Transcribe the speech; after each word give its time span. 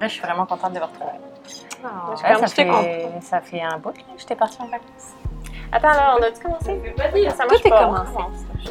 Je 0.00 0.08
suis 0.08 0.22
vraiment 0.22 0.46
contente 0.46 0.72
de 0.72 0.78
vous 0.78 0.86
retrouver. 0.86 1.12
Oh. 1.84 1.88
Je- 2.16 2.22
Ouais, 2.22 2.34
ça, 2.38 2.46
fait, 2.48 3.20
ça 3.20 3.40
fait 3.40 3.62
un 3.62 3.78
bout 3.78 3.92
que 3.92 4.00
j'étais 4.16 4.34
partie 4.36 4.60
en 4.60 4.66
vacances. 4.66 5.14
Attends, 5.72 5.88
là, 5.90 6.16
on 6.18 6.22
a-tu 6.22 6.40
commencé? 6.42 6.94
Vas-y, 6.96 7.30
Ça 7.30 7.44
tout 7.46 7.54
est 7.54 7.68
pas. 7.70 7.84
commencé. 7.84 8.12
Je 8.64 8.70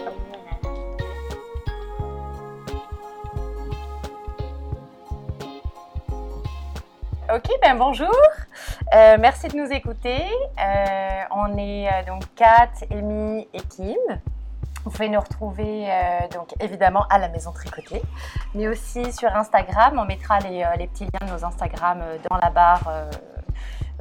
Ok, 7.33 7.47
ben 7.61 7.77
bonjour. 7.77 8.09
Euh, 8.95 9.17
merci 9.19 9.47
de 9.49 9.55
nous 9.57 9.71
écouter. 9.71 10.23
Euh, 10.59 11.21
on 11.31 11.57
est 11.57 11.87
euh, 11.87 12.03
donc 12.07 12.23
Kat, 12.35 12.69
Amy 12.91 13.47
et 13.53 13.61
Kim. 13.61 13.95
Vous 14.85 14.91
pouvez 14.91 15.09
nous 15.09 15.19
retrouver 15.19 15.85
euh, 15.91 16.27
donc 16.33 16.49
évidemment 16.59 17.05
à 17.09 17.17
la 17.19 17.27
maison 17.27 17.51
tricotée, 17.51 18.01
mais 18.55 18.67
aussi 18.67 19.11
sur 19.11 19.33
Instagram. 19.35 19.99
On 19.99 20.05
mettra 20.05 20.39
les, 20.39 20.63
euh, 20.63 20.75
les 20.77 20.87
petits 20.87 21.03
liens 21.05 21.27
de 21.27 21.31
nos 21.31 21.43
Instagram 21.45 21.99
euh, 22.01 22.17
dans 22.29 22.37
la 22.37 22.49
barre. 22.49 22.87
euh, 22.87 23.09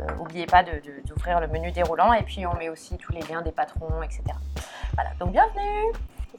euh, 0.00 0.14
N'oubliez 0.16 0.46
pas 0.46 0.62
de- 0.62 0.70
de- 0.80 1.02
d'ouvrir 1.06 1.40
le 1.40 1.48
menu 1.48 1.72
déroulant 1.72 2.12
et 2.12 2.22
puis 2.22 2.46
on 2.46 2.54
met 2.54 2.68
aussi 2.68 2.96
tous 2.98 3.12
les 3.12 3.20
liens 3.22 3.42
des 3.42 3.50
patrons, 3.50 4.00
etc. 4.02 4.22
Voilà, 4.94 5.10
donc 5.18 5.32
bienvenue. 5.32 5.92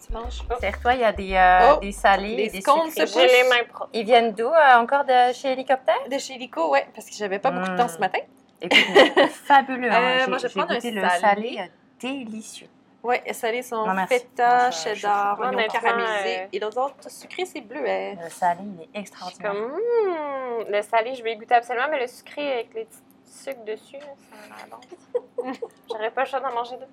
Tu 0.07 0.13
manges? 0.13 0.43
Derrière 0.61 0.79
toi, 0.79 0.93
il 0.93 1.01
y 1.01 1.03
a 1.03 1.11
des, 1.11 1.33
euh, 1.35 1.73
Oh, 1.75 1.79
des 1.81 1.91
salés 1.91 2.37
des 2.37 2.43
et 2.43 2.49
des 2.49 2.61
scones 2.61 2.89
sucrés. 2.89 3.05
se 3.05 3.19
J'ai 3.19 3.27
les 3.27 3.49
mains 3.49 3.65
propres. 3.69 3.89
Ils 3.93 4.05
viennent 4.05 4.31
d'où 4.31 4.47
euh, 4.47 4.77
Encore 4.79 5.03
de 5.03 5.33
chez 5.33 5.51
Hélicoptère? 5.51 5.95
De 6.09 6.17
chez 6.17 6.35
Lico, 6.37 6.71
ouais, 6.71 6.87
parce 6.95 7.07
que 7.09 7.15
j'avais 7.15 7.39
pas 7.39 7.51
beaucoup 7.51 7.67
de 7.69 7.75
temps 7.75 7.83
Mm. 7.85 7.89
ce 7.89 7.97
matin. 7.97 8.19
Écoute, 8.61 8.79
fabuleux. 9.45 9.91
hein. 9.91 9.99
Euh, 10.01 10.19
J'ai- 10.23 10.29
moi, 10.29 10.37
je 10.37 10.47
vais 10.47 10.53
prendre 10.53 10.71
un 10.71 10.75
le 10.75 10.79
salé. 11.19 11.19
salé 11.19 11.71
délicieux. 11.99 12.67
Ouais, 13.01 13.23
salés 13.33 13.61
sont 13.61 13.85
Non, 13.87 14.05
feta, 14.07 14.71
cheddar, 14.71 15.37
Moi, 15.37 15.47
oignon 15.47 15.57
honnêtement, 15.59 15.79
caramélisé. 15.79 16.39
euh, 16.41 16.47
Et 16.51 16.59
l'autre 16.59 16.77
autres 16.81 17.09
sucré, 17.09 17.45
c'est 17.45 17.61
bleuet. 17.61 18.17
Le 18.21 18.29
salé, 18.29 18.59
il 18.63 18.81
est 18.81 18.85
Je 18.85 18.89
suis 18.89 18.99
extraordinaire. 18.99 19.51
comme, 19.51 19.71
hmm, 19.71 20.63
le 20.69 20.81
salé, 20.81 21.15
je 21.15 21.23
vais 21.23 21.31
y 21.33 21.35
goûter 21.37 21.55
absolument, 21.55 21.87
mais 21.89 21.99
le 22.01 22.07
sucré 22.07 22.53
avec 22.53 22.73
les 22.73 22.85
petits 22.85 22.99
sucres 23.25 23.63
dessus, 23.63 23.97
ça 23.99 24.65
a 24.65 24.67
bon. 24.69 25.51
J'aurais 25.89 26.11
pas 26.11 26.23
le 26.23 26.27
choix 26.29 26.39
d'en 26.41 26.51
manger 26.51 26.75
deux. 26.75 26.87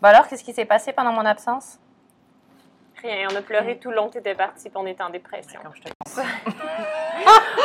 Bon 0.00 0.08
alors, 0.08 0.28
qu'est-ce 0.28 0.44
qui 0.44 0.52
s'est 0.54 0.64
passé 0.64 0.92
pendant 0.92 1.12
mon 1.12 1.26
absence? 1.26 1.78
Rien, 3.02 3.28
on 3.32 3.34
a 3.34 3.42
pleuré 3.42 3.78
tout 3.78 3.90
le 3.90 3.96
long 3.96 4.08
que 4.08 4.14
t'étais 4.14 4.34
partie, 4.34 4.68
puis 4.68 4.78
on 4.78 4.86
était 4.86 5.02
en 5.02 5.10
dépression. 5.10 5.58
Comme 5.62 5.74
je 5.74 5.80
te 5.82 5.88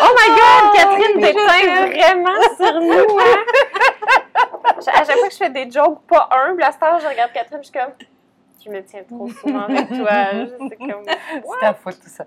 Oh 0.02 0.16
my 0.18 0.28
god, 0.30 0.76
Catherine 0.76 1.22
t'éteins 1.22 1.88
vraiment 1.88 2.42
sur 2.58 2.82
nous, 2.82 3.20
hein? 3.20 4.22
À 4.78 5.04
chaque 5.04 5.18
fois 5.18 5.28
que 5.28 5.34
je 5.34 5.38
fais 5.38 5.50
des 5.50 5.70
jokes 5.72 6.02
pas 6.08 6.30
humbles, 6.32 6.64
à 6.64 6.72
cette 6.72 6.84
heure, 6.84 7.00
je 7.00 7.08
regarde 7.08 7.32
Catherine, 7.34 7.60
je 7.64 7.70
suis 7.70 7.80
comme, 7.80 7.94
tu 8.60 8.70
me 8.70 8.84
tiens 8.84 9.04
trop 9.04 9.30
souvent 9.30 9.62
avec 9.64 9.88
toi. 9.90 10.10
C'est 10.70 10.78
comme, 10.78 11.04
C'est 11.06 11.60
ta 11.60 11.74
faute 11.74 12.00
tout 12.02 12.10
ça. 12.10 12.26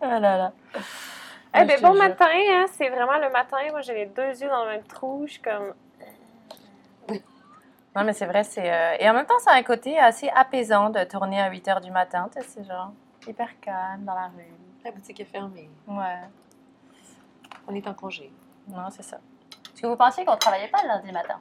Oh 0.00 0.06
là 0.06 0.18
là. 0.20 0.52
Eh 1.56 1.60
Je 1.60 1.64
ben, 1.66 1.80
bon 1.80 1.92
jure. 1.92 2.02
matin, 2.02 2.26
hein, 2.30 2.64
c'est 2.72 2.88
vraiment 2.88 3.18
le 3.18 3.30
matin. 3.30 3.58
Moi, 3.70 3.80
j'ai 3.80 3.94
les 3.94 4.06
deux 4.06 4.28
yeux 4.40 4.48
dans 4.48 4.64
le 4.64 4.70
même 4.70 4.82
trou. 4.84 5.24
Je 5.26 5.32
suis 5.32 5.42
comme. 5.42 5.72
Non 7.96 8.02
mais 8.02 8.12
c'est 8.12 8.26
vrai, 8.26 8.42
c'est... 8.42 8.72
euh, 8.72 8.96
Et 8.98 9.08
en 9.08 9.12
même 9.14 9.24
temps, 9.24 9.38
ça 9.38 9.52
a 9.52 9.54
un 9.54 9.62
côté 9.62 9.96
assez 9.96 10.28
apaisant 10.34 10.90
de 10.90 11.04
tourner 11.04 11.40
à 11.40 11.48
8h 11.48 11.80
du 11.80 11.92
matin. 11.92 12.28
Tu 12.34 12.42
sais, 12.42 12.48
c'est 12.48 12.64
genre 12.64 12.90
hyper 13.24 13.48
calme 13.60 14.02
dans 14.04 14.14
la 14.16 14.26
rue. 14.36 14.52
La 14.84 14.90
boutique 14.90 15.20
est 15.20 15.24
fermée. 15.24 15.70
Ouais, 15.86 16.18
On 17.68 17.74
est 17.74 17.86
en 17.86 17.94
congé. 17.94 18.32
non, 18.66 18.88
c'est 18.90 19.04
ça. 19.04 19.18
Vous 19.84 19.96
pensiez 19.96 20.24
qu'on 20.24 20.36
travaillait 20.36 20.68
pas 20.68 20.82
le 20.82 20.88
lundi 20.88 21.12
matin? 21.12 21.40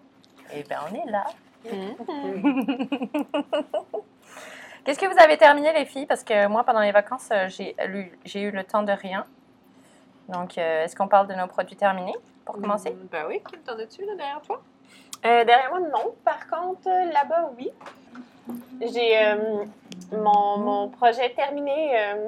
Eh 0.53 0.63
bien, 0.63 0.79
on 0.89 0.93
est 0.95 1.09
là. 1.09 1.23
Qu'est-ce 4.83 4.99
que 4.99 5.05
vous 5.05 5.17
avez 5.17 5.37
terminé, 5.37 5.71
les 5.73 5.85
filles? 5.85 6.05
Parce 6.05 6.23
que 6.23 6.47
moi, 6.47 6.63
pendant 6.65 6.81
les 6.81 6.91
vacances, 6.91 7.29
euh, 7.31 7.47
j'ai 7.49 8.41
eu 8.41 8.51
le 8.51 8.63
temps 8.65 8.83
de 8.83 8.91
rien. 8.91 9.25
Donc, 10.27 10.57
euh, 10.57 10.83
est-ce 10.83 10.93
qu'on 10.95 11.07
parle 11.07 11.27
de 11.27 11.33
nos 11.33 11.47
produits 11.47 11.75
terminés 11.77 12.15
pour 12.45 12.55
commencer? 12.55 12.91
Mm, 12.91 13.07
Ben 13.11 13.25
oui, 13.27 13.41
Kim, 13.49 13.59
t'en 13.61 13.77
as-tu 13.79 14.05
là 14.05 14.15
derrière 14.15 14.41
toi? 14.41 14.61
Euh, 15.25 15.45
derrière 15.45 15.69
moi, 15.69 15.79
non. 15.79 16.13
Par 16.25 16.47
contre, 16.47 16.89
là-bas, 16.89 17.51
oui. 17.57 17.71
J'ai 18.81 19.25
euh, 19.25 19.63
mon, 20.11 20.57
mon 20.57 20.89
projet 20.89 21.29
terminé 21.33 21.97
euh, 21.97 22.27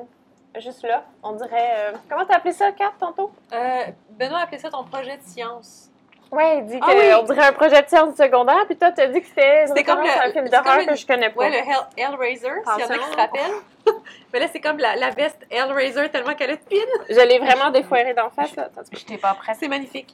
juste 0.61 0.83
là. 0.83 1.03
On 1.23 1.33
dirait. 1.33 1.73
euh, 1.77 1.91
Comment 2.09 2.25
t'as 2.25 2.37
appelé 2.37 2.53
ça, 2.53 2.71
Kat, 2.71 2.93
tantôt? 2.97 3.31
Euh, 3.51 3.83
Benoît 4.11 4.39
a 4.39 4.43
appelé 4.43 4.59
ça 4.59 4.69
ton 4.69 4.85
projet 4.85 5.17
de 5.17 5.23
science. 5.23 5.89
Ouais, 6.35 6.57
il 6.57 6.66
dit 6.66 6.79
Ah 6.81 6.85
que 6.88 6.97
oui. 7.00 7.13
on 7.18 7.23
dirait 7.23 7.46
un 7.47 7.53
projet 7.53 7.81
de 7.81 7.88
science 7.88 8.16
secondaire, 8.16 8.66
puis 8.66 8.75
toi, 8.78 8.91
t'as 8.91 9.07
dit 9.07 9.22
que 9.22 9.28
c'était 9.28 9.84
comme 9.85 10.01
le- 10.01 10.09
un 10.09 10.31
film 10.31 10.50
d'horreur 10.50 10.79
une- 10.79 10.88
que 10.88 10.96
je 10.96 11.07
connais 11.07 11.29
pas. 11.29 11.40
Ouais, 11.40 11.50
le 11.50 11.56
Hell, 11.57 11.85
Hellraiser, 11.97 12.41
s'il 12.66 12.81
y 12.81 12.85
en 12.85 12.90
a 12.90 12.97
qui 12.97 13.12
se 13.12 13.16
rappellent. 13.16 13.62
Mais 14.34 14.40
là, 14.40 14.47
c'est 14.51 14.59
comme 14.59 14.78
la, 14.79 14.96
la 14.96 15.12
veste 15.12 15.40
Hellraiser 15.50 16.09
tellement 16.09 16.34
qu'elle 16.35 16.51
a 16.51 16.56
de 16.56 16.62
pin. 16.62 16.75
Je 17.09 17.19
l'ai 17.22 17.40
vraiment 17.40 17.69
défoiré 17.69 18.13
d'en 18.13 18.29
face, 18.29 18.56
là. 18.56 18.69
Tu 18.91 18.97
Je 18.97 19.01
n'étais 19.01 19.18
pas 19.18 19.34
prête. 19.35 19.56
C'est 19.59 19.68
magnifique. 19.69 20.13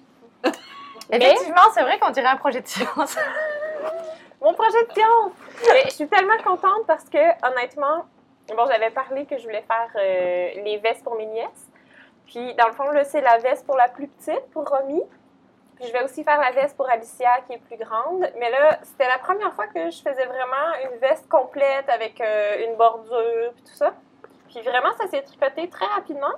Effectivement, 1.11 1.61
c'est 1.73 1.81
vrai 1.81 1.99
qu'on 1.99 2.11
dirait 2.11 2.27
un 2.27 2.37
projet 2.37 2.61
de 2.61 2.67
science. 2.67 3.17
Mon 4.41 4.53
projet 4.53 4.83
de 4.87 4.93
science! 4.93 5.31
Mais 5.73 5.83
je 5.85 5.89
suis 5.95 6.07
tellement 6.07 6.37
contente 6.43 6.85
parce 6.87 7.03
que, 7.09 7.17
honnêtement, 7.45 8.05
bon, 8.55 8.65
j'avais 8.71 8.89
parlé 8.91 9.25
que 9.25 9.37
je 9.37 9.43
voulais 9.43 9.63
faire 9.67 9.89
euh, 9.95 10.49
les 10.63 10.77
vestes 10.77 11.03
pour 11.03 11.15
mes 11.15 11.25
nièces. 11.25 11.67
Puis, 12.27 12.53
dans 12.55 12.67
le 12.67 12.73
fond, 12.73 12.89
là, 12.91 13.03
c'est 13.03 13.21
la 13.21 13.37
veste 13.39 13.65
pour 13.65 13.75
la 13.75 13.87
plus 13.89 14.07
petite, 14.07 14.41
pour 14.53 14.67
Romy. 14.69 15.01
Puis, 15.81 15.89
je 15.89 15.93
vais 15.93 16.03
aussi 16.03 16.23
faire 16.23 16.39
la 16.39 16.51
veste 16.51 16.77
pour 16.77 16.87
Alicia, 16.87 17.41
qui 17.47 17.53
est 17.53 17.57
plus 17.57 17.77
grande. 17.77 18.29
Mais 18.39 18.51
là, 18.51 18.77
c'était 18.83 19.07
la 19.07 19.17
première 19.17 19.51
fois 19.53 19.65
que 19.65 19.89
je 19.89 19.99
faisais 19.99 20.25
vraiment 20.25 20.75
une 20.83 20.99
veste 20.99 21.27
complète 21.27 21.89
avec 21.89 22.21
euh, 22.21 22.67
une 22.67 22.75
bordure, 22.75 23.51
puis 23.55 23.63
tout 23.63 23.73
ça. 23.73 23.91
Puis, 24.47 24.61
vraiment, 24.61 24.93
ça 24.99 25.07
s'est 25.07 25.23
tricoté 25.23 25.67
très 25.69 25.87
rapidement. 25.87 26.33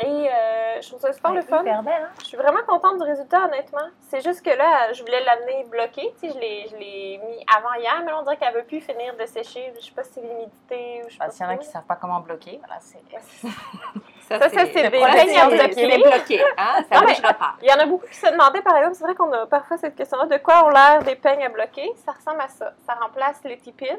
Et 0.00 0.04
euh, 0.06 0.82
je 0.82 0.88
trouve 0.88 1.00
ça 1.00 1.14
super 1.14 1.32
le 1.32 1.40
fun. 1.40 1.62
Belle, 1.62 1.72
hein? 1.72 2.08
Je 2.20 2.26
suis 2.26 2.36
vraiment 2.36 2.62
contente 2.68 2.98
du 2.98 3.04
résultat, 3.04 3.46
honnêtement. 3.46 3.88
C'est 4.10 4.20
juste 4.20 4.44
que 4.44 4.50
là, 4.50 4.92
je 4.92 5.02
voulais 5.02 5.24
l'amener 5.24 5.64
bloqué. 5.70 6.14
Tu 6.20 6.28
sais, 6.28 6.34
je 6.34 6.38
l'ai, 6.38 7.18
mis 7.26 7.42
avant 7.56 7.72
hier, 7.80 8.02
mais 8.04 8.10
là, 8.10 8.18
on 8.20 8.22
dirait 8.22 8.36
qu'elle 8.36 8.52
veut 8.52 8.64
plus 8.64 8.82
finir 8.82 9.16
de 9.16 9.24
sécher. 9.24 9.72
Je 9.74 9.86
sais 9.86 9.92
pas 9.92 10.04
si 10.04 10.12
c'est 10.12 10.20
l'humidité 10.20 11.02
ou 11.02 11.08
je 11.08 11.14
sais 11.14 11.18
pas. 11.18 11.30
S'il 11.30 11.46
y 11.46 11.48
en 11.48 11.52
a 11.52 11.56
qui 11.56 11.66
ne 11.66 11.72
savent 11.72 11.86
pas 11.86 11.96
comment 11.96 12.20
bloquer, 12.20 12.60
voilà, 12.62 12.78
c'est... 12.80 13.00
Ça, 14.28 14.40
ça, 14.40 14.48
c'est 14.50 14.82
le 14.82 14.90
bloquer. 14.90 15.74
pin 15.74 15.88
est 15.88 16.02
bloqué. 16.02 16.44
Hein? 16.58 16.84
Ça 16.90 17.00
ne 17.00 17.06
bougera 17.06 17.34
pas. 17.34 17.54
Il 17.62 17.68
y 17.68 17.72
en 17.72 17.78
a 17.78 17.86
beaucoup 17.86 18.06
qui 18.06 18.16
se 18.16 18.26
demandaient, 18.26 18.62
par 18.62 18.76
exemple, 18.76 18.96
c'est 18.96 19.04
vrai 19.04 19.14
qu'on 19.14 19.32
a 19.32 19.46
parfois 19.46 19.76
cette 19.76 19.94
question-là, 19.94 20.26
de 20.26 20.42
quoi 20.42 20.66
ont 20.66 20.70
l'air 20.70 21.02
des 21.04 21.14
peignes 21.14 21.44
à 21.44 21.48
bloquer? 21.48 21.92
Ça 22.04 22.12
ressemble 22.12 22.40
à 22.40 22.48
ça. 22.48 22.72
Ça 22.86 22.94
remplace 22.94 23.40
les 23.44 23.56
tipines. 23.56 23.96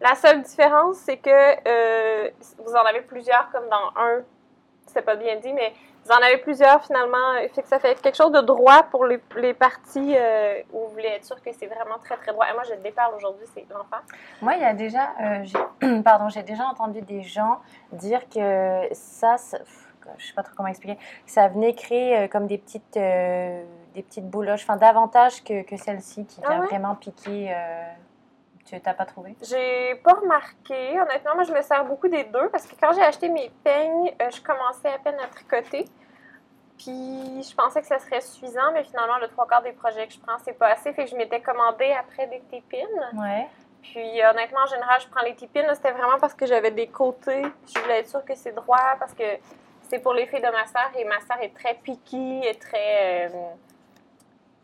La 0.00 0.14
seule 0.14 0.40
différence, 0.40 0.96
c'est 0.96 1.18
que 1.18 1.30
euh, 1.30 2.30
vous 2.64 2.72
en 2.72 2.84
avez 2.84 3.02
plusieurs, 3.02 3.50
comme 3.52 3.68
dans 3.68 3.92
un, 4.00 4.22
c'est 4.86 5.02
pas 5.02 5.16
bien 5.16 5.36
dit, 5.36 5.52
mais 5.52 5.74
vous 6.04 6.10
en 6.12 6.22
avez 6.22 6.38
plusieurs 6.38 6.82
finalement. 6.84 7.34
Fait 7.54 7.62
que 7.62 7.68
ça 7.68 7.78
fait 7.78 8.00
quelque 8.00 8.16
chose 8.16 8.32
de 8.32 8.40
droit 8.40 8.82
pour 8.84 9.04
les, 9.04 9.20
les 9.36 9.54
parties 9.54 10.14
euh, 10.16 10.60
où 10.72 10.80
vous 10.80 10.88
voulez 10.88 11.08
être 11.08 11.24
sûr 11.24 11.40
que 11.42 11.50
c'est 11.52 11.66
vraiment 11.66 11.98
très 11.98 12.16
très 12.16 12.32
droit. 12.32 12.46
Et 12.50 12.54
moi, 12.54 12.62
je 12.64 12.72
le 12.74 12.80
déparle 12.80 13.14
aujourd'hui, 13.14 13.46
c'est 13.54 13.66
l'enfer. 13.70 14.02
Moi, 14.40 14.54
il 14.56 14.62
y 14.62 14.64
a 14.64 14.72
déjà, 14.74 15.10
euh, 15.20 15.44
j'ai, 15.44 16.02
pardon, 16.02 16.28
j'ai 16.28 16.42
déjà 16.42 16.64
entendu 16.64 17.02
des 17.02 17.22
gens 17.22 17.60
dire 17.92 18.28
que 18.28 18.82
ça, 18.92 19.36
ça- 19.36 19.58
je 20.16 20.26
sais 20.26 20.32
pas 20.34 20.42
trop 20.42 20.54
comment 20.56 20.68
expliquer, 20.68 20.98
ça 21.26 21.48
venait 21.48 21.74
créer 21.74 22.18
euh, 22.18 22.28
comme 22.28 22.46
des 22.46 22.58
petites, 22.58 22.96
euh, 22.96 23.62
des 23.94 24.02
petites 24.02 24.28
bouloches, 24.28 24.62
enfin 24.62 24.76
davantage 24.76 25.44
que, 25.44 25.62
que 25.62 25.76
celle-ci 25.76 26.24
qui 26.26 26.40
Ah 26.44 26.48
vient 26.48 26.60
ouais? 26.60 26.66
vraiment 26.66 26.94
piquer. 26.96 27.54
Tu 28.76 28.80
t'as 28.80 28.94
pas 28.94 29.04
trouvé? 29.06 29.36
J'ai 29.42 29.94
pas 29.96 30.12
remarqué. 30.12 31.00
Honnêtement, 31.00 31.34
moi, 31.34 31.44
je 31.44 31.52
me 31.52 31.60
sers 31.62 31.84
beaucoup 31.84 32.08
des 32.08 32.24
deux 32.24 32.48
parce 32.50 32.66
que 32.66 32.74
quand 32.80 32.92
j'ai 32.92 33.02
acheté 33.02 33.28
mes 33.28 33.50
peignes, 33.64 34.12
euh, 34.20 34.30
je 34.30 34.40
commençais 34.40 34.88
à 34.88 34.98
peine 34.98 35.18
à 35.18 35.26
tricoter. 35.26 35.86
Puis, 36.78 37.42
je 37.42 37.54
pensais 37.54 37.80
que 37.80 37.86
ça 37.86 37.98
serait 37.98 38.20
suffisant, 38.20 38.72
mais 38.72 38.84
finalement, 38.84 39.18
le 39.18 39.28
trois 39.28 39.46
quarts 39.46 39.62
des 39.62 39.72
projets 39.72 40.06
que 40.06 40.14
je 40.14 40.20
prends, 40.20 40.38
c'est 40.44 40.54
pas 40.54 40.68
assez. 40.68 40.92
Fait 40.92 41.04
que 41.04 41.10
je 41.10 41.16
m'étais 41.16 41.40
commandé 41.40 41.92
après 41.92 42.26
des 42.28 42.40
tépines. 42.50 42.86
Ouais. 43.14 43.46
Puis, 43.82 44.22
honnêtement, 44.24 44.60
en 44.64 44.66
général, 44.66 45.00
je 45.00 45.08
prends 45.08 45.22
les 45.22 45.34
tépines. 45.34 45.66
C'était 45.74 45.92
vraiment 45.92 46.18
parce 46.18 46.34
que 46.34 46.46
j'avais 46.46 46.70
des 46.70 46.86
côtés. 46.86 47.42
Je 47.74 47.80
voulais 47.80 48.00
être 48.00 48.08
sûre 48.08 48.24
que 48.24 48.34
c'est 48.34 48.52
droit 48.52 48.96
parce 48.98 49.12
que 49.12 49.24
c'est 49.90 49.98
pour 49.98 50.14
les 50.14 50.26
filles 50.26 50.40
de 50.40 50.50
ma 50.50 50.66
soeur 50.66 50.90
et 50.96 51.04
ma 51.04 51.18
soeur 51.20 51.38
est 51.42 51.54
très 51.54 51.74
piquée 51.74 52.56
très. 52.60 53.26
euh, 53.28 53.50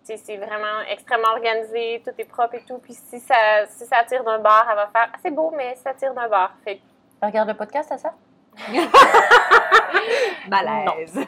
c'est 0.07 0.37
vraiment 0.37 0.81
extrêmement 0.89 1.31
organisé, 1.33 2.03
tout 2.05 2.13
est 2.17 2.25
propre 2.25 2.55
et 2.55 2.65
tout. 2.67 2.79
Puis 2.79 2.95
si 2.95 3.19
ça, 3.21 3.67
si 3.69 3.85
ça 3.87 4.05
tire 4.05 4.23
d'un 4.25 4.39
bar, 4.39 4.67
elle 4.71 4.77
va 4.77 4.87
faire 4.89 5.11
Ah, 5.13 5.19
c'est 5.23 5.31
beau, 5.31 5.53
mais 5.57 5.75
ça 5.77 5.95
tire 5.95 6.15
d'un 6.15 6.29
bar. 6.29 6.53
Fait 6.65 6.81
Regarde 7.23 7.49
le 7.49 7.55
podcast, 7.55 7.91
à 7.93 7.99
ça? 7.99 8.13
Malaise. 10.49 11.19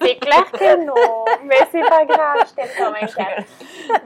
c'est 0.00 0.16
clair 0.16 0.50
que 0.52 0.84
non, 0.84 1.24
mais 1.44 1.58
c'est 1.70 1.82
pas 1.82 2.04
grave, 2.04 2.46
je 2.48 2.54
t'aime 2.54 2.70
quand 2.78 2.92
même. 2.92 3.08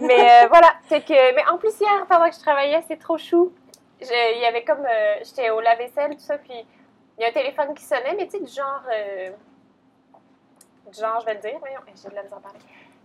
Mais 0.01 0.45
euh, 0.45 0.49
voilà, 0.49 0.73
fait 0.89 1.01
que, 1.03 1.35
mais 1.35 1.45
en 1.49 1.59
plus 1.59 1.79
hier, 1.81 2.07
pendant 2.09 2.29
que 2.29 2.35
je 2.35 2.41
travaillais, 2.41 2.83
c'est 2.89 2.99
trop 2.99 3.19
chou. 3.19 3.53
Il 4.01 4.41
y 4.41 4.47
avait 4.47 4.65
comme, 4.65 4.85
euh, 4.85 5.17
j'étais 5.23 5.51
au 5.51 5.61
lave-vaisselle, 5.61 6.17
tout 6.17 6.23
ça, 6.23 6.39
puis 6.39 6.55
il 7.19 7.23
y 7.23 7.25
a 7.25 7.29
un 7.29 7.33
téléphone 7.33 7.75
qui 7.75 7.85
sonnait, 7.85 8.15
mais 8.17 8.27
tu 8.27 8.39
sais, 8.39 8.41
du 8.41 8.51
genre, 8.53 8.83
euh, 8.93 9.31
du 10.91 10.99
genre, 10.99 11.21
je 11.21 11.27
vais 11.27 11.35
le 11.35 11.41
dire, 11.41 11.59
voyons, 11.61 11.81
j'ai 11.87 12.09
de 12.09 12.15
la 12.15 12.23
misère 12.23 12.39
à 12.39 12.41
parler. 12.41 12.59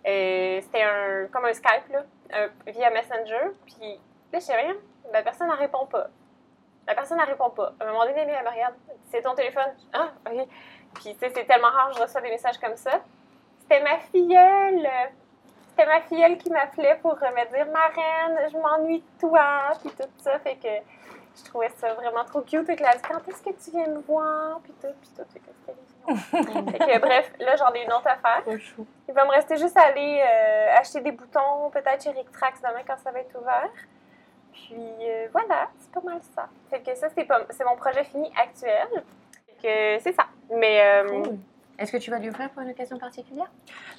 Euh, 0.05 0.59
C'était 0.61 0.83
un, 0.83 1.27
comme 1.31 1.45
un 1.45 1.53
Skype, 1.53 1.89
là, 1.91 2.03
un- 2.33 2.71
via 2.71 2.89
Messenger, 2.91 3.51
puis 3.65 3.99
là, 4.31 4.39
je 4.39 4.45
sais 4.45 4.55
rien, 4.55 4.75
la 5.11 5.21
personne 5.23 5.47
ne 5.49 5.55
répond 5.55 5.85
pas. 5.85 6.07
La 6.87 6.95
personne 6.95 7.17
ne 7.17 7.25
répond 7.25 7.49
pas. 7.49 7.73
À 7.79 7.83
un 7.83 7.87
moment 7.91 8.05
donné, 8.05 8.19
elle 8.21 8.43
me 8.45 8.49
regarde, 8.49 8.75
c'est 9.09 9.21
ton 9.21 9.35
téléphone. 9.35 9.73
Ah, 9.93 10.09
ok. 10.25 10.47
Puis, 10.95 11.13
tu 11.13 11.19
sais, 11.19 11.31
c'est 11.35 11.45
tellement 11.45 11.67
rare 11.69 11.91
je 11.93 12.01
reçois 12.01 12.21
des 12.21 12.29
messages 12.29 12.57
comme 12.59 12.75
ça. 12.77 13.01
C'était 13.59 13.81
ma 13.83 13.97
filleule. 13.99 14.87
C'était 15.69 15.85
ma 15.85 16.01
filleule 16.01 16.37
qui 16.37 16.49
m'appelait 16.49 16.97
pour 17.01 17.13
euh, 17.21 17.29
me 17.31 17.53
dire 17.53 17.67
Marraine, 17.71 18.49
je 18.51 18.57
m'ennuie 18.57 18.99
de 19.01 19.19
toi. 19.19 19.73
Puis 19.81 19.91
tout 19.91 20.07
ça. 20.19 20.39
Fait 20.39 20.55
que 20.55 20.67
je 21.37 21.43
trouvais 21.45 21.69
ça 21.77 21.93
vraiment 21.93 22.23
trop 22.25 22.41
cute. 22.41 22.65
Fait 22.65 22.75
que 22.75 22.83
là, 22.83 22.93
Quand 23.07 23.27
est-ce 23.27 23.41
que 23.41 23.51
tu 23.51 23.71
viens 23.71 23.87
me 23.87 23.99
voir? 23.99 24.59
Puis 24.63 24.73
tout, 24.81 24.87
puis 25.01 25.09
tout. 25.15 25.23
Fait 26.71 26.79
que 26.79 26.85
fait 26.85 26.99
bref, 26.99 27.33
là, 27.39 27.57
j'en 27.57 27.73
ai 27.73 27.83
une 27.83 27.91
autre 27.91 28.07
affaire. 28.07 28.41
Il 29.09 29.13
va 29.13 29.25
me 29.25 29.31
rester 29.31 29.57
juste 29.57 29.75
à 29.75 29.81
aller 29.81 30.23
euh, 30.23 30.77
acheter 30.79 31.01
des 31.01 31.11
boutons, 31.11 31.69
peut-être 31.69 32.01
chez 32.01 32.11
Rick 32.11 32.31
Trax 32.31 32.61
demain 32.61 32.81
quand 32.87 32.97
ça 33.03 33.11
va 33.11 33.19
être 33.19 33.37
ouvert. 33.37 33.69
Puis 34.53 34.75
euh, 34.77 35.27
voilà, 35.33 35.67
c'est 35.77 35.91
pas 35.91 35.99
mal 35.99 36.21
ça. 36.33 36.47
Fait 36.69 36.79
que 36.79 36.95
ça, 36.95 37.09
c'est, 37.13 37.25
pas, 37.25 37.41
c'est 37.49 37.65
mon 37.65 37.75
projet 37.75 38.05
fini 38.05 38.31
actuel. 38.41 38.87
Fait 39.45 39.97
que 39.97 40.03
c'est 40.03 40.13
ça. 40.13 40.27
Mais 40.49 40.81
euh, 40.81 41.23
Cool. 41.23 41.39
Est-ce 41.79 41.91
que 41.91 41.97
tu 41.97 42.09
vas 42.09 42.17
lui 42.19 42.29
offrir 42.29 42.49
pour 42.49 42.61
une 42.63 42.71
occasion 42.71 42.97
particulière? 42.97 43.51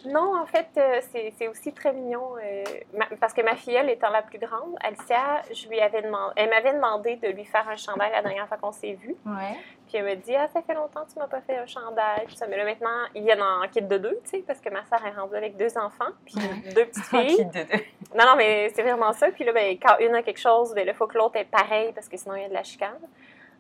non, 0.07 0.37
en 0.41 0.47
fait, 0.47 0.69
euh, 0.77 1.01
c'est, 1.39 1.49
aussi 1.49 1.73
très 1.73 1.93
mignon. 1.93 2.35
euh, 2.43 2.65
ma- 2.95 3.07
parce 3.21 3.33
que 3.33 3.43
ma 3.43 3.55
filleule 3.55 3.89
étant 3.91 4.11
la 4.11 4.23
plus 4.23 4.39
grande, 4.39 4.77
Alicia, 4.81 5.43
je 5.53 5.69
lui 5.69 5.81
avais 5.81 6.03
demandé, 6.03 6.33
elle 6.37 6.51
m'avait 6.51 6.73
demandé 6.75 7.17
de 7.17 7.29
lui 7.29 7.45
faire 7.45 7.69
un 7.69 7.77
chandail 7.77 8.11
la 8.13 8.23
dernière 8.23 8.49
fois 8.49 8.57
qu'on 8.57 8.73
s'est 8.73 8.95
vu. 8.95 9.15
Ouais. 9.25 9.57
Puis 9.87 9.97
elle 9.97 10.05
me 10.05 10.15
dit 10.17 10.35
Ah, 10.35 10.49
ça 10.49 10.61
fait 10.63 10.75
longtemps 10.75 11.05
que 11.05 11.13
tu 11.13 11.19
m'as 11.19 11.29
pas 11.29 11.41
fait 11.41 11.57
un 11.59 11.67
chandail. 11.67 12.27
Puis 12.27 12.37
ça, 12.37 12.47
mais 12.47 12.57
là, 12.57 12.65
maintenant, 12.65 13.05
ils 13.15 13.23
viennent 13.23 13.43
en 13.43 13.67
kit 13.69 13.81
de 13.83 13.99
deux, 13.99 14.19
tu 14.25 14.31
sais, 14.31 14.45
parce 14.47 14.61
que 14.61 14.71
ma 14.71 14.85
soeur 14.85 15.05
est 15.07 15.19
rendue 15.19 15.37
avec 15.37 15.57
deux 15.57 15.77
enfants, 15.79 16.13
puis 16.25 16.35
deux 16.75 16.85
petites 16.87 17.05
filles. 17.05 17.45
de 17.47 17.63
deux. 17.63 17.85
Non, 18.17 18.25
non, 18.27 18.37
mais 18.37 18.71
c'est 18.75 18.83
vraiment 18.83 19.13
ça. 19.13 19.31
Puis 19.31 19.45
là, 19.45 19.53
ben, 19.53 19.77
quand 19.81 19.99
une 20.01 20.15
a 20.15 20.23
quelque 20.23 20.41
chose, 20.41 20.75
ben, 20.75 20.87
il 20.87 20.95
faut 20.95 21.07
que 21.07 21.17
l'autre 21.17 21.37
ait 21.37 21.45
pareil 21.45 21.93
parce 21.93 22.09
que 22.09 22.17
sinon, 22.17 22.35
il 22.37 22.43
y 22.43 22.45
a 22.45 22.49
de 22.49 22.55
la 22.55 22.65
chicane. 22.65 22.99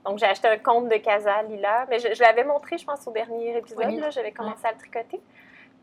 Donc, 0.08 0.18
j'ai 0.18 0.26
acheté 0.26 0.48
un 0.48 0.58
compte 0.58 0.88
de 0.88 0.96
Casa 0.96 1.42
Lila. 1.42 1.86
Mais 1.90 1.98
je, 1.98 2.14
je 2.14 2.22
l'avais 2.22 2.44
montré, 2.44 2.78
je 2.78 2.84
pense, 2.84 3.06
au 3.06 3.10
dernier 3.12 3.56
épisode. 3.58 3.84
Oui. 3.86 4.00
J'avais 4.10 4.32
commencé 4.32 4.66
à 4.66 4.72
le 4.72 4.78
tricoter. 4.78 5.20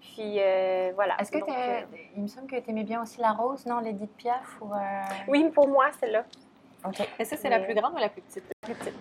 Puis 0.02 0.38
euh, 0.40 0.92
voilà. 0.96 1.16
Est-ce 1.20 1.32
que 1.32 1.40
Donc, 1.40 1.50
euh, 1.50 1.82
il 2.16 2.24
me 2.24 2.28
semble 2.28 2.48
que 2.48 2.60
tu 2.60 2.70
aimais 2.70 2.84
bien 2.84 3.02
aussi 3.02 3.20
la 3.22 3.32
rose, 3.32 3.66
non, 3.66 3.80
l'Edith 3.80 4.16
Piaf 4.18 4.60
ou. 4.62 4.74
euh, 4.74 4.78
Oui, 5.28 5.50
pour 5.54 5.68
moi, 5.68 5.86
c'est 6.00 6.08
là. 6.12 6.24
Ok. 6.86 7.08
Et 7.20 7.26
ça, 7.26 7.38
c'est 7.38 7.50
la 7.50 7.60
plus 7.60 7.74
grande 7.74 7.94
ou 7.94 7.98
la 7.98 8.10
plus 8.10 8.22
petite? 8.22 8.44
Plus 8.62 8.76
petite. 8.76 8.94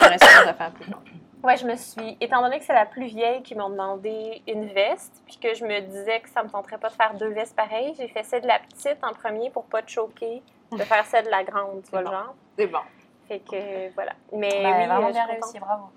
Faire 0.00 0.72
plus 0.72 0.90
grande. 0.90 1.02
Ouais, 1.42 1.56
je 1.56 1.66
me 1.66 1.76
suis. 1.76 2.16
Étant 2.20 2.42
donné 2.42 2.58
que 2.58 2.64
c'est 2.64 2.74
la 2.74 2.86
plus 2.86 3.06
vieille 3.06 3.42
qui 3.42 3.54
m'a 3.54 3.68
demandé 3.68 4.42
une 4.48 4.66
veste, 4.66 5.22
puis 5.26 5.36
que 5.36 5.54
je 5.54 5.64
me 5.64 5.80
disais 5.80 6.20
que 6.20 6.28
ça 6.28 6.42
me 6.42 6.48
tenterait 6.48 6.78
pas 6.78 6.88
de 6.88 6.94
faire 6.94 7.14
deux 7.14 7.28
vestes 7.28 7.54
pareilles, 7.54 7.94
j'ai 7.96 8.08
fait 8.08 8.22
celle 8.24 8.42
de 8.42 8.46
la 8.48 8.58
petite 8.58 8.98
en 9.02 9.12
premier 9.12 9.50
pour 9.50 9.64
pas 9.64 9.82
te 9.82 9.90
choquer, 9.90 10.42
de 10.72 10.78
faire 10.82 11.04
celle 11.06 11.24
de 11.26 11.30
la 11.30 11.44
grande, 11.44 11.82
tu 11.84 11.90
vois 11.90 12.00
le 12.00 12.06
genre. 12.06 12.34
C'est 12.58 12.66
bon. 12.66 12.80
Fait 13.28 13.40
que 13.40 13.92
voilà. 13.94 14.12
Mais 14.32 14.62
Bah, 14.62 14.70
oui, 14.78 14.86
vraiment 14.86 15.10
bien 15.10 15.26
réussi, 15.26 15.58
bravo. 15.58 15.90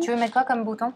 Tu 0.00 0.10
veux 0.10 0.16
mettre 0.16 0.32
quoi 0.32 0.44
comme 0.44 0.64
bouton? 0.64 0.92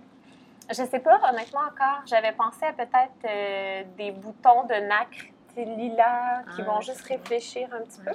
Je 0.71 0.85
sais 0.85 0.99
pas, 1.01 1.19
honnêtement 1.31 1.61
encore. 1.61 2.03
J'avais 2.07 2.33
pensé 2.33 2.67
à 2.67 2.73
peut-être 2.73 3.25
euh, 3.25 3.83
des 3.97 4.11
boutons 4.13 4.65
de 4.65 4.75
nacre 4.75 5.25
sais, 5.55 5.65
lilas 5.65 6.43
qui 6.55 6.61
Ah, 6.63 6.65
vont 6.65 6.77
ouais, 6.77 6.83
juste 6.83 7.01
réfléchir 7.03 7.69
un 7.73 7.83
petit 7.83 8.01
peu. 8.01 8.13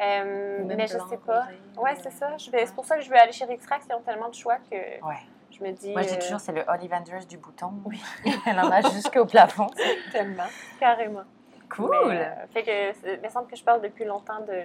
Euh, 0.00 0.62
mais 0.64 0.86
je 0.86 0.98
sais 0.98 1.16
pas. 1.26 1.46
Ouais, 1.76 1.96
c'est 2.02 2.12
ça. 2.12 2.36
C'est 2.38 2.74
pour 2.74 2.84
ça 2.84 2.96
que 2.96 3.02
je 3.02 3.10
vais 3.10 3.18
aller 3.18 3.32
chez 3.32 3.44
Rixtrax. 3.44 3.86
Ils 3.88 3.94
ont 3.94 4.00
tellement 4.00 4.28
de 4.28 4.34
choix 4.34 4.56
que 4.70 4.76
Ouais. 4.76 5.16
je 5.50 5.64
me 5.64 5.72
dis. 5.72 5.92
Moi, 5.92 6.02
je 6.02 6.08
dis 6.08 6.14
euh, 6.14 6.18
toujours, 6.20 6.40
c'est 6.40 6.52
le 6.52 6.62
Ollivanders 6.68 7.26
du 7.26 7.38
bouton. 7.38 7.72
Oui. 7.84 8.00
Elle 8.46 8.60
en 8.60 8.70
a 8.70 8.80
jusqu'au 8.82 9.24
plafond. 9.24 9.66
Tellement. 10.12 10.44
carrément. 10.78 11.24
Cool. 11.68 11.90
Mais, 12.08 12.20
euh, 12.20 12.46
fait 12.52 12.62
que 12.62 13.14
il 13.16 13.20
me 13.20 13.28
semble 13.28 13.48
que 13.48 13.56
je 13.56 13.64
parle 13.64 13.80
depuis 13.82 14.04
longtemps 14.04 14.40
de, 14.40 14.62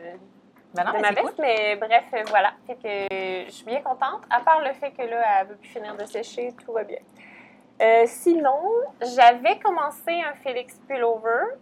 Ben 0.73 0.83
non, 0.85 0.91
de 0.91 0.97
mais 0.97 1.01
ma 1.01 1.11
veste, 1.11 1.39
mais 1.39 1.75
bref, 1.75 2.05
euh, 2.13 2.23
voilà. 2.27 2.53
Fait 2.65 2.75
que 2.75 3.45
je 3.45 3.51
suis 3.51 3.65
bien 3.65 3.81
contente. 3.81 4.23
À 4.29 4.39
part 4.39 4.61
le 4.61 4.73
fait 4.73 4.91
que 4.91 5.03
là, 5.03 5.41
elle 5.41 5.47
veut 5.47 5.55
plus 5.55 5.69
finir 5.69 5.95
de 5.95 6.05
sécher, 6.05 6.53
tout 6.65 6.73
va 6.73 6.83
bien. 6.83 6.99
Euh, 7.81 8.03
sinon, 8.05 8.59
j'avais 9.01 9.59
commencé 9.59 10.11
un 10.11 10.33
Félix 10.43 10.79
Pullover 10.87 11.57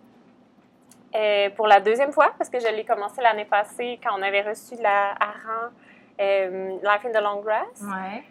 euh, 1.15 1.49
pour 1.51 1.67
la 1.67 1.79
deuxième 1.79 2.11
fois 2.11 2.31
parce 2.37 2.49
que 2.49 2.59
je 2.59 2.67
l'ai 2.67 2.85
commencé 2.85 3.21
l'année 3.21 3.45
passée 3.45 3.99
quand 4.03 4.17
on 4.17 4.21
avait 4.21 4.41
reçu 4.41 4.75
la 4.81 5.11
Aran 5.19 5.71
euh, 6.19 6.77
Life 6.83 7.05
in 7.05 7.11
the 7.11 7.23
Long 7.23 7.41
Grass. 7.41 7.81
Ouais. 7.81 8.23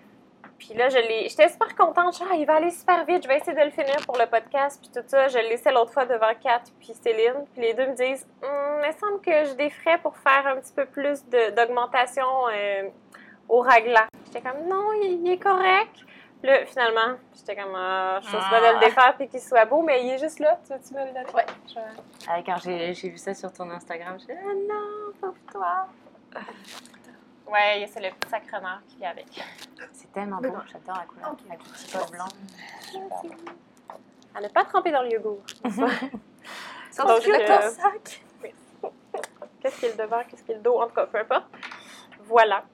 Puis 0.61 0.75
là, 0.75 0.89
je 0.91 0.99
l'ai. 0.99 1.29
J'étais 1.29 1.49
super 1.49 1.75
contente. 1.75 2.17
Genre, 2.19 2.29
Ah, 2.31 2.37
il 2.37 2.47
va 2.47 2.57
aller 2.57 2.71
super 2.71 3.05
vite. 3.07 3.23
Je 3.25 3.29
vais 3.29 3.39
essayer 3.39 3.55
de 3.57 3.65
le 3.65 3.71
finir 3.71 3.97
pour 4.07 4.17
le 4.19 4.27
podcast. 4.27 4.79
Puis 4.81 4.91
tout 4.95 5.03
ça. 5.09 5.27
Je 5.29 5.39
le 5.39 5.49
laissais 5.49 5.73
l'autre 5.73 5.93
fois 5.93 6.05
devant 6.07 6.33
Kat 6.41 6.61
puis 6.79 6.93
Céline. 7.03 7.45
Puis 7.53 7.63
les 7.63 7.75
deux 7.75 7.87
me 7.89 7.95
disent 7.95 8.27
Hum, 8.43 8.83
Il 8.85 8.89
me 8.89 8.93
semble 8.99 9.21
que 9.21 9.45
j'ai 9.47 9.55
des 9.57 9.71
frais 9.71 9.99
pour 9.99 10.17
faire 10.19 10.47
un 10.47 10.57
petit 10.61 10.73
peu 10.73 10.85
plus 10.85 11.25
d'augmentation 11.27 12.27
euh, 12.53 12.89
au 13.49 13.61
raglan. 13.61 14.07
J'étais 14.27 14.43
comme 14.49 14.69
Non, 14.69 14.93
il, 15.03 15.27
il 15.27 15.33
est 15.33 15.39
correct. 15.39 15.97
Puis 16.43 16.51
là, 16.51 16.65
finalement, 16.67 17.17
j'étais 17.35 17.57
comme 17.57 17.75
ah, 17.77 18.21
Je 18.23 18.29
suis 18.29 18.37
pas 18.39 18.61
de 18.61 18.75
le 18.75 18.81
défaire 18.81 19.15
puis 19.17 19.29
qu'il 19.29 19.41
soit 19.41 19.65
beau, 19.65 19.83
mais 19.83 20.05
il 20.05 20.11
est 20.13 20.19
juste 20.19 20.39
là. 20.41 20.59
Tu 20.67 20.73
veux-tu 20.73 20.95
me 20.95 21.01
le 21.07 21.13
donner? 21.13 21.35
Ouais. 21.35 21.47
Je- 21.69 22.29
Ah, 22.29 22.39
quand 22.45 22.57
j'ai 22.63 22.95
j'ai 22.95 23.09
vu 23.11 23.19
ça 23.19 23.35
sur 23.35 23.53
ton 23.53 23.69
Instagram, 23.71 24.17
j'ai 24.21 24.35
dit, 24.35 24.41
Ah 24.43 24.55
non, 24.69 25.13
pauvre 25.21 25.35
toi. 25.53 25.87
Ouais, 27.53 27.87
c'est 27.93 28.01
le 28.01 28.11
petit 28.11 28.29
sacrement 28.31 28.77
qui 28.89 28.97
vient 28.97 29.11
avec. 29.11 29.27
c'est 29.93 30.13
tellement 30.13 30.39
beau. 30.39 30.49
J'adore 30.73 30.97
la 30.97 31.05
couleur. 31.07 31.37
Avec 31.49 31.61
le 31.65 31.73
petit 31.73 31.93
col 31.93 32.11
blanc. 32.11 32.29
À 34.35 34.41
ne 34.41 34.49
pas 34.49 34.65
tremper 34.65 34.93
dans 34.93 35.03
le 35.03 35.11
yogourt. 35.11 35.43
Ça, 36.91 37.05
Donc, 37.05 37.21
c'est 37.23 37.29
le 37.31 37.51
euh, 37.51 37.71
sac. 37.71 38.23
Qu'est-ce 39.61 39.81
qui 39.81 39.87
est 39.87 39.91
le 39.97 40.05
devant, 40.05 40.21
qu'est-ce 40.29 40.43
qui 40.43 40.53
est 40.53 40.57
le 40.57 40.61
dos, 40.61 40.81
en 40.81 40.87
tout 40.87 40.95
cas, 40.95 41.07
peu 41.07 41.19
importe. 41.19 41.45
Voilà. 42.25 42.65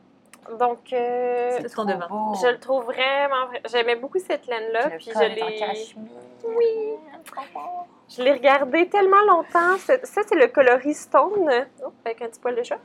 Donc, 0.58 0.92
euh, 0.92 1.58
C'est 1.60 1.68
trop 1.70 1.84
devant. 1.84 2.34
je 2.34 2.46
le 2.46 2.58
trouve 2.60 2.84
vraiment. 2.84 3.46
vra- 3.50 3.60
J'aimais 3.68 3.96
beaucoup 3.96 4.18
cette 4.20 4.46
laine-là, 4.46 4.90
puis 4.90 5.10
je 5.12 5.18
l'ai. 5.24 5.94
Oui. 6.44 6.94
Je 8.08 8.22
l'ai 8.22 8.32
regardé 8.32 8.88
tellement 8.88 9.22
longtemps. 9.26 9.76
Ça, 9.78 9.96
c'est 10.04 10.34
le 10.36 10.46
coloris 10.46 10.94
Stone, 10.94 11.66
oh, 11.84 11.92
avec 12.04 12.22
un 12.22 12.28
petit 12.28 12.38
poil 12.38 12.54
de 12.54 12.62
chat. 12.62 12.78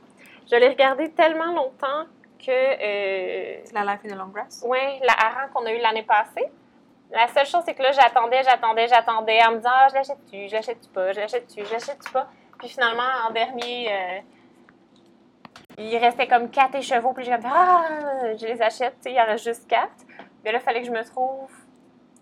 Je 0.50 0.56
l'ai 0.56 0.68
regardé 0.68 1.10
tellement 1.12 1.52
longtemps 1.52 2.04
que. 2.38 2.50
Euh, 2.50 3.60
C'est 3.64 3.74
la 3.74 3.84
Life 3.84 4.00
in 4.04 4.08
the 4.08 4.18
Long 4.18 4.28
Grass? 4.28 4.64
oui, 4.66 4.78
la 5.02 5.12
hareng 5.14 5.50
qu'on 5.52 5.64
a 5.66 5.72
eue 5.72 5.78
l'année 5.80 6.02
passée. 6.02 6.50
La 7.10 7.28
seule 7.28 7.46
chose, 7.46 7.62
c'est 7.66 7.74
que 7.74 7.82
là, 7.82 7.92
j'attendais, 7.92 8.42
j'attendais, 8.42 8.88
j'attendais 8.88 9.44
en 9.44 9.52
me 9.52 9.56
disant 9.58 9.70
Ah, 9.72 9.86
je 9.90 9.94
l'achète-tu, 9.94 10.48
je 10.48 10.54
l'achète-tu 10.54 10.88
pas, 10.88 11.12
je 11.12 11.20
l'achète-tu, 11.20 11.64
je 11.64 11.72
l'achète-tu 11.72 12.10
pas? 12.10 12.26
Puis 12.58 12.68
finalement, 12.68 13.02
en 13.28 13.32
dernier, 13.32 13.92
euh, 13.92 14.20
il 15.78 15.96
restait 15.98 16.26
comme 16.26 16.50
quatre 16.50 16.74
écheveaux. 16.76 17.12
Puis 17.12 17.24
j'ai 17.24 17.32
comme 17.32 17.50
Ah, 17.52 17.86
je 18.36 18.46
les 18.46 18.60
achète, 18.62 18.94
tu 18.96 19.02
sais, 19.10 19.12
il 19.12 19.20
en 19.20 19.26
reste 19.26 19.44
juste 19.44 19.68
quatre. 19.68 19.90
Mais 20.44 20.52
là, 20.52 20.58
il 20.58 20.62
fallait 20.64 20.80
que 20.80 20.86
je 20.86 20.92
me 20.92 21.04
trouve 21.04 21.50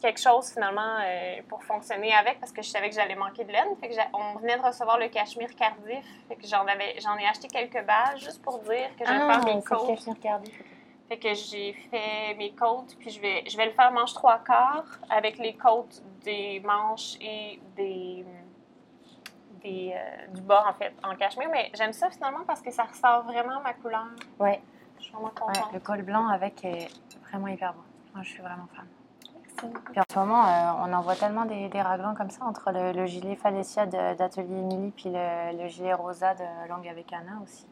quelque 0.00 0.20
chose 0.20 0.50
finalement 0.52 0.96
euh, 1.04 1.36
pour 1.48 1.62
fonctionner 1.64 2.12
avec 2.14 2.40
parce 2.40 2.52
que 2.52 2.62
je 2.62 2.68
savais 2.68 2.88
que 2.88 2.94
j'allais 2.94 3.14
manquer 3.14 3.44
de 3.44 3.52
laine. 3.52 3.76
Fait 3.80 3.88
que 3.88 3.94
on 4.14 4.38
venait 4.38 4.56
de 4.56 4.62
recevoir 4.62 4.98
le 4.98 5.08
cachemire 5.08 5.54
Cardiff. 5.54 6.04
Fait 6.28 6.36
que 6.36 6.46
j'en 6.46 6.66
avais, 6.66 6.98
j'en 7.00 7.16
ai 7.16 7.26
acheté 7.26 7.48
quelques 7.48 7.84
bases 7.86 8.18
juste 8.18 8.42
pour 8.42 8.58
dire 8.60 8.88
que 8.98 9.04
je 9.06 9.10
vais 9.12 9.18
Ah, 9.20 9.40
faire 9.40 9.44
mes 9.44 9.54
le 9.54 9.62
cachemire 9.62 10.20
Cardiff. 10.20 10.62
Fait 11.08 11.18
que 11.18 11.34
j'ai 11.34 11.72
fait 11.90 12.34
mes 12.38 12.52
côtes, 12.52 12.96
puis 12.98 13.10
je 13.10 13.20
vais, 13.20 13.42
je 13.48 13.56
vais 13.56 13.66
le 13.66 13.72
faire 13.72 13.90
manche 13.90 14.14
trois 14.14 14.38
quarts 14.38 14.98
avec 15.08 15.38
les 15.38 15.54
côtes 15.54 16.00
des 16.22 16.60
manches 16.60 17.16
et 17.20 17.60
des, 17.76 18.24
des 19.62 19.92
euh, 19.94 20.26
du 20.28 20.40
bas 20.42 20.64
en 20.68 20.72
fait 20.74 20.92
en 21.02 21.14
cachemire. 21.16 21.48
Mais 21.50 21.70
j'aime 21.74 21.92
ça 21.92 22.10
finalement 22.10 22.44
parce 22.46 22.60
que 22.62 22.70
ça 22.70 22.84
ressort 22.84 23.24
vraiment 23.24 23.60
ma 23.60 23.72
couleur. 23.74 24.06
Ouais. 24.38 24.60
Je 24.98 25.04
suis 25.04 25.12
vraiment 25.12 25.28
Ouais, 25.28 25.34
contente. 25.54 25.72
le 25.72 25.80
col 25.80 26.02
blanc 26.02 26.28
avec 26.28 26.64
est 26.64 26.88
vraiment 27.28 27.48
hyper 27.48 27.72
beau. 27.72 27.82
Moi, 28.14 28.22
je 28.22 28.28
suis 28.30 28.42
vraiment 28.42 28.68
fan. 28.76 28.86
Puis 29.60 30.00
en 30.00 30.04
ce 30.12 30.18
moment, 30.18 30.44
euh, 30.46 30.84
on 30.86 30.92
en 30.92 31.00
voit 31.02 31.16
tellement 31.16 31.44
des, 31.44 31.68
des 31.68 31.82
raglans 31.82 32.14
comme 32.14 32.30
ça 32.30 32.44
entre 32.44 32.70
le, 32.72 32.92
le 32.92 33.06
gilet 33.06 33.36
Falecia 33.36 33.86
de- 33.86 34.14
d'Atelier 34.16 34.46
Emily 34.58 34.90
puis 34.96 35.10
le, 35.12 35.62
le 35.62 35.68
gilet 35.68 35.92
Rosa 35.94 36.34
de 36.34 36.68
Langue 36.68 36.88
avec 36.88 37.12
Anna 37.12 37.32
aussi. 37.42 37.66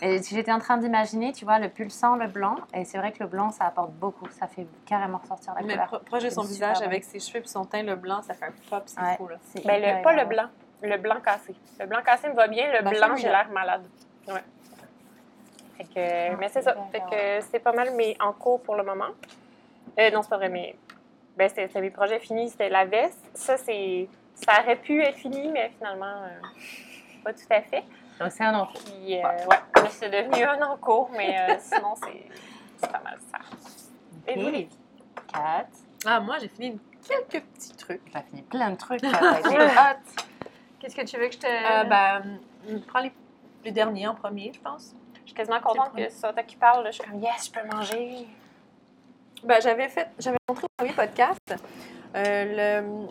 Et 0.00 0.22
si 0.22 0.34
j'étais 0.36 0.52
en 0.52 0.60
train 0.60 0.76
d'imaginer, 0.76 1.32
tu 1.32 1.44
vois, 1.44 1.58
le 1.58 1.68
pulsant, 1.68 2.14
le 2.16 2.28
blanc, 2.28 2.54
et 2.72 2.84
c'est 2.84 2.98
vrai 2.98 3.10
que 3.12 3.22
le 3.22 3.28
blanc, 3.28 3.50
ça 3.50 3.64
apporte 3.66 3.90
beaucoup, 3.92 4.28
ça 4.30 4.46
fait 4.46 4.66
carrément 4.86 5.18
ressortir 5.18 5.54
la 5.54 5.62
Mais 5.62 5.72
couleur. 5.74 5.86
pro- 5.88 5.98
proche 5.98 6.22
de 6.22 6.30
son 6.30 6.42
visage 6.42 6.80
avec 6.82 7.02
ses 7.02 7.18
cheveux 7.18 7.44
et 7.44 7.48
son 7.48 7.64
teint, 7.64 7.82
le 7.82 7.96
blanc, 7.96 8.22
ça 8.22 8.34
fait 8.34 8.46
un 8.46 8.52
pop, 8.70 8.82
c'est 8.86 9.00
Ouais. 9.00 9.16
fou 9.16 9.26
là. 9.28 9.36
Hyper, 9.56 9.78
le, 9.98 10.02
pas 10.02 10.12
le 10.14 10.24
blanc, 10.24 10.46
le 10.82 10.96
blanc 10.98 11.16
cassé. 11.24 11.54
Le 11.80 11.86
blanc 11.86 11.98
cassé 12.04 12.28
me 12.28 12.34
va 12.34 12.46
bien, 12.46 12.70
le 12.72 12.82
Ben, 12.84 12.90
blanc, 12.90 13.16
j'ai 13.16 13.28
l'air 13.28 13.48
malade. 13.52 13.82
Ouais. 14.28 14.42
Fait 15.78 15.84
que, 15.84 16.36
mais 16.36 16.48
c'est 16.48 16.62
ça. 16.62 16.76
Fait 16.92 17.00
que 17.00 17.44
c'est 17.50 17.58
pas 17.58 17.72
mal 17.72 17.92
mes 17.94 18.16
en 18.20 18.32
cours 18.32 18.62
pour 18.62 18.76
le 18.76 18.84
moment. 18.84 19.06
Euh, 19.98 20.10
non, 20.10 20.22
c'est 20.22 20.28
pas 20.30 20.36
vrai, 20.38 20.48
mais 20.48 20.76
ben, 21.36 21.48
c'était 21.48 21.80
mes 21.80 21.90
projets 21.90 22.18
finis, 22.18 22.50
c'était 22.50 22.68
la 22.68 22.84
veste. 22.84 23.30
Ça, 23.34 23.56
c'est. 23.56 24.08
Ça 24.34 24.60
aurait 24.62 24.76
pu 24.76 25.02
être 25.02 25.18
fini, 25.18 25.48
mais 25.48 25.70
finalement, 25.76 26.22
euh, 26.24 26.40
pas 27.22 27.32
tout 27.32 27.40
à 27.50 27.60
fait. 27.62 27.84
Donc 28.18 28.30
c'est 28.32 28.44
un 28.44 28.54
enfant. 28.58 28.72
Puis, 28.84 29.16
euh, 29.18 29.22
ouais, 29.22 29.56
mais 29.82 29.90
c'est 29.90 30.10
devenu 30.10 30.42
un 30.44 30.60
en 30.62 30.76
cours, 30.76 31.10
mais 31.16 31.38
euh, 31.38 31.56
sinon, 31.60 31.94
c'est 32.02 32.26
c'est 32.78 32.90
pas 32.90 33.00
mal 33.02 33.18
ça. 33.30 33.38
Et 34.26 34.40
vous? 34.40 34.68
Kat, 35.32 35.66
Ah, 36.06 36.20
moi, 36.20 36.38
j'ai 36.40 36.48
fini 36.48 36.78
quelques 37.06 37.44
petits 37.44 37.76
trucs. 37.76 38.10
t'as 38.12 38.22
fini 38.22 38.42
plein 38.42 38.70
de 38.70 38.76
trucs. 38.76 39.02
Hot. 39.04 40.22
Qu'est-ce 40.80 40.96
que 40.96 41.02
tu 41.04 41.16
veux 41.18 41.28
que 41.28 41.34
je 41.34 41.38
te. 41.38 41.46
Euh, 41.46 41.84
ben, 41.84 42.40
prends 42.88 43.00
les, 43.00 43.12
les 43.64 43.72
derniers 43.72 44.06
en 44.08 44.14
premier, 44.14 44.52
je 44.52 44.60
pense. 44.60 44.94
Je 45.22 45.26
suis 45.26 45.34
quasiment 45.34 45.60
contente 45.60 45.94
que 45.94 46.08
ce 46.08 46.18
soit 46.18 46.32
toi 46.32 46.42
qui 46.42 46.56
parle. 46.56 46.86
Je 46.86 46.92
suis 46.92 47.04
comme, 47.04 47.20
yes, 47.22 47.46
je 47.46 47.60
peux 47.60 47.66
manger. 47.68 48.26
Ben, 49.44 49.60
j'avais 49.60 49.88
fait, 49.88 50.08
j'avais 50.18 50.38
montré 50.48 50.66
au 50.66 50.68
premier 50.76 50.92
podcast 50.92 51.54
euh, 52.14 52.80
le 52.80 53.08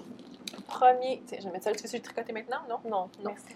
premier. 0.65 1.21
Je 1.29 1.43
vais 1.43 1.51
mettre 1.51 1.65
ça, 1.65 1.71
tu 1.73 1.83
veux 1.85 1.93
le 1.93 2.01
tricoter 2.01 2.31
maintenant? 2.31 2.59
Non? 2.69 2.79
Non, 2.85 3.09
non. 3.19 3.31
Merci. 3.31 3.55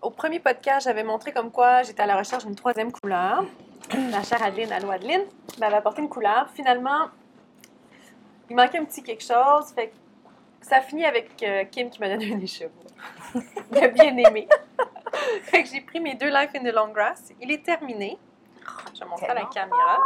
Au 0.00 0.10
premier 0.10 0.38
podcast, 0.38 0.86
j'avais 0.86 1.02
montré 1.02 1.32
comme 1.32 1.50
quoi 1.50 1.82
j'étais 1.82 2.02
à 2.02 2.06
la 2.06 2.16
recherche 2.16 2.44
d'une 2.44 2.54
troisième 2.54 2.92
couleur. 2.92 3.44
Ma 4.12 4.22
chère 4.22 4.42
Adeline, 4.44 4.70
allô 4.72 4.90
Adeline, 4.90 5.24
m'avait 5.58 5.76
apporté 5.76 6.02
une 6.02 6.08
couleur. 6.08 6.48
Finalement, 6.54 7.08
il 8.48 8.54
manquait 8.54 8.78
un 8.78 8.84
petit 8.84 9.02
quelque 9.02 9.24
chose. 9.24 9.72
Fait 9.74 9.92
ça 10.60 10.80
finit 10.80 11.04
avec 11.04 11.42
euh, 11.42 11.64
Kim 11.64 11.90
qui 11.90 11.98
m'a 12.00 12.08
donné 12.08 12.32
un 12.32 12.40
écheveau. 12.40 12.70
Il 13.72 13.78
a 13.78 13.88
bien 13.88 14.16
aimé. 14.16 14.48
fait 15.42 15.62
que 15.64 15.68
j'ai 15.68 15.80
pris 15.80 16.00
mes 16.00 16.14
deux 16.14 16.28
Life 16.28 16.50
in 16.56 16.60
the 16.60 16.72
Long 16.72 16.88
Grass. 16.88 17.32
Il 17.40 17.50
est 17.50 17.64
terminé. 17.64 18.18
Je 18.94 19.00
vais 19.00 19.06
montrer 19.06 19.26
à 19.26 19.34
la 19.34 19.44
caméra. 19.46 19.98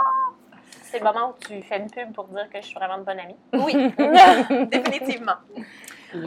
C'est 0.90 0.98
le 0.98 1.04
moment 1.04 1.30
où 1.30 1.34
tu 1.46 1.62
fais 1.62 1.78
une 1.78 1.88
pub 1.88 2.12
pour 2.12 2.26
dire 2.28 2.48
que 2.52 2.60
je 2.60 2.66
suis 2.66 2.74
vraiment 2.74 2.98
de 2.98 3.04
bonne 3.04 3.20
amie. 3.20 3.36
Oui, 3.52 3.72
définitivement. 4.66 5.36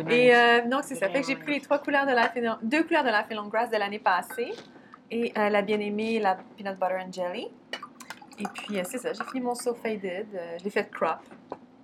Et 0.09 0.33
euh, 0.33 0.61
donc, 0.69 0.83
c'est 0.85 0.95
ça. 0.95 1.09
Fait 1.09 1.19
que 1.19 1.27
j'ai 1.27 1.35
pris 1.35 1.55
les 1.55 1.59
trois 1.61 1.79
couleurs 1.79 2.05
de 2.05 2.13
la 2.13 2.31
deux 2.61 2.83
couleurs 2.83 3.03
de 3.03 3.09
la 3.09 3.25
Long 3.31 3.47
Grass 3.47 3.69
de 3.69 3.75
l'année 3.75 3.99
passée. 3.99 4.53
Et 5.11 5.33
euh, 5.37 5.49
la 5.49 5.61
bien-aimée, 5.61 6.19
la 6.19 6.37
Peanut 6.57 6.79
Butter 6.79 6.95
and 7.05 7.11
Jelly. 7.11 7.49
Et 8.39 8.45
puis, 8.53 8.79
euh, 8.79 8.83
c'est 8.85 8.99
ça. 8.99 9.11
J'ai 9.11 9.23
fini 9.25 9.41
mon 9.41 9.53
So 9.53 9.73
Faded. 9.73 10.27
je 10.57 10.63
l'ai 10.63 10.69
fait 10.69 10.89
crop. 10.89 11.19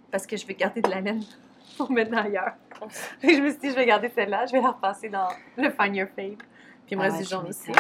Parce 0.09 0.25
que 0.25 0.37
je 0.37 0.47
vais 0.47 0.53
garder 0.55 0.81
de 0.81 0.89
la 0.89 1.01
laine 1.01 1.21
pour 1.77 1.91
mettre 1.91 2.17
ailleurs. 2.17 2.53
Et 3.23 3.35
je 3.35 3.41
me 3.41 3.49
suis 3.49 3.59
dit, 3.59 3.69
je 3.71 3.75
vais 3.75 3.85
garder 3.85 4.09
celle-là. 4.09 4.45
Je 4.45 4.53
vais 4.53 4.61
la 4.61 4.69
repasser 4.69 5.09
dans 5.09 5.27
le 5.57 5.69
Find 5.69 5.97
Your 5.97 6.07
Fade. 6.15 6.37
Puis, 6.37 6.91
il 6.91 6.97
me 6.97 7.03
reste 7.03 7.17
du 7.17 7.25
jaune 7.25 7.47
aussi 7.49 7.71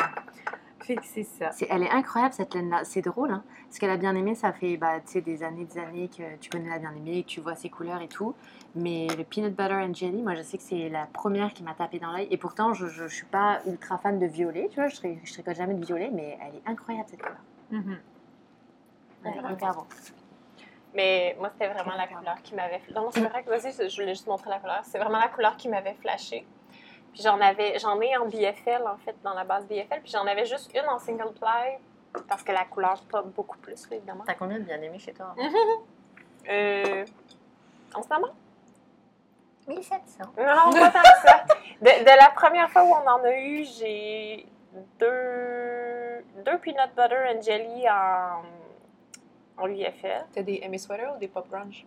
c'est 1.03 1.23
ça. 1.23 1.51
elle 1.69 1.83
est 1.83 1.89
incroyable 1.89 2.33
cette 2.33 2.53
laine-là. 2.53 2.83
C'est 2.83 3.01
drôle, 3.01 3.31
hein 3.31 3.43
Parce 3.65 3.79
qu'elle 3.79 3.89
a 3.89 3.97
bien 3.97 4.15
aimé, 4.15 4.35
ça 4.35 4.51
fait 4.53 4.77
bah, 4.77 4.99
des 4.99 5.43
années, 5.43 5.65
des 5.65 5.79
années 5.79 6.09
que 6.09 6.37
tu 6.37 6.49
connais 6.49 6.69
la 6.69 6.79
bien 6.79 6.93
aimée, 6.95 7.23
que 7.23 7.29
tu 7.29 7.41
vois 7.41 7.55
ses 7.55 7.69
couleurs 7.69 8.01
et 8.01 8.07
tout. 8.07 8.35
Mais 8.75 9.07
le 9.17 9.23
peanut 9.23 9.55
butter 9.55 9.73
and 9.73 9.93
jelly, 9.93 10.21
moi 10.21 10.35
je 10.35 10.41
sais 10.41 10.57
que 10.57 10.63
c'est 10.63 10.89
la 10.89 11.05
première 11.05 11.53
qui 11.53 11.63
m'a 11.63 11.73
tapé 11.73 11.99
dans 11.99 12.11
l'œil. 12.11 12.27
Et 12.31 12.37
pourtant, 12.37 12.73
je, 12.73 13.03
ne 13.03 13.07
suis 13.07 13.25
pas 13.25 13.61
ultra 13.67 13.97
fan 13.97 14.19
de 14.19 14.25
violet, 14.25 14.67
tu 14.69 14.75
vois. 14.75 14.87
Je, 14.87 14.95
je 15.23 15.33
tricote 15.33 15.55
jamais 15.55 15.73
de 15.73 15.85
violet, 15.85 16.09
mais 16.11 16.37
elle 16.41 16.55
est 16.55 16.63
incroyable 16.65 17.07
cette 17.09 17.21
couleur. 17.21 17.37
Mm 17.71 17.95
Mais 20.95 21.35
moi, 21.39 21.49
c'était 21.51 21.71
vraiment 21.71 21.95
la 21.95 22.07
couleur 22.07 22.41
qui 22.41 22.55
m'avait. 22.55 22.81
Non, 22.95 23.09
c'est 23.11 23.21
vrai 23.21 23.43
que 23.43 23.49
vas-y, 23.49 23.71
je 23.89 23.95
voulais 23.95 24.13
juste 24.13 24.27
montrer 24.27 24.49
la 24.49 24.59
couleur. 24.59 24.81
C'est 24.83 24.97
vraiment 24.97 25.19
la 25.19 25.27
couleur 25.27 25.57
qui 25.57 25.69
m'avait 25.69 25.95
flashé. 25.95 26.45
Puis 27.13 27.21
j'en 27.23 27.39
avais, 27.39 27.79
j'en 27.79 27.99
ai 28.01 28.15
en 28.17 28.25
BFL 28.27 28.83
en 28.85 28.97
fait, 28.97 29.15
dans 29.23 29.33
la 29.33 29.43
base 29.43 29.65
BFL. 29.67 30.01
Puis 30.01 30.11
j'en 30.11 30.25
avais 30.25 30.45
juste 30.45 30.71
une 30.75 30.87
en 30.87 30.99
single 30.99 31.33
ply 31.33 31.79
parce 32.27 32.43
que 32.43 32.51
la 32.51 32.65
couleur 32.65 33.01
pas 33.09 33.21
beaucoup 33.21 33.57
plus, 33.57 33.87
évidemment. 33.91 34.23
T'as 34.25 34.35
combien 34.35 34.59
de 34.59 34.63
bien 34.63 34.81
aimé 34.81 34.99
chez 34.99 35.13
toi? 35.13 35.35
euh, 36.49 37.05
en 37.93 38.01
ce 38.01 38.09
moment? 38.09 38.33
1700. 39.67 40.23
Non, 40.37 40.71
pas 40.71 40.89
tant 40.89 41.01
que 41.01 41.27
ça. 41.27 41.45
De, 41.81 42.17
la 42.17 42.31
première 42.31 42.69
fois 42.69 42.83
où 42.83 42.91
on 42.91 43.07
en 43.07 43.23
a 43.23 43.37
eu, 43.37 43.63
j'ai 43.63 44.45
deux, 44.99 46.25
deux 46.43 46.57
peanut 46.57 46.89
butter 46.95 47.35
and 47.35 47.41
jelly 47.41 47.87
en, 47.89 48.41
en 49.57 49.67
UFL. 49.67 50.25
T'as 50.33 50.41
des 50.41 50.61
Amy 50.63 50.79
Sweater 50.79 51.13
ou 51.15 51.19
des 51.19 51.27
Pop 51.27 51.47
Grunge? 51.49 51.85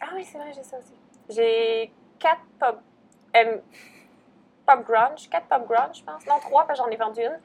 Ah 0.00 0.10
oui, 0.14 0.24
c'est 0.24 0.38
vrai, 0.38 0.52
j'ai 0.54 0.62
ça 0.62 0.78
aussi. 0.78 0.94
J'ai 1.30 1.90
quatre 2.18 2.42
Pop 2.60 2.80
pop 4.68 4.86
grunge, 4.86 5.28
quatre 5.30 5.46
pop 5.46 5.66
grunge, 5.66 5.98
je 5.98 6.04
pense. 6.04 6.26
Non, 6.26 6.38
trois, 6.40 6.66
parce 6.66 6.78
que 6.78 6.84
j'en 6.84 6.90
ai 6.90 6.96
vendu 6.96 7.20
une. 7.22 7.38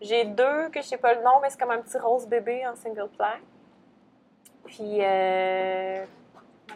J'ai 0.00 0.24
deux 0.24 0.68
que 0.68 0.80
je 0.80 0.86
sais 0.86 0.96
pas 0.96 1.14
le 1.14 1.22
nom, 1.22 1.40
mais 1.42 1.50
c'est 1.50 1.58
comme 1.58 1.72
un 1.72 1.80
petit 1.80 1.98
rose 1.98 2.26
bébé 2.26 2.66
en 2.66 2.76
single 2.76 3.08
ply. 3.16 3.26
Puis, 4.64 5.04
euh, 5.04 6.04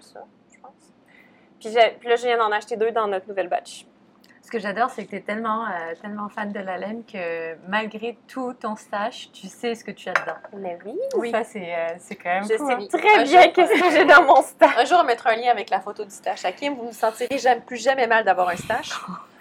ça, 0.01 0.25
je 0.53 0.59
pense? 0.59 0.73
Puis, 1.61 1.71
puis 2.01 2.09
là, 2.09 2.17
je 2.17 2.27
viens 2.27 2.39
d'en 2.39 2.51
acheter 2.51 2.77
deux 2.77 2.91
dans 2.91 3.07
notre 3.07 3.29
nouvelle 3.29 3.49
batch. 3.49 3.87
Ce 4.43 4.51
que 4.51 4.59
j'adore, 4.59 4.91
c'est 4.91 5.05
que 5.05 5.11
tu 5.11 5.17
es 5.17 5.21
tellement, 5.21 5.65
euh, 5.67 5.95
tellement 6.01 6.29
fan 6.29 6.53
de 6.53 6.59
la 6.59 6.77
laine 6.77 7.05
que 7.05 7.55
malgré 7.69 8.19
tout 8.27 8.53
ton 8.55 8.75
stash, 8.75 9.31
tu 9.33 9.47
sais 9.47 9.75
ce 9.75 9.85
que 9.85 9.93
tu 9.93 10.09
as 10.09 10.15
dedans. 10.15 10.37
Mais 10.55 10.79
oui. 10.85 10.99
oui. 11.15 11.31
Ça, 11.31 11.45
c'est, 11.45 11.75
euh, 11.75 11.95
c'est 11.99 12.17
quand 12.17 12.29
même 12.29 12.43
Je 12.43 12.49
sais 12.49 12.61
hein. 12.61 12.87
très 12.91 13.23
bien 13.23 13.49
qu'est-ce 13.49 13.81
que 13.81 13.91
j'ai 13.91 14.05
dans 14.05 14.25
mon 14.25 14.43
stash. 14.43 14.77
Un 14.77 14.85
jour, 14.85 14.99
on 15.01 15.05
mettra 15.05 15.31
un 15.31 15.37
lien 15.37 15.51
avec 15.51 15.71
la 15.71 15.81
photo 15.81 16.05
du 16.05 16.11
stash. 16.11 16.45
À 16.45 16.53
Kim, 16.53 16.75
vous 16.75 16.87
ne 16.87 16.93
sentirez 16.93 17.39
jamais, 17.39 17.61
plus 17.61 17.77
jamais 17.77 18.07
mal 18.09 18.25
d'avoir 18.25 18.49
un 18.49 18.57
stash. 18.57 18.91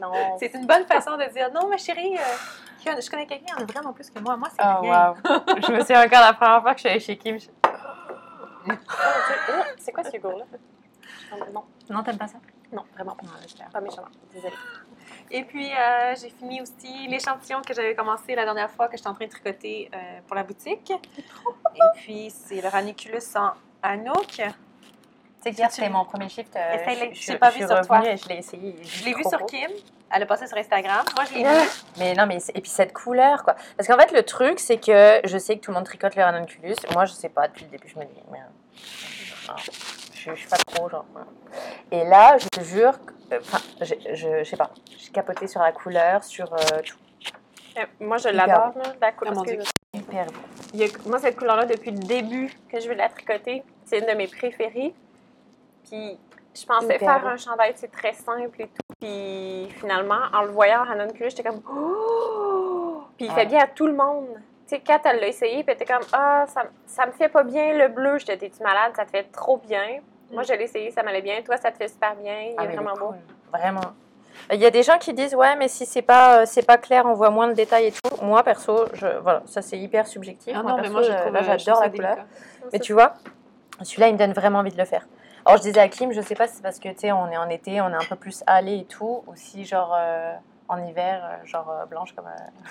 non. 0.00 0.12
C'est 0.38 0.54
une 0.54 0.66
bonne 0.66 0.86
façon 0.86 1.16
de 1.16 1.24
dire 1.32 1.50
non, 1.52 1.68
ma 1.68 1.76
chérie, 1.76 2.16
euh, 2.16 3.00
je 3.00 3.10
connais 3.10 3.26
quelqu'un 3.26 3.46
qui 3.46 3.54
en 3.54 3.58
a 3.58 3.64
vraiment 3.64 3.92
plus 3.92 4.10
que 4.10 4.18
moi. 4.20 4.36
Moi, 4.36 4.48
c'est 4.50 4.62
oh, 4.62 4.80
rien. 4.80 5.14
je 5.24 5.72
me 5.72 5.80
souviens 5.80 6.04
encore 6.04 6.20
la 6.20 6.32
première 6.34 6.62
fois 6.62 6.72
que 6.74 6.78
je 6.78 6.82
suis 6.82 6.90
allée 6.90 7.00
chez 7.00 7.16
Kim. 7.16 7.38
c'est 9.78 9.92
quoi 9.92 10.04
ce 10.04 10.12
yogourt-là? 10.16 10.44
Non. 11.52 11.64
Non, 11.90 12.02
t'aimes 12.02 12.18
pas 12.18 12.28
ça? 12.28 12.38
Non, 12.72 12.84
vraiment 12.94 13.14
pas. 13.14 13.26
Pas 13.72 13.80
méchant. 13.80 14.04
Désolée. 14.32 14.54
Et 15.30 15.44
puis, 15.44 15.70
euh, 15.72 16.14
j'ai 16.20 16.30
fini 16.30 16.60
aussi 16.60 17.06
l'échantillon 17.08 17.62
que 17.62 17.74
j'avais 17.74 17.94
commencé 17.94 18.34
la 18.34 18.44
dernière 18.44 18.70
fois 18.70 18.88
que 18.88 18.96
j'étais 18.96 19.08
en 19.08 19.14
train 19.14 19.26
de 19.26 19.30
tricoter 19.30 19.90
euh, 19.92 20.20
pour 20.26 20.36
la 20.36 20.42
boutique. 20.42 20.90
Et 20.90 21.80
puis, 21.96 22.30
c'est 22.30 22.60
le 22.60 22.68
Raniculus 22.68 23.36
en 23.36 23.52
Anouk. 23.82 24.42
Sais 25.44 25.52
que 25.52 25.70
c'était 25.70 25.90
mon 25.90 26.06
premier 26.06 26.28
shift. 26.30 26.56
Euh, 26.56 27.10
je 27.12 27.32
l'ai 27.32 27.38
pas 27.38 27.50
vu 27.50 27.58
sur 27.58 27.80
toi. 27.86 28.00
Je 28.02 28.28
l'ai 28.28 28.38
essayé. 28.38 28.76
Je 28.82 29.04
l'ai 29.04 29.12
vu 29.12 29.22
sur 29.24 29.44
Kim. 29.44 29.70
Elle 30.10 30.22
a 30.22 30.26
passé 30.26 30.46
sur 30.46 30.56
Instagram. 30.56 31.04
Moi, 31.14 31.24
je 31.26 31.34
l'ai 31.34 31.44
vu. 31.44 31.68
Mais 31.98 32.14
non, 32.14 32.24
mais 32.26 32.38
et 32.54 32.60
puis 32.62 32.70
cette 32.70 32.94
couleur, 32.94 33.44
quoi. 33.44 33.54
Parce 33.76 33.86
qu'en 33.86 33.98
fait, 33.98 34.10
le 34.12 34.22
truc, 34.22 34.58
c'est 34.58 34.78
que 34.78 35.20
je 35.24 35.36
sais 35.36 35.56
que 35.56 35.60
tout 35.60 35.70
le 35.70 35.74
monde 35.74 35.84
tricote 35.84 36.16
le 36.16 36.22
ranunculus. 36.22 36.76
Moi, 36.94 37.04
je 37.04 37.12
sais 37.12 37.28
pas 37.28 37.48
depuis 37.48 37.64
le 37.64 37.72
début. 37.72 37.88
Je 37.88 37.98
me 37.98 38.04
dis, 38.04 38.22
mais 38.32 38.38
je, 40.14 40.30
ne 40.30 40.36
suis 40.36 40.48
pas 40.48 40.56
trop 40.56 40.88
genre. 40.88 41.04
Et 41.90 42.04
là, 42.04 42.38
je 42.38 42.48
te 42.48 42.64
jure, 42.64 42.94
euh, 43.32 43.38
enfin, 43.40 43.58
je, 43.82 43.94
je, 44.14 44.44
sais 44.44 44.56
pas, 44.56 44.70
j'ai 44.98 45.10
capoté 45.10 45.46
sur 45.46 45.60
la 45.60 45.72
couleur, 45.72 46.24
sur 46.24 46.52
euh, 46.54 46.80
tout. 46.82 46.96
Euh, 47.76 47.84
moi, 48.00 48.16
je 48.16 48.30
l'adore, 48.30 48.72
la 49.00 49.12
couleur. 49.12 49.44
Hyper 49.92 50.26
moi, 51.06 51.18
cette 51.18 51.36
couleur-là, 51.36 51.66
depuis 51.66 51.90
le 51.90 51.98
début 51.98 52.52
que 52.68 52.80
je 52.80 52.88
veux 52.88 52.94
la 52.94 53.08
tricoter, 53.08 53.62
c'est 53.84 53.98
une 53.98 54.06
de 54.06 54.12
mes 54.12 54.26
préférées. 54.26 54.94
Puis, 55.88 56.18
je 56.54 56.66
pensais 56.66 56.98
faire 56.98 57.26
un 57.26 57.36
chandail, 57.36 57.72
c'est 57.74 57.90
très 57.90 58.12
simple 58.12 58.62
et 58.62 58.66
tout. 58.66 58.94
Puis, 59.00 59.68
finalement, 59.78 60.20
en 60.32 60.42
le 60.42 60.50
voyant 60.50 60.82
à 60.82 60.92
Hanon 60.92 61.08
j'étais 61.18 61.42
comme, 61.42 61.62
oh! 61.70 63.02
Puis, 63.16 63.26
il 63.26 63.32
fait 63.32 63.46
bien 63.46 63.60
à 63.60 63.66
tout 63.66 63.86
le 63.86 63.94
monde. 63.94 64.28
Tu 64.66 64.76
sais, 64.76 64.80
Kat, 64.80 65.00
elle 65.04 65.20
l'a 65.20 65.28
essayé, 65.28 65.62
puis 65.62 65.74
elle 65.76 65.82
était 65.82 65.92
comme, 65.92 66.06
ah, 66.12 66.46
ça, 66.48 66.62
ça 66.86 67.06
me 67.06 67.12
fait 67.12 67.28
pas 67.28 67.42
bien 67.42 67.76
le 67.76 67.88
bleu. 67.88 68.18
J'étais, 68.18 68.36
t'es-tu 68.36 68.62
malade? 68.62 68.92
Ça 68.96 69.04
te 69.04 69.10
fait 69.10 69.24
trop 69.24 69.58
bien. 69.58 70.00
Moi, 70.32 70.42
je 70.42 70.54
l'ai 70.54 70.64
essayé, 70.64 70.90
ça 70.90 71.02
m'allait 71.02 71.22
bien. 71.22 71.42
Toi, 71.42 71.56
ça 71.58 71.70
te 71.70 71.76
fait 71.76 71.88
super 71.88 72.14
bien. 72.16 72.34
Il 72.40 72.50
est 72.52 72.54
ah, 72.56 72.66
vraiment 72.66 72.94
beau. 72.94 73.14
Vraiment. 73.52 73.92
Il 74.52 74.60
y 74.60 74.66
a 74.66 74.70
des 74.70 74.82
gens 74.82 74.98
qui 74.98 75.12
disent 75.14 75.34
ouais 75.34 75.56
mais 75.56 75.68
si 75.68 75.86
c'est 75.86 76.02
pas 76.02 76.40
euh, 76.40 76.42
c'est 76.44 76.66
pas 76.66 76.76
clair 76.76 77.06
on 77.06 77.14
voit 77.14 77.30
moins 77.30 77.48
de 77.48 77.54
détails 77.54 77.86
et 77.86 77.92
tout. 77.92 78.24
Moi 78.24 78.42
perso 78.42 78.86
je 78.92 79.06
voilà 79.22 79.42
ça 79.46 79.62
c'est 79.62 79.78
hyper 79.78 80.06
subjectif. 80.06 80.54
Ah 80.56 80.62
moi, 80.62 80.72
non, 80.72 80.78
mais 80.82 80.90
moi 80.90 81.02
euh, 81.02 81.56
j'adore 81.56 81.80
la 81.80 81.88
couleur. 81.88 82.16
Mais 82.72 82.78
tu 82.78 82.92
vois 82.92 83.14
celui-là 83.82 84.08
il 84.08 84.14
me 84.14 84.18
donne 84.18 84.32
vraiment 84.32 84.58
envie 84.58 84.72
de 84.72 84.78
le 84.78 84.84
faire. 84.84 85.06
Alors 85.44 85.58
je 85.58 85.62
disais 85.62 85.80
à 85.80 85.88
Kim 85.88 86.12
je 86.12 86.20
sais 86.20 86.34
pas 86.34 86.48
si 86.48 86.56
c'est 86.56 86.62
parce 86.62 86.78
que 86.78 86.88
tu 86.88 87.00
sais 87.00 87.12
on 87.12 87.30
est 87.30 87.36
en 87.36 87.48
été 87.48 87.80
on 87.80 87.90
est 87.90 87.94
un 87.94 88.08
peu 88.08 88.16
plus 88.16 88.42
allé 88.46 88.78
et 88.78 88.84
tout 88.84 89.22
aussi 89.26 89.64
genre 89.64 89.94
euh, 89.96 90.34
en 90.68 90.82
hiver 90.82 91.38
genre 91.44 91.86
blanche 91.88 92.14
comme 92.14 92.28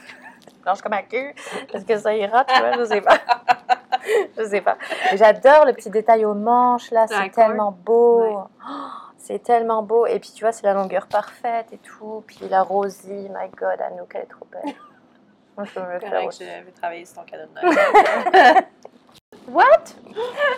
blanche 0.64 0.82
comme 0.82 0.94
un 0.94 1.04
cul 1.04 1.36
parce 1.72 1.84
que 1.84 1.98
ça 1.98 2.16
ira 2.16 2.46
tu 2.46 2.60
vois 2.60 2.78
je 2.78 2.86
sais 2.86 3.02
pas. 3.02 3.20
je 4.38 4.44
sais 4.44 4.62
pas. 4.62 4.78
J'adore 5.14 5.66
le 5.66 5.74
petit 5.74 5.90
détail 5.90 6.26
aux 6.26 6.34
manches, 6.34 6.92
là, 6.92 7.06
c'est 7.08 7.30
tellement 7.30 7.72
beau. 7.72 8.44
c'est 9.18 9.42
tellement 9.42 9.84
beau. 9.84 10.06
Et 10.06 10.20
puis, 10.20 10.32
tu 10.36 10.44
vois, 10.44 10.52
c'est 10.52 10.66
la 10.66 10.74
longueur 10.74 11.08
parfaite 11.08 11.68
et 11.72 11.78
tout. 11.78 12.24
Puis 12.28 12.48
la 12.50 12.62
Rosie, 12.64 13.30
my 13.30 13.50
God, 13.56 13.82
Anouk, 13.82 14.12
elle 14.16 14.22
est 14.22 14.26
trop 14.26 14.48
belle. 14.52 14.74
Moi, 15.58 15.66
je 15.66 15.80
veux 15.80 15.94
le 15.94 16.00
faire 16.00 16.26
aussi. 16.26 16.46
Je 16.46 16.66
vais 16.66 16.72
travailler 16.72 17.06
sur 17.06 17.18
ton 17.18 17.24
cadeau 17.24 17.44
de 17.46 17.62
Noël. 17.62 18.66
What? 19.48 19.96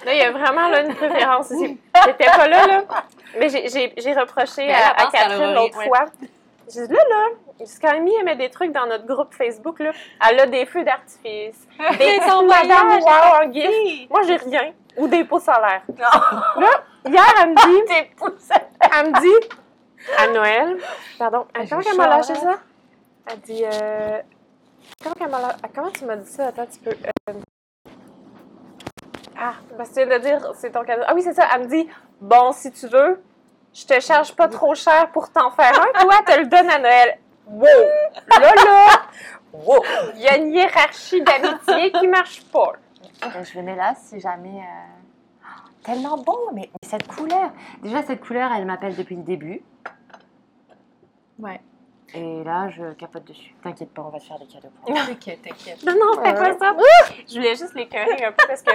Là, 0.05 0.13
il 0.13 0.17
y 0.17 0.21
a 0.21 0.31
vraiment 0.31 0.69
là, 0.69 0.81
une 0.81 0.95
préférence 0.95 1.51
ici. 1.51 1.79
J'étais 2.05 2.25
pas 2.25 2.47
là, 2.47 2.67
là. 2.67 2.83
Mais 3.39 3.49
j'ai 3.49 4.13
reproché 4.13 4.71
à, 4.71 4.91
à 4.91 5.11
Catherine 5.11 5.53
l'autre 5.53 5.81
fois. 5.81 6.05
J'ai 6.73 6.87
dit, 6.87 6.93
là, 6.93 7.03
là, 7.09 7.65
quand 7.81 7.89
Amy 7.89 8.11
met 8.23 8.35
des 8.35 8.49
trucs 8.49 8.71
dans 8.71 8.87
notre 8.87 9.05
groupe 9.05 9.33
Facebook, 9.33 9.79
là, 9.79 9.91
elle 10.27 10.39
a 10.39 10.45
des 10.47 10.65
feux 10.65 10.83
d'artifice, 10.83 11.67
des 11.99 12.19
madame 12.19 12.99
wow 13.01 13.43
en 13.43 13.51
gif. 13.51 14.09
Moi, 14.09 14.23
j'ai 14.23 14.37
rien. 14.37 14.73
Ou 14.97 15.07
des 15.07 15.23
pots 15.25 15.39
solaires. 15.39 15.83
Non. 15.89 16.61
Là, 16.61 16.69
hier, 17.05 17.25
elle 17.41 17.49
me 17.49 17.55
dit... 17.55 17.87
des 17.87 18.09
solaires. 18.39 18.69
Elle 18.79 19.11
me 19.11 19.19
dit, 19.19 19.47
à 20.17 20.27
Noël, 20.27 20.77
pardon, 21.19 21.45
ah, 21.53 21.59
comment 21.69 21.81
elle 21.89 21.97
m'a 21.97 22.07
lâché 22.07 22.35
ça? 22.35 22.59
Elle 23.27 23.39
dit, 23.41 23.63
euh, 23.65 24.21
comment, 25.03 25.15
elle 25.19 25.29
m'a 25.29 25.55
comment 25.75 25.91
tu 25.91 26.05
m'as 26.05 26.15
dit 26.15 26.31
ça? 26.31 26.47
Attends, 26.47 26.65
tu 26.65 26.79
peux... 26.79 26.91
Euh... 27.29 27.33
Ah, 29.37 29.53
parce 29.77 29.89
que 29.89 29.95
tu 30.01 30.07
viens 30.07 30.17
de 30.19 30.23
dire, 30.23 30.51
c'est 30.55 30.71
ton 30.71 30.83
cadeau. 30.83 31.03
Ah 31.07 31.13
oui, 31.15 31.21
c'est 31.21 31.33
ça. 31.33 31.47
Elle 31.53 31.63
me 31.63 31.67
dit, 31.67 31.87
bon, 32.21 32.51
si 32.53 32.71
tu 32.71 32.87
veux, 32.87 33.21
je 33.73 33.85
te 33.85 33.99
charge 33.99 34.33
pas 34.35 34.47
trop 34.47 34.73
cher 34.75 35.11
pour 35.11 35.29
t'en 35.31 35.51
faire 35.51 35.73
un. 35.81 35.99
Toi, 36.01 36.15
te 36.25 36.39
le 36.39 36.45
donne 36.47 36.69
à 36.69 36.79
Noël. 36.79 37.17
Wow! 37.47 37.65
Là, 38.39 38.55
là, 38.55 38.87
wow! 39.53 39.83
Il 40.15 40.21
y 40.21 40.27
a 40.27 40.37
une 40.37 40.51
hiérarchie 40.53 41.21
d'amitié 41.21 41.91
qui 41.91 42.07
marche 42.07 42.43
pas. 42.45 42.73
je 43.43 43.57
le 43.57 43.63
mets 43.63 43.75
là 43.75 43.93
si 43.95 44.19
jamais. 44.19 44.59
euh, 44.61 45.45
Tellement 45.83 46.17
beau, 46.17 46.49
mais, 46.53 46.69
mais 46.71 46.87
cette 46.89 47.05
couleur. 47.07 47.51
Déjà, 47.83 48.01
cette 48.03 48.21
couleur, 48.25 48.51
elle 48.55 48.65
m'appelle 48.65 48.95
depuis 48.95 49.15
le 49.17 49.21
début. 49.23 49.61
Ouais. 51.37 51.61
Et 52.13 52.43
là, 52.43 52.69
je 52.69 52.93
capote 52.93 53.25
dessus. 53.25 53.53
T'inquiète 53.61 53.93
pas, 53.93 54.01
on 54.03 54.09
va 54.09 54.19
te 54.19 54.23
faire 54.23 54.39
des 54.39 54.45
cadeaux. 54.47 54.69
pour 54.83 54.93
T'inquiète, 55.05 55.41
t'inquiète. 55.41 55.83
Non, 55.83 55.93
non, 55.93 56.23
fais 56.23 56.33
pas 56.33 56.57
ça. 56.57 56.75
Je 57.27 57.33
voulais 57.35 57.55
juste 57.55 57.73
l'écœurer 57.75 58.23
un 58.25 58.31
peu 58.31 58.45
parce 58.47 58.61
que 58.61 58.71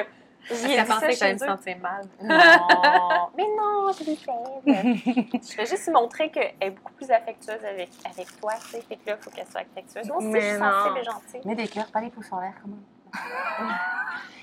j'y 0.49 0.55
ai 0.55 0.69
dit 0.69 0.77
ça 0.77 0.85
pensé 0.95 1.07
que 1.09 1.13
j'allais 1.17 1.39
chez 1.39 1.45
me 1.45 1.49
sentir 1.49 1.77
mal. 1.79 2.05
Non, 2.23 3.29
mais 3.37 3.45
non, 3.59 3.93
je 3.93 4.05
l'ai. 4.05 4.19
Je 5.43 5.57
vais 5.57 5.67
juste 5.67 5.91
montrer 5.93 6.31
qu'elle 6.31 6.53
est 6.61 6.71
beaucoup 6.71 6.93
plus 6.95 7.11
affectueuse 7.11 7.65
avec, 7.65 7.91
avec 8.05 8.41
toi, 8.41 8.53
tu 8.61 8.67
sais. 8.69 8.81
Fait 8.83 8.97
que 8.97 9.11
là, 9.11 9.17
il 9.19 9.23
faut 9.25 9.31
qu'elle 9.31 9.47
soit 9.47 9.61
affectueuse. 9.63 10.07
Moi 10.09 10.17
aussi, 10.19 10.33
je 10.33 10.41
suis 10.41 10.59
sensible 10.59 10.99
et 10.99 11.05
gentille. 11.05 11.41
Mets 11.45 11.55
des 11.55 11.69
cœurs, 11.69 11.87
pas 11.87 12.01
les 12.01 12.11
pouces 12.11 12.33
en 12.33 12.41
l'air, 12.41 12.55
même. 12.67 12.81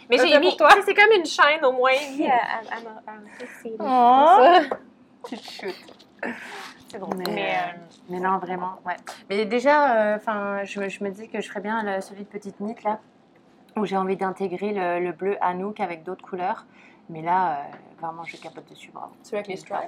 Mais 0.09 0.17
j'ai 0.17 0.39
mis, 0.39 0.55
toi. 0.55 0.69
c'est 0.85 0.93
comme 0.93 1.11
une 1.17 1.25
chaîne 1.25 1.65
au 1.65 1.73
moins 1.73 1.91
à, 1.91 2.75
à, 2.77 2.81
ma- 2.81 3.01
Oh. 3.79 4.75
Tu 5.27 5.37
te 5.37 5.43
chutes. 5.51 5.85
C'est 6.89 6.97
bon. 6.99 7.09
Mais, 7.17 7.23
Mais, 7.27 7.51
euh, 7.55 7.57
euh, 7.57 7.77
mais 8.09 8.19
non, 8.19 8.37
vraiment, 8.37 8.79
ouais. 8.85 8.95
Mais 9.29 9.43
déjà, 9.45 10.15
enfin, 10.15 10.63
je, 10.63 10.79
me- 10.79 10.87
je 10.87 11.03
me 11.03 11.09
dis 11.09 11.27
que 11.27 11.41
je 11.41 11.49
ferais 11.49 11.59
bien 11.59 11.83
le- 11.83 11.99
celui 11.99 12.21
de 12.23 12.29
Petite 12.29 12.59
Mythe, 12.61 12.83
là, 12.83 12.99
où 13.77 13.85
j'ai 13.85 13.97
envie 13.97 14.17
d'intégrer 14.17 14.73
le, 14.73 14.99
le 15.05 15.11
bleu 15.11 15.37
Anouk 15.41 15.79
avec 15.79 16.03
d'autres 16.03 16.25
couleurs. 16.25 16.65
Mais 17.09 17.21
là, 17.21 17.59
euh, 17.59 17.63
vraiment, 18.01 18.23
je 18.25 18.35
capote 18.37 18.69
dessus, 18.69 18.91
bravo. 18.91 19.13
Celui 19.23 19.37
avec 19.37 19.47
les 19.47 19.55
stripes? 19.57 19.79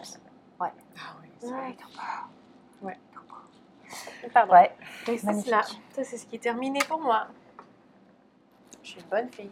Ouais. 0.59 0.69
Ah 0.97 1.15
oui. 1.21 1.27
Ça, 1.39 1.47
Ouais. 2.81 2.97
beau. 3.13 3.35
pardon. 4.33 4.53
Ouais. 4.53 4.71
C'est 5.05 5.47
là. 5.47 5.61
Ça, 5.91 6.03
c'est 6.03 6.17
ce 6.17 6.25
qui 6.25 6.35
est 6.37 6.39
terminé 6.39 6.79
pour 6.87 7.01
moi. 7.01 7.27
Je 8.83 8.89
suis 8.91 8.99
une 9.01 9.07
bonne 9.07 9.29
fille. 9.29 9.51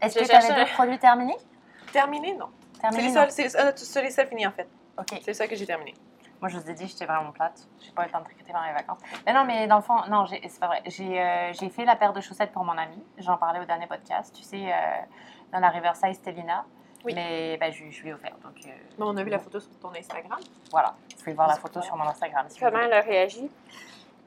Est-ce 0.00 0.18
que 0.18 0.24
tu 0.24 0.30
avais 0.30 0.50
un- 0.50 0.58
d'autres 0.58 0.74
produits 0.74 0.98
terminés? 0.98 1.36
Terminé, 1.92 2.34
non. 2.34 2.48
C'est 2.74 2.80
Terminés, 2.80 3.12
non. 3.12 3.26
c'est 3.30 3.56
euh, 3.56 3.72
c'est 3.76 4.02
les 4.02 4.10
seuls 4.10 4.28
finis, 4.28 4.46
en 4.46 4.52
fait. 4.52 4.68
Ok. 4.98 5.20
C'est 5.24 5.34
ça 5.34 5.46
que 5.48 5.56
j'ai 5.56 5.66
terminé. 5.66 5.94
Moi, 6.44 6.50
je 6.50 6.58
vous 6.58 6.68
ai 6.70 6.74
dit, 6.74 6.86
j'étais 6.86 7.06
vraiment 7.06 7.32
plate. 7.32 7.66
J'ai 7.80 7.90
pas 7.92 8.02
eu 8.02 8.04
le 8.04 8.12
temps 8.12 8.18
de 8.18 8.24
tricoter 8.24 8.52
pendant 8.52 8.66
les 8.66 8.74
vacances. 8.74 8.98
Mais 9.24 9.32
non, 9.32 9.46
mais 9.46 9.66
dans 9.66 9.76
le 9.76 9.82
fond, 9.82 9.96
non, 10.10 10.26
c'est 10.26 10.60
pas 10.60 10.66
vrai. 10.66 10.82
J'ai 10.84 11.18
euh, 11.18 11.54
fait 11.70 11.86
la 11.86 11.96
paire 11.96 12.12
de 12.12 12.20
chaussettes 12.20 12.52
pour 12.52 12.64
mon 12.64 12.76
amie. 12.76 13.02
J'en 13.16 13.38
parlais 13.38 13.60
au 13.60 13.64
dernier 13.64 13.86
podcast. 13.86 14.36
Tu 14.36 14.42
sais, 14.42 14.70
euh, 14.70 14.76
dans 15.54 15.60
la 15.60 15.70
Riverside 15.70 16.12
Stellina. 16.12 16.66
Oui. 17.02 17.14
Mais 17.14 17.56
ben, 17.56 17.72
je, 17.72 17.88
je 17.90 18.02
lui 18.02 18.10
ai 18.10 18.12
offert. 18.12 18.36
Donc 18.42 18.56
euh, 18.66 18.68
Bon, 18.98 19.14
on 19.14 19.16
a 19.16 19.24
vu 19.24 19.30
la 19.30 19.38
photo 19.38 19.58
sur 19.58 19.70
ton 19.78 19.90
Instagram. 19.98 20.38
voilà. 20.70 20.94
Vous 21.12 21.16
pouvez 21.16 21.32
voir 21.32 21.48
la 21.48 21.54
photo 21.54 21.80
sur 21.80 21.96
mon 21.96 22.04
Instagram. 22.04 22.44
Si 22.50 22.60
Comment 22.60 22.78
elle 22.80 22.92
a 22.92 23.00
réagi? 23.00 23.50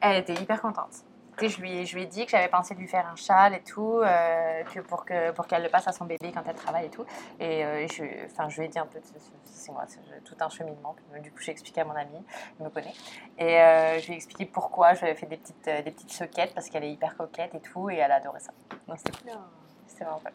Elle 0.01 0.15
était 0.15 0.33
hyper 0.41 0.59
contente. 0.59 1.03
Tu 1.37 1.45
sais, 1.45 1.55
je 1.55 1.61
lui, 1.61 1.71
ai- 1.71 1.85
je 1.85 1.95
lui 1.95 2.03
ai 2.03 2.05
dit 2.07 2.25
que 2.25 2.31
j'avais 2.31 2.47
pensé 2.47 2.73
de 2.73 2.79
lui 2.79 2.87
faire 2.87 3.05
un 3.07 3.15
châle 3.15 3.53
et 3.53 3.61
tout, 3.61 3.99
euh, 4.01 4.63
que 4.63 4.79
pour 4.79 5.05
que 5.05 5.31
pour 5.31 5.45
qu'elle 5.45 5.61
le 5.61 5.69
passe 5.69 5.87
à 5.87 5.91
son 5.91 6.05
bébé 6.05 6.31
quand 6.33 6.41
elle 6.47 6.55
travaille 6.55 6.87
et 6.87 6.89
tout. 6.89 7.05
Et 7.39 7.63
euh, 7.63 7.87
je, 7.87 8.03
enfin, 8.25 8.49
je 8.49 8.57
lui 8.59 8.65
ai 8.65 8.69
dit 8.69 8.79
un 8.79 8.87
peu, 8.87 8.99
c'est- 9.03 9.71
moi, 9.71 9.85
tout 10.25 10.35
un 10.39 10.49
cheminement. 10.49 10.95
Du 11.21 11.31
coup, 11.31 11.39
j'ai 11.39 11.51
expliqué 11.51 11.81
à 11.81 11.85
mon 11.85 11.91
amie, 11.95 12.23
elle 12.59 12.65
me 12.65 12.69
connaît, 12.71 12.93
et 13.37 13.59
euh, 13.61 13.99
je 13.99 14.07
lui 14.07 14.13
ai 14.13 14.15
expliqué 14.15 14.45
pourquoi 14.45 14.93
je 14.93 15.01
lui 15.01 15.07
avais 15.09 15.15
fait 15.19 15.25
des 15.27 15.37
petites 15.37 15.65
des 15.65 15.91
petites 15.91 16.11
soquettes 16.11 16.53
parce 16.55 16.69
qu'elle 16.69 16.83
est 16.85 16.91
hyper 16.91 17.15
coquette 17.17 17.53
et 17.53 17.59
tout, 17.59 17.89
et 17.89 17.97
elle 17.97 18.11
adorait 18.11 18.39
ça. 18.39 18.53
Donc 18.87 18.97
c'était 18.97 19.11
cool. 19.19 19.37
C'était 19.85 20.05
vraiment 20.05 20.19
cool. 20.19 20.31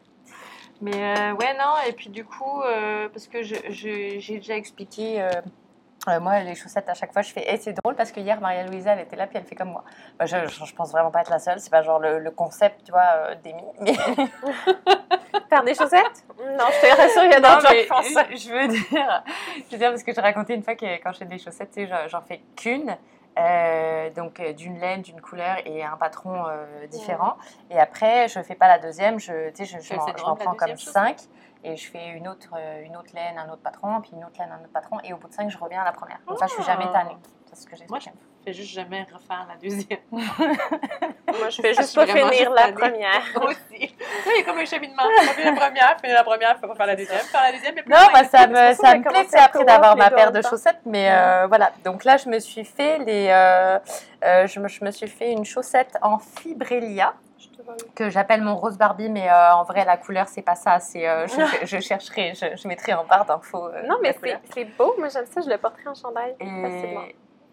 Mais 0.82 1.32
ouais, 1.32 1.54
non, 1.58 1.74
et 1.88 1.92
puis 1.92 2.10
du 2.10 2.24
coup, 2.24 2.62
parce 3.12 3.26
que 3.26 3.42
j'ai 3.42 4.18
déjà 4.38 4.56
expliqué, 4.56 5.26
euh, 6.08 6.18
moi, 6.20 6.40
les 6.40 6.54
chaussettes, 6.54 6.88
à 6.88 6.94
chaque 6.94 7.12
fois, 7.12 7.22
je 7.22 7.32
fais, 7.32 7.52
et 7.52 7.56
c'est 7.58 7.72
drôle 7.74 7.94
parce 7.94 8.10
que 8.10 8.20
hier, 8.20 8.40
Maria-Louisa, 8.40 8.92
elle 8.94 9.00
était 9.00 9.16
là, 9.16 9.26
puis 9.26 9.38
elle 9.38 9.44
fait 9.44 9.54
comme 9.54 9.70
moi. 9.70 9.84
Bah, 10.18 10.26
je, 10.26 10.46
je, 10.48 10.64
je 10.64 10.74
pense 10.74 10.90
vraiment 10.90 11.10
pas 11.10 11.20
être 11.20 11.30
la 11.30 11.38
seule, 11.38 11.60
c'est 11.60 11.70
pas 11.70 11.82
genre 11.82 11.98
le, 12.00 12.18
le 12.18 12.30
concept, 12.32 12.84
tu 12.84 12.90
vois, 12.92 13.06
euh, 13.16 13.34
d'Amy. 13.44 13.62
Mais 13.80 13.94
Faire 15.48 15.64
des 15.64 15.74
chaussettes? 15.74 16.24
Non, 16.38 16.64
je 16.70 16.80
te 16.88 16.96
rassure, 16.96 17.24
il 17.24 17.30
y 17.30 17.34
a 17.34 17.40
d'autres 17.40 17.60
gens 17.60 17.68
qui 17.74 17.84
font 17.84 18.02
ça. 18.14 18.24
je, 18.30 18.50
veux 18.52 18.68
dire, 18.68 19.22
je 19.66 19.72
veux 19.72 19.78
dire, 19.78 19.90
parce 19.90 20.02
que 20.02 20.12
j'ai 20.12 20.20
raconté 20.20 20.54
une 20.54 20.62
fois 20.62 20.74
que 20.74 20.96
quand 21.02 21.12
je 21.12 21.18
fais 21.18 21.24
des 21.24 21.38
chaussettes, 21.38 21.70
tu 21.72 21.86
sais, 21.86 22.08
j'en- 22.08 22.22
fais 22.22 22.40
qu'une. 22.56 22.96
euh, 23.38 24.10
donc 24.10 24.40
euh, 24.40 24.52
d'une 24.52 24.78
laine, 24.78 25.02
d'une 25.02 25.20
couleur 25.20 25.56
et 25.64 25.82
un 25.84 25.96
patron 25.96 26.44
différent. 26.90 27.34
Et 27.70 27.78
après, 27.78 28.28
je 28.28 28.42
fais 28.42 28.54
pas 28.54 28.68
la 28.68 28.78
deuxième, 28.78 29.18
je, 29.20 29.50
tu 29.50 29.64
sais, 29.64 29.78
je, 29.80 29.80
je 29.80 29.94
m'en 30.24 30.36
prends 30.36 30.54
comme 30.54 30.68
cinq 30.92 31.16
et 31.64 31.76
je 31.76 31.90
fais 31.90 32.08
une 32.08 32.28
autre, 32.28 32.48
euh, 32.56 32.82
une 32.84 32.96
autre 32.96 33.10
laine, 33.14 33.38
un 33.38 33.48
autre 33.50 33.62
patron, 33.62 34.00
puis 34.00 34.10
une 34.14 34.24
autre 34.24 34.38
laine, 34.38 34.50
un 34.52 34.60
autre 34.62 34.72
patron. 34.72 34.98
Et 35.04 35.12
au 35.12 35.16
bout 35.16 35.28
de 35.28 35.32
cinq, 35.32 35.48
je 35.50 35.58
reviens 35.58 35.82
à 35.82 35.84
la 35.84 35.92
première. 35.92 36.18
Comme 36.26 36.36
ça, 36.36 36.46
je 36.46 36.54
suis 36.54 36.64
jamais 36.64 36.86
Ah. 36.88 36.92
tannée. 37.00 37.16
C'est 37.46 37.62
ce 37.62 37.66
que 37.66 37.76
j'ai 37.76 37.86
Moi, 37.88 37.98
je 37.98 38.08
fais 38.44 38.52
juste 38.54 38.72
jamais 38.72 39.02
refaire 39.12 39.46
la 39.46 39.56
deuxième. 39.56 39.98
Moi, 40.10 41.48
je 41.50 41.60
fais 41.62 41.74
juste 41.74 41.94
pas 41.94 42.06
finir 42.06 42.50
la 42.50 42.72
première. 42.72 43.22
Moi 43.36 43.50
aussi. 43.50 43.80
Là, 43.86 44.32
il 44.34 44.38
y 44.38 44.42
a 44.42 44.44
comme 44.44 44.58
un 44.58 44.64
cheminement. 44.64 45.02
Fait 45.34 45.44
la 45.44 45.52
première, 45.52 45.96
finir 46.00 46.14
la 46.16 46.24
première, 46.24 46.58
faut 46.58 46.74
faire 46.74 46.86
la 46.86 46.96
deuxième. 46.96 47.18
Faire 47.18 47.42
la 47.42 47.52
deuxième, 47.52 47.78
et 47.78 47.82
Non, 47.86 47.98
moi, 48.10 48.24
ça 48.24 48.46
me, 48.46 48.72
ça 48.74 48.94
me 48.96 49.02
plaît, 49.02 49.12
commencé 49.12 49.28
c'est 49.30 49.38
après 49.38 49.64
d'avoir 49.64 49.96
ma 49.96 50.10
paire 50.10 50.32
de 50.32 50.40
temps. 50.40 50.50
chaussettes. 50.50 50.80
Mais 50.86 51.10
euh, 51.10 51.46
voilà, 51.46 51.72
donc 51.84 52.04
là, 52.04 52.16
je 52.16 52.28
me 52.28 52.38
suis 52.38 52.64
fait 52.64 52.98
les, 52.98 53.28
euh, 53.30 53.78
euh, 54.24 54.46
je, 54.46 54.58
me, 54.60 54.68
je 54.68 54.84
me 54.84 54.90
suis 54.90 55.08
fait 55.08 55.30
une 55.32 55.44
chaussette 55.44 55.96
en 56.02 56.18
vois. 56.18 57.14
Que 57.94 58.10
j'appelle 58.10 58.42
mon 58.42 58.56
rose 58.56 58.76
Barbie, 58.78 59.08
mais 59.08 59.30
euh, 59.30 59.54
en 59.54 59.64
vrai, 59.64 59.84
la 59.84 59.96
couleur, 59.96 60.28
c'est 60.28 60.42
pas 60.42 60.54
ça. 60.54 60.80
C'est, 60.80 61.08
euh, 61.08 61.26
je, 61.26 61.66
je 61.66 61.80
chercherai, 61.80 62.34
je, 62.34 62.56
je 62.56 62.68
mettrai 62.68 62.94
en 62.94 63.04
barre 63.04 63.24
d'infos. 63.24 63.66
euh, 63.66 63.82
Non, 63.86 63.96
mais 64.02 64.16
c'est 64.22 64.38
c'est 64.54 64.64
beau. 64.76 64.94
Moi, 64.98 65.08
j'aime 65.08 65.26
ça. 65.26 65.40
Je 65.40 65.48
le 65.50 65.58
porterai 65.58 65.88
en 65.88 65.94
chandail 65.94 66.34
facilement. 66.38 67.02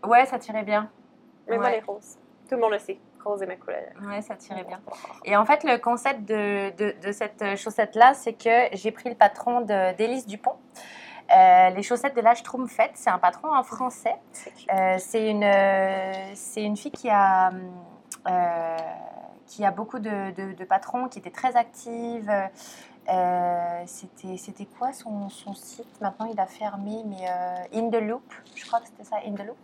Ouais, 0.05 0.25
ça 0.25 0.39
tirait 0.39 0.63
bien. 0.63 0.89
Mais 1.47 1.57
moi, 1.57 1.65
ouais. 1.67 1.75
les 1.79 1.81
roses. 1.81 2.17
Tout 2.47 2.55
le 2.55 2.61
monde 2.61 2.71
le 2.71 2.79
sait. 2.79 2.99
Rose 3.23 3.41
est 3.41 3.47
ma 3.47 3.57
couleur. 3.57 3.81
Ouais, 4.01 4.21
ça 4.21 4.35
tirait 4.35 4.63
bien. 4.63 4.79
Et 5.25 5.35
en 5.35 5.45
fait, 5.45 5.63
le 5.65 5.77
concept 5.77 6.21
de, 6.23 6.69
de, 6.77 6.95
de 7.05 7.11
cette 7.11 7.57
chaussette-là, 7.57 8.13
c'est 8.13 8.33
que 8.33 8.69
j'ai 8.73 8.91
pris 8.91 9.09
le 9.09 9.15
patron 9.15 9.61
d'Élise 9.61 10.25
Dupont. 10.25 10.55
Euh, 11.35 11.69
les 11.71 11.83
chaussettes 11.83 12.15
de 12.15 12.21
la 12.21 12.33
Schtroumpfette, 12.33 12.93
c'est 12.95 13.09
un 13.11 13.19
patron 13.19 13.53
en 13.53 13.61
français. 13.63 14.15
C'est. 14.31 15.17
Euh, 15.27 15.29
une, 15.31 15.43
euh, 15.43 16.13
c'est 16.33 16.63
une 16.63 16.75
fille 16.77 16.91
qui 16.91 17.07
a, 17.09 17.51
euh, 18.27 18.77
qui 19.49 19.65
a 19.65 19.71
beaucoup 19.71 19.99
de, 19.99 20.31
de- 20.31 20.53
de 20.53 20.63
patrons, 20.63 21.07
qui 21.09 21.19
était 21.19 21.31
très 21.31 21.55
active. 21.55 22.31
Euh, 23.09 23.83
c'était, 23.87 24.65
quoi 24.77 24.93
son, 24.93 25.29
son 25.29 25.55
site? 25.55 25.99
Maintenant, 25.99 26.27
il 26.31 26.39
a 26.39 26.45
fermé, 26.45 27.01
mais 27.05 27.27
euh, 27.27 27.79
In 27.79 27.89
the 27.89 27.99
Loop, 28.01 28.31
je 28.55 28.65
crois 28.67 28.79
que 28.79 28.85
c'était 28.85 29.03
ça, 29.03 29.17
In 29.25 29.33
the 29.33 29.47
Loop. 29.47 29.57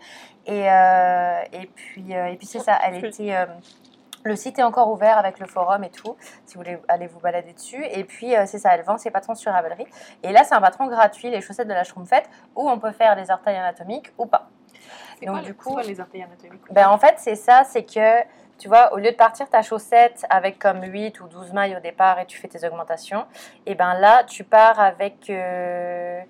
Et, 0.48 0.69
euh, 0.69 1.41
et 1.54 1.67
puis, 1.67 2.15
euh, 2.15 2.32
et 2.32 2.38
puis 2.38 2.48
c'est 2.48 2.60
ça, 2.60 2.80
elle 2.84 3.06
était... 3.06 3.36
euh, 3.36 3.45
le 4.24 4.36
site 4.36 4.58
est 4.58 4.63
encore 4.63 4.89
ouvert 4.91 5.19
avec 5.19 5.38
le 5.38 5.45
forum 5.45 5.84
et 5.84 5.91
tout, 5.91 6.15
si 6.48 6.56
vous 6.56 6.63
voulez 6.63 6.80
aller 6.88 7.06
vous 7.06 7.19
balader 7.19 7.54
dessus. 7.54 7.86
Et 7.91 8.04
puis, 8.04 8.34
c'est 8.48 8.58
ça, 8.58 8.74
elle 8.74 8.82
vend 8.82 8.98
ses 8.98 9.12
patrons 9.12 9.36
sur 9.36 9.52
Ravelry. 9.52 9.86
Et 10.24 10.32
là, 10.32 10.43
c'est 10.43 10.56
un 10.56 10.62
patron 10.62 10.88
gratuit, 10.88 11.30
les 11.30 11.41
chaussettes 11.41 11.67
de 11.67 11.74
la 11.74 11.84
Schtroumpfette, 11.84 12.28
où 12.56 12.67
on 12.67 12.80
peut 12.80 12.91
faire 12.91 13.15
des 13.15 13.30
orteils 13.30 13.56
anatomiques 13.58 14.12
ou 14.17 14.26
pas. 14.26 14.50
Donc, 15.21 15.36
quoi, 15.36 15.41
du 15.45 15.54
coup- 15.54 15.74
quoi 15.74 15.84
les 15.84 16.00
orteils 16.00 16.24
anatomiques? 16.24 16.63
Ben, 16.71 16.89
en 16.89 16.98
fait, 16.98 17.13
c'est 17.19 17.36
ça, 17.36 17.63
c'est 17.65 17.84
que, 17.84 18.24
tu 18.58 18.68
vois, 18.68 18.94
au 18.94 18.98
lieu 18.98 19.12
de 19.12 19.15
partir 19.15 19.50
ta 19.50 19.62
chaussette 19.62 20.26
avec 20.30 20.60
comme 20.60 20.82
8 20.84 21.20
ou 21.22 21.28
12 21.28 21.52
mailles 21.54 21.76
au 21.76 21.80
départ 21.82 22.20
et 22.20 22.26
tu 22.26 22.38
fais 22.38 22.48
tes 22.48 22.65
augmentations, 22.68 23.26
et 23.65 23.76
ben 23.76 23.94
là, 23.96 24.24
tu 24.24 24.44
pars 24.44 24.80
avec, 24.80 25.30
euh, 25.30 26.22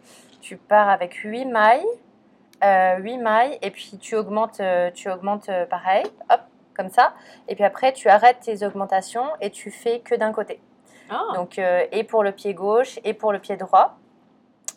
tu 0.42 0.58
pars 0.58 0.90
avec 0.90 1.14
8 1.16 1.46
mailles, 1.46 1.86
euh, 2.64 2.98
8 2.98 3.18
mailles, 3.18 3.58
et 3.62 3.70
puis 3.72 3.98
tu 4.02 4.16
augmentes, 4.16 4.60
euh, 4.60 4.90
tu 4.92 5.10
augmentes 5.10 5.50
euh, 5.50 5.66
pareil, 5.66 6.06
hop, 6.32 6.42
comme 6.76 6.90
ça, 6.90 7.14
et 7.48 7.56
puis 7.56 7.64
après, 7.64 7.94
tu 7.94 8.10
arrêtes 8.10 8.40
tes 8.42 8.66
augmentations 8.66 9.28
et 9.42 9.50
tu 9.52 9.72
fais 9.72 10.00
que 10.00 10.16
d'un 10.16 10.32
côté. 10.34 10.60
Ah, 11.10 11.22
Donc, 11.36 11.60
euh, 11.60 11.86
et 11.92 12.04
pour 12.04 12.24
le 12.24 12.32
pied 12.32 12.54
gauche 12.56 13.00
et 13.04 13.14
pour 13.14 13.32
le 13.32 13.40
pied 13.40 13.56
droit. 13.58 13.96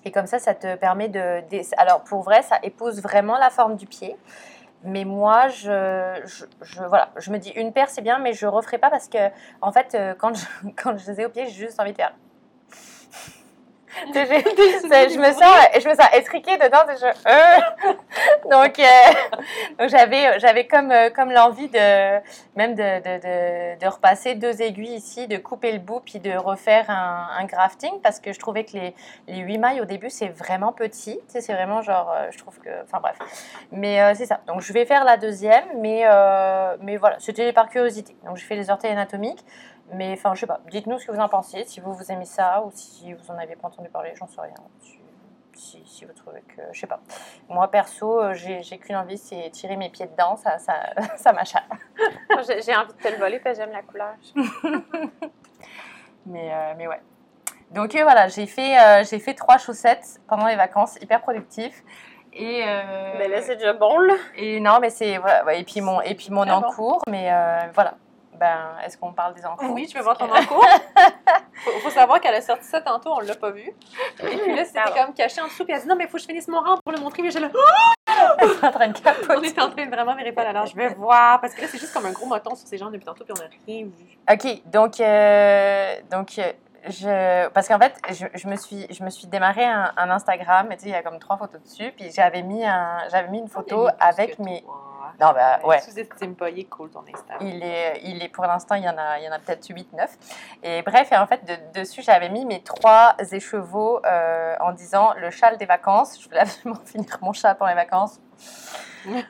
Et 0.04 0.12
comme 0.12 0.26
ça, 0.26 0.38
ça 0.38 0.54
te 0.54 0.76
permet 0.76 1.08
de. 1.08 1.40
des- 1.48 1.66
Alors, 1.76 2.04
pour 2.04 2.22
vrai, 2.22 2.42
ça 2.42 2.58
épouse 2.62 3.02
vraiment 3.02 3.36
la 3.38 3.50
forme 3.50 3.76
du 3.76 3.86
pied. 3.86 4.16
Mais 4.84 5.04
moi, 5.04 5.48
je, 5.48 6.20
je, 6.62 6.82
voilà, 6.84 7.10
je 7.16 7.30
me 7.32 7.38
dis 7.38 7.50
une 7.50 7.72
paire, 7.72 7.88
c'est 7.90 8.02
bien, 8.02 8.18
mais 8.18 8.32
je 8.32 8.46
referai 8.46 8.78
pas 8.78 8.90
parce 8.90 9.08
que, 9.08 9.18
en 9.60 9.72
fait, 9.72 9.94
euh, 9.94 10.14
quand 10.16 10.34
je, 10.34 10.46
quand 10.76 10.96
je 10.96 11.10
les 11.10 11.20
ai 11.20 11.26
au 11.26 11.28
pied, 11.30 11.46
j'ai 11.46 11.66
juste 11.66 11.80
envie 11.80 11.92
de 11.92 11.96
faire. 11.96 12.14
Tu 12.70 12.76
sais, 12.76 12.76
j'ai- 12.76 13.08
c'est- 13.10 13.87
je 14.14 15.18
me 15.18 15.32
sens, 15.32 15.82
je 15.82 15.88
me 15.88 15.94
sens 15.94 16.08
étriquée 16.14 16.56
dedans. 16.56 16.78
je- 16.88 17.28
euh. 17.28 17.92
donc, 18.50 18.78
euh, 18.78 18.84
donc 19.78 19.88
j'avais, 19.88 20.38
j'avais 20.38 20.66
comme, 20.66 20.90
euh, 20.90 21.10
comme 21.10 21.30
l'envie 21.30 21.68
de, 21.68 22.18
même 22.56 22.74
de, 22.74 22.98
de, 23.00 23.20
de, 23.76 23.78
de 23.80 23.86
repasser 23.86 24.34
deux 24.34 24.62
aiguilles 24.62 24.94
ici, 24.96 25.26
de 25.26 25.36
couper 25.36 25.72
le 25.72 25.78
bout, 25.78 26.00
puis 26.00 26.18
de 26.18 26.36
refaire 26.36 26.90
un, 26.90 27.28
un 27.38 27.44
grafting 27.44 28.00
parce 28.02 28.20
que 28.20 28.32
je 28.32 28.38
trouvais 28.38 28.64
que 28.64 28.72
les, 28.72 28.94
les 29.26 29.38
8 29.38 29.58
mailles 29.58 29.80
au 29.80 29.84
début 29.84 30.10
c'est 30.10 30.28
vraiment 30.28 30.72
petit. 30.72 31.18
Tu 31.26 31.32
sais, 31.32 31.40
c'est 31.40 31.54
vraiment 31.54 31.82
genre, 31.82 32.12
euh, 32.14 32.26
je 32.30 32.38
trouve 32.38 32.58
que. 32.60 32.70
Enfin 32.84 33.00
bref. 33.00 33.16
Mais 33.72 34.00
euh, 34.02 34.12
c'est 34.14 34.26
ça. 34.26 34.40
Donc 34.46 34.60
je 34.60 34.72
vais 34.72 34.84
faire 34.86 35.04
la 35.04 35.16
deuxième, 35.16 35.64
mais, 35.76 36.02
euh, 36.04 36.76
mais 36.80 36.96
voilà, 36.96 37.16
c'était 37.18 37.52
par 37.52 37.68
curiosité. 37.68 38.16
Donc 38.24 38.36
je 38.36 38.44
fais 38.44 38.56
les 38.56 38.70
orteils 38.70 38.92
anatomiques. 38.92 39.44
Mais 39.92 40.12
enfin, 40.12 40.34
je 40.34 40.40
sais 40.40 40.46
pas, 40.46 40.60
dites-nous 40.70 40.98
ce 40.98 41.06
que 41.06 41.12
vous 41.12 41.20
en 41.20 41.28
pensez, 41.28 41.64
si 41.64 41.80
vous, 41.80 41.92
vous 41.94 42.12
aimez 42.12 42.24
ça 42.26 42.62
ou 42.62 42.70
si 42.74 43.12
vous 43.14 43.30
en 43.30 43.38
avez 43.38 43.56
pas 43.56 43.68
entendu 43.68 43.88
parler, 43.88 44.12
j'en 44.16 44.26
sais 44.26 44.40
rien. 44.40 44.54
Si, 44.82 44.98
si, 45.54 45.82
si 45.86 46.04
vous 46.04 46.12
trouvez 46.12 46.42
que, 46.42 46.60
je 46.72 46.80
sais 46.80 46.86
pas. 46.86 47.00
Moi 47.48 47.68
perso, 47.70 48.32
j'ai 48.34 48.62
j'ai 48.62 48.78
qu'une 48.78 48.96
envie, 48.96 49.18
c'est 49.18 49.50
tirer 49.50 49.76
mes 49.76 49.88
pieds 49.88 50.06
dedans, 50.06 50.36
ça, 50.36 50.58
ça, 50.58 50.74
ça 51.16 51.32
m'achète. 51.32 51.62
Moi, 52.30 52.42
J'ai 52.42 52.76
envie 52.76 52.92
de 52.92 53.02
te 53.02 53.08
le 53.08 53.16
voler 53.16 53.40
parce 53.40 53.56
que 53.58 53.64
j'aime 53.64 53.72
la 53.72 53.82
couleur. 53.82 54.14
Mais, 56.26 56.52
euh, 56.52 56.74
mais 56.76 56.86
ouais. 56.86 57.00
Donc 57.70 57.94
euh, 57.94 58.02
voilà, 58.02 58.28
j'ai 58.28 58.46
fait, 58.46 58.78
euh, 58.78 59.04
j'ai 59.04 59.18
fait 59.18 59.34
trois 59.34 59.56
chaussettes 59.58 60.20
pendant 60.28 60.46
les 60.46 60.56
vacances, 60.56 60.96
hyper 61.00 61.20
productif. 61.22 61.82
Et, 62.34 62.62
euh, 62.66 63.14
Mais 63.18 63.28
là, 63.28 63.40
c'est 63.40 63.56
déjà 63.56 63.72
bon, 63.72 63.98
là. 63.98 64.14
et 64.36 64.60
non, 64.60 64.78
mais 64.80 64.90
c'est 64.90 65.16
voilà, 65.18 65.54
et 65.54 65.64
puis 65.64 65.80
mon 65.80 66.00
et 66.02 66.14
puis 66.14 66.30
mon 66.30 66.42
Ah 66.42 66.60
bon 66.60 66.66
encours, 66.66 67.02
mais 67.08 67.32
euh, 67.32 67.58
voilà. 67.74 67.94
Ben, 68.38 68.76
est-ce 68.84 68.96
qu'on 68.96 69.12
parle 69.12 69.34
des 69.34 69.44
encours 69.44 69.70
Oui, 69.72 69.88
je 69.90 69.96
veux 69.98 70.02
voir 70.04 70.16
ton 70.16 70.26
encours. 70.32 70.64
faut, 71.54 71.70
faut 71.80 71.90
savoir 71.90 72.20
qu'elle 72.20 72.34
a 72.34 72.40
sorti 72.40 72.64
ça 72.64 72.80
tantôt, 72.80 73.10
on 73.14 73.20
l'a 73.20 73.34
pas 73.34 73.50
vu. 73.50 73.62
Et 73.62 74.36
puis 74.36 74.54
là, 74.54 74.64
c'était 74.64 74.80
Pardon. 74.84 75.06
comme 75.06 75.14
caché 75.14 75.40
en 75.40 75.46
dessous, 75.46 75.64
puis 75.64 75.72
elle 75.72 75.78
a 75.80 75.82
dit 75.82 75.88
non, 75.88 75.96
mais 75.96 76.04
il 76.04 76.08
faut 76.10 76.16
que 76.18 76.22
je 76.22 76.26
finisse 76.28 76.46
mon 76.48 76.60
rang 76.60 76.78
pour 76.84 76.92
le 76.92 77.00
montrer. 77.00 77.22
Mais 77.22 77.30
j'ai 77.30 77.40
là, 77.40 77.48
Elle 78.38 78.48
est 78.50 78.64
en 78.64 78.70
train 78.70 78.88
de 78.88 78.96
on 78.96 79.00
capoter. 79.02 79.46
est 79.48 79.58
en 79.60 79.70
train 79.70 79.86
de 79.86 79.90
vraiment 79.90 80.14
pas 80.34 80.42
alors 80.42 80.66
je 80.66 80.76
vais 80.76 80.88
voir. 80.88 81.40
Parce 81.40 81.54
que 81.54 81.62
là, 81.62 81.66
c'est 81.68 81.78
juste 81.78 81.92
comme 81.92 82.06
un 82.06 82.12
gros 82.12 82.26
moton 82.26 82.54
sur 82.54 82.68
ses 82.68 82.78
jambes 82.78 82.92
depuis 82.92 83.04
tantôt, 83.06 83.24
puis 83.24 83.34
on 83.36 83.42
n'a 83.42 83.48
rien 83.66 83.84
vu. 83.86 84.18
Ok, 84.30 84.62
donc, 84.66 85.00
euh, 85.00 85.94
donc 86.10 86.38
euh, 86.38 86.52
je, 86.88 87.48
parce 87.48 87.68
qu'en 87.68 87.78
fait, 87.78 87.94
je, 88.10 88.26
je 88.34 88.48
me 88.48 88.56
suis, 88.56 88.86
je 88.92 89.02
me 89.02 89.10
suis 89.10 89.26
démarré 89.26 89.64
un, 89.64 89.92
un 89.96 90.10
Instagram, 90.10 90.70
et 90.72 90.76
tu 90.76 90.84
sais, 90.84 90.88
il 90.90 90.92
y 90.92 90.94
a 90.94 91.02
comme 91.02 91.18
trois 91.18 91.36
photos 91.36 91.60
dessus, 91.62 91.92
puis 91.96 92.10
j'avais 92.14 92.42
mis 92.42 92.64
un, 92.64 92.98
j'avais 93.10 93.28
mis 93.28 93.38
une 93.38 93.48
photo 93.48 93.88
avec 94.00 94.38
mes. 94.38 94.64
Non, 95.20 95.32
bah 95.32 95.58
ouais. 95.64 95.80
Sous-estime 95.80 96.36
pas, 96.36 96.50
il 96.50 96.60
est 96.60 96.64
cool 96.64 96.90
ton 96.90 97.00
Insta. 97.00 97.34
Il 97.40 97.62
est, 97.62 98.00
il 98.04 98.22
est 98.22 98.28
pour 98.28 98.44
l'instant, 98.44 98.74
il 98.76 98.84
y 98.84 98.88
en 98.88 98.96
a, 98.98 99.18
il 99.18 99.24
y 99.24 99.28
en 99.28 99.32
a 99.32 99.38
peut-être 99.38 99.66
8, 99.66 99.92
9. 99.92 100.16
Et 100.62 100.82
bref, 100.82 101.10
et 101.10 101.16
en 101.16 101.26
fait, 101.26 101.44
de- 101.44 101.80
dessus, 101.80 102.02
j'avais 102.02 102.28
mis 102.28 102.44
mes 102.44 102.62
trois 102.62 103.16
écheveaux 103.32 104.00
euh, 104.04 104.54
en 104.60 104.72
disant 104.72 105.14
le 105.16 105.30
châle 105.30 105.56
des 105.56 105.66
vacances. 105.66 106.20
Je 106.20 106.28
voulais 106.28 106.40
absolument 106.42 106.80
finir 106.84 107.18
mon 107.20 107.32
châle 107.32 107.56
pour 107.56 107.66
les 107.66 107.74
vacances. 107.74 108.20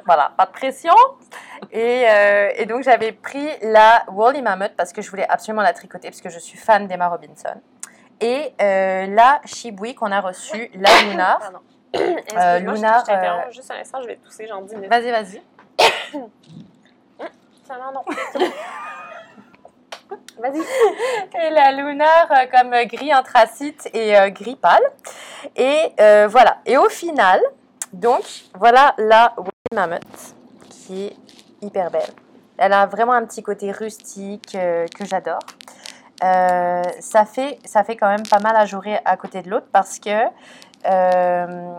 Voilà, 0.07 0.33
pas 0.37 0.47
de 0.47 0.51
pression. 0.51 0.95
Et, 1.71 2.05
euh, 2.09 2.51
et 2.57 2.67
donc, 2.67 2.83
j'avais 2.83 3.13
pris 3.13 3.49
la 3.63 4.05
Wally 4.09 4.43
Mammoth 4.43 4.73
parce 4.77 4.93
que 4.93 5.03
je 5.03 5.11
voulais 5.11 5.27
absolument 5.29 5.63
la 5.63 5.73
tricoter 5.73 6.09
parce 6.09 6.21
que 6.21 6.31
je 6.31 6.39
suis 6.39 6.59
fan 6.59 6.87
d'Emma 6.87 7.09
Robinson. 7.09 7.61
Et 8.21 8.53
euh, 8.61 9.07
la 9.07 9.41
Shibui 9.45 9.95
qu'on 9.95 10.11
a 10.11 10.21
reçue, 10.21 10.71
la 10.75 10.91
Lunar. 11.03 11.39
Pardon. 11.41 11.61
Lunar, 12.73 13.01
je 13.01 13.07
t'interromps 13.07 13.55
juste 13.55 13.71
un 13.71 13.81
instant, 13.81 14.03
je 14.03 14.09
vais 14.09 14.17
tousser 14.17 14.47
10 14.47 14.75
minutes. 14.75 14.91
Vas-y, 14.91 15.11
vas-y. 15.11 15.43
Non. 17.71 18.03
Vas-y. 20.39 20.61
Et 20.61 21.51
la 21.51 21.73
lunar 21.73 22.31
euh, 22.31 22.47
comme 22.51 22.73
euh, 22.73 22.85
gris 22.85 23.13
anthracite 23.15 23.89
et 23.93 24.17
euh, 24.17 24.31
gris 24.31 24.57
pâle. 24.57 24.83
Et 25.57 25.93
euh, 26.01 26.29
voilà. 26.29 26.59
Et 26.65 26.77
au 26.77 26.89
final, 26.89 27.41
donc, 27.93 28.25
voilà 28.55 28.95
la 28.99 29.33
Woolly 29.37 29.51
Mammoth 29.75 30.35
qui 30.69 31.07
est 31.07 31.17
hyper 31.63 31.91
belle. 31.91 32.11
Elle 32.57 32.73
a 32.73 32.87
vraiment 32.87 33.13
un 33.13 33.25
petit 33.25 33.43
côté 33.43 33.71
rustique 33.73 34.55
euh, 34.55 34.87
que 34.89 35.05
j'adore. 35.05 35.41
Euh, 36.25 36.83
ça, 36.99 37.25
fait, 37.25 37.61
quand 37.97 38.09
même 38.09 38.27
pas 38.27 38.41
mal 38.41 38.57
à 38.57 38.67
jouer 38.67 38.99
à 39.05 39.17
côté 39.17 39.43
de 39.43 39.51
l'autre 39.51 39.69
parce 39.71 40.01
que, 40.01 40.25
euh, 40.87 41.75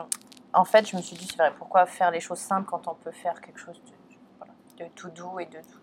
en 0.53 0.63
fait, 0.63 0.87
je 0.87 0.95
me 0.95 1.01
suis 1.01 1.17
dit, 1.17 1.27
c'est 1.29 1.37
vrai, 1.37 1.51
pourquoi 1.57 1.85
faire 1.85 2.11
les 2.11 2.21
choses 2.21 2.39
simples 2.39 2.67
quand 2.69 2.87
on 2.87 2.95
peut 2.95 3.11
faire 3.11 3.41
quelque 3.41 3.59
chose 3.59 3.81
de 4.77 4.85
tout 4.95 5.09
doux 5.09 5.39
et 5.39 5.45
de 5.45 5.57
tout. 5.57 5.78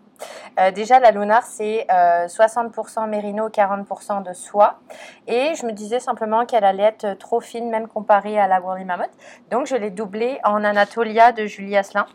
Euh, 0.59 0.71
déjà, 0.71 0.99
la 0.99 1.11
Lunar, 1.11 1.43
c'est 1.43 1.85
euh, 1.91 2.27
60% 2.27 3.07
mérino, 3.07 3.49
40% 3.49 4.23
de 4.23 4.33
soie. 4.33 4.79
Et 5.27 5.53
je 5.55 5.65
me 5.65 5.71
disais 5.71 5.99
simplement 5.99 6.45
qu'elle 6.45 6.63
allait 6.63 6.83
être 6.83 7.13
trop 7.17 7.39
fine, 7.39 7.69
même 7.69 7.87
comparée 7.87 8.39
à 8.39 8.47
la 8.47 8.59
Woolly 8.61 8.85
Mammoth. 8.85 9.11
Donc, 9.51 9.67
je 9.67 9.75
l'ai 9.75 9.89
doublée 9.91 10.39
en 10.43 10.63
Anatolia 10.63 11.31
de 11.31 11.45
Julie 11.45 11.77
Asselin. 11.77 12.05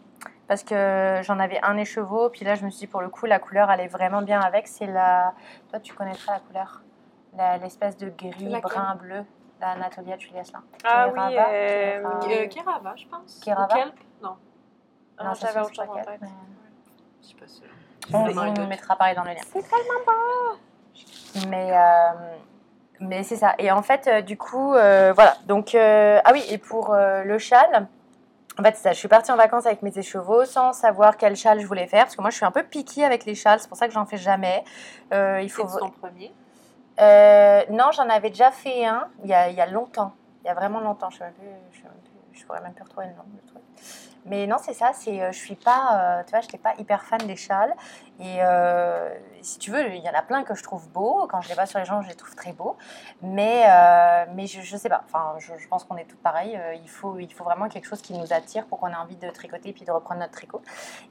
Parce 0.48 0.64
que 0.64 1.20
j'en 1.22 1.38
avais 1.38 1.60
un 1.62 1.76
écheveau. 1.78 2.28
Puis 2.28 2.44
là, 2.44 2.56
je 2.56 2.64
me 2.64 2.70
suis 2.70 2.80
dit, 2.80 2.86
pour 2.86 3.00
le 3.00 3.08
coup, 3.08 3.26
la 3.26 3.38
couleur 3.38 3.70
allait 3.70 3.86
vraiment 3.88 4.22
bien 4.22 4.40
avec. 4.40 4.66
C'est 4.68 4.86
la. 4.86 5.32
Toi, 5.70 5.80
tu 5.80 5.94
connaîtras 5.94 6.34
la 6.34 6.40
couleur? 6.40 6.82
L'espèce 7.62 7.96
de 7.96 8.10
gris, 8.10 8.32
Laquelle? 8.50 8.60
brun, 8.60 8.94
bleu. 8.96 9.24
La 9.60 9.70
Anatolia 9.70 10.16
de 10.16 10.20
Julie 10.20 10.40
Asselin. 10.40 10.62
Ah 10.84 11.08
oui, 11.08 11.20
euh, 11.38 12.48
Kerava. 12.48 12.90
Euh, 12.90 12.96
je 12.96 13.06
pense. 13.06 13.40
Kerava? 13.42 13.64
Ou 13.64 13.78
Kelp? 13.78 13.94
Non, 14.22 14.36
Ah, 15.16 15.24
Non, 15.24 15.34
ça, 15.34 15.46
j'avais 15.46 15.60
autre 15.60 15.68
chose 15.74 15.78
en 15.78 15.92
Sprocket, 15.92 16.04
tête. 16.06 16.18
mais- 16.20 16.28
je 17.22 17.26
suis 17.28 17.36
pas 17.36 17.46
sûre. 17.46 17.68
On, 18.12 18.26
un 18.26 18.48
on 18.48 18.52
doute. 18.52 18.68
mettra 18.68 18.96
pareil 18.96 19.14
dans 19.14 19.24
le 19.24 19.30
lien. 19.30 19.40
C'est 19.52 19.62
tellement 19.62 20.00
beau. 20.06 21.48
Mais, 21.48 21.72
euh, 21.72 22.36
mais 23.00 23.22
c'est 23.22 23.36
ça. 23.36 23.54
Et 23.58 23.70
en 23.70 23.82
fait, 23.82 24.06
euh, 24.06 24.20
du 24.22 24.36
coup, 24.36 24.74
euh, 24.74 25.12
voilà. 25.14 25.36
Donc, 25.46 25.74
euh, 25.74 26.20
ah 26.24 26.30
oui, 26.32 26.44
et 26.50 26.58
pour 26.58 26.92
euh, 26.92 27.22
le 27.24 27.38
châle, 27.38 27.86
en 28.58 28.62
fait, 28.62 28.76
c'est 28.76 28.82
ça. 28.82 28.92
Je 28.92 28.98
suis 28.98 29.08
partie 29.08 29.32
en 29.32 29.36
vacances 29.36 29.64
avec 29.66 29.82
mes 29.82 29.96
écheveaux 29.96 30.44
sans 30.44 30.72
savoir 30.72 31.16
quel 31.16 31.36
châle 31.36 31.60
je 31.60 31.66
voulais 31.66 31.86
faire. 31.86 32.04
Parce 32.04 32.16
que 32.16 32.20
moi, 32.20 32.30
je 32.30 32.36
suis 32.36 32.44
un 32.44 32.50
peu 32.50 32.62
piquée 32.64 33.04
avec 33.04 33.24
les 33.24 33.34
châles. 33.34 33.60
C'est 33.60 33.68
pour 33.68 33.78
ça 33.78 33.86
que 33.88 33.94
j'en 33.94 34.04
fais 34.04 34.18
jamais. 34.18 34.62
Euh, 35.14 35.40
il 35.42 35.50
faut. 35.50 35.64
Ton 35.78 35.90
premier? 35.90 36.32
Euh, 37.00 37.62
non, 37.70 37.86
j'en 37.92 38.08
avais 38.10 38.28
déjà 38.28 38.50
fait 38.50 38.84
un 38.84 39.08
il 39.24 39.30
y 39.30 39.34
a, 39.34 39.48
il 39.48 39.56
y 39.56 39.60
a 39.62 39.66
longtemps. 39.66 40.12
Il 40.44 40.48
y 40.48 40.50
a 40.50 40.54
vraiment 40.54 40.80
longtemps. 40.80 41.08
Je 41.08 41.24
ne 41.24 41.28
je, 41.72 41.78
sais 41.78 41.84
même 41.84 41.92
plus- 42.04 42.38
je 42.40 42.44
pourrais 42.44 42.60
même 42.60 42.74
plus 42.74 42.82
retrouver 42.84 43.06
le 43.06 43.12
nom 43.14 43.22
du 43.26 43.40
truc. 43.46 43.62
Mais 44.24 44.46
non, 44.46 44.56
c'est 44.61 44.72
ça. 44.72 44.92
C'est, 44.94 45.20
euh, 45.20 45.32
je 45.32 45.38
suis 45.38 45.56
pas, 45.56 46.20
euh, 46.20 46.22
tu 46.24 46.30
vois, 46.30 46.40
je 46.40 46.56
pas 46.56 46.74
hyper 46.78 47.04
fan 47.04 47.18
des 47.26 47.37
châles. 47.37 47.74
Et 48.20 48.37
euh, 48.40 49.12
si 49.40 49.58
tu 49.58 49.72
veux, 49.72 49.88
il 49.88 50.02
y 50.02 50.08
en 50.08 50.14
a 50.14 50.22
plein 50.22 50.44
que 50.44 50.54
je 50.54 50.62
trouve 50.62 50.88
beaux. 50.90 51.26
Quand 51.28 51.40
je 51.40 51.48
les 51.48 51.54
vois 51.54 51.66
sur 51.66 51.80
les 51.80 51.85
gens, 51.85 52.02
je 52.02 52.08
les 52.08 52.14
trouve 52.14 52.35
très 52.37 52.52
beaux. 52.52 52.76
Mais, 53.20 53.66
mais 54.35 54.46
je, 54.46 54.61
je 54.61 54.76
sais 54.76 54.88
pas. 54.88 55.02
Enfin, 55.06 55.35
je, 55.38 55.66
pense 55.68 55.85
qu'on 55.85 55.96
est 55.96 56.04
toutes 56.04 56.22
pareilles. 56.22 56.58
Il 56.82 56.88
faut, 56.88 57.18
il 57.18 57.32
faut 57.32 57.42
vraiment 57.42 57.68
quelque 57.68 57.87
chose 57.87 58.00
qui 58.00 58.12
nous 58.12 58.32
attire 58.32 58.66
pour 58.66 58.78
qu'on 58.78 58.88
ait 58.88 58.94
envie 58.94 59.16
de 59.16 59.28
tricoter 59.30 59.72
puis 59.72 59.85
de 59.85 59.90
reprendre 59.90 60.20
notre 60.20 60.32
tricot. 60.32 60.62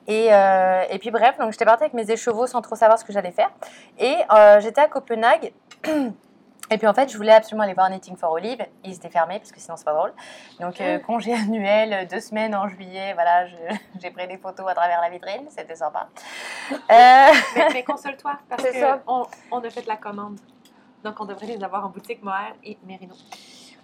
Et, 0.08 0.28
et 0.28 1.00
puis 1.00 1.12
bref, 1.12 1.38
donc 1.38 1.52
j'étais 1.52 1.66
partie 1.66 1.84
avec 1.84 1.94
mes 1.94 2.10
écheveaux 2.10 2.48
sans 2.48 2.62
trop 2.62 2.76
savoir 2.76 2.98
ce 2.98 3.04
que 3.04 3.12
j'allais 3.12 3.32
faire. 3.32 3.52
Et 4.00 4.16
j'étais 4.62 4.82
à 4.82 4.88
Copenhague. 4.88 5.52
Et 6.72 6.78
puis 6.78 6.88
en 6.88 6.94
fait, 6.94 7.12
je 7.12 7.18
voulais 7.18 7.34
absolument 7.34 7.64
aller 7.64 7.74
voir 7.74 7.90
Knitting 7.90 8.16
for 8.16 8.32
Olive. 8.32 8.66
Ils 8.84 8.96
étaient 8.96 9.10
fermés 9.10 9.40
parce 9.40 9.52
que 9.52 9.60
sinon 9.60 9.76
c'est 9.76 9.86
pas 9.86 9.94
drôle. 9.94 10.14
Donc 10.60 10.80
euh, 10.80 11.00
congé 11.00 11.34
annuel, 11.34 11.94
euh, 11.94 12.06
deux 12.06 12.22
semaines 12.22 12.56
en 12.56 12.68
juillet. 12.70 13.14
Voilà, 13.14 13.46
j'ai 14.02 14.10
pris 14.10 14.28
des 14.28 14.38
photos 14.38 14.66
à 14.70 14.74
travers 14.74 15.02
la 15.02 15.10
vitrine. 15.10 15.46
C'était 15.50 15.76
sympa. 15.76 16.08
Euh, 16.72 16.78
Mais, 16.90 17.68
mais 17.74 17.84
console-toi, 17.84 18.40
parce 18.50 18.64
qu'on 19.06 19.26
on 19.52 19.60
a 19.60 19.70
fait 19.70 19.86
la 19.86 19.98
commande. 19.98 20.40
Donc, 21.04 21.20
on 21.20 21.26
devrait 21.26 21.48
les 21.48 21.64
avoir 21.64 21.86
en 21.86 21.90
boutique 21.90 22.24
Mohair 22.24 22.54
et 22.64 22.78
Mérino. 22.86 23.16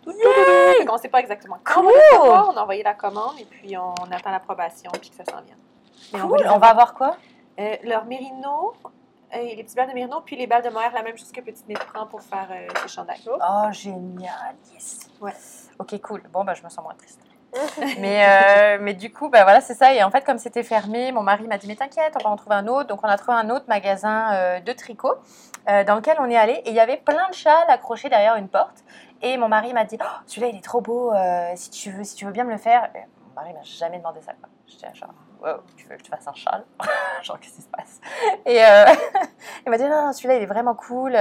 On 0.06 0.94
ne 0.94 0.98
sait 0.98 1.10
pas 1.10 1.20
exactement 1.20 1.58
quand 1.64 1.82
Cool. 1.82 1.92
On 2.14 2.56
a 2.56 2.62
envoyé 2.62 2.84
la 2.84 2.94
commande 2.94 3.40
et 3.40 3.46
puis 3.46 3.76
on 3.78 3.94
attend 4.12 4.32
l'approbation 4.32 4.90
puis 5.02 5.10
que 5.10 5.16
ça 5.16 5.24
s'en 5.26 5.42
vienne. 5.42 5.58
Cool. 6.12 6.46
On 6.50 6.60
va 6.60 6.68
avoir 6.68 6.94
quoi? 6.94 7.18
Euh, 7.60 7.76
leur 7.84 8.06
Mérino, 8.06 8.74
euh, 9.36 9.38
les 9.56 9.64
petits 9.64 9.76
balles 9.76 9.90
de 9.90 9.94
Mérino, 9.94 10.22
puis 10.26 10.36
les 10.36 10.48
balles 10.48 10.64
de 10.64 10.70
Mohair, 10.70 10.92
la 10.94 11.04
même 11.04 11.18
chose 11.18 11.32
que 11.32 11.42
Petite 11.42 11.68
Nez 11.68 11.76
prend 11.76 12.06
pour 12.06 12.22
faire 12.22 12.48
euh, 12.52 12.68
ses 12.82 12.88
chandails. 12.88 13.22
Oh, 13.28 13.72
génial. 13.72 14.56
Yes. 14.74 15.10
Ouais. 15.22 15.34
Ok, 15.80 16.00
cool. 16.02 16.24
Bon, 16.32 16.44
bah, 16.44 16.54
je 16.54 16.64
me 16.64 16.70
sens 16.70 16.84
moins 16.84 16.94
triste. 16.96 17.20
mais, 18.00 18.26
euh, 18.28 18.78
mais 18.82 18.94
du 18.94 19.12
coup, 19.12 19.30
bah, 19.30 19.44
voilà, 19.44 19.62
c'est 19.62 19.74
ça. 19.74 19.94
Et 19.94 20.04
en 20.04 20.12
fait, 20.12 20.24
comme 20.24 20.38
c'était 20.38 20.64
fermé, 20.64 21.12
mon 21.12 21.24
mari 21.24 21.48
m'a 21.48 21.58
dit 21.58 21.68
Mais 21.68 21.76
t'inquiète, 21.76 22.14
on 22.20 22.24
va 22.24 22.30
en 22.30 22.36
trouver 22.36 22.56
un 22.56 22.68
autre. 22.68 22.88
Donc, 22.88 23.00
on 23.04 23.08
a 23.08 23.18
trouvé 23.18 23.38
un 23.38 23.50
autre 23.50 23.66
magasin 23.68 24.34
euh, 24.34 24.60
de 24.60 24.72
tricot 24.74 25.16
euh, 25.70 25.84
dans 25.84 25.96
lequel 25.96 26.18
on 26.20 26.30
est 26.30 26.36
allé. 26.38 26.54
Et 26.66 26.70
il 26.70 26.76
y 26.76 26.80
avait 26.80 26.98
plein 26.98 27.28
de 27.30 27.34
châles 27.34 27.70
accrochés 27.70 28.10
derrière 28.10 28.36
une 28.36 28.50
porte. 28.50 28.84
Et 29.22 29.38
mon 29.38 29.48
mari 29.48 29.74
m'a 29.74 29.86
dit 29.86 29.98
Oh, 30.02 30.06
Celui-là, 30.26 30.48
il 30.50 30.58
est 30.58 30.64
trop 30.64 30.82
beau. 30.82 31.14
euh, 31.14 31.52
si, 31.56 31.70
tu 31.72 31.90
veux, 31.92 32.04
si 32.04 32.16
tu 32.16 32.26
veux 32.26 32.32
bien 32.32 32.44
me 32.44 32.52
le 32.52 32.58
faire. 32.58 32.90
Et 32.96 33.00
mon 33.28 33.34
mari 33.42 33.54
m'a 33.54 33.64
jamais 33.64 33.98
demandé 33.98 34.22
ça. 34.22 34.34
quoi. 34.34 34.50
J'étais 34.68 34.94
genre 34.94 35.14
Tu 35.76 35.88
veux 35.88 35.96
que 35.96 36.00
je 36.00 36.10
te 36.10 36.10
fasse 36.10 36.28
un 36.28 36.34
châle? 36.34 36.64
Genre, 37.22 37.40
qu'est-ce 37.40 37.56
qui 37.56 37.62
se 37.62 37.68
passe? 37.68 38.00
Et 38.46 38.64
euh, 38.64 38.86
il 39.66 39.70
m'a 39.70 39.78
dit 39.78 39.84
Non, 39.86 40.12
celui-là, 40.12 40.38
il 40.38 40.44
est 40.44 40.48
vraiment 40.48 40.76
cool. 40.76 41.18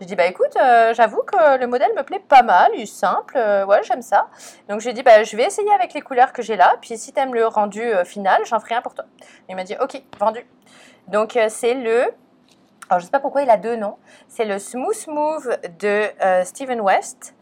J'ai 0.00 0.06
dit, 0.06 0.16
bah 0.16 0.26
écoute, 0.26 0.56
euh, 0.56 0.92
j'avoue 0.92 1.22
que 1.22 1.58
le 1.58 1.66
modèle 1.66 1.92
me 1.96 2.02
plaît 2.02 2.18
pas 2.18 2.42
mal, 2.42 2.72
il 2.74 2.82
est 2.82 2.86
simple, 2.86 3.36
euh, 3.36 3.64
ouais, 3.64 3.82
j'aime 3.84 4.02
ça. 4.02 4.28
Donc 4.68 4.80
j'ai 4.80 4.92
dit, 4.92 5.02
bah 5.02 5.22
je 5.22 5.36
vais 5.36 5.44
essayer 5.44 5.72
avec 5.72 5.94
les 5.94 6.00
couleurs 6.00 6.32
que 6.32 6.42
j'ai 6.42 6.56
là, 6.56 6.76
puis 6.80 6.98
si 6.98 7.12
t'aimes 7.12 7.32
le 7.32 7.46
rendu 7.46 7.82
final, 8.04 8.42
j'en 8.44 8.58
ferai 8.58 8.74
un 8.74 8.82
pour 8.82 8.94
toi. 8.94 9.04
Il 9.48 9.54
m'a 9.54 9.62
dit, 9.62 9.76
ok, 9.80 10.02
vendu. 10.18 10.44
Donc 11.06 11.38
c'est 11.48 11.74
le, 11.74 12.02
alors 12.90 12.98
je 12.98 13.04
sais 13.04 13.10
pas 13.10 13.20
pourquoi 13.20 13.42
il 13.42 13.50
a 13.50 13.56
deux 13.56 13.76
noms, 13.76 13.98
c'est 14.26 14.44
le 14.44 14.58
Smooth 14.58 15.06
Move 15.06 15.56
de 15.78 16.10
Steven 16.44 16.80
West, 16.80 17.34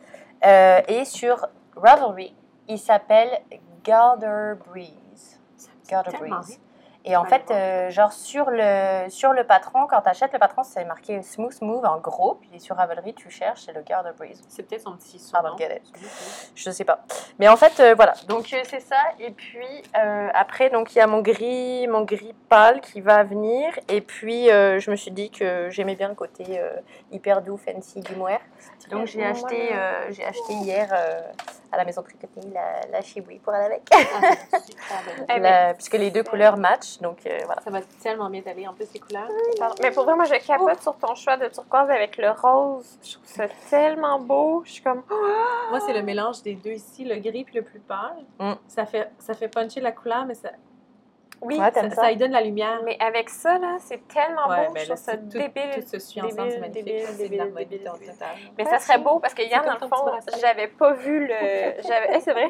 et 0.42 1.04
sur 1.06 1.48
Ravelry, 1.74 2.34
il 2.68 2.78
s'appelle 2.78 3.30
Garter 3.82 4.54
Et 7.04 7.16
en 7.16 7.24
fait, 7.24 7.50
euh, 7.50 7.90
genre 7.90 8.12
sur 8.12 8.48
le, 8.48 9.06
sur 9.08 9.32
le 9.32 9.42
patron, 9.44 9.86
quand 9.88 10.02
tu 10.02 10.08
achètes 10.08 10.32
le 10.32 10.38
patron, 10.38 10.62
c'est 10.62 10.84
marqué 10.84 11.20
Smooth 11.22 11.60
Move 11.60 11.84
en 11.84 11.98
gros. 11.98 12.34
Puis 12.34 12.60
sur 12.60 12.76
Ravelry, 12.76 13.12
tu 13.14 13.28
cherches, 13.28 13.62
c'est 13.66 13.72
le 13.72 13.82
Garter 13.82 14.10
Breeze. 14.16 14.40
C'est 14.48 14.62
peut-être 14.62 14.82
son 14.82 14.92
petit 14.96 15.16
Ah, 15.16 15.40
surnom. 15.40 15.48
don't 15.50 15.58
get 15.58 15.76
it. 15.76 15.82
Je 16.54 16.70
sais 16.70 16.84
pas. 16.84 17.00
Mais 17.40 17.48
en 17.48 17.56
fait, 17.56 17.80
euh, 17.80 17.94
voilà. 17.96 18.14
Donc 18.28 18.52
euh, 18.52 18.60
c'est 18.62 18.80
ça. 18.80 18.96
Et 19.18 19.32
puis 19.32 19.82
après, 19.94 20.70
donc 20.70 20.94
il 20.94 20.98
y 20.98 21.00
a 21.00 21.08
mon 21.08 21.22
gris, 21.22 21.88
mon 21.88 22.02
gris 22.02 22.34
pâle 22.48 22.80
qui 22.80 23.00
va 23.00 23.24
venir. 23.24 23.72
Et 23.88 24.00
puis 24.00 24.46
je 24.46 24.90
me 24.90 24.96
suis 24.96 25.10
dit 25.10 25.30
que 25.30 25.70
j'aimais 25.70 25.96
bien 25.96 26.08
le 26.08 26.14
côté 26.14 26.60
hyper 27.10 27.42
doux, 27.42 27.56
fancy 27.56 28.00
du 28.00 28.14
mohair. 28.14 28.40
Donc 28.90 29.06
j'ai 29.06 29.24
acheté, 29.24 29.70
j'ai 30.10 30.24
acheté 30.24 30.52
hier 30.52 30.88
à 31.72 31.78
la 31.78 31.84
maison 31.84 32.02
tricoter 32.02 32.40
la, 32.52 32.80
la 32.90 33.00
chiboui 33.00 33.38
pour 33.38 33.52
aller 33.52 33.64
avec. 33.64 33.82
Ah, 33.92 34.58
super. 34.60 35.26
Eh 35.34 35.38
La- 35.40 35.74
puisque 35.74 35.94
les 35.94 36.10
deux 36.10 36.22
couleurs 36.22 36.56
matchent, 36.56 36.98
donc 37.00 37.18
euh, 37.26 37.38
voilà. 37.46 37.62
Ça 37.62 37.70
va 37.70 37.80
tellement 38.02 38.28
bien 38.28 38.42
t'aller. 38.42 38.66
En 38.68 38.74
plus, 38.74 38.86
les 38.92 39.00
couleurs. 39.00 39.28
Mais 39.82 39.90
pour 39.90 40.04
vrai, 40.04 40.14
moi, 40.14 40.24
je 40.24 40.34
capote 40.46 40.82
sur 40.82 40.96
ton 40.96 41.14
choix 41.14 41.36
de 41.36 41.48
turquoise 41.48 41.90
avec 41.90 42.16
le 42.18 42.30
rose. 42.30 42.98
Je 43.02 43.14
trouve 43.14 43.26
ça 43.26 43.44
tellement 43.70 44.18
beau. 44.18 44.62
Je 44.66 44.72
suis 44.72 44.82
comme, 44.82 45.02
Moi, 45.70 45.80
c'est 45.86 45.92
le 45.94 46.02
mélange 46.02 46.42
des 46.42 46.54
deux 46.54 46.72
ici, 46.72 47.04
le 47.04 47.16
gris 47.16 47.44
puis 47.44 47.54
le 47.56 47.62
plus 47.62 47.80
pâle. 47.80 48.24
Mm. 48.38 48.52
Ça, 48.68 48.84
fait, 48.86 49.10
ça 49.18 49.34
fait 49.34 49.48
puncher 49.48 49.80
la 49.80 49.92
couleur, 49.92 50.24
mais 50.26 50.34
ça, 50.34 50.50
oui. 51.42 51.58
Ouais, 51.58 51.64
ça, 51.66 51.70
t'aimes 51.72 51.90
ça? 51.90 52.02
ça? 52.02 52.10
y 52.12 52.16
donne 52.16 52.30
la 52.32 52.40
lumière. 52.40 52.80
Mais 52.84 52.96
avec 53.00 53.28
ça, 53.28 53.58
là, 53.58 53.76
c'est 53.80 54.06
tellement 54.08 54.48
Ouais, 54.48 54.66
beau. 54.68 54.72
mais 54.74 54.80
je 54.80 54.86
trouve 54.86 54.96
ça 54.98 55.16
tout, 55.16 55.24
débile. 55.26 55.70
tout 55.74 55.82
se 55.82 55.98
suit 55.98 56.20
débile, 56.20 56.36
magnifique. 56.60 56.72
débile, 56.72 57.02
C'est 57.06 57.12
de 57.12 57.18
débile, 57.18 57.38
l'harmonie 57.38 57.66
débile, 57.66 57.78
totale. 57.84 57.98
débile. 58.00 58.12
totale. 58.14 58.36
Mais 58.56 58.64
Ouais, 58.64 58.70
ça 58.70 58.78
serait 58.78 58.98
beau 58.98 59.18
parce 59.18 59.34
que 59.34 59.42
hier, 59.42 59.62
dans 59.64 59.72
le 59.74 59.78
fond, 59.88 60.18
j'avais 60.40 60.68
pas 60.68 60.92
vu 60.94 61.26
le. 61.26 61.34
j'avais- 61.86 62.14
hey, 62.14 62.20
c'est 62.22 62.32
vrai. 62.32 62.48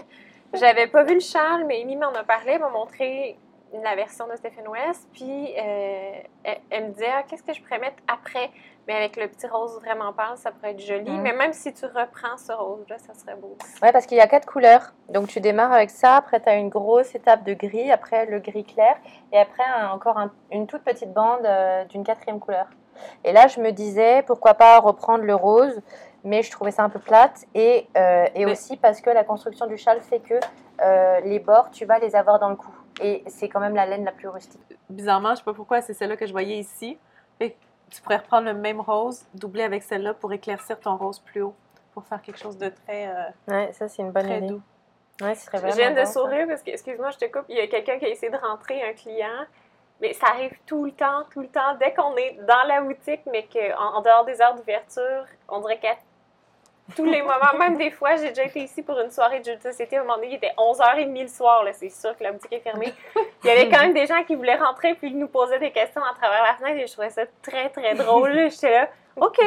J'avais 0.55 0.87
pas 0.87 1.03
vu 1.03 1.15
le 1.15 1.21
châle, 1.21 1.65
mais 1.67 1.81
Amy 1.83 1.97
m'en 1.97 2.13
a 2.13 2.25
parlé, 2.25 2.53
elle 2.53 2.61
m'a 2.61 2.69
montré 2.69 3.39
la 3.83 3.95
version 3.97 4.27
de 4.29 4.37
Stephen 4.37 4.69
West. 4.69 5.09
Puis 5.15 5.55
euh, 5.59 6.13
elle, 6.45 6.59
elle 6.69 6.85
me 6.89 6.91
disait, 6.91 7.09
ah, 7.11 7.23
qu'est-ce 7.23 7.43
que 7.43 7.55
je 7.55 7.63
pourrais 7.63 7.79
mettre 7.79 7.97
après? 8.07 8.51
Mais 8.89 8.95
avec 8.95 9.17
le 9.17 9.29
petit 9.29 9.47
rose 9.47 9.79
vraiment 9.81 10.13
pâle, 10.13 10.37
ça 10.37 10.51
pourrait 10.51 10.73
être 10.73 10.81
joli. 10.81 11.11
Mais 11.11 11.33
même 11.33 11.53
si 11.53 11.73
tu 11.73 11.85
reprends 11.87 12.37
ce 12.37 12.53
rose-là, 12.53 12.97
ça 12.99 13.15
serait 13.15 13.37
beau. 13.37 13.57
Ouais, 13.81 13.93
parce 13.93 14.07
qu'il 14.07 14.17
y 14.17 14.21
a 14.21 14.27
quatre 14.27 14.47
couleurs. 14.47 14.93
Donc 15.09 15.29
tu 15.29 15.41
démarres 15.41 15.73
avec 15.73 15.91
ça, 15.91 16.17
après 16.17 16.41
tu 16.41 16.49
as 16.49 16.57
une 16.57 16.69
grosse 16.69 17.15
étape 17.15 17.45
de 17.45 17.55
gris, 17.55 17.93
après 17.93 18.27
le 18.27 18.41
gris 18.41 18.65
clair, 18.65 18.97
et 19.33 19.39
après 19.39 19.63
un- 19.65 19.91
encore 19.91 20.19
un- 20.19 20.33
une 20.51 20.67
toute 20.67 20.83
petite 20.83 21.13
bande 21.13 21.45
euh, 21.45 21.85
d'une 21.85 22.03
quatrième 22.03 22.41
couleur. 22.41 22.67
Et 23.25 23.33
là, 23.33 23.47
je 23.47 23.61
me 23.61 23.71
disais, 23.71 24.23
pourquoi 24.27 24.55
pas 24.55 24.79
reprendre 24.81 25.25
le 25.25 25.35
rose, 25.35 25.81
mais 26.25 26.43
je 26.43 26.51
trouvais 26.51 26.71
ça 26.73 26.83
un 26.83 26.89
peu 26.91 26.99
plate, 26.99 27.45
et, 27.55 27.87
euh, 27.97 28.27
et 28.35 28.45
Mais- 28.45 28.53
aussi 28.53 28.77
parce 28.77 29.01
que 29.01 29.11
la 29.11 29.25
construction 29.25 29.67
du 29.67 29.77
châle 29.77 30.01
fait 30.01 30.21
que 30.21 30.35
euh, 30.81 31.21
les 31.21 31.39
bords, 31.39 31.71
tu 31.71 31.85
vas 31.85 31.99
les 32.01 32.17
avoir 32.17 32.39
dans 32.41 32.49
le 32.51 32.57
cou. 32.57 32.71
Et 33.01 33.23
c'est 33.29 33.49
quand 33.49 33.61
même 33.61 33.75
la 33.77 33.87
laine 33.87 34.05
la 34.05 34.13
plus 34.13 34.29
rustique. 34.29 34.61
Bizarrement, 34.91 35.31
je 35.31 35.37
sais 35.37 35.45
pas 35.45 35.55
pourquoi, 35.55 35.81
c'est 35.83 35.95
celle-là 35.95 36.17
que 36.17 36.27
je 36.27 36.33
voyais 36.33 36.59
ici. 36.59 36.99
Tu 37.93 38.03
pourrais 38.03 38.17
reprendre 38.17 38.47
le 38.47 38.55
même 38.55 38.81
rose, 38.81 39.25
doubler 39.35 39.63
avec 39.65 39.83
celle-là 39.83 40.15
pour 40.15 40.33
éclaircir 40.33 40.79
ton 40.81 40.97
rose 40.97 41.19
plus 41.21 41.43
haut, 41.43 41.55
pour 41.95 42.05
faire 42.05 42.21
quelque 42.23 42.39
chose 42.39 42.57
de 42.59 42.69
très, 42.71 43.09
euh, 43.09 43.13
Ouais, 43.49 43.73
ça 43.73 43.89
c'est 43.89 44.03
une 44.03 44.11
bonne 44.13 44.25
très 44.27 44.39
idée. 44.39 44.47
doux. 44.49 44.63
Ouais, 45.21 45.35
ce 45.35 45.45
serait 45.47 45.59
Je 45.71 45.77
viens 45.77 45.91
de 45.91 45.97
bon, 45.97 46.07
ça. 46.07 46.13
sourire 46.13 46.47
parce 46.49 46.63
que, 46.63 46.71
excuse-moi, 46.71 47.11
je 47.11 47.19
te 47.19 47.25
coupe, 47.27 47.45
il 47.49 47.57
y 47.57 47.61
a 47.61 47.67
quelqu'un 47.69 47.99
qui 47.99 48.07
a 48.07 48.09
essayé 48.09 48.33
de 48.33 48.37
rentrer, 48.39 48.83
un 48.83 48.93
client. 48.95 49.45
Mais 50.01 50.15
ça 50.15 50.27
arrive 50.29 50.57
tout 50.67 50.85
le 50.87 50.91
temps, 50.93 51.23
tout 51.31 51.41
le 51.43 51.49
temps. 51.49 51.77
Dès 51.79 51.95
qu'on 51.95 52.17
est 52.17 52.33
dans 52.49 52.67
la 52.67 52.81
boutique, 52.81 53.21
mais 53.31 53.47
qu'en 53.47 53.99
en 53.99 54.01
dehors 54.03 54.25
des 54.25 54.41
heures 54.43 54.55
d'ouverture, 54.57 55.27
on 55.49 55.61
dirait 55.61 55.79
qu'à 55.79 55.95
tous 56.97 57.05
les 57.05 57.23
moments, 57.23 57.59
même 57.59 57.77
des 57.77 57.91
fois, 57.91 58.17
j'ai 58.17 58.29
déjà 58.31 58.45
été 58.45 58.61
ici 58.61 58.83
pour 58.83 58.99
une 58.99 59.11
soirée 59.11 59.41
de 59.41 59.45
jeux 59.45 59.57
de 59.57 59.63
société. 59.63 59.97
À 59.97 60.01
un 60.01 60.05
moment 60.05 60.17
donné, 60.17 60.29
il 60.31 60.35
était 60.35 60.53
11h30 60.59 61.23
le 61.23 61.29
soir, 61.29 61.65
là, 61.65 61.73
c'est 61.73 61.89
sûr 61.89 62.17
que 62.17 62.25
la 62.25 62.33
boutique 62.33 62.53
est 62.53 62.61
fermée. 62.61 62.93
Il 63.45 63.49
y 63.49 63.51
avait 63.51 63.69
quand 63.69 63.81
même 63.81 63.95
des 63.95 64.07
gens 64.07 64.23
qui 64.25 64.35
voulaient 64.35 64.57
rentrer 64.57 64.95
puis 64.95 65.15
nous 65.15 65.29
posaient 65.29 65.59
des 65.59 65.71
questions 65.71 66.03
à 66.03 66.15
travers 66.15 66.43
la 66.43 66.55
fenêtre 66.55 66.81
et 66.81 66.87
je 66.87 66.93
trouvais 66.93 67.11
ça 67.11 67.23
très, 67.43 67.71
très 67.71 67.95
drôle. 67.95 68.33
J'étais 68.51 68.71
là, 68.71 68.89
OK. 69.17 69.39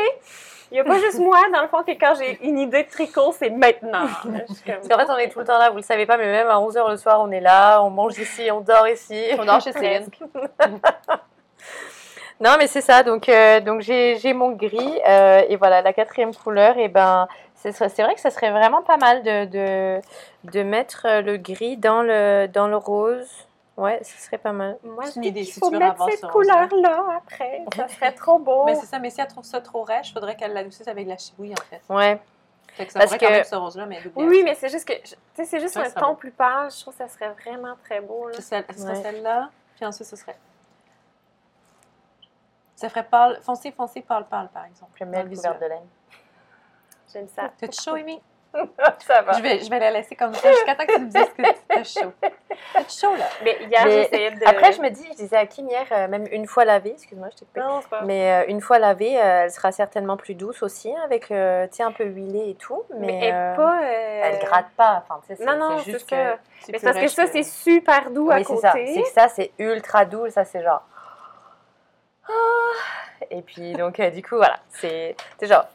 Il 0.72 0.74
n'y 0.74 0.80
a 0.80 0.84
pas 0.84 1.00
juste 1.00 1.20
moi, 1.20 1.40
dans 1.54 1.62
le 1.62 1.68
fond, 1.68 1.84
que 1.84 1.92
quand 1.92 2.16
j'ai 2.16 2.44
une 2.44 2.58
idée 2.58 2.84
de 2.84 2.90
tricot, 2.90 3.32
c'est 3.38 3.52
maintenant. 3.52 4.08
comme, 4.24 4.40
Parce 4.48 4.88
qu'en 4.88 4.98
fait, 4.98 5.12
on 5.12 5.18
est 5.18 5.30
tout 5.30 5.40
le 5.40 5.46
temps 5.46 5.60
là, 5.60 5.70
vous 5.70 5.78
le 5.78 5.84
savez 5.84 6.08
pas, 6.08 6.18
mais 6.18 6.26
même 6.26 6.48
à 6.48 6.56
11h 6.56 6.90
le 6.90 6.98
soir, 6.98 7.22
on 7.22 7.32
est 7.32 7.40
là, 7.40 7.84
on 7.84 7.92
mange 7.92 8.18
ici, 8.18 8.50
on 8.52 8.62
dort 8.62 8.88
ici. 8.88 9.22
On 9.38 9.46
dort 9.46 9.62
chez 9.62 9.74
Céline. 9.74 10.08
Non, 12.40 12.56
mais 12.58 12.68
c'est 12.68 12.82
ça. 12.82 13.04
Donc, 13.04 13.30
euh, 13.30 13.60
donc 13.62 13.82
j'ai 13.82 14.18
j'ai 14.18 14.34
mon 14.34 14.52
gris. 14.52 15.00
euh, 15.08 15.44
et 15.48 15.56
voilà, 15.56 15.82
la 15.82 15.94
quatrième 15.94 16.36
couleur, 16.36 16.78
et 16.78 16.88
ben, 16.90 17.28
c'est 17.56 17.72
c'est 17.72 18.04
vrai 18.04 18.14
que 18.16 18.20
ça 18.22 18.30
serait 18.30 18.52
vraiment 18.52 18.82
pas 18.82 18.98
mal 18.98 19.24
de, 19.24 19.46
de, 19.46 20.02
de 20.52 20.64
mettre 20.64 21.06
euh, 21.06 21.22
le 21.22 21.38
gris 21.38 21.78
dans 21.78 22.02
le, 22.02 22.48
dans 22.48 22.68
le 22.68 22.78
rose. 22.78 23.30
Ouais, 23.78 24.00
ce 24.04 24.18
serait 24.26 24.38
pas 24.38 24.54
mal. 24.54 24.78
Moi, 24.84 25.04
C'est 25.06 25.12
je 25.12 25.16
une 25.18 25.22
dis 25.24 25.28
idée, 25.30 25.42
qu'il 25.44 25.54
faut 25.56 25.70
mettre 25.70 26.10
cette 26.10 26.28
couleur-là 26.28 27.04
après. 27.18 27.64
Ça 27.76 27.88
serait 27.90 28.14
trop 28.14 28.40
beau. 28.40 28.64
Mais 28.66 28.76
c'est 28.76 28.86
ça, 28.86 29.00
mais 29.00 29.10
si 29.10 29.20
elle 29.20 29.28
trouve 29.28 29.44
ça 29.44 29.60
trop 29.60 29.84
rêche, 29.84 30.12
il 30.12 30.14
faudrait 30.14 30.36
qu'elle 30.38 30.54
l'adoucisse 30.54 30.88
avec 30.88 31.06
la 31.08 31.18
chibouille, 31.18 31.52
en 31.52 31.64
fait. 31.70 31.82
Ouais. 31.94 32.18
Fait 32.74 32.86
que 32.86 32.94
ça 32.94 33.00
Parce 33.00 33.12
quand 33.12 33.18
que- 33.18 33.26
même 33.32 33.44
ce 33.44 33.56
rose-là, 33.56 33.86
mais 33.86 34.00
Oui, 34.16 34.44
mais 34.46 34.56
c'est 34.56 34.70
juste 34.70 34.88
que, 34.88 34.94
tu 34.94 35.16
sais, 35.34 35.44
c'est 35.44 35.60
juste 35.60 35.76
un 35.76 35.90
ton 35.90 36.16
plus 36.16 36.32
pâle. 36.32 36.70
Je 36.74 36.80
trouve 36.82 36.94
que 36.96 37.00
ça 37.06 37.10
serait 37.10 37.32
vraiment 37.44 37.76
très 37.84 38.00
beau. 38.00 38.30
Là. 38.30 38.36
Ce 38.36 38.42
serait, 38.44 38.64
ce 38.72 38.78
serait 38.80 38.94
Ouais. 38.96 39.02
celle-là, 39.02 39.50
puis 39.76 39.86
ensuite 39.86 40.08
ce 40.08 40.16
serait. 40.16 40.38
Ça 42.76 42.90
ferait 42.90 43.04
pâle, 43.06 43.40
foncé, 43.42 43.72
foncé, 43.72 44.02
pâle, 44.02 44.26
pâle, 44.26 44.50
par 44.54 44.66
exemple. 44.66 44.92
Dans 45.00 45.06
bien 45.08 45.24
le 45.24 45.30
couvert 45.36 45.58
de 45.60 45.66
laine. 45.66 45.88
J'aime 47.12 47.28
ça. 47.30 47.50
T'as-tu 47.58 47.82
chaud, 47.82 47.96
Amy? 47.96 48.22
ça 49.06 49.22
va. 49.22 49.34
Je 49.34 49.42
vais, 49.42 49.60
je 49.60 49.70
vais 49.70 49.80
la 49.80 49.92
laisser 49.92 50.16
comme 50.16 50.34
ça 50.34 50.50
jusqu'à 50.50 50.76
temps 50.76 50.86
que 50.86 50.94
tu 50.96 51.02
me 51.02 51.10
dises 51.10 51.34
que 51.38 51.42
t'as 51.68 51.84
chaud. 51.84 52.14
T'as-tu 52.74 53.00
chaud, 53.00 53.14
là? 53.18 53.26
Mais 53.44 53.58
hier, 53.70 53.82
j'essayais 53.90 54.32
de. 54.32 54.48
Après, 54.48 54.72
je 54.72 54.82
me 54.82 54.90
dis, 54.90 55.06
je 55.12 55.16
disais 55.18 55.36
à 55.36 55.46
Kim 55.46 55.68
hier, 55.68 55.86
euh, 55.92 56.08
même 56.08 56.26
une 56.32 56.48
fois 56.48 56.64
lavée, 56.64 56.92
excuse-moi, 56.92 57.28
je 57.32 57.38
t'ai 57.40 57.46
coupé. 57.46 57.60
Non, 57.60 57.82
pas. 57.90 58.02
Mais 58.04 58.32
euh, 58.32 58.46
une 58.50 58.62
fois 58.62 58.80
lavée, 58.80 59.18
euh, 59.20 59.44
elle 59.44 59.52
sera 59.52 59.74
certainement 59.74 60.16
plus 60.16 60.36
douce 60.36 60.64
aussi, 60.64 60.90
hein, 60.90 61.02
avec, 61.04 61.32
euh, 61.32 61.68
tu 61.68 61.76
sais, 61.78 61.84
un 61.84 61.92
peu 61.92 62.06
huilée 62.06 62.52
et 62.52 62.56
tout. 62.56 62.84
Mais, 62.98 63.08
Mais 63.08 63.20
elle 63.26 63.34
euh, 63.36 63.56
pas. 63.56 63.82
euh, 63.84 64.22
elle 64.24 64.40
gratte 64.40 64.70
pas. 64.78 65.04
Enfin, 65.04 65.20
tu 65.22 65.28
sais, 65.28 65.36
c'est 65.36 65.46
Non, 65.46 65.58
non, 65.58 65.78
c'est 65.80 65.92
juste 65.92 66.10
ça. 66.10 66.16
que. 66.16 66.72
Mais 66.72 66.80
parce 66.80 66.98
que 66.98 67.08
ça, 67.10 67.28
c'est 67.28 67.44
super 67.44 68.10
doux 68.10 68.32
à 68.32 68.36
Oui, 68.38 68.46
c'est 68.48 68.56
ça. 68.58 68.72
côté. 68.72 68.94
C'est 68.94 69.02
que 69.02 69.08
ça, 69.10 69.28
c'est 69.28 69.52
ultra 69.60 70.06
doux. 70.06 70.30
Ça, 70.30 70.46
c'est 70.46 70.64
genre. 70.64 70.82
Ah. 72.28 72.32
Et 73.30 73.42
puis, 73.42 73.74
donc, 73.74 74.00
euh, 74.00 74.10
du 74.10 74.22
coup, 74.22 74.36
voilà. 74.36 74.60
C'est 74.70 75.16
c'est 75.40 75.48
genre. 75.48 75.66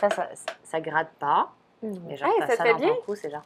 Ça, 0.00 0.10
ça, 0.10 0.28
ça 0.64 0.80
gratte 0.80 1.10
pas. 1.18 1.50
Mais 1.82 2.16
genre, 2.16 2.28
Hey, 2.28 2.34
t'as 2.40 2.46
ça 2.48 2.52
te 2.52 2.56
ça 2.58 2.64
fait 2.64 2.74
bien? 2.74 2.88
ton 2.94 3.00
cou, 3.02 3.14
c'est 3.14 3.30
genre. 3.30 3.42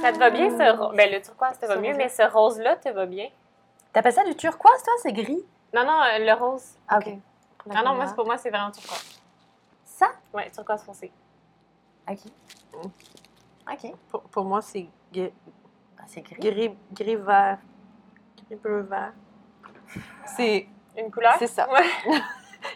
Ça 0.00 0.12
te 0.12 0.18
va 0.18 0.30
bien, 0.30 0.48
ce 0.50 0.76
rose? 0.76 0.96
Ben, 0.96 1.10
le 1.12 1.20
turquoise 1.20 1.58
te 1.58 1.66
va 1.66 1.76
mieux, 1.76 1.94
mais 1.94 2.08
ce 2.08 2.22
rose-là 2.22 2.76
te 2.76 2.88
va 2.88 3.06
bien. 3.06 3.28
T'as 3.92 4.02
pas 4.02 4.10
ça 4.12 4.24
du 4.24 4.34
turquoise, 4.36 4.82
toi 4.82 4.92
C'est 5.02 5.12
gris? 5.12 5.44
Non, 5.74 5.84
non, 5.84 6.00
euh, 6.02 6.18
le 6.18 6.32
rose. 6.34 6.76
Ah, 6.88 6.98
ok. 6.98 7.14
Ah 7.74 7.82
non, 7.82 7.94
moi, 7.94 8.06
pour 8.14 8.26
moi, 8.26 8.38
c'est 8.38 8.50
vraiment 8.50 8.70
turquoise. 8.70 9.20
Ça? 9.84 10.08
Ouais, 10.32 10.50
turquoise 10.50 10.82
foncé. 10.82 11.10
Ok. 12.08 12.18
Ok. 13.70 13.92
Pour, 14.10 14.22
pour 14.22 14.44
moi, 14.44 14.60
c'est 14.62 14.86
gris, 15.12 15.32
Ah, 15.98 16.02
c'est 16.06 16.20
gris. 16.22 16.36
gris, 16.40 16.76
gris 16.92 17.16
vert. 17.16 17.58
Gris 18.48 18.56
bleu 18.56 18.80
vert. 18.82 19.12
C'est 20.36 20.66
Une 20.96 21.10
couleur? 21.10 21.34
c'est 21.38 21.46
ça. 21.46 21.68
Ouais. 21.70 21.84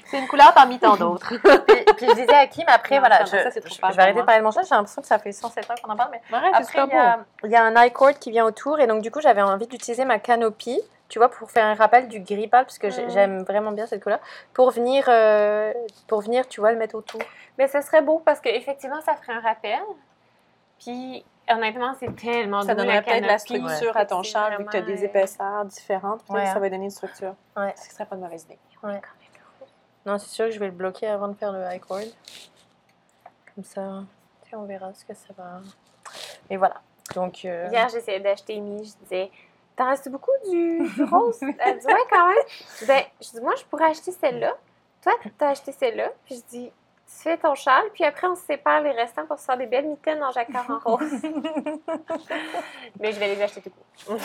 C'est 0.06 0.18
une 0.18 0.26
couleur 0.26 0.52
parmi 0.52 0.80
tant 0.80 0.96
d'autres. 0.96 1.28
puis, 1.68 1.84
puis 1.96 2.06
je 2.08 2.14
disais 2.14 2.34
à 2.34 2.48
Kim, 2.48 2.64
après, 2.66 2.96
Non, 2.96 3.02
voilà, 3.02 3.20
je, 3.24 3.26
ça, 3.30 3.50
je- 3.50 3.60
vais 3.94 4.02
arrêter 4.02 4.18
de 4.20 4.24
parler 4.24 4.40
de 4.40 4.44
mon 4.44 4.50
chat. 4.50 4.62
J'ai 4.64 4.74
l'impression 4.74 5.00
que 5.00 5.06
ça 5.06 5.20
fait 5.20 5.30
107 5.30 5.70
ans 5.70 5.74
qu'on 5.80 5.92
en 5.92 5.96
parle, 5.96 6.10
mais 6.10 6.20
Arrête, 6.36 6.54
Après, 6.54 6.80
il 6.88 6.92
y, 6.92 6.96
a, 6.96 7.18
il 7.44 7.50
y 7.52 7.54
a 7.54 7.62
un 7.62 7.76
eye 7.80 7.92
cord 7.92 8.18
qui 8.18 8.32
vient 8.32 8.44
autour 8.44 8.80
et 8.80 8.88
donc 8.88 9.00
du 9.00 9.12
coup, 9.12 9.20
j'avais 9.20 9.42
envie 9.42 9.68
d'utiliser 9.68 10.04
ma 10.04 10.18
canopie, 10.18 10.80
tu 11.08 11.20
vois, 11.20 11.28
pour 11.30 11.52
faire 11.52 11.64
un 11.66 11.74
rappel 11.74 12.08
du 12.08 12.18
gris 12.18 12.48
pâle 12.48 12.64
parce 12.64 12.78
que 12.78 12.88
Mm. 12.88 13.10
j'aime 13.10 13.42
vraiment 13.44 13.70
bien 13.70 13.86
cette 13.86 14.02
couleur, 14.02 14.18
pour 14.54 14.72
venir, 14.72 15.04
euh, 15.06 15.72
pour 16.08 16.20
venir, 16.20 16.48
tu 16.48 16.58
vois, 16.60 16.72
le 16.72 16.78
mettre 16.78 16.96
autour. 16.96 17.20
Mais 17.56 17.68
ce 17.68 17.80
serait 17.80 18.02
beau 18.02 18.20
parce 18.24 18.40
qu'effectivement, 18.40 19.00
ça 19.02 19.14
ferait 19.14 19.34
un 19.34 19.40
rappel. 19.40 19.78
Puis, 20.80 21.24
honnêtement, 21.50 21.94
c'est 21.98 22.14
tellement 22.16 22.62
Ça 22.62 22.74
donnerait 22.74 23.02
peut-être 23.02 23.22
de 23.22 23.28
la 23.28 23.38
structure 23.38 23.96
à 23.96 24.04
ton 24.06 24.22
châle 24.22 24.58
vu 24.58 24.64
que 24.64 24.70
tu 24.70 24.76
as 24.76 24.82
des 24.82 25.02
euh, 25.02 25.06
épaisseurs 25.06 25.64
différentes. 25.64 26.22
Peut-être 26.24 26.34
Ouais, 26.34 26.44
que 26.44 26.52
ça 26.52 26.58
va 26.58 26.70
donner 26.70 26.84
une 26.84 26.90
structure. 26.90 27.34
Ouais. 27.56 27.74
Ce 27.76 27.88
qui 27.88 27.94
serait 27.94 28.06
pas 28.06 28.16
une 28.16 28.22
mauvaise 28.22 28.44
idée. 28.44 28.58
Ouais. 28.82 29.00
Non, 30.04 30.18
c'est 30.18 30.28
sûr 30.28 30.46
que 30.46 30.52
je 30.52 30.58
vais 30.60 30.66
le 30.66 30.72
bloquer 30.72 31.08
avant 31.08 31.28
de 31.28 31.34
faire 31.34 31.52
le 31.52 31.62
eye 31.64 31.80
cord. 31.80 31.98
Comme 33.54 33.64
ça, 33.64 34.02
tu 34.44 34.50
sais, 34.50 34.56
on 34.56 34.64
verra 34.64 34.92
ce 34.94 35.04
que 35.04 35.14
ça 35.14 35.28
va. 35.36 35.60
Mais 36.48 36.56
voilà. 36.56 36.80
Donc, 37.14 37.44
euh, 37.44 37.68
Hier, 37.72 37.88
j'essayais 37.88 38.20
d'acheter 38.20 38.56
Amy. 38.58 38.84
Je 38.84 39.04
disais, 39.04 39.30
t'en 39.74 39.88
restes 39.88 40.08
beaucoup 40.08 40.30
du, 40.48 40.88
du 40.88 41.02
rose? 41.10 41.38
Elle 41.42 41.78
dit, 41.78 41.86
ouais, 41.86 41.94
quand 42.10 42.28
même. 42.28 42.36
Je 42.48 42.78
dis, 42.80 42.86
ben, 42.86 43.02
je 43.20 43.30
dis, 43.30 43.40
moi, 43.40 43.54
je 43.56 43.64
pourrais 43.64 43.86
acheter 43.86 44.12
celle-là. 44.12 44.54
Toi, 45.02 45.12
t'as 45.38 45.50
acheté 45.50 45.72
celle-là. 45.72 46.10
Puis 46.24 46.36
je 46.36 46.42
dis, 46.56 46.72
tu 47.06 47.22
fais 47.22 47.36
ton 47.38 47.54
châle. 47.54 47.84
Puis 47.94 48.04
après, 48.04 48.26
on 48.26 48.34
se 48.34 48.42
sépare 48.42 48.80
les 48.82 48.92
restants 48.92 49.26
pour 49.26 49.38
se 49.38 49.44
faire 49.44 49.56
des 49.56 49.66
belles 49.66 49.86
mitaines 49.86 50.22
en 50.22 50.30
jacquard 50.32 50.68
en 50.70 50.78
rose. 50.78 51.00
Mais 53.00 53.12
je 53.12 53.18
vais 53.20 53.34
les 53.34 53.42
acheter 53.42 53.62
tout 53.62 53.70
court. 54.06 54.16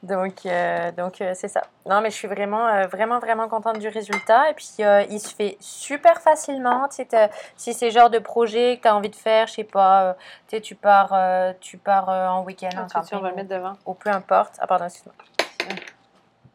Donc, 0.00 0.46
euh, 0.46 0.92
donc 0.92 1.20
euh, 1.20 1.32
c'est 1.34 1.48
ça. 1.48 1.60
Non, 1.84 2.00
mais 2.00 2.10
je 2.10 2.14
suis 2.14 2.28
vraiment, 2.28 2.68
euh, 2.68 2.86
vraiment, 2.86 3.18
vraiment 3.18 3.48
contente 3.48 3.80
du 3.80 3.88
résultat. 3.88 4.48
Et 4.50 4.54
puis, 4.54 4.68
euh, 4.78 5.02
il 5.10 5.18
se 5.18 5.34
fait 5.34 5.56
super 5.58 6.20
facilement. 6.22 6.86
Tu 6.88 7.04
sais, 7.10 7.30
si 7.56 7.74
c'est 7.74 7.86
le 7.86 7.90
genre 7.90 8.08
de 8.08 8.20
projet 8.20 8.76
que 8.76 8.82
tu 8.82 8.88
as 8.88 8.94
envie 8.94 9.08
de 9.10 9.16
faire, 9.16 9.48
je 9.48 9.54
sais 9.54 9.64
pas, 9.64 10.02
euh, 10.04 10.14
tu 10.46 10.54
sais, 10.56 10.60
tu 10.62 10.76
pars, 10.76 11.12
euh, 11.12 11.52
tu 11.60 11.78
pars 11.78 12.08
euh, 12.10 12.28
en 12.28 12.44
week-end, 12.44 12.68
en 12.76 12.86
Ah, 12.94 13.00
tu- 13.02 13.08
tu- 13.08 13.14
on 13.16 13.20
va 13.20 13.30
le 13.30 13.34
mettre 13.34 13.48
devant? 13.48 13.72
ou, 13.86 13.94
peu 13.94 14.10
importe. 14.10 14.54
Ah, 14.60 14.68
pardon, 14.68 14.84
excuse-moi. 14.84 15.14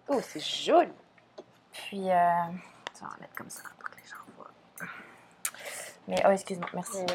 Oh, 0.07 0.21
c'est 0.21 0.39
joli. 0.39 0.87
Puis, 1.73 2.09
euh, 2.09 2.13
on 3.01 3.05
va 3.07 3.17
mettre 3.19 3.35
comme 3.35 3.49
ça 3.49 3.63
pour 3.77 3.89
que 3.89 3.97
les 3.97 4.07
gens 4.07 4.15
voient. 4.37 4.47
Mais, 6.07 6.17
oh, 6.25 6.31
excuse-moi, 6.31 6.69
merci. 6.73 7.05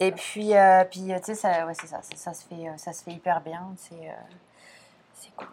Et 0.00 0.12
puis, 0.12 0.56
euh, 0.56 0.84
puis 0.84 1.12
euh, 1.12 1.18
tu 1.18 1.26
sais, 1.26 1.34
ça, 1.34 1.66
ouais, 1.66 1.74
c'est 1.74 1.86
ça, 1.86 2.00
ça, 2.02 2.16
ça 2.16 2.34
se 2.34 2.44
fait, 2.46 2.68
euh, 2.68 2.76
ça 2.76 2.92
se 2.92 3.04
fait 3.04 3.12
hyper 3.12 3.40
bien. 3.40 3.68
C'est, 3.76 3.94
euh, 4.08 4.12
c'est 5.14 5.34
cool. 5.36 5.46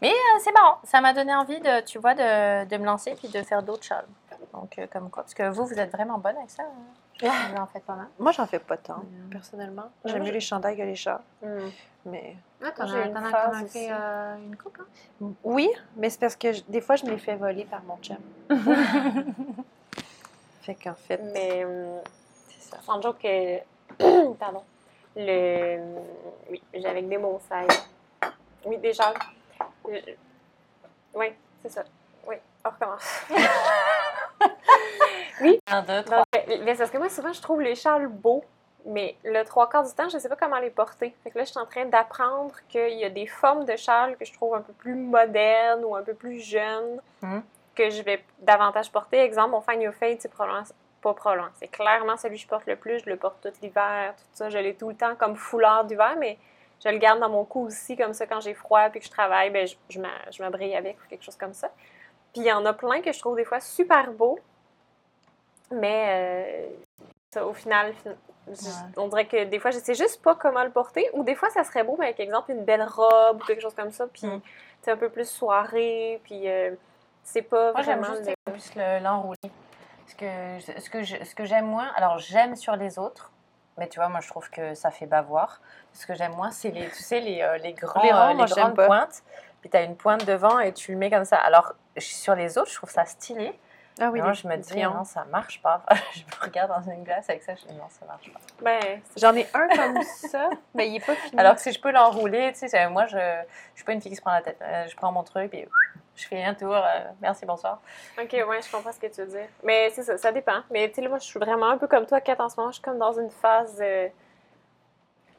Mais 0.00 0.10
euh, 0.10 0.38
c'est 0.40 0.50
marrant, 0.52 0.78
ça 0.82 1.00
m'a 1.00 1.12
donné 1.12 1.32
envie 1.34 1.60
de, 1.60 1.80
tu 1.84 1.98
vois, 1.98 2.14
de, 2.14 2.64
de 2.64 2.76
me 2.76 2.84
lancer 2.84 3.14
puis 3.14 3.28
de 3.28 3.40
faire 3.42 3.62
d'autres 3.62 3.84
châles. 3.84 4.06
Donc, 4.52 4.76
euh, 4.78 4.86
comme 4.92 5.08
quoi, 5.10 5.22
parce 5.22 5.34
que 5.34 5.48
vous, 5.48 5.64
vous 5.66 5.78
êtes 5.78 5.92
vraiment 5.92 6.18
bonne 6.18 6.36
avec 6.36 6.50
ça. 6.50 6.64
hein. 6.64 7.28
Vous 7.50 7.56
en 7.56 7.66
faites 7.66 7.84
pas 7.84 7.94
mal. 7.94 8.08
Moi, 8.18 8.32
j'en 8.32 8.46
fais 8.46 8.58
pas 8.58 8.76
tant, 8.76 9.04
personnellement. 9.30 9.90
Ouais, 10.04 10.10
J'aime 10.10 10.24
mieux 10.24 10.32
les 10.32 10.40
chandails 10.40 10.76
que 10.76 10.82
les 10.82 10.96
chats. 10.96 11.22
Hmm. 11.40 11.68
Mais 12.06 12.34
Ah, 12.64 12.72
t'en 12.72 12.86
J'ai 12.88 12.96
as, 13.02 13.06
une 13.06 13.12
t'en 13.14 13.24
as 13.24 13.30
phase 13.30 13.44
quand 13.44 13.52
même 13.54 13.64
aussi. 13.64 13.72
fait 13.78 13.88
euh, 13.92 14.36
une 14.38 14.56
coupe, 14.56 14.78
hein? 14.80 15.26
oui, 15.44 15.70
mais 15.96 16.10
c'est 16.10 16.18
parce 16.18 16.34
que 16.34 16.52
je- 16.52 16.62
des 16.64 16.80
fois, 16.80 16.96
je 16.96 17.04
me 17.04 17.10
les 17.12 17.18
fais 17.18 17.36
voler 17.36 17.64
par 17.64 17.82
mon 17.84 17.96
chum. 17.98 18.16
fait 20.62 20.74
qu'en 20.76 20.94
fait, 20.94 21.18
Mais 21.18 21.64
hum, 21.64 22.00
c'est 22.48 22.62
ça. 22.70 22.78
sans 22.82 23.00
joke 23.02 23.18
que. 23.18 23.58
Pardon. 24.38 24.62
Le. 25.16 25.78
Oui, 26.50 26.62
avec 26.84 27.08
des 27.08 27.18
moussailles. 27.18 27.66
Oui, 28.64 28.78
des 28.78 28.92
châles. 28.92 29.14
Euh, 29.88 30.00
Oui, 31.14 31.26
c'est 31.62 31.68
ça. 31.70 31.84
Oui, 32.26 32.36
on 32.64 32.70
recommence. 32.70 33.02
Un, 35.66 35.82
deux, 35.82 35.96
Non, 35.96 36.02
trois. 36.02 36.24
mais 36.34 36.58
mais 36.62 36.72
c'est 36.74 36.78
parce 36.78 36.90
que 36.90 36.98
moi, 36.98 37.08
souvent, 37.08 37.32
je 37.32 37.40
trouve 37.42 37.60
les 37.62 37.74
châles 37.74 38.06
beaux, 38.06 38.44
mais 38.86 39.16
le 39.24 39.42
trois 39.44 39.68
quarts 39.68 39.82
du 39.84 39.92
temps, 39.92 40.08
je 40.08 40.16
ne 40.16 40.20
sais 40.20 40.28
pas 40.28 40.36
comment 40.36 40.58
les 40.58 40.70
porter. 40.70 41.14
Fait 41.24 41.30
que 41.30 41.38
là, 41.38 41.44
je 41.44 41.50
suis 41.50 41.58
en 41.58 41.66
train 41.66 41.84
d'apprendre 41.86 42.54
qu'il 42.68 42.92
y 42.98 43.04
a 43.04 43.10
des 43.10 43.26
formes 43.26 43.64
de 43.64 43.74
châles 43.76 44.16
que 44.16 44.24
je 44.24 44.32
trouve 44.32 44.54
un 44.54 44.60
peu 44.60 44.72
plus 44.72 44.94
modernes 44.94 45.84
ou 45.84 45.96
un 45.96 46.02
peu 46.02 46.14
plus 46.14 46.40
jeunes 46.40 47.00
Mhm. 47.22 47.42
Que 47.74 47.90
je 47.90 48.02
vais 48.02 48.22
davantage 48.38 48.90
porter. 48.92 49.20
Exemple, 49.20 49.50
mon 49.50 49.60
Find 49.60 49.80
Your 49.82 49.94
Fade, 49.94 50.20
c'est 50.20 50.28
probablement 50.30 50.64
pas 51.00 51.14
probablement. 51.14 51.48
C'est 51.54 51.68
clairement 51.68 52.16
celui 52.16 52.36
que 52.36 52.42
je 52.42 52.46
porte 52.48 52.66
le 52.66 52.76
plus. 52.76 53.00
Je 53.00 53.10
le 53.10 53.16
porte 53.16 53.40
tout 53.42 53.52
l'hiver, 53.60 54.14
tout 54.16 54.24
ça. 54.34 54.50
Je 54.50 54.58
l'ai 54.58 54.74
tout 54.74 54.88
le 54.90 54.94
temps 54.94 55.16
comme 55.16 55.34
foulard 55.36 55.84
d'hiver, 55.84 56.14
mais 56.18 56.38
je 56.84 56.88
le 56.88 56.98
garde 56.98 57.18
dans 57.20 57.28
mon 57.28 57.44
cou 57.44 57.66
aussi, 57.66 57.96
comme 57.96 58.12
ça, 58.12 58.26
quand 58.26 58.40
j'ai 58.40 58.54
froid 58.54 58.88
puis 58.90 59.00
que 59.00 59.06
je 59.06 59.10
travaille, 59.10 59.50
ben, 59.50 59.66
je, 59.66 59.74
je 59.88 60.00
m'a- 60.00 60.30
je 60.30 60.42
m'abrille 60.42 60.76
avec 60.76 60.96
ou 61.02 61.08
quelque 61.08 61.24
chose 61.24 61.36
comme 61.36 61.54
ça. 61.54 61.68
Puis 62.32 62.42
il 62.42 62.44
y 62.46 62.52
en 62.52 62.64
a 62.66 62.72
plein 62.72 63.00
que 63.02 63.12
je 63.12 63.18
trouve 63.18 63.36
des 63.36 63.44
fois 63.44 63.60
super 63.60 64.10
beaux, 64.12 64.38
mais 65.70 66.06
euh, 66.08 66.68
ça, 67.32 67.46
au 67.46 67.52
final, 67.52 67.92
je- 68.48 69.00
on 69.00 69.08
dirait 69.08 69.26
que 69.26 69.44
des 69.44 69.58
fois, 69.58 69.70
je 69.70 69.78
sais 69.78 69.94
juste 69.94 70.22
pas 70.22 70.34
comment 70.34 70.64
le 70.64 70.70
porter, 70.70 71.08
ou 71.14 71.24
des 71.24 71.34
fois, 71.34 71.50
ça 71.50 71.64
serait 71.64 71.84
beau, 71.84 71.96
mais 71.98 72.06
avec 72.06 72.20
exemple 72.20 72.50
une 72.52 72.64
belle 72.64 72.82
robe 72.82 73.40
ou 73.42 73.44
quelque 73.44 73.60
chose 73.62 73.74
comme 73.74 73.90
ça, 73.92 74.06
puis 74.06 74.26
Mm. 74.26 74.40
c'est 74.82 74.90
un 74.90 74.96
peu 74.96 75.08
plus 75.08 75.28
soirée, 75.28 76.20
puis 76.24 76.48
euh, 76.48 76.72
c'est 77.24 77.42
pas 77.42 77.72
Moi, 77.72 77.82
j'aime 77.82 78.00
vraiment. 78.00 78.20
le- 78.46 78.52
plus 78.52 78.74
le- 78.76 79.02
l'enroulé. 79.02 79.38
Ce 80.06 80.14
que, 80.14 80.80
ce 80.80 80.90
que 80.90 81.02
je- 81.02 81.24
ce 81.24 81.34
que 81.34 81.44
j'aime 81.44 81.66
moins, 81.66 81.90
alors 81.96 82.18
j'aime 82.18 82.54
sur 82.56 82.76
les 82.76 82.98
autres, 82.98 83.30
mais 83.78 83.88
tu 83.88 83.98
vois, 83.98 84.08
moi 84.08 84.20
je 84.20 84.28
trouve 84.28 84.50
que 84.50 84.74
ça 84.74 84.90
fait 84.90 85.06
bavoir. 85.06 85.60
Ce 85.92 86.06
que 86.06 86.14
j'aime 86.14 86.34
moins, 86.34 86.50
c'est 86.50 86.70
les, 86.70 86.88
tu 86.88 87.02
sais, 87.02 87.20
les, 87.20 87.40
euh, 87.42 87.56
les, 87.58 87.72
grands, 87.72 88.02
Les 88.02 88.10
euh, 88.12 88.32
les 88.44 88.44
grandes 88.44 88.74
pointes. 88.86 89.22
Puis 89.60 89.70
tu 89.70 89.76
as 89.76 89.82
une 89.82 89.96
pointe 89.96 90.24
devant 90.26 90.58
et 90.58 90.72
tu 90.72 90.92
le 90.92 90.98
mets 90.98 91.10
comme 91.10 91.24
ça. 91.24 91.36
Alors 91.36 91.72
sur 91.96 92.34
les 92.34 92.58
autres, 92.58 92.70
je 92.70 92.76
trouve 92.76 92.90
ça 92.90 93.04
stylé. 93.06 93.58
Ah 94.00 94.08
oui, 94.10 94.20
les- 94.22 94.34
je 94.34 94.48
me 94.48 94.56
dis, 94.56 94.82
non, 94.82 95.04
ça 95.04 95.24
marche 95.26 95.60
pas. 95.62 95.82
je 96.14 96.20
me 96.22 96.44
regarde 96.44 96.70
dans 96.70 96.90
une 96.92 97.04
glace 97.04 97.28
avec 97.28 97.42
ça, 97.42 97.54
je 97.54 97.66
dis, 97.66 97.74
non, 97.74 97.84
ça 97.90 98.04
marche 98.06 98.30
pas. 98.32 98.40
Ben, 98.62 99.00
J'en 99.16 99.34
ai 99.36 99.46
un 99.54 99.68
comme 99.68 100.02
ça, 100.02 100.48
mais 100.74 100.88
il 100.88 100.96
est 100.96 101.06
pas 101.06 101.14
fini. 101.14 101.38
Alors 101.38 101.54
que 101.54 101.60
si 101.60 101.72
je 101.72 101.80
peux 101.80 101.90
l'enrouler, 101.92 102.52
tu 102.54 102.66
sais, 102.68 102.88
moi 102.88 103.06
je, 103.06 103.16
je 103.18 103.76
suis 103.76 103.84
pas 103.84 103.92
une 103.92 104.00
fille 104.00 104.10
qui 104.10 104.16
se 104.16 104.22
prend 104.22 104.32
la 104.32 104.42
tête. 104.42 104.58
Euh, 104.62 104.86
je 104.88 104.96
prends 104.96 105.12
mon 105.12 105.22
truc 105.22 105.52
et 105.54 105.68
je 106.16 106.26
fais 106.26 106.42
un 106.42 106.54
tour. 106.54 106.74
euh, 106.74 107.00
merci, 107.20 107.46
bonsoir. 107.46 107.80
Ok, 108.20 108.32
ouais, 108.32 108.62
je 108.62 108.70
comprends 108.70 108.92
ce 108.92 109.00
que 109.00 109.06
tu 109.06 109.20
veux 109.22 109.26
dire. 109.26 109.48
Mais 109.62 109.90
c'est 109.90 110.02
ça, 110.02 110.16
ça 110.18 110.32
dépend. 110.32 110.62
Mais 110.70 110.88
tu 110.90 111.02
sais, 111.02 111.08
moi, 111.08 111.18
je 111.18 111.24
suis 111.24 111.38
vraiment 111.38 111.70
un 111.70 111.78
peu 111.78 111.86
comme 111.86 112.06
toi, 112.06 112.20
Kat, 112.20 112.36
en 112.38 112.48
ce 112.48 112.56
moment. 112.56 112.70
Je 112.70 112.76
suis 112.76 112.82
comme 112.82 112.98
dans 112.98 113.12
une 113.12 113.30
phase. 113.30 113.82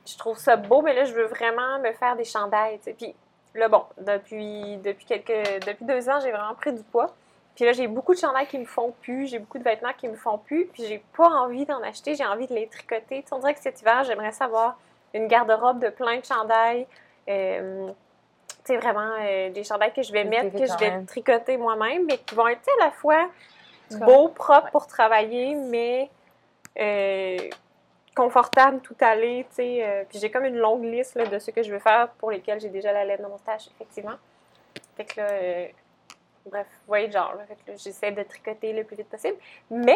Je 0.06 0.18
trouve 0.18 0.38
ça 0.38 0.58
beau, 0.58 0.82
mais 0.82 0.94
là, 0.94 1.06
je 1.06 1.14
veux 1.14 1.26
vraiment 1.26 1.80
me 1.80 1.92
faire 1.94 2.16
des 2.16 2.26
chandails, 2.26 2.80
tu. 2.80 2.94
Puis 2.94 3.16
là, 3.56 3.70
bon, 3.70 3.86
depuis, 3.98 4.78
depuis, 4.78 5.06
quelques... 5.06 5.66
depuis 5.66 5.86
deux 5.86 6.10
ans, 6.10 6.20
j'ai 6.20 6.32
vraiment 6.32 6.56
pris 6.56 6.74
du 6.74 6.84
poids. 6.84 7.14
Puis 7.56 7.66
là, 7.66 7.72
j'ai 7.72 7.88
beaucoup 7.88 8.14
de 8.14 8.20
chandails 8.20 8.48
qui 8.48 8.58
me 8.58 8.66
font 8.66 8.94
plus, 9.02 9.28
j'ai 9.28 9.40
beaucoup 9.40 9.60
de 9.60 9.64
vêtements 9.64 9.94
qui 9.96 10.08
me 10.08 10.16
font 10.16 10.40
plus, 10.40 10.66
puis 10.66 10.86
j'ai 10.88 11.04
pas 11.16 11.28
envie 11.28 11.66
d'en 11.66 11.82
acheter, 11.84 12.16
j'ai 12.16 12.26
envie 12.26 12.48
de 12.48 12.54
les 12.56 12.68
tricoter. 12.68 13.24
Tu 13.24 13.34
on 13.34 13.40
dirait 13.40 13.54
que 13.54 13.60
cet 13.60 13.80
hiver, 13.82 14.04
j'aimerais 14.04 14.32
savoir 14.32 14.78
une 15.14 15.28
garde-robe 15.28 15.80
de 15.80 15.90
plein 15.90 16.18
de 16.18 16.26
chandails. 16.26 16.88
Euh, 17.30 17.92
sais, 18.66 18.78
vraiment 18.78 19.12
euh, 19.20 19.50
des 19.50 19.64
chandails 19.64 19.94
que 19.94 20.04
je 20.04 20.12
vais 20.12 20.24
mettre, 20.24 20.52
que 20.58 20.66
je 20.66 20.78
vais 20.78 21.04
tricoter 21.06 21.58
moi-même, 21.58 22.06
mais 22.06 22.18
qui 22.18 22.36
vont 22.36 22.48
être 22.48 22.62
à 22.82 22.86
la 22.86 22.92
fois 22.92 23.30
beaux, 23.92 24.30
propres 24.30 24.66
Ouais. 24.66 24.72
pour 24.72 24.88
travailler, 24.88 25.56
mais 25.56 26.10
euh, 26.80 27.38
confortables, 28.16 28.80
tout 28.82 28.96
aller, 29.02 29.46
tu 29.50 29.56
sais. 29.56 29.84
euh, 29.84 30.04
puis 30.10 30.20
j'ai 30.20 30.32
comme 30.32 30.46
une 30.46 30.58
longue 30.58 30.84
liste 30.84 31.16
là, 31.16 31.26
de 31.26 31.40
ce 31.40 31.52
que 31.52 31.64
je 31.64 31.72
veux 31.72 31.80
faire 31.80 32.10
pour 32.20 32.32
lesquels 32.32 32.60
j'ai 32.60 32.70
déjà 32.70 32.92
la 32.92 33.06
lettre 33.06 33.24
dans 33.24 33.30
mon 33.30 33.38
stage, 33.38 33.68
effectivement. 33.76 34.16
Fait 34.96 35.06
que 35.06 35.20
là, 35.20 35.28
euh, 35.30 35.68
bref, 36.46 36.68
vous 36.70 36.88
voyez 36.88 37.08
le 37.08 37.14
genre, 37.14 37.34
là, 37.36 37.44
Fait 37.48 37.56
que 37.56 37.72
là, 37.72 37.78
j'essaie 37.78 38.12
de 38.12 38.24
tricoter 38.24 38.74
le 38.74 38.84
plus 38.84 38.96
vite 38.96 39.10
possible. 39.10 39.38
Mais 39.70 39.96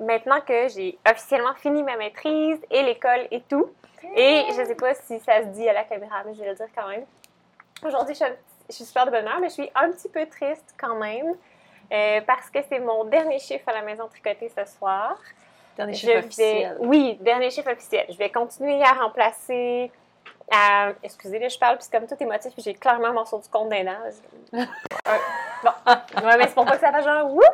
maintenant 0.00 0.40
que 0.40 0.68
j'ai 0.68 0.98
officiellement 1.08 1.54
fini 1.54 1.82
ma 1.82 1.96
maîtrise 1.96 2.58
et 2.70 2.82
l'école 2.82 3.26
et 3.30 3.40
tout, 3.42 3.70
et 4.16 4.44
je 4.50 4.64
sais 4.64 4.74
pas 4.74 4.94
si 4.94 5.18
ça 5.20 5.42
se 5.42 5.46
dit 5.48 5.68
à 5.68 5.72
la 5.72 5.84
caméra, 5.84 6.22
mais 6.24 6.34
je 6.34 6.40
vais 6.42 6.48
le 6.50 6.54
dire 6.54 6.68
quand 6.74 6.88
même. 6.88 7.04
Aujourd'hui, 7.84 8.14
je, 8.14 8.24
suis 8.24 8.24
un- 8.24 8.36
je 8.68 8.74
suis 8.74 8.84
super 8.84 9.06
de 9.06 9.10
bonne 9.10 9.22
humeur, 9.22 9.38
mais 9.40 9.48
je 9.48 9.54
suis 9.54 9.70
un 9.74 9.90
petit 9.90 10.08
peu 10.08 10.26
triste 10.26 10.74
quand 10.78 10.94
même. 10.96 11.34
euh, 11.92 12.20
parce 12.26 12.50
que 12.50 12.58
c'est 12.68 12.80
mon 12.80 13.04
dernier 13.04 13.38
chiffre 13.38 13.68
à 13.68 13.72
la 13.72 13.82
maison 13.82 14.08
tricotée 14.08 14.48
ce 14.48 14.64
soir. 14.76 15.16
Dernier 15.76 15.94
chiffre 15.94 16.12
vais- 16.14 16.18
officiel. 16.18 16.76
Oui, 16.80 17.16
dernier 17.20 17.50
chiffre 17.50 17.70
officiel. 17.70 18.06
Je 18.10 18.16
vais 18.18 18.30
continuer 18.30 18.82
à 18.82 18.92
remplacer. 18.92 19.90
à- 20.50 20.90
excusez, 21.02 21.38
là, 21.40 21.48
je 21.48 21.58
parle, 21.58 21.76
puis 21.78 21.86
comme 21.90 22.06
tout 22.06 22.16
émotif, 22.20 22.52
puis 22.54 22.62
j'ai 22.62 22.74
clairement 22.74 23.08
un 23.08 23.12
morceau 23.12 23.38
du 23.38 23.48
compte 23.48 23.68
d'un 23.68 23.84
bon, 24.52 25.70
ouais, 26.24 26.36
mais 26.38 26.46
c'est 26.46 26.54
pour 26.54 26.64
pas 26.64 26.76
que 26.76 26.80
ça 26.80 26.92
fasse 26.92 27.04
genre 27.04 27.32
whoop! 27.32 27.44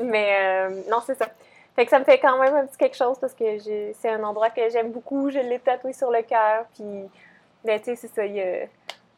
Mais 0.00 0.38
euh, 0.68 0.82
non, 0.90 1.00
c'est 1.04 1.14
ça. 1.16 1.26
Fait 1.74 1.84
que 1.84 1.90
ça 1.90 1.98
me 1.98 2.04
fait 2.04 2.18
quand 2.18 2.38
même 2.38 2.54
un 2.54 2.66
petit 2.66 2.76
quelque 2.78 2.96
chose 2.96 3.18
parce 3.18 3.34
que 3.34 3.58
c'est 3.58 4.08
un 4.10 4.22
endroit 4.24 4.50
que 4.50 4.68
j'aime 4.70 4.90
beaucoup. 4.90 5.30
Je 5.30 5.38
l'ai 5.38 5.58
tatoué 5.58 5.92
sur 5.94 6.10
le 6.10 6.22
cœur, 6.22 6.64
puis 6.74 7.08
ben, 7.64 7.78
tu 7.78 7.84
sais, 7.86 7.96
c'est 7.96 8.08
ça. 8.14 8.24
Il 8.26 8.34
y 8.34 8.42
a, 8.42 8.66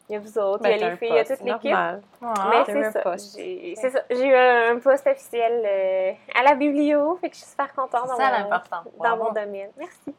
il 0.08 0.14
y 0.14 0.16
a 0.16 0.20
vous 0.20 0.38
autres, 0.38 0.62
Ben, 0.62 0.70
il 0.70 0.80
y 0.80 0.84
a 0.84 0.86
un 0.86 0.90
les 0.90 0.96
filles, 0.96 1.08
il 1.10 1.16
y 1.16 1.18
a 1.18 1.24
toute 1.24 1.40
l'équipe. 1.40 1.70
normal. 1.70 2.02
Mais 2.50 2.64
c'est 2.66 2.84
un 2.84 2.90
ça. 2.92 3.16
J'ai 3.36 3.74
c'est 3.76 3.90
ça. 3.90 4.00
J'ai 4.10 4.26
eu 4.26 4.34
un 4.34 4.78
poste 4.78 5.06
officiel 5.06 5.62
euh, 5.64 6.12
à 6.34 6.42
la 6.42 6.54
biblio, 6.54 7.16
fait 7.20 7.28
que 7.28 7.34
je 7.34 7.40
suis 7.40 7.50
super 7.50 7.72
contente 7.74 8.08
dans, 8.08 8.16
ça 8.16 8.48
mon, 8.94 9.04
dans 9.04 9.16
mon 9.16 9.32
domaine. 9.32 9.70
Merci. 9.76 10.14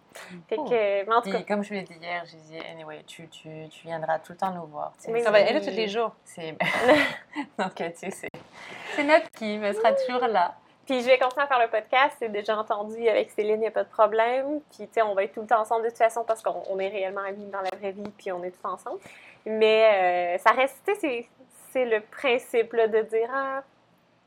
Fait 0.47 0.57
que, 0.57 1.05
mais 1.05 1.13
en 1.13 1.21
tout 1.21 1.31
cas, 1.31 1.37
Puis, 1.37 1.45
comme 1.45 1.63
je 1.63 1.73
l'ai 1.73 1.83
dit 1.83 1.93
hier, 2.01 2.23
j'ai 2.25 2.37
dit, 2.37 2.59
anyway, 2.71 3.03
tu, 3.07 3.27
tu, 3.29 3.49
tu 3.69 3.87
viendras 3.87 4.19
tout 4.19 4.33
le 4.33 4.37
temps 4.37 4.51
nous 4.51 4.65
voir. 4.65 4.93
tu 4.97 5.05
sais, 5.05 5.11
Oui, 5.11 5.21
Ça 5.21 5.31
va 5.31 5.37
aller 5.39 5.59
tous 5.61 5.67
les 5.75 5.87
jours. 5.87 6.11
C'est... 6.23 6.55
Donc, 7.57 7.75
tu 7.75 7.83
sais, 7.95 8.11
c'est... 8.11 8.29
C'est 8.95 9.03
notre 9.03 9.29
Kim, 9.31 9.63
elle 9.63 9.75
sera 9.75 9.93
toujours 9.93 10.27
là. 10.27 10.55
puis 10.85 11.01
je 11.01 11.05
vais 11.05 11.17
continuer 11.17 11.43
à 11.45 11.47
faire 11.47 11.59
le 11.59 11.69
podcast. 11.69 12.15
C'est 12.19 12.29
déjà 12.29 12.57
entendu 12.57 13.07
avec 13.07 13.29
Céline, 13.31 13.55
il 13.55 13.59
n'y 13.59 13.67
a 13.67 13.71
pas 13.71 13.83
de 13.83 13.89
problème. 13.89 14.59
Puis 14.71 14.87
tu 14.87 14.93
sais, 14.93 15.01
on 15.01 15.13
va 15.13 15.23
être 15.23 15.33
tout 15.33 15.41
le 15.41 15.47
temps 15.47 15.61
ensemble 15.61 15.83
de 15.83 15.89
toute 15.89 15.97
façon 15.97 16.23
parce 16.25 16.41
qu'on 16.41 16.63
on 16.69 16.79
est 16.79 16.89
réellement 16.89 17.21
amis 17.21 17.45
dans 17.45 17.61
la 17.61 17.69
vraie 17.77 17.91
vie, 17.91 18.09
puis 18.17 18.31
on 18.31 18.43
est 18.43 18.51
tous 18.51 18.67
ensemble. 18.67 18.99
Mais 19.45 20.35
euh, 20.35 20.37
ça 20.39 20.51
reste, 20.51 20.77
tu 20.85 20.95
sais, 20.95 21.27
c'est- 21.71 21.85
le 21.85 22.01
principe 22.01 22.73
là, 22.73 22.87
de 22.87 23.01
dire 23.03 23.29
ah, 23.33 23.61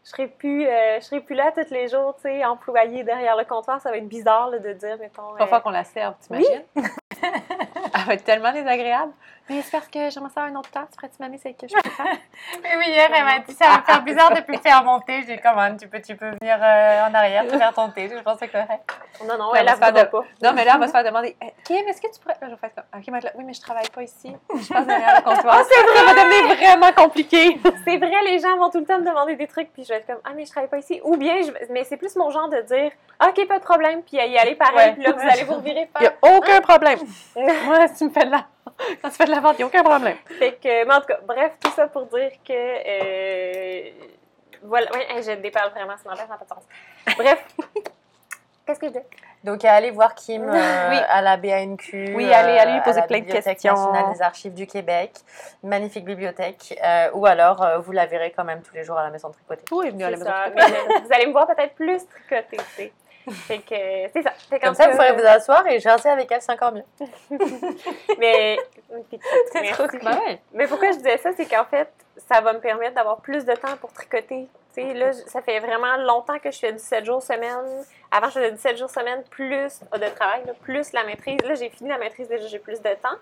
je 0.04 0.10
serai 0.10 0.26
plus, 0.28 0.66
euh, 0.66 1.00
je 1.00 1.04
serai 1.04 1.20
plus 1.20 1.34
là 1.34 1.52
tous 1.52 1.70
les 1.70 1.88
jours, 1.88 2.14
tu 2.16 2.22
sais, 2.22 2.44
employée 2.44 3.04
derrière 3.04 3.36
le 3.36 3.44
comptoir. 3.44 3.80
Ça 3.80 3.90
va 3.90 3.96
être 3.98 4.08
bizarre 4.08 4.48
là, 4.50 4.58
de 4.58 4.72
dire, 4.72 4.96
mettons. 4.98 5.32
Va 5.34 5.44
euh, 5.56 5.60
qu'on 5.60 5.70
la 5.70 5.84
serve, 5.84 6.14
t'imagines? 6.20 6.62
Elle 6.76 6.82
va 8.04 8.14
être 8.14 8.24
tellement 8.24 8.52
désagréable. 8.52 9.12
Mais 9.50 9.60
c'est 9.62 9.72
parce 9.72 9.88
que 9.88 10.08
j'aimerais 10.08 10.30
ça 10.32 10.42
un 10.42 10.54
autre 10.54 10.70
temps. 10.70 10.84
Tu 10.88 10.96
pourrais-tu 10.96 11.16
m'amener 11.18 11.36
celle 11.36 11.56
que 11.56 11.66
je 11.66 11.74
peux 11.74 11.90
faire? 11.90 12.06
Mais 12.62 12.76
oui, 12.78 12.84
hier, 12.88 13.10
elle 13.12 13.24
m'a 13.24 13.40
dit, 13.40 13.52
ça 13.52 13.66
va 13.68 13.78
me 13.78 13.82
faire 13.82 14.02
bizarre 14.02 14.32
de 14.32 14.40
plus 14.40 14.56
faire 14.58 14.84
monter. 14.84 15.24
J'ai 15.26 15.34
dit, 15.36 15.42
comment, 15.42 15.76
tu 15.76 15.88
peux, 15.88 16.00
tu 16.00 16.14
peux 16.14 16.30
venir 16.40 16.58
euh, 16.62 17.08
en 17.08 17.12
arrière, 17.14 17.44
te 17.48 17.58
faire 17.58 17.74
ton 17.74 17.90
thé? 17.90 18.08
Je 18.08 18.22
pense 18.22 18.34
que 18.38 18.46
c'est 18.46 18.52
correct. 18.52 18.88
Non, 19.26 19.36
non, 19.36 19.52
elle 19.54 19.64
mais 19.66 19.72
c'est 19.72 19.80
pas 19.80 19.86
voudra 19.90 20.04
de- 20.04 20.08
pas. 20.10 20.24
Non, 20.42 20.52
mais 20.54 20.64
là, 20.64 20.74
on 20.76 20.78
va 20.78 20.86
se 20.86 20.92
faire 20.92 21.04
demander 21.04 21.36
Eh, 21.42 21.52
Kim, 21.64 21.76
est-ce 21.88 22.00
que 22.00 22.06
tu 22.14 22.20
pourrais. 22.20 22.36
Là, 22.40 22.46
je 22.46 22.50
vais 22.50 22.56
faire 22.56 22.70
comme 22.74 23.00
OK, 23.00 23.04
mais 23.10 23.20
là- 23.20 23.30
oui, 23.34 23.44
mais 23.44 23.52
je 23.52 23.60
travaille 23.60 23.88
pas 23.90 24.02
ici. 24.04 24.34
Je 24.54 24.68
passe 24.72 24.86
derrière 24.86 25.16
le 25.16 25.22
comptoir. 25.22 25.60
c'est 25.68 25.82
vrai, 25.82 25.96
ça 25.98 26.04
va 26.14 26.22
devenir 26.22 26.56
vraiment 26.56 26.92
compliqué. 26.92 27.58
C'est 27.84 27.96
vrai, 27.96 28.22
les 28.26 28.38
gens 28.38 28.56
vont 28.58 28.70
tout 28.70 28.78
le 28.78 28.86
temps 28.86 29.00
me 29.00 29.04
demander 29.06 29.34
des 29.34 29.48
trucs, 29.48 29.72
puis 29.72 29.82
je 29.82 29.88
vais 29.88 29.96
être 29.96 30.06
comme 30.06 30.20
Ah, 30.24 30.30
mais 30.36 30.44
je 30.46 30.50
travaille 30.52 30.70
pas 30.70 30.78
ici. 30.78 31.00
Ou 31.02 31.16
bien, 31.16 31.34
je- 31.42 31.72
mais 31.72 31.82
c'est 31.84 31.96
plus 31.96 32.14
mon 32.16 32.30
genre 32.30 32.48
de 32.48 32.60
dire 32.62 32.92
Ok, 33.24 33.46
pas 33.46 33.58
de 33.58 33.64
problème, 33.64 34.02
puis 34.02 34.16
y 34.16 34.38
aller 34.38 34.54
pareil, 34.56 34.76
Ouais. 34.76 34.92
puis 34.94 35.02
là, 35.04 35.12
vous 35.12 35.28
allez 35.28 35.44
vous 35.44 35.54
revirer 35.54 35.88
Il 36.00 36.02
n'y 36.02 36.08
a 36.08 36.36
aucun 36.36 36.60
problème. 36.60 36.98
Moi, 37.36 37.86
si 37.92 37.98
tu 37.98 38.04
me 38.04 38.10
fais 38.10 38.24
de 38.26 38.30
la. 38.30 38.46
Quand 39.02 39.08
tu 39.10 39.16
fais 39.16 39.24
de 39.26 39.30
la 39.30 39.40
vente, 39.40 39.54
il 39.54 39.58
n'y 39.58 39.64
a 39.64 39.66
aucun 39.66 39.82
problème. 39.82 40.16
Fait 40.38 40.52
que, 40.62 40.84
mais 40.86 40.94
en 40.94 41.00
tout 41.00 41.06
cas, 41.06 41.18
bref, 41.26 41.52
tout 41.60 41.70
ça 41.72 41.86
pour 41.88 42.06
dire 42.06 42.30
que. 42.46 42.52
euh, 42.52 43.90
voilà, 44.64 44.90
ouais, 44.92 45.06
hey, 45.10 45.22
je 45.22 45.32
déparle 45.32 45.70
vraiment, 45.70 45.94
ça 46.02 46.10
n'a 46.10 46.16
pas 46.36 46.44
de 46.44 46.48
sens. 46.48 46.62
Bref, 47.18 47.44
qu'est-ce 48.66 48.78
que 48.78 48.86
je 48.86 48.92
dis? 48.92 48.98
Donc, 49.42 49.64
allez 49.64 49.90
voir 49.90 50.14
Kim 50.14 50.48
euh, 50.48 50.90
Oui. 50.90 50.96
à 51.08 51.20
la 51.20 51.36
BANQ. 51.36 52.14
Oui, 52.14 52.32
allez- 52.32 52.58
allez 52.58 52.72
lui 52.74 52.78
à 52.78 52.82
poser 52.82 53.00
la 53.00 53.06
plein 53.08 53.18
de 53.18 53.24
Bibliothèque 53.24 53.54
questions. 53.58 53.74
nationale 53.74 54.12
des 54.14 54.22
archives 54.22 54.54
du 54.54 54.68
Québec. 54.68 55.10
Magnifique 55.64 56.04
bibliothèque. 56.04 56.78
Euh, 56.84 57.10
ou 57.14 57.26
alors, 57.26 57.60
euh, 57.60 57.78
vous 57.78 57.90
la 57.90 58.06
verrez 58.06 58.30
quand 58.30 58.44
même 58.44 58.62
tous 58.62 58.72
les 58.72 58.84
jours 58.84 58.96
à 58.96 59.02
la 59.02 59.10
maison 59.10 59.30
tricotée. 59.32 59.64
Tout 59.64 59.82
est 59.82 59.90
venu 59.90 60.04
à 60.04 60.10
la 60.10 60.16
maison. 60.16 60.30
euh, 60.30 61.00
Vous 61.04 61.12
allez 61.12 61.26
me 61.26 61.32
voir 61.32 61.48
peut-être 61.48 61.74
plus 61.74 61.98
sais. 62.76 62.92
Fait 63.30 63.58
que, 63.58 63.74
euh, 63.74 64.08
c'est 64.12 64.22
ça. 64.22 64.32
Fait 64.32 64.58
Comme 64.58 64.74
ça, 64.74 64.88
vous 64.88 64.96
pourrez 64.96 65.12
vous 65.12 65.24
asseoir 65.24 65.66
et 65.68 65.78
jaser 65.78 66.08
avec 66.08 66.30
elle, 66.30 66.42
c'est 66.42 66.52
encore 66.52 66.72
mieux. 66.72 66.84
Mais. 68.18 68.58
Mais 70.52 70.66
pourquoi 70.66 70.90
je 70.90 70.96
disais 70.96 71.18
ça, 71.18 71.30
c'est 71.36 71.46
qu'en 71.46 71.64
fait, 71.64 71.88
ça 72.28 72.40
va 72.40 72.52
me 72.52 72.58
permettre 72.60 72.94
d'avoir 72.94 73.18
plus 73.20 73.44
de 73.44 73.54
temps 73.54 73.76
pour 73.80 73.92
tricoter, 73.92 74.48
Tu 74.74 74.82
sais, 74.82 74.94
là, 74.94 75.12
ça 75.12 75.40
fait 75.40 75.60
vraiment 75.60 75.96
longtemps 75.98 76.38
que 76.38 76.50
je 76.50 76.58
fais 76.58 76.72
du 76.72 76.78
7 76.78 77.04
jours 77.04 77.22
semaine. 77.22 77.84
Avant, 78.10 78.28
je 78.28 78.34
faisais 78.34 78.52
du 78.52 78.58
7 78.58 78.76
jours 78.76 78.90
semaine 78.90 79.22
plus 79.30 79.80
de 79.80 80.08
travail, 80.14 80.42
là, 80.46 80.52
plus 80.62 80.92
la 80.92 81.04
maîtrise. 81.04 81.40
Là, 81.44 81.54
j'ai 81.54 81.70
fini 81.70 81.90
la 81.90 81.98
maîtrise, 81.98 82.28
déjà, 82.28 82.46
j'ai 82.46 82.58
plus 82.58 82.80
de 82.80 82.94
temps. 82.94 83.18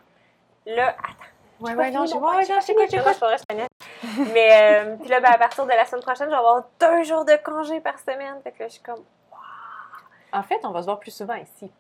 Là, 0.67 0.89
attends. 0.89 1.31
Ouais, 1.61 1.75
ouais, 1.75 1.91
non, 1.91 2.07
j'ai 2.07 2.15
mon 2.15 2.35
ouais, 2.37 2.47
non, 2.49 2.59
j'écoute, 2.67 2.87
j'écoute. 2.91 3.17
je. 3.21 4.33
Mais, 4.33 4.83
euh, 4.83 4.97
puis 4.97 5.11
là, 5.11 5.21
ben, 5.21 5.31
à 5.31 5.39
partir 5.39 5.67
de 5.67 5.71
la 5.71 5.85
semaine 5.85 6.03
prochaine, 6.03 6.27
je 6.27 6.31
vais 6.31 6.37
avoir 6.37 6.65
deux 6.81 7.05
jours 7.05 7.25
de 7.27 7.37
congé 7.45 7.81
par 7.81 7.99
semaine. 7.99 8.41
Fait 8.43 8.53
que 8.53 8.61
là, 8.61 8.69
je 8.69 8.75
suis 8.75 8.83
comme, 8.83 9.05
En 10.33 10.43
fait, 10.43 10.61
on 10.65 10.71
va 10.71 10.81
se 10.81 10.87
voir 10.87 10.99
plus 11.01 11.11
souvent 11.11 11.35
ici. 11.35 11.71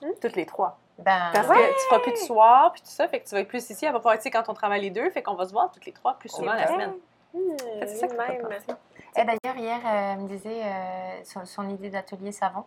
Hmm? 0.00 0.10
Toutes 0.20 0.36
les 0.36 0.46
trois. 0.46 0.78
Ben, 0.98 1.30
Parce 1.32 1.48
Ouais. 1.48 1.56
que 1.56 1.72
tu 1.80 1.84
feras 1.88 1.98
plus 2.00 2.12
de 2.12 2.16
soir, 2.16 2.72
puis 2.72 2.82
tout 2.82 2.88
ça, 2.90 3.08
fait 3.08 3.20
que 3.20 3.28
tu 3.28 3.34
vas 3.34 3.40
être 3.40 3.48
plus 3.48 3.68
ici. 3.70 3.84
Elle 3.84 3.92
va 3.92 3.98
pouvoir 3.98 4.14
être 4.14 4.20
ici 4.20 4.30
quand 4.30 4.48
on 4.48 4.54
travaille 4.54 4.82
les 4.82 4.90
deux, 4.90 5.10
fait 5.10 5.22
qu'on 5.22 5.34
va 5.34 5.46
se 5.46 5.52
voir 5.52 5.70
toutes 5.70 5.84
les 5.86 5.92
trois 5.92 6.14
plus 6.14 6.28
souvent 6.28 6.52
la 6.52 6.66
semaine. 6.68 6.92
hmm, 7.34 7.38
C'est 7.80 7.86
ça 7.96 8.06
que 8.08 8.14
même. 8.16 8.42
pensé. 8.42 8.76
Et 9.16 9.24
d'ailleurs, 9.24 9.56
hier, 9.56 9.78
euh, 9.84 10.12
elle 10.12 10.18
me 10.20 10.28
disait 10.28 10.62
euh, 10.64 11.24
son, 11.24 11.44
son 11.44 11.68
idée 11.68 11.90
d'atelier 11.90 12.30
savon. 12.32 12.64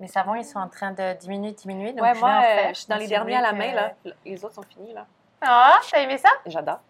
Mes 0.00 0.08
savons, 0.08 0.34
ils 0.34 0.44
sont 0.44 0.58
en 0.58 0.68
train 0.68 0.92
de 0.92 1.14
diminuer, 1.14 1.52
diminuer. 1.52 1.92
Donc 1.92 2.02
ouais, 2.02 2.14
je 2.14 2.20
moi, 2.20 2.40
vais 2.40 2.46
en 2.46 2.64
euh, 2.66 2.68
je 2.68 2.74
suis 2.74 2.86
dans 2.88 2.96
les 2.96 3.06
derniers 3.08 3.36
à 3.36 3.40
la 3.40 3.52
main, 3.52 3.70
que- 3.70 3.76
là. 3.76 3.92
Les 4.24 4.44
autres 4.44 4.54
sont 4.54 4.62
finis, 4.62 4.92
là. 4.92 5.06
Ah, 5.40 5.78
t'as 5.90 6.00
aimé 6.00 6.18
ça? 6.18 6.28
J'adore. 6.46 6.80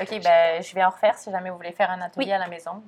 Ok, 0.00 0.20
ben 0.22 0.62
je 0.62 0.74
vais 0.74 0.84
en 0.84 0.90
refaire 0.90 1.16
si 1.16 1.30
jamais 1.30 1.50
vous 1.50 1.56
voulez 1.56 1.72
faire 1.72 1.90
un 1.90 2.00
atelier 2.00 2.26
Oui. 2.26 2.32
à 2.32 2.38
la 2.38 2.48
maison. 2.48 2.82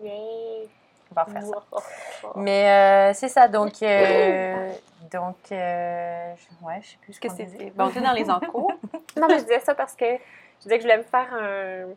Yay. 0.00 0.68
On 1.12 1.14
va 1.14 1.24
refaire 1.24 1.42
ça. 1.46 2.32
Mais 2.36 3.10
euh, 3.10 3.14
c'est 3.14 3.28
ça, 3.28 3.48
donc. 3.48 3.82
euh, 3.82 4.72
donc. 5.12 5.36
euh, 5.52 6.32
je- 6.36 6.66
ouais, 6.66 6.80
je 6.82 6.88
sais 6.90 6.96
plus 7.02 7.12
ce 7.12 7.20
Que 7.20 7.28
c'était. 7.28 7.70
Bon, 7.70 7.90
on 7.96 8.00
dans 8.00 8.12
les 8.12 8.30
encours. 8.30 8.72
Non, 9.16 9.28
mais 9.28 9.34
je 9.38 9.42
disais 9.44 9.60
ça 9.60 9.74
parce 9.74 9.94
que 9.94 10.06
je 10.06 10.62
disais 10.62 10.76
que 10.78 10.82
je 10.82 10.86
voulais 10.88 10.98
me 10.98 11.02
faire 11.02 11.28
un- 11.34 11.88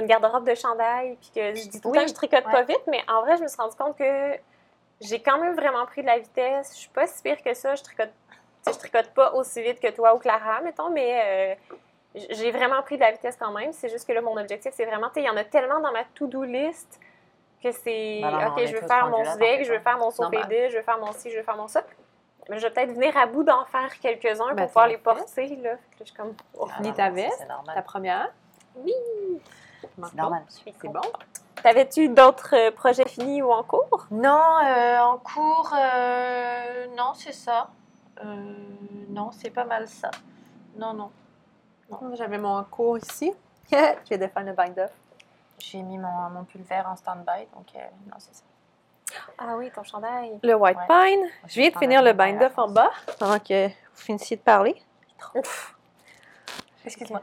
une 0.00 0.06
garde-robe 0.06 0.48
de 0.48 0.54
chandail, 0.54 1.16
puis 1.20 1.30
que 1.34 1.54
je 1.54 1.68
dis 1.68 1.80
tout 1.80 1.88
le 1.88 1.92
Oui. 1.92 1.98
temps 1.98 2.04
que 2.04 2.10
je 2.10 2.14
tricote 2.14 2.44
pas 2.44 2.62
vite, 2.62 2.80
mais 2.86 3.02
en 3.08 3.20
vrai, 3.22 3.36
je 3.36 3.42
me 3.42 3.48
suis 3.48 3.60
rendu 3.60 3.76
compte 3.76 3.98
que 3.98 4.32
j'ai 5.02 5.20
quand 5.20 5.38
même 5.38 5.54
vraiment 5.54 5.84
pris 5.86 6.00
de 6.02 6.06
la 6.06 6.18
vitesse. 6.18 6.72
Je 6.74 6.78
suis 6.80 6.88
pas 6.90 7.06
si 7.06 7.22
pire 7.22 7.42
que 7.42 7.52
ça. 7.54 7.74
Je 7.74 7.82
tricote, 7.82 8.10
je 8.66 8.72
tricote 8.78 9.10
pas 9.10 9.32
aussi 9.34 9.62
vite 9.62 9.80
que 9.80 9.90
toi 9.90 10.14
ou 10.14 10.18
Clara, 10.18 10.60
mettons, 10.62 10.90
mais 10.90 11.56
euh, 12.14 12.24
j'ai 12.30 12.50
vraiment 12.52 12.80
pris 12.82 12.96
de 12.96 13.02
la 13.02 13.10
vitesse 13.10 13.36
quand 13.38 13.52
même. 13.52 13.72
C'est 13.72 13.88
juste 13.90 14.06
que 14.06 14.12
là, 14.12 14.20
mon 14.22 14.36
objectif, 14.38 14.72
c'est 14.74 14.84
vraiment, 14.86 15.08
tu 15.08 15.14
sais, 15.14 15.20
il 15.22 15.26
y 15.26 15.30
en 15.30 15.36
a 15.36 15.44
tellement 15.44 15.80
dans 15.80 15.92
ma 15.92 16.04
to-do 16.14 16.42
list 16.44 16.98
que 17.62 17.72
c'est, 17.72 18.20
Ben 18.22 18.48
on 18.48 18.52
OK, 18.52 18.66
je 18.66 18.72
veux 18.72 18.80
tous 18.80 18.86
faire 18.86 19.08
mon 19.08 19.22
t'inquiète 19.22 19.64
je 19.64 19.72
veux 19.72 19.78
faire 19.80 19.98
mon. 19.98 20.10
SOPD, 20.10 20.70
je 20.70 20.76
veux 20.76 20.82
faire 20.82 20.98
mon 20.98 21.12
ci, 21.12 21.30
je 21.30 21.36
veux 21.36 21.42
faire 21.42 21.56
mon 21.56 21.68
ça. 21.68 21.82
Mais 22.48 22.58
je 22.58 22.66
vais 22.66 22.72
peut-être 22.72 22.92
venir 22.92 23.16
à 23.16 23.26
bout 23.26 23.44
d'en 23.44 23.64
faire 23.66 23.98
quelques-uns 24.00 24.54
Ben, 24.54 24.56
pour 24.56 24.66
pouvoir 24.68 24.88
les 24.88 24.98
porter, 24.98 25.56
là. 25.56 25.74
Je 25.98 26.04
suis 26.04 26.14
comme... 26.14 26.34
oh. 26.58 26.66
Ah, 26.70 26.80
Ni 26.80 26.88
non, 26.88 26.94
ta 26.94 27.10
veste, 27.10 27.46
Ta 27.74 27.82
première. 27.82 28.32
Oui. 28.76 28.92
C'est 29.82 30.14
normal. 30.14 30.42
C'est 30.48 30.88
bon. 30.88 31.00
T'avais-tu 31.62 32.08
d'autres 32.08 32.54
euh, 32.56 32.70
projets 32.70 33.06
finis 33.06 33.42
ou 33.42 33.52
en 33.52 33.62
cours? 33.62 34.06
Non, 34.10 34.42
euh, 34.64 34.98
en 35.00 35.18
cours, 35.18 35.74
euh, 35.78 36.86
non, 36.96 37.12
c'est 37.14 37.32
ça. 37.32 37.68
Euh, 38.24 38.54
non, 39.10 39.30
c'est 39.32 39.50
pas 39.50 39.64
mal 39.64 39.86
ça. 39.86 40.10
Non, 40.76 40.94
non. 40.94 41.10
J'avais 42.14 42.38
mon 42.38 42.62
cours 42.64 42.98
ici. 42.98 43.32
je 43.70 43.76
viens 44.08 44.18
de 44.18 44.26
faire 44.26 44.44
le 44.44 44.52
bind-off. 44.52 44.90
J'ai 45.60 45.82
mis 45.82 45.98
mon, 45.98 46.08
mon 46.30 46.44
pull 46.44 46.62
vert 46.62 46.88
en 46.88 46.96
stand-by, 46.96 47.46
donc 47.54 47.66
euh, 47.76 47.78
non, 48.06 48.16
c'est 48.18 48.34
ça. 48.34 48.42
Ah 49.38 49.54
oui, 49.56 49.70
ton 49.74 49.82
chandail. 49.82 50.38
Le 50.42 50.54
white 50.54 50.76
Ouais. 50.88 51.10
pine. 51.16 51.26
Je 51.48 51.60
viens 51.60 51.70
de 51.70 51.76
finir 51.78 52.02
le 52.02 52.12
bind-off 52.12 52.56
la 52.56 52.62
en 52.64 52.68
bas 52.68 52.90
pendant 53.18 53.38
que 53.38 53.68
vous 53.68 53.72
finissiez 53.94 54.36
de 54.36 54.42
parler. 54.42 54.80
Excuse-moi. 56.84 57.22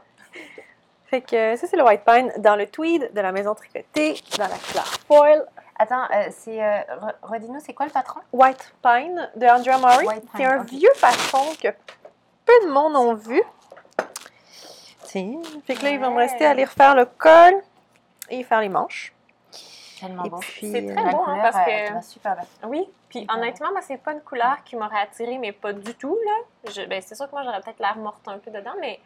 Fait 1.06 1.22
que 1.22 1.56
ça, 1.56 1.66
c'est 1.66 1.76
le 1.76 1.84
white 1.84 2.04
pine 2.04 2.30
dans 2.38 2.54
le 2.56 2.66
tweed 2.66 3.12
de 3.14 3.20
la 3.20 3.32
maison 3.32 3.54
tricotée, 3.54 4.20
dans 4.36 4.46
la 4.48 4.56
couleur 4.58 4.86
foil. 5.06 5.46
Attends, 5.78 6.04
euh, 6.14 6.28
c'est. 6.30 6.62
Euh, 6.62 6.80
re- 7.00 7.14
redis-nous, 7.22 7.60
c'est 7.60 7.72
quoi 7.72 7.86
le 7.86 7.92
patron? 7.92 8.20
White 8.32 8.74
pine 8.82 9.30
de 9.36 9.46
Andrea 9.46 9.78
Murray. 9.78 10.20
C'est 10.36 10.44
un 10.44 10.62
vieux 10.64 10.90
patron 11.00 11.44
que 11.62 11.68
peu 12.44 12.66
de 12.66 12.70
monde 12.70 12.94
ont 12.96 13.14
vu. 13.14 13.42
Tiens. 15.04 15.40
Fait 15.66 15.74
que 15.76 15.84
là, 15.84 15.90
il 15.90 15.98
va 16.00 16.10
me 16.10 16.16
rester 16.16 16.44
à 16.44 16.50
aller 16.50 16.64
refaire 16.66 16.94
le 16.94 17.06
col 17.06 17.54
et 18.30 18.42
faire 18.44 18.60
les 18.60 18.68
manches. 18.68 19.12
Tellement 20.00 20.24
Et 20.24 20.30
beau. 20.30 20.38
puis, 20.38 20.70
C'est 20.70 20.88
euh, 20.88 20.94
très 20.94 21.04
La 21.04 21.10
beau, 21.10 21.22
hein, 21.22 21.24
couleur, 21.24 21.42
parce 21.52 21.68
euh, 21.68 21.88
que- 21.98 22.04
super 22.04 22.36
bien. 22.36 22.44
Oui. 22.68 22.88
Puis 23.08 23.26
honnêtement, 23.32 23.70
moi, 23.72 23.80
c'est 23.82 23.96
pas 23.96 24.12
une 24.12 24.20
couleur 24.20 24.62
qui 24.64 24.76
m'aurait 24.76 25.00
attirée, 25.00 25.38
mais 25.38 25.50
pas 25.52 25.72
du 25.72 25.94
tout, 25.94 26.16
là. 26.24 26.70
Je- 26.72 26.86
ben, 26.86 27.02
c'est 27.02 27.14
sûr 27.16 27.26
que 27.26 27.32
moi, 27.32 27.42
j'aurais 27.42 27.60
peut-être 27.60 27.80
l'air 27.80 27.96
morte 27.96 28.26
un 28.28 28.38
peu 28.38 28.50
dedans, 28.50 28.74
mais... 28.80 29.00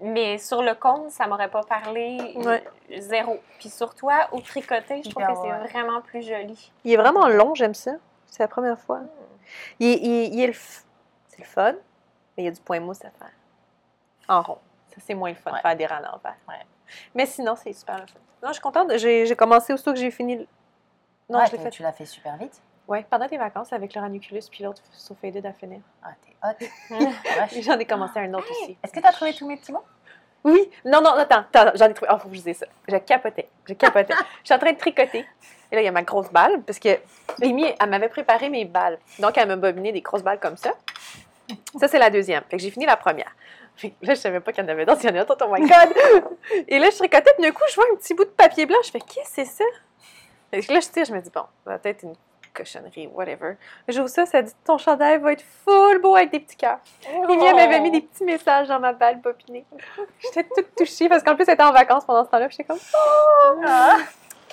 Mais 0.00 0.38
sur 0.38 0.62
le 0.62 0.74
cône, 0.76 1.10
ça 1.10 1.26
m'aurait 1.26 1.50
pas 1.50 1.64
parlé 1.64 2.32
Ouais. 2.36 2.62
zéro. 2.98 3.40
Puis 3.58 3.68
sur 3.68 3.96
toi, 3.96 4.28
au 4.30 4.40
tricoté, 4.40 5.02
je 5.02 5.10
trouve 5.10 5.26
que 5.26 5.34
c'est 5.34 5.50
ouais. 5.52 5.66
vraiment 5.70 6.00
plus 6.02 6.22
joli. 6.22 6.70
Il 6.84 6.92
est 6.92 6.96
vraiment 6.96 7.26
long, 7.26 7.52
j'aime 7.56 7.74
ça. 7.74 7.92
C'est 8.26 8.44
la 8.44 8.48
première 8.48 8.78
fois. 8.78 8.98
Hmm. 8.98 9.08
Il, 9.80 9.88
est- 9.88 9.98
il 10.00 10.10
est- 10.12 10.28
il 10.28 10.40
est 10.40 10.46
le 10.46 10.52
f- 10.52 10.84
c'est 11.26 11.40
le 11.40 11.44
fun, 11.44 11.72
mais 11.72 12.44
il 12.44 12.44
y 12.44 12.48
a 12.48 12.52
du 12.52 12.60
point 12.60 12.78
mousse 12.78 13.04
à 13.04 13.10
faire. 13.10 13.32
En 14.28 14.42
rond. 14.42 14.58
Ça, 14.94 15.00
c'est 15.04 15.14
moins 15.14 15.30
le 15.30 15.34
fun 15.34 15.50
de 15.50 15.56
Ouais. 15.56 15.62
faire 15.62 15.74
des 15.76 15.86
rangs 15.86 15.96
à 15.96 16.00
l'envers. 16.02 16.36
Mais 17.14 17.26
sinon, 17.26 17.54
c'est 17.56 17.72
super 17.72 17.96
le 17.96 18.06
fun. 18.06 18.18
Non, 18.42 18.48
je 18.48 18.52
suis 18.54 18.62
contente. 18.62 18.96
J'ai 18.96 19.36
commencé 19.36 19.72
aussitôt 19.72 19.92
que 19.92 19.98
j'ai 19.98 20.10
fini. 20.10 20.46
Non, 21.28 21.38
Ouais, 21.40 21.46
je 21.46 21.52
l'ai 21.52 21.58
tu- 21.58 21.64
fait. 21.64 21.70
Tu 21.70 21.82
l'as 21.82 21.92
fait 21.92 22.06
super 22.06 22.36
vite. 22.36 22.60
Ouais, 22.86 23.04
pendant 23.10 23.26
tes 23.28 23.36
vacances 23.36 23.72
avec 23.72 23.94
le 23.94 24.00
ranuculus 24.00 24.42
puis 24.50 24.64
l'autre 24.64 24.80
so 24.92 25.14
faded 25.20 25.44
à 25.44 25.52
finir. 25.52 25.80
Ah, 26.02 26.12
t'es 26.58 26.66
hot. 26.96 27.00
J'en 27.62 27.78
ai 27.78 27.84
commencé 27.84 28.18
un 28.18 28.32
autre 28.32 28.50
aussi. 28.50 28.78
Est-ce 28.82 28.92
que 28.92 29.00
tu 29.00 29.06
as 29.06 29.12
trouvé 29.12 29.34
tous 29.34 29.46
mes 29.46 29.56
petits 29.58 29.72
mots? 29.72 29.84
Oui. 30.44 30.70
Non, 30.86 31.02
non, 31.02 31.10
attends, 31.10 31.44
attends, 31.52 31.72
j'en 31.74 31.86
ai 31.90 31.92
trouvé. 31.94 32.10
Oh, 32.14 32.18
faut 32.18 32.28
que 32.28 32.34
je 32.36 32.40
dise 32.40 32.56
ça. 32.58 32.66
Je 32.86 32.96
capotais. 32.96 33.48
Je 33.66 33.74
capotais. 33.74 34.14
je 34.42 34.46
suis 34.46 34.54
en 34.54 34.58
train 34.58 34.72
de 34.72 34.78
tricoter. 34.78 35.26
Et 35.70 35.74
là, 35.74 35.82
il 35.82 35.84
y 35.84 35.88
a 35.88 35.92
ma 35.92 36.02
grosse 36.02 36.30
balle, 36.30 36.62
parce 36.62 36.78
que 36.78 36.88
Rémi, 37.42 37.66
elle 37.78 37.90
m'avait 37.90 38.08
préparé 38.08 38.48
mes 38.48 38.64
balles. 38.64 38.98
Donc, 39.18 39.36
elle 39.36 39.48
m'a 39.48 39.56
bobiné 39.56 39.92
des 39.92 40.00
grosses 40.00 40.22
balles 40.22 40.40
comme 40.40 40.56
ça. 40.56 40.70
Ça, 41.78 41.88
c'est 41.88 41.98
la 41.98 42.08
deuxième. 42.08 42.42
Fait 42.48 42.56
que 42.56 42.62
j'ai 42.62 42.70
fini 42.70 42.86
la 42.86 42.96
première. 42.96 43.34
Là, 44.02 44.14
je 44.14 44.20
savais 44.20 44.40
pas 44.40 44.52
qu'il 44.52 44.64
y 44.64 44.66
en 44.66 44.70
avait 44.70 44.84
d'autres. 44.84 45.00
Il 45.04 45.10
y 45.10 45.12
en 45.12 45.20
a 45.20 45.24
d'autres, 45.24 45.46
oh 45.48 45.54
my 45.54 45.60
God! 45.60 46.28
Et 46.68 46.78
là, 46.78 46.90
je 46.90 46.96
tricotais, 46.96 47.32
puis 47.34 47.42
d'un 47.44 47.52
coup, 47.52 47.62
je 47.68 47.74
vois 47.74 47.84
un 47.92 47.96
petit 47.96 48.14
bout 48.14 48.24
de 48.24 48.30
papier 48.30 48.66
blanc. 48.66 48.78
Je 48.84 48.90
fais, 48.90 49.00
qu'est-ce 49.00 49.36
que 49.36 49.44
c'est 49.44 49.44
ça? 49.44 49.64
Que 50.52 50.72
là, 50.72 50.80
je 50.80 50.88
tire, 50.88 51.04
je 51.04 51.12
me 51.12 51.20
dis, 51.20 51.30
bon, 51.30 51.42
ça 51.64 51.70
va 51.70 51.78
peut-être 51.78 52.02
une 52.02 52.14
cochonnerie, 52.54 53.06
whatever. 53.08 53.56
J'ouvre 53.86 54.08
ça, 54.08 54.26
ça 54.26 54.42
dit, 54.42 54.52
ton 54.64 54.78
chandail 54.78 55.18
va 55.18 55.32
être 55.32 55.44
full 55.64 56.00
beau 56.00 56.16
avec 56.16 56.30
des 56.32 56.40
petits 56.40 56.56
cœurs. 56.56 56.78
Mimi, 57.28 57.44
elle 57.44 57.54
m'avait 57.54 57.80
mis 57.80 57.90
des 57.90 58.00
petits 58.00 58.24
messages 58.24 58.68
dans 58.68 58.80
ma 58.80 58.92
balle 58.92 59.20
bobinée. 59.20 59.64
J'étais 60.20 60.44
toute 60.44 60.74
touchée 60.74 61.08
parce 61.08 61.22
qu'en 61.22 61.36
plus, 61.36 61.44
elle 61.46 61.54
était 61.54 61.62
en 61.62 61.72
vacances 61.72 62.04
pendant 62.04 62.24
ce 62.24 62.30
temps-là. 62.30 62.48
puis 62.48 62.56
J'étais 62.58 62.68
comme, 62.68 62.78
oh! 62.94 63.60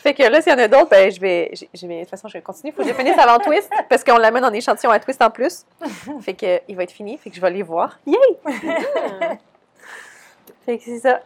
Fait 0.06 0.14
que 0.14 0.22
là, 0.22 0.40
s'il 0.40 0.52
y 0.52 0.56
en 0.56 0.60
a 0.60 0.68
d'autres, 0.68 0.90
ben, 0.90 1.12
je 1.12 1.20
vais, 1.20 1.50
je, 1.54 1.66
je 1.74 1.88
vais, 1.88 1.96
de 1.96 2.02
toute 2.02 2.12
façon, 2.12 2.28
je 2.28 2.34
vais 2.34 2.42
continuer. 2.44 2.72
Il 2.72 2.76
faut 2.76 2.84
que 2.84 2.88
je 2.90 2.94
finisse 2.94 3.18
avant 3.18 3.40
Twist 3.40 3.72
parce 3.90 4.04
qu'on 4.04 4.20
l'amène 4.20 4.46
en 4.46 4.54
échantillon 4.54 4.92
à 4.92 5.00
Twist 5.00 5.20
en 5.20 5.32
plus. 5.32 5.66
Fait 6.22 6.36
que, 6.36 6.62
il 6.68 6.76
va 6.76 6.84
être 6.84 6.92
fini. 6.92 7.18
Fait 7.18 7.32
que 7.32 7.36
je 7.36 7.42
vais 7.42 7.50
les 7.50 7.64
voir. 7.64 7.98
Yay! 8.06 8.16
Fait 10.64 10.78
que 10.78 10.84
c'est 10.84 11.00
ça. 11.00 11.22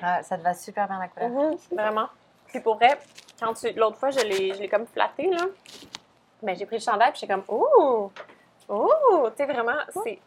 Ah, 0.00 0.22
Ça 0.22 0.38
te 0.38 0.42
va 0.42 0.54
super 0.54 0.88
bien 0.88 1.00
la 1.00 1.08
couleur. 1.08 1.50
Mhm, 1.50 1.56
vraiment. 1.70 2.08
Puis 2.46 2.60
pour 2.60 2.76
vrai, 2.76 2.98
quand 3.38 3.52
tu 3.52 3.70
l'autre 3.72 3.98
fois, 3.98 4.08
je 4.08 4.20
l'ai, 4.20 4.54
je 4.54 4.60
l'ai 4.60 4.68
comme 4.68 4.86
flatté, 4.86 5.28
là. 5.28 5.44
Ben, 6.42 6.56
j'ai 6.56 6.64
pris 6.64 6.76
le 6.76 6.82
chandail, 6.82 7.10
puis 7.10 7.20
j'étais 7.20 7.34
comme, 7.34 7.44
oh! 7.48 8.10
Oh! 8.70 9.28
Tu 9.36 9.44
sais, 9.44 9.52
vraiment, 9.52 9.76
c'est, 10.02 10.18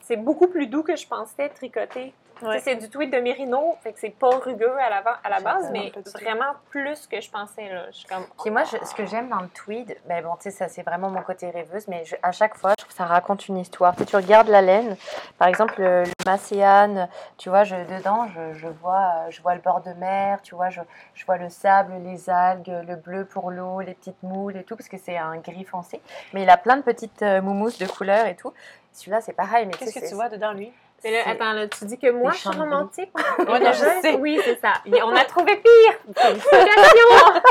c'est 0.00 0.16
beaucoup 0.16 0.48
plus 0.48 0.66
doux 0.68 0.82
que 0.82 0.96
je 0.96 1.06
pensais 1.06 1.50
tricoter. 1.50 2.14
C'est 2.62 2.76
du 2.76 2.88
tweed 2.88 3.12
de 3.12 3.18
Mérino, 3.18 3.76
fait 3.82 3.92
que 3.92 3.98
c'est 4.00 4.10
pas 4.10 4.30
rugueux 4.38 4.76
à 4.78 4.88
la, 4.90 5.02
à 5.22 5.28
la 5.28 5.40
base, 5.40 5.70
mais 5.72 5.92
vraiment 6.14 6.52
plus 6.70 7.06
que 7.06 7.20
je 7.20 7.30
pensais, 7.30 7.68
là. 7.68 7.86
Je 7.90 7.96
suis 7.98 8.06
comme, 8.06 8.24
Puis 8.42 8.50
moi, 8.50 8.64
je- 8.64 8.84
ce 8.84 8.94
que 8.94 9.04
j'aime 9.06 9.28
dans 9.28 9.40
le 9.40 9.48
tweed, 9.48 9.96
ben 10.06 10.22
bon, 10.24 10.34
tu 10.36 10.44
sais, 10.44 10.50
ça 10.50 10.68
c'est 10.68 10.82
vraiment 10.82 11.10
mon 11.10 11.22
côté 11.22 11.50
rêveuse, 11.50 11.86
mais 11.88 12.04
je- 12.04 12.16
à 12.22 12.32
chaque 12.32 12.56
fois, 12.56 12.70
je 12.70 12.76
trouve 12.76 12.88
que 12.88 12.94
ça 12.96 13.04
raconte 13.06 13.48
une 13.48 13.58
histoire. 13.58 13.94
Tu, 13.94 14.00
sais, 14.00 14.06
tu 14.06 14.16
regardes 14.16 14.48
la 14.48 14.62
laine, 14.62 14.96
par 15.38 15.48
exemple 15.48 15.74
le, 15.80 16.04
le 16.04 16.10
Macéane, 16.26 17.08
tu 17.36 17.48
vois, 17.48 17.64
je, 17.64 17.76
dedans, 17.76 18.26
je, 18.28 18.54
je 18.58 18.66
vois, 18.68 19.12
euh, 19.26 19.30
je 19.30 19.40
vois 19.42 19.54
le 19.54 19.60
bord 19.60 19.80
de 19.82 19.92
mer, 19.92 20.40
tu 20.42 20.54
vois, 20.54 20.70
je, 20.70 20.80
je 21.14 21.24
vois 21.26 21.36
le 21.36 21.48
sable, 21.50 21.92
les 22.04 22.30
algues, 22.30 22.72
le 22.86 22.96
bleu 22.96 23.24
pour 23.24 23.50
l'eau, 23.50 23.80
les 23.80 23.94
petites 23.94 24.22
moules 24.22 24.56
et 24.56 24.64
tout, 24.64 24.76
parce 24.76 24.88
que 24.88 24.96
c'est 24.98 25.16
un 25.18 25.36
gris 25.38 25.64
foncé. 25.64 26.00
Mais 26.32 26.42
il 26.42 26.50
a 26.50 26.56
plein 26.56 26.76
de 26.76 26.82
petites 26.82 27.22
euh, 27.22 27.40
mousses 27.42 27.78
de 27.78 27.86
couleurs 27.86 28.26
et 28.26 28.36
tout. 28.36 28.52
Celui-là, 28.92 29.20
c'est 29.20 29.32
pareil, 29.32 29.66
mais 29.66 29.72
Qu'est-ce 29.74 29.98
que 30.00 30.08
tu 30.08 30.14
vois 30.14 30.28
dedans, 30.28 30.52
lui? 30.52 30.72
Mais 31.04 31.10
là, 31.12 31.18
c'est- 31.24 31.30
attends, 31.30 31.52
là, 31.52 31.68
tu 31.68 31.84
dis 31.86 31.98
que 31.98 32.10
moi, 32.10 32.30
je 32.32 32.38
suis 32.38 32.48
romantique? 32.50 33.10
Ouais, 33.38 33.58
non, 33.60 33.72
je 33.72 34.00
sais. 34.02 34.14
Oui, 34.16 34.38
c'est 34.44 34.60
ça. 34.60 34.74
Et 34.86 35.02
On 35.02 35.14
a 35.14 35.24
trouvé 35.24 35.56
pire. 35.56 36.14
Félicitations! 36.16 37.42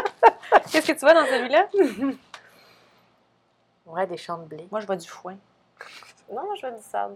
Qu'est-ce 0.71 0.87
que 0.87 0.91
tu 0.93 0.99
vois 0.99 1.13
dans 1.13 1.25
celui-là? 1.25 1.67
Ouais, 3.85 4.05
des 4.05 4.17
champs 4.17 4.37
de 4.37 4.45
blé. 4.45 4.67
Moi, 4.69 4.79
je 4.81 4.85
vois 4.85 4.95
du 4.97 5.07
foin. 5.07 5.35
non, 6.31 6.43
moi, 6.43 6.53
je 6.61 6.67
veux 6.67 6.73
du 6.73 6.81
sable. 6.83 7.15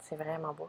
C'est 0.00 0.16
vraiment 0.16 0.52
beau. 0.52 0.68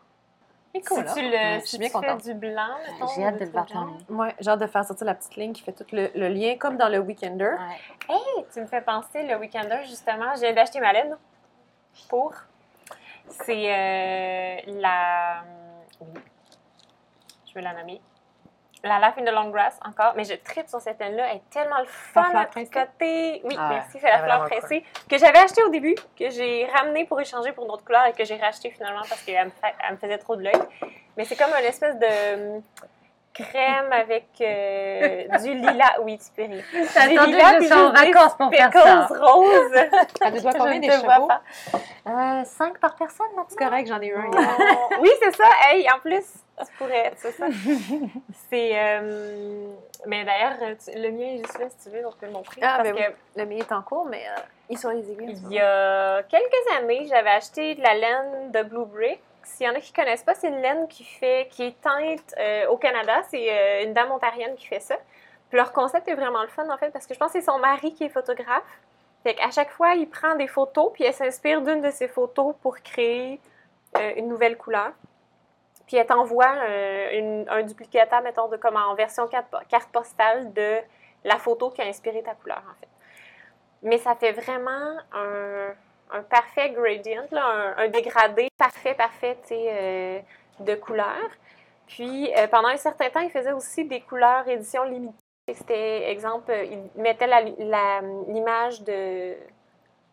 Si 0.76 0.82
cool, 0.84 1.00
hein? 1.00 1.12
tu, 1.14 1.22
le, 1.22 1.30
Ouais, 1.32 1.60
je 1.60 1.66
si 1.66 1.68
suis 1.70 1.78
bien 1.80 1.90
tu 1.90 2.00
fais 2.00 2.16
du 2.18 2.34
blanc, 2.36 2.78
J'ai 3.16 3.24
hâte 3.26 3.40
de 3.40 3.46
le 3.46 3.52
voir. 3.52 3.68
Ouais, 4.10 4.36
j'ai 4.40 4.50
hâte 4.52 4.60
de 4.60 4.68
faire 4.68 4.86
sortir 4.86 5.06
la 5.08 5.16
petite 5.16 5.36
ligne 5.36 5.54
qui 5.54 5.62
fait 5.64 5.72
tout 5.72 5.86
le, 5.92 6.10
le 6.16 6.28
lien, 6.30 6.56
comme 6.60 6.78
dans 6.78 6.90
le 6.90 7.00
Weekender. 7.00 7.46
Ouais. 7.46 8.16
Hey, 8.16 8.46
tu 8.54 8.62
me 8.62 8.68
fais 8.68 8.82
penser, 8.82 9.24
le 9.28 9.36
Weekender, 9.38 9.84
justement, 9.86 10.34
je 10.36 10.42
viens 10.42 10.54
d'acheter 10.54 10.80
ma 10.80 10.94
laine 10.94 11.18
pour. 12.10 12.32
C'est 13.46 13.74
euh, 13.74 14.58
la. 14.82 15.44
Oui. 16.02 16.08
Je 17.48 17.54
vais 17.56 17.62
la 17.62 17.74
nommer. 17.74 18.02
la 18.84 19.00
Life 19.00 19.14
in 19.18 19.24
the 19.26 19.30
Long 19.34 19.50
Grass 19.50 19.80
encore, 19.86 20.14
mais 20.16 20.24
je 20.26 20.34
tripe 20.34 20.68
sur 20.68 20.82
cette 20.82 21.00
laine-là. 21.00 21.28
Elle 21.32 21.38
est 21.38 21.50
tellement 21.50 21.80
le 21.80 21.86
fun 21.86 22.34
à 22.36 22.46
tricoter. 22.48 23.42
Oui, 23.46 23.56
Ah, 23.58 23.70
merci, 23.72 24.00
c'est 24.00 24.10
la 24.10 24.20
fleur 24.24 24.46
pressée. 24.46 24.84
Que 25.10 25.18
j'avais 25.18 25.38
acheté 25.40 25.64
au 25.64 25.70
début, 25.70 25.96
que 26.20 26.30
j'ai 26.30 26.66
ramené 26.76 27.06
pour 27.06 27.20
échanger 27.22 27.52
pour 27.54 27.64
une 27.66 27.72
autre 27.72 27.86
couleur 27.86 28.06
et 28.08 28.14
que 28.14 28.26
j'ai 28.26 28.36
racheté 28.38 28.72
finalement 28.72 29.04
parce 29.08 29.22
qu'elle 29.24 29.46
me, 29.46 29.52
fa- 29.52 29.92
me 29.92 29.98
faisait 29.98 30.18
trop 30.18 30.36
de 30.36 30.42
l'œil. 30.44 30.60
Mais 31.16 31.24
c'est 31.26 31.36
comme 31.36 31.52
une 31.58 31.66
espèce 31.66 31.98
de 31.98 32.62
crème 33.34 33.92
avec 33.92 34.28
euh, 34.42 35.24
du 35.44 35.54
lilas. 35.56 36.00
Oui, 36.02 36.18
tu 36.20 36.26
peux 36.36 36.50
rire. 36.52 36.64
T'as 36.94 37.08
Du 37.08 37.18
attendu 37.18 37.32
lilas, 37.34 37.58
que 37.60 37.66
je 37.66 37.74
en 37.74 37.92
vacances 37.92 38.34
pour 38.36 38.52
faire 38.54 38.72
ça. 38.72 39.08
Elle 40.26 40.42
doit 40.42 40.54
combien 40.54 40.80
des 40.80 40.90
chevaux? 40.92 41.30
Euh, 42.06 42.44
5 42.44 42.78
par 42.80 42.96
personne 42.96 43.26
C'est 43.32 43.36
maintenant. 43.36 43.70
correct, 43.70 43.88
j'en 43.88 44.02
ai 44.02 44.08
eu 44.08 44.16
un. 44.16 44.30
Oh, 44.34 44.94
oui, 45.02 45.10
c'est 45.22 45.36
ça. 45.36 45.46
Hey, 45.68 45.88
en 45.90 46.00
plus, 46.00 46.24
tu 46.60 46.74
pourrais, 46.78 47.12
c'est 47.16 47.32
ça. 47.32 47.46
C'est. 48.50 48.72
euh, 48.76 49.68
mais 50.06 50.24
d'ailleurs, 50.26 50.54
tu- 50.84 50.92
le 51.00 51.10
mien 51.12 51.26
est 51.36 51.38
juste 51.38 51.60
là 51.60 51.66
si 51.70 51.90
tu 51.90 51.96
veux, 51.96 52.06
on 52.06 52.12
peut 52.12 52.26
le 52.26 52.32
montrer. 52.34 52.60
Ah, 52.64 52.76
parce 52.78 52.90
ben 52.90 52.96
que 52.96 53.10
oui. 53.10 53.16
Le 53.38 53.46
mien 53.46 53.58
est 53.58 53.72
en 53.72 53.82
cours, 53.82 54.06
mais 54.06 54.24
euh, 54.28 54.42
il 54.70 54.76
est 54.76 54.78
sur 54.80 54.90
les 54.92 55.10
aiguilles. 55.12 55.42
il 55.50 55.54
y 55.54 55.60
a 55.62 56.22
quelques 56.24 56.78
années, 56.78 57.06
j'avais 57.10 57.30
acheté 57.32 57.76
de 57.76 57.82
la 57.82 57.94
laine 57.96 58.52
de 58.52 58.64
Blue 58.64 58.86
Brick. 58.86 59.20
S'il 59.44 59.66
y 59.66 59.70
en 59.70 59.76
a 59.76 59.80
qui 59.80 59.92
ne 59.92 59.96
connaissent 59.96 60.24
pas, 60.24 60.34
c'est 60.34 60.48
une 60.48 60.62
laine 60.62 60.88
qui, 60.88 61.04
fait, 61.04 61.48
qui 61.52 61.64
est 61.64 61.82
teinte 61.82 62.34
euh, 62.40 62.68
au 62.68 62.78
Canada. 62.78 63.24
C'est 63.30 63.52
euh, 63.52 63.84
une 63.84 63.94
dame 63.94 64.12
ontarienne 64.12 64.56
qui 64.56 64.68
fait 64.68 64.80
ça. 64.80 64.96
Puis 65.50 65.58
leur 65.58 65.72
concept 65.72 66.08
est 66.08 66.16
vraiment 66.16 66.42
le 66.42 66.48
fun, 66.48 66.70
en 66.70 66.78
fait, 66.78 66.90
parce 66.92 67.06
que 67.06 67.14
je 67.14 67.20
pense 67.20 67.32
que 67.32 67.40
c'est 67.40 67.46
son 67.46 67.60
mari 67.60 67.94
qui 67.94 68.06
est 68.06 68.10
photographe. 68.10 68.64
Fait 69.24 69.36
qu'à 69.36 69.52
chaque 69.52 69.72
fois, 69.72 69.94
il 69.94 70.10
prend 70.10 70.36
des 70.36 70.48
photos, 70.48 70.92
puis 70.94 71.04
elle 71.04 71.14
s'inspire 71.14 71.62
d'une 71.62 71.82
de 71.82 71.92
ses 71.92 72.08
photos 72.08 72.56
pour 72.62 72.78
créer 72.80 73.40
euh, 73.98 74.14
une 74.18 74.28
nouvelle 74.28 74.58
couleur. 74.58 74.92
Puis 75.88 75.98
elle 75.98 76.08
t'envoie 76.08 76.48
un 76.48 77.62
duplicata, 77.64 78.22
mettons, 78.22 78.48
de, 78.48 78.58
comme 78.58 78.78
en 78.78 78.96
version 78.96 79.28
carte, 79.28 79.54
carte 79.68 79.90
postale 79.92 80.54
de 80.54 80.80
la 81.24 81.38
photo 81.38 81.70
qui 81.70 81.82
a 81.82 81.86
inspiré 81.86 82.24
ta 82.24 82.34
couleur, 82.36 82.64
en 82.70 82.80
fait. 82.80 82.88
Mais 83.84 83.98
ça 83.98 84.16
fait 84.16 84.32
vraiment 84.32 84.98
un, 85.12 85.74
un 86.14 86.22
parfait 86.22 86.70
gradient, 86.70 87.26
un, 87.32 87.88
dégradé 87.90 88.48
parfait, 88.58 88.94
parfait, 88.94 89.38
euh, 89.52 90.20
de 90.60 90.76
couleurs. 90.76 91.32
Puis, 91.88 92.32
euh, 92.38 92.48
pendant 92.48 92.70
un 92.70 92.78
certain 92.78 93.10
temps, 93.10 93.20
il 93.20 93.32
faisait 93.32 93.52
aussi 93.52 93.86
des 93.86 94.02
couleurs 94.02 94.48
édition 94.48 94.84
limitée. 94.84 95.18
C'était, 95.54 96.10
exemple, 96.10 96.52
euh, 96.52 96.64
il 96.64 97.02
mettait 97.02 97.28
l'image 98.28 98.82
de... 98.84 99.36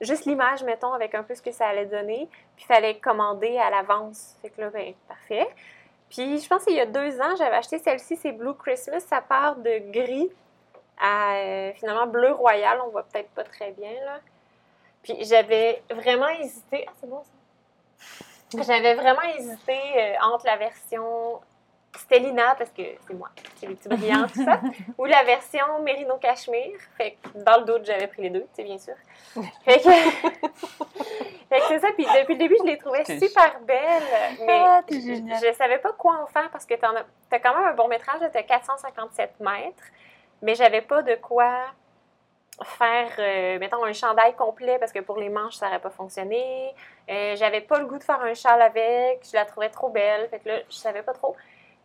Juste 0.01 0.25
l'image, 0.25 0.65
mettons, 0.65 0.95
avec 0.95 1.15
un 1.15 1.23
peu 1.23 1.35
ce 1.35 1.43
que 1.43 1.53
ça 1.53 1.67
allait 1.69 1.87
donner. 1.87 2.29
Puis, 2.57 2.65
il 2.65 2.67
fallait 2.67 2.99
commander 2.99 3.59
à 3.59 3.69
l'avance. 3.71 4.35
Fait 4.41 4.49
que 4.49 4.63
là, 4.63 4.71
ben, 4.71 4.95
parfait. 5.07 5.49
Puis, 6.09 6.39
je 6.39 6.49
pense 6.49 6.65
qu'il 6.65 6.75
y 6.75 6.81
a 6.81 6.87
deux 6.87 7.21
ans, 7.21 7.37
j'avais 7.37 7.57
acheté 7.57 7.79
celle-ci, 7.79 8.17
c'est 8.17 8.33
Blue 8.33 8.55
Christmas. 8.55 9.01
Ça 9.01 9.21
part 9.21 9.57
de 9.57 9.93
gris 9.93 10.31
à 10.99 11.73
finalement 11.77 12.07
bleu 12.07 12.33
royal. 12.33 12.81
On 12.85 12.89
voit 12.89 13.05
peut-être 13.05 13.31
pas 13.31 13.45
très 13.45 13.73
bien, 13.73 13.93
là. 14.05 14.21
Puis, 15.03 15.17
j'avais 15.25 15.83
vraiment 15.91 16.29
hésité. 16.29 16.85
Ah, 16.89 16.93
c'est 17.01 17.09
bon, 17.09 17.23
ça. 17.23 18.63
J'avais 18.63 18.95
vraiment 18.95 19.23
hésité 19.37 19.79
euh, 19.97 20.15
entre 20.23 20.47
la 20.47 20.57
version 20.57 21.41
Stellina, 21.97 22.55
parce 22.57 22.71
que 22.71 22.83
c'est 23.07 23.15
moi, 23.15 23.29
c'est 23.57 23.67
les 23.67 23.75
petits 23.75 23.89
brillants, 23.89 24.27
tout 24.27 24.45
ça, 24.45 24.61
ou 24.99 25.05
la 25.05 25.23
version 25.25 25.65
Merino 25.83 26.17
Cachemire. 26.19 26.79
Fait 26.97 27.13
que 27.23 27.39
dans 27.39 27.59
le 27.59 27.65
doute, 27.65 27.85
j'avais 27.85 28.07
pris 28.07 28.23
les 28.23 28.31
deux, 28.31 28.43
tu 28.43 28.49
sais, 28.55 28.65
bien 28.65 28.79
sûr. 28.79 28.95
Fait 29.65 29.79
que, 29.79 29.91
fait 31.49 31.59
que 31.59 31.67
c'est 31.69 31.79
ça. 31.81 31.89
Puis 31.97 32.07
depuis 32.07 32.35
le 32.35 32.39
début, 32.39 32.57
je 32.61 32.67
les 32.67 32.79
trouvais 32.79 33.05
super 33.05 33.61
belles, 33.61 34.03
mais 34.47 34.63
Ah, 34.67 34.83
je, 34.89 34.97
je 34.97 35.55
savais 35.57 35.79
pas 35.79 35.93
quoi 35.93 36.21
en 36.23 36.27
faire 36.27 36.49
parce 36.51 36.65
que 36.67 36.75
t'en 36.75 36.95
as, 36.97 37.05
t'as 37.29 37.39
quand 37.39 37.57
même 37.57 37.69
un 37.69 37.75
bon 37.75 37.89
métrage, 37.89 38.21
t'as 38.33 38.43
457 38.43 39.41
mètres, 39.41 39.85
mais 40.43 40.55
j'avais 40.55 40.83
pas 40.83 41.03
de 41.03 41.15
quoi 41.17 41.53
faire, 42.65 43.11
euh, 43.19 43.59
mettons, 43.59 43.85
un 43.85 43.93
chandail 43.93 44.35
complet 44.35 44.79
parce 44.79 44.93
que 44.93 45.01
pour 45.01 45.19
les 45.19 45.29
manches, 45.29 45.57
ça 45.57 45.67
n'aurait 45.67 45.81
pas 45.81 45.91
fonctionné. 45.91 46.75
Euh, 47.09 47.35
j'avais 47.37 47.61
pas 47.61 47.79
le 47.79 47.87
goût 47.87 47.99
de 47.99 48.05
faire 48.05 48.21
un 48.21 48.35
châle 48.35 48.61
avec, 48.63 49.25
je 49.29 49.35
la 49.35 49.45
trouvais 49.45 49.71
trop 49.71 49.89
belle, 49.89 50.29
fait 50.29 50.41
que 50.41 50.49
là, 50.49 50.59
je 50.69 50.77
savais 50.77 51.03
pas 51.03 51.13
trop. 51.13 51.37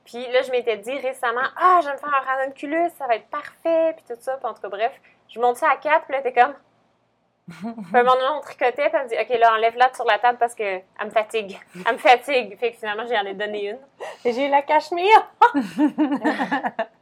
Puis 0.03 0.25
là, 0.31 0.41
je 0.41 0.51
m'étais 0.51 0.77
dit 0.77 0.97
récemment, 0.99 1.41
ah, 1.57 1.79
je 1.81 1.87
vais 1.87 1.93
me 1.93 1.97
faire 1.97 2.13
un 2.13 2.35
ranunculus, 2.35 2.89
ça 2.97 3.07
va 3.07 3.15
être 3.15 3.27
parfait, 3.27 3.95
puis 3.95 4.05
tout 4.07 4.21
ça, 4.21 4.37
puis 4.37 4.45
en 4.45 4.53
tout 4.53 4.61
cas, 4.61 4.69
bref, 4.69 4.93
je 5.29 5.39
monte 5.39 5.57
ça 5.57 5.69
à 5.71 5.77
quatre, 5.77 6.05
puis 6.05 6.13
là, 6.13 6.21
t'es 6.21 6.33
comme. 6.33 6.53
Puis 7.47 7.67
à 7.93 7.99
un 7.99 8.03
moment 8.03 8.15
donné, 8.15 8.27
on 8.37 8.41
tricotait, 8.41 8.89
puis 8.89 8.91
elle 8.91 9.03
me 9.03 9.07
dit, 9.07 9.15
OK, 9.21 9.39
là, 9.39 9.53
enlève-la 9.53 9.93
sur 9.93 10.03
la 10.05 10.17
table 10.17 10.39
parce 10.39 10.55
qu'elle 10.55 10.83
me 10.99 11.11
fatigue. 11.11 11.59
Elle 11.85 11.93
me 11.93 11.99
fatigue. 11.99 12.57
Fait 12.57 12.71
que 12.71 12.77
finalement, 12.77 13.05
j'en 13.05 13.23
ai 13.23 13.35
donné 13.35 13.69
une. 13.69 13.77
Et 14.23 14.33
j'ai 14.33 14.47
eu 14.47 14.49
la 14.49 14.63
cachemire. 14.63 15.31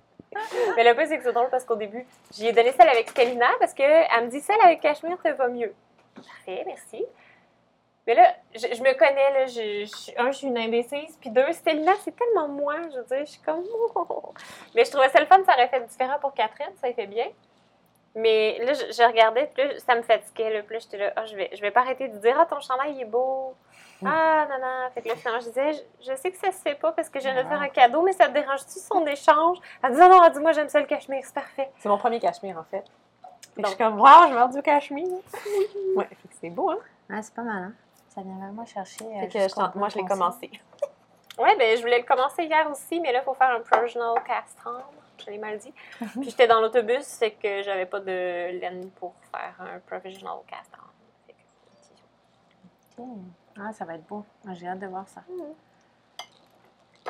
Mais 0.76 0.84
le 0.84 0.96
plus, 0.96 1.08
c'est 1.08 1.18
que 1.18 1.24
c'est 1.24 1.34
drôle 1.34 1.50
parce 1.50 1.66
qu'au 1.66 1.76
début, 1.76 2.06
j'y 2.32 2.48
ai 2.48 2.54
donné 2.54 2.72
celle 2.72 2.90
avec 2.90 3.10
Stelina 3.10 3.48
parce 3.60 3.74
qu'elle 3.74 4.08
me 4.24 4.28
dit 4.28 4.42
celle 4.42 4.62
avec 4.62 4.82
Cachemire 4.82 5.22
te 5.22 5.30
va 5.30 5.48
mieux. 5.48 5.74
Parfait, 6.16 6.64
merci. 6.66 7.06
Mais 8.06 8.16
là, 8.16 8.36
je, 8.54 8.82
me 8.82 8.94
connais, 8.98 9.32
là, 9.32 9.46
je, 9.46 10.22
un, 10.22 10.32
je 10.32 10.38
suis 10.38 10.48
une 10.48 10.58
indécise, 10.58 11.18
puis 11.22 11.30
deux, 11.30 11.52
Stelina, 11.54 11.94
c'est 12.04 12.16
tellement 12.16 12.50
moi, 12.50 12.76
je 12.92 12.98
veux 12.98 13.06
dire, 13.06 13.26
je 13.26 13.32
suis 13.32 13.42
comme... 13.42 13.64
Mais 14.76 14.84
je 14.84 14.92
trouvais 14.92 15.08
ça 15.08 15.22
le 15.22 15.26
fun, 15.26 15.42
ça 15.46 15.54
aurait 15.54 15.70
fait 15.70 15.86
différent 15.88 16.20
pour 16.20 16.34
Catherine, 16.34 16.74
ça 16.82 16.90
y 16.90 16.94
fait 16.94 17.08
bien. 17.08 17.28
Mais 18.16 18.60
là, 18.64 18.74
je, 18.74 18.92
je 18.94 19.04
regardais, 19.08 19.52
là, 19.58 19.80
ça 19.80 19.96
me 19.96 20.04
fatiguait, 20.04 20.52
là, 20.54 20.60
là, 20.70 20.80
j'étais 20.80 20.98
là, 20.98 21.14
ah, 21.16 21.26
je 21.26 21.36
vais, 21.36 21.50
je 21.54 21.62
vais 21.62 21.72
pas 21.72 21.80
arrêter 21.82 22.08
de 22.10 22.18
dire, 22.18 22.38
ah, 22.40 22.46
ton 22.46 22.60
chandail, 22.60 22.94
il 22.94 23.02
est 23.02 23.06
beau. 23.06 23.56
Ah, 24.06 24.46
non, 24.50 24.58
non. 24.60 24.90
Fait 24.94 25.02
que 25.02 25.08
là, 25.08 25.16
finalement, 25.16 25.40
je 25.40 25.48
disais, 25.48 25.74
je, 25.74 26.12
je 26.12 26.16
sais 26.18 26.30
que 26.30 26.38
ça 26.38 26.52
se 26.52 26.58
fait 26.62 26.76
pas 26.76 26.92
parce 26.92 27.10
que 27.10 27.20
je 27.20 27.24
viens 27.28 27.42
de 27.42 27.48
faire 27.48 27.62
un 27.62 27.70
cadeau, 27.70 28.02
mais 28.04 28.12
ça 28.12 28.28
te 28.28 28.34
dérange-tu 28.34 28.80
son 28.80 29.06
échange? 29.08 29.58
Elle 29.82 29.94
dit, 29.94 30.00
non, 30.00 30.10
non, 30.10 30.24
elle 30.24 30.32
dit, 30.34 30.40
moi, 30.40 30.52
j'aime 30.52 30.70
ça 30.70 30.80
le 30.80 30.86
cachemire, 30.86 31.24
c'est 31.24 31.34
parfait. 31.34 31.72
C'est 31.80 31.90
mon 31.90 31.98
premier 31.98 32.20
cachemire, 32.20 32.58
en 32.60 32.64
fait. 32.64 32.84
Fait 33.56 33.62
que 33.62 33.62
Donc- 33.62 33.66
je 33.66 33.68
suis 33.70 33.78
comme, 33.78 34.00
wow, 34.00 34.06
je 34.24 34.28
vais 34.28 34.32
avoir 34.34 34.50
du 34.50 34.62
cachemire. 34.62 35.08
ouais, 35.96 36.06
fait 36.06 36.16
que 36.16 36.34
c'est 36.42 36.50
beau, 36.50 36.70
hein? 36.72 36.80
Ah, 37.12 37.22
c'est 37.22 37.34
pas 37.34 37.42
mal, 37.44 37.64
hein? 37.64 37.74
Ça 38.10 38.22
vient 38.22 38.36
vraiment 38.38 38.66
chercher. 38.66 39.06
euh, 39.06 39.20
Fait 39.22 39.28
que 39.28 39.40
je- 39.40 39.78
moi, 39.80 39.90
je 39.90 39.98
l'ai 39.98 40.06
commencé. 40.06 40.52
Ouais, 41.40 41.56
ben, 41.56 41.76
je 41.78 41.82
voulais 41.82 41.98
le 42.00 42.06
commencer 42.06 42.44
hier 42.44 42.70
aussi, 42.70 43.00
mais 43.00 43.12
là, 43.12 43.20
il 43.22 43.24
faut 43.24 43.34
faire 43.34 43.50
un 43.56 43.62
provisional 43.62 44.22
castrum. 44.24 44.82
Je 45.20 45.32
l'ai 45.32 45.38
mal 45.38 45.58
dit. 45.58 45.74
Puis 45.98 46.30
j'étais 46.30 46.48
dans 46.48 46.60
l'autobus, 46.62 47.04
c'est 47.04 47.32
que 47.32 47.64
j'avais 47.64 47.86
pas 47.86 48.00
de 48.00 48.60
laine 48.60 48.90
pour 48.92 49.14
faire 49.32 49.56
un 49.60 49.80
provisional 49.80 50.38
castrum. 50.48 50.86
Fait 51.28 51.34
que- 51.34 53.02
Ok. 53.02 53.08
Ah, 53.60 53.72
ça 53.74 53.86
va 53.86 53.96
être 53.96 54.06
beau. 54.08 54.26
Ah, 54.48 54.54
J'ai 54.54 54.68
hâte 54.68 54.80
de 54.80 54.88
voir 54.88 55.08
ça. 55.08 55.22
Mhm. 55.30 55.54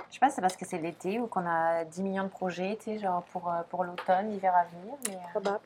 Je 0.09 0.13
sais 0.15 0.19
pas 0.19 0.29
si 0.29 0.35
c'est 0.35 0.41
parce 0.41 0.55
que 0.57 0.65
c'est 0.65 0.77
l'été 0.79 1.19
ou 1.19 1.27
qu'on 1.27 1.45
a 1.47 1.85
10 1.85 2.01
millions 2.03 2.23
de 2.23 2.29
projets, 2.29 2.75
tu 2.77 2.83
sais, 2.85 2.99
genre 2.99 3.23
pour, 3.25 3.49
euh, 3.51 3.61
pour 3.69 3.83
l'automne, 3.83 4.31
l'hiver 4.31 4.55
à 4.55 4.65
venir. 4.65 4.95
Mais 5.07 5.15
euh, 5.15 5.19
Probable. 5.31 5.59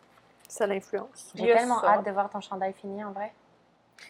Ça 0.47 0.65
l'influence. 0.67 1.31
J'ai 1.35 1.47
tellement 1.53 1.79
ça. 1.81 1.93
hâte 1.95 2.05
de 2.05 2.11
voir 2.11 2.29
ton 2.29 2.39
chandail 2.39 2.73
fini 2.73 3.03
en 3.03 3.11
vrai. 3.11 3.33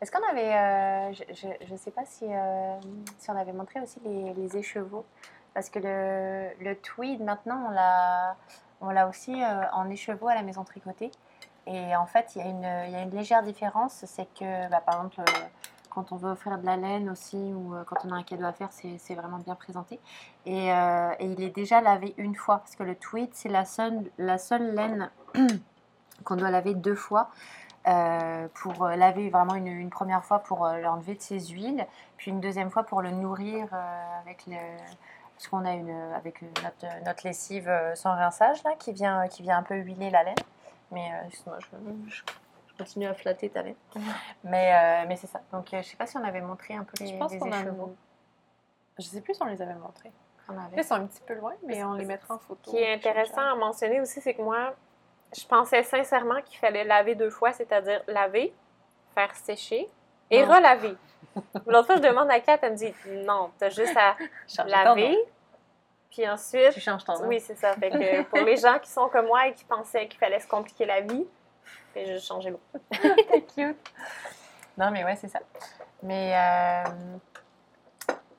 Est-ce 0.00 0.10
qu'on 0.12 0.26
avait. 0.28 0.54
euh, 0.54 1.12
je, 1.12 1.48
je 1.66 1.76
sais 1.76 1.90
pas 1.90 2.04
si, 2.06 2.24
euh, 2.28 2.78
si 3.18 3.30
on 3.30 3.36
avait 3.36 3.52
montré 3.52 3.80
aussi 3.80 3.98
les, 4.04 4.32
les 4.34 4.56
écheveaux. 4.56 5.04
Parce 5.58 5.70
que 5.70 5.80
le, 5.80 6.74
tweed, 6.76 7.20
maintenant, 7.20 7.72
on 8.80 8.90
l'a, 8.90 9.08
aussi 9.08 9.42
euh, 9.42 9.64
en 9.72 9.90
écheveau 9.90 10.28
à 10.28 10.36
la 10.36 10.44
maison 10.44 10.62
tricotée. 10.62 11.10
Et 11.66 11.96
en 11.96 12.06
fait, 12.06 12.36
il 12.36 12.38
y 12.38 12.94
a 12.94 13.00
une, 13.02 13.10
légère 13.10 13.42
différence. 13.42 14.04
C'est 14.06 14.32
que, 14.34 14.70
bah, 14.70 14.80
par 14.86 14.94
exemple, 14.94 15.18
euh, 15.18 15.46
quand 15.90 16.12
on 16.12 16.16
veut 16.16 16.30
offrir 16.30 16.58
de 16.58 16.64
la 16.64 16.76
laine 16.76 17.10
aussi, 17.10 17.36
ou 17.36 17.74
euh, 17.74 17.82
quand 17.82 17.96
on 18.04 18.12
a 18.12 18.14
un 18.14 18.22
cadeau 18.22 18.44
à 18.44 18.52
faire, 18.52 18.68
c'est, 18.70 19.14
vraiment 19.16 19.38
bien 19.38 19.56
présenté. 19.56 19.98
Et, 20.46 20.68
il 21.18 21.42
est 21.42 21.52
déjà 21.52 21.80
lavé 21.80 22.14
une 22.18 22.36
fois. 22.36 22.58
Parce 22.58 22.76
que 22.76 22.84
le 22.84 22.94
tweed, 22.94 23.30
c'est 23.32 23.48
la 23.48 23.64
seule, 23.64 24.12
la 24.16 24.38
seule 24.38 24.76
laine 24.76 25.10
qu'on 26.22 26.36
doit 26.36 26.52
laver 26.52 26.74
deux 26.74 26.94
fois. 26.94 27.30
pour 28.54 28.86
laver 28.86 29.28
vraiment 29.28 29.56
une, 29.56 29.90
première 29.90 30.24
fois 30.24 30.38
pour 30.38 30.68
l'enlever 30.68 31.16
de 31.16 31.20
ses 31.20 31.40
huiles, 31.48 31.84
puis 32.16 32.30
une 32.30 32.40
deuxième 32.40 32.70
fois 32.70 32.84
pour 32.84 33.02
le 33.02 33.10
nourrir 33.10 33.66
avec 34.22 34.46
le, 34.46 34.56
parce 35.38 35.46
qu'on 35.46 35.64
a 35.64 35.72
une 35.72 36.12
avec 36.16 36.42
notre, 36.42 37.04
notre 37.04 37.24
lessive 37.24 37.68
euh, 37.68 37.94
sans 37.94 38.10
rinçage 38.16 38.60
là 38.64 38.72
qui 38.76 38.92
vient 38.92 39.28
qui 39.28 39.42
vient 39.42 39.58
un 39.58 39.62
peu 39.62 39.76
huiler 39.76 40.10
la 40.10 40.24
laine. 40.24 40.34
Mais 40.90 41.12
euh, 41.12 41.26
excuse-moi, 41.28 41.58
je, 41.60 42.10
je- 42.10 42.22
je 42.66 42.76
continue 42.76 43.06
à 43.06 43.14
flatter 43.14 43.48
ta 43.48 43.62
laine. 43.62 43.76
Mais 44.42 44.74
euh, 44.74 45.04
mais 45.06 45.14
c'est 45.14 45.28
ça. 45.28 45.40
Donc 45.52 45.72
euh, 45.72 45.80
je 45.80 45.88
sais 45.88 45.96
pas 45.96 46.06
si 46.08 46.16
on 46.16 46.24
avait 46.24 46.40
montré 46.40 46.74
un 46.74 46.82
peu 46.82 46.92
les, 47.04 47.12
Je 47.12 47.16
pense 47.18 47.30
les 47.30 47.38
qu'on 47.38 47.52
a. 47.52 47.60
écheveaux 47.60 47.94
Je 48.98 49.04
sais 49.04 49.20
plus 49.20 49.34
si 49.34 49.42
on 49.42 49.46
les 49.46 49.62
avait 49.62 49.74
montrés. 49.76 50.10
Ils 50.76 50.82
sont 50.82 50.94
un 50.94 51.06
petit 51.06 51.20
peu 51.26 51.34
loin, 51.34 51.52
mais 51.64 51.84
on 51.84 51.92
les 51.92 52.04
mettra 52.06 52.34
en 52.34 52.38
photo. 52.38 52.58
Ce 52.64 52.70
qui 52.70 52.82
est 52.82 52.94
intéressant 52.94 53.42
à 53.42 53.54
mentionner 53.54 54.00
aussi, 54.00 54.20
c'est 54.20 54.32
que 54.34 54.40
moi, 54.42 54.74
je 55.38 55.46
pensais 55.46 55.82
sincèrement 55.84 56.40
qu'il 56.42 56.58
fallait 56.58 56.84
laver 56.84 57.14
deux 57.14 57.28
fois, 57.30 57.52
c'est-à-dire 57.52 58.02
laver, 58.08 58.54
faire 59.14 59.34
sécher 59.36 59.86
et 60.30 60.44
Non. 60.44 60.54
relaver. 60.54 60.96
L'autre 61.66 61.86
fois, 61.86 61.96
je 61.96 62.02
demande 62.02 62.30
à 62.30 62.40
Kat, 62.40 62.58
elle 62.62 62.72
me 62.72 62.76
dit 62.76 62.94
non, 63.24 63.50
t'as 63.58 63.70
juste 63.70 63.96
à 63.96 64.16
laver, 64.64 65.16
puis 66.10 66.28
ensuite. 66.28 66.72
Tu 66.72 66.80
changes 66.80 67.04
ton 67.04 67.18
nom. 67.18 67.28
Oui, 67.28 67.40
c'est 67.40 67.56
ça. 67.56 67.74
Fait 67.74 67.90
que 67.90 68.22
pour 68.24 68.38
les 68.40 68.56
gens 68.56 68.78
qui 68.78 68.90
sont 68.90 69.08
comme 69.08 69.26
moi 69.26 69.46
et 69.46 69.54
qui 69.54 69.64
pensaient 69.64 70.08
qu'il 70.08 70.18
fallait 70.18 70.40
se 70.40 70.48
compliquer 70.48 70.86
la 70.86 71.00
vie, 71.00 71.26
j'ai 71.94 72.06
juste 72.06 72.26
changé 72.26 72.50
l'eau. 72.50 72.60
T'es 72.92 73.42
cute. 73.42 73.92
Non, 74.76 74.90
mais 74.90 75.04
ouais, 75.04 75.16
c'est 75.16 75.28
ça. 75.28 75.40
Mais 76.02 76.32
euh, 76.34 76.90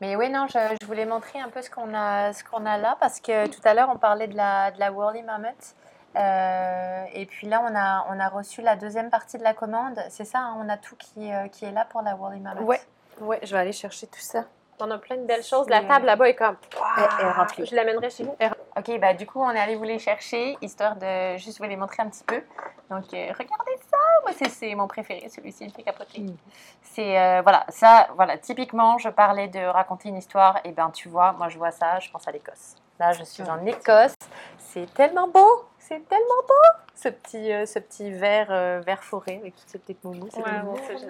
Mais 0.02 0.16
oui, 0.16 0.30
non, 0.30 0.48
je, 0.48 0.86
voulais 0.86 1.06
montrer 1.06 1.40
un 1.40 1.50
peu 1.50 1.62
ce 1.62 1.70
qu'on 1.70 1.94
a, 1.94 2.32
ce 2.32 2.44
qu'on 2.44 2.66
a 2.66 2.78
là 2.78 2.96
parce 3.00 3.20
que 3.20 3.48
tout 3.48 3.62
à 3.66 3.74
l'heure 3.74 3.90
on 3.90 3.98
parlait 3.98 4.28
de 4.28 4.36
la, 4.36 4.72
de 4.72 4.80
la 4.80 4.92
Whirly 4.92 5.24
Mammoth. 5.24 5.76
Euh, 6.16 7.04
et 7.14 7.26
puis 7.26 7.48
là, 7.48 7.62
on 7.64 7.76
a, 7.76 8.06
on 8.10 8.20
a 8.20 8.30
reçu 8.30 8.62
la 8.62 8.76
deuxième 8.76 9.10
partie 9.10 9.38
de 9.38 9.44
la 9.44 9.54
commande. 9.54 10.00
C'est 10.10 10.26
ça, 10.26 10.40
hein, 10.40 10.58
on 10.60 10.70
a 10.70 10.78
tout 10.78 10.96
qui, 10.96 11.32
euh, 11.32 11.48
qui 11.48 11.66
est 11.66 11.72
là 11.72 11.86
pour 11.86 12.02
la 12.02 12.16
Whirly 12.16 12.40
Mammoth. 12.40 12.64
Ouais, 12.64 12.82
ouais, 13.22 13.40
je 13.44 13.54
vais 13.54 13.62
aller 13.62 13.72
chercher 13.72 14.08
tout 14.08 14.20
ça. 14.20 14.46
On 14.82 14.90
a 14.92 14.98
plein 14.98 15.18
de 15.18 15.26
belles 15.26 15.44
choses. 15.44 15.68
La 15.68 15.84
table 15.84 16.06
là-bas 16.06 16.30
est 16.30 16.36
comme. 16.36 16.56
Elle 16.98 17.26
est 17.26 17.32
remplie. 17.32 17.66
Je 17.66 17.76
l'amènerai 17.76 18.10
chez 18.10 18.24
vous. 18.24 18.36
Ok, 18.78 18.98
bah 19.00 19.14
du 19.14 19.28
coup, 19.28 19.42
on 19.42 19.52
est 19.52 19.60
allé 19.60 19.76
vous 19.76 19.84
les 19.84 20.00
chercher, 20.00 20.58
histoire 20.62 20.96
de 20.96 21.36
juste 21.36 21.58
vous 21.58 21.66
les 21.66 21.76
montrer 21.76 22.02
un 22.02 22.10
petit 22.10 22.24
peu. 22.24 22.42
Donc, 22.90 23.14
euh, 23.14 23.34
regardez 23.38 23.78
ça! 23.92 23.98
Moi, 24.24 24.32
c'est 24.50 24.74
mon 24.76 24.88
préféré, 24.88 25.28
celui-ci, 25.28 25.66
il 25.66 25.72
fait 25.74 25.84
capoter. 25.84 26.22
Mm. 26.22 26.38
C'est, 26.82 27.20
euh, 27.20 27.42
voilà, 27.42 27.66
ça, 27.68 28.08
voilà, 28.16 28.38
typiquement, 28.38 28.98
je 28.98 29.10
parlais 29.10 29.50
de 29.50 29.60
raconter 29.60 30.10
une 30.10 30.18
histoire, 30.18 30.60
et 30.64 30.72
ben 30.72 30.90
tu 30.92 31.10
vois, 31.10 31.34
moi 31.34 31.50
je 31.50 31.58
vois 31.58 31.72
ça, 31.72 32.00
je 32.00 32.10
pense 32.10 32.26
à 32.28 32.32
l'Écosse. 32.32 32.76
Là, 33.00 33.12
je 33.12 33.24
suis 33.24 33.44
en 33.44 33.66
Écosse. 33.66 34.16
C'est 34.58 34.92
tellement 34.94 35.28
beau! 35.28 35.69
C'est 35.90 36.08
tellement 36.08 36.42
beau! 36.48 36.80
Ce 36.94 37.10
petit, 37.10 37.52
euh, 37.52 37.66
ce 37.66 37.80
petit 37.80 38.12
verre, 38.12 38.52
euh, 38.52 38.80
vert 38.86 39.04
forêt 39.04 39.38
avec 39.38 39.56
toutes 39.56 39.70
ces 39.70 39.80
petites 39.80 40.04
moumous. 40.04 40.30
Ouais, 40.36 40.44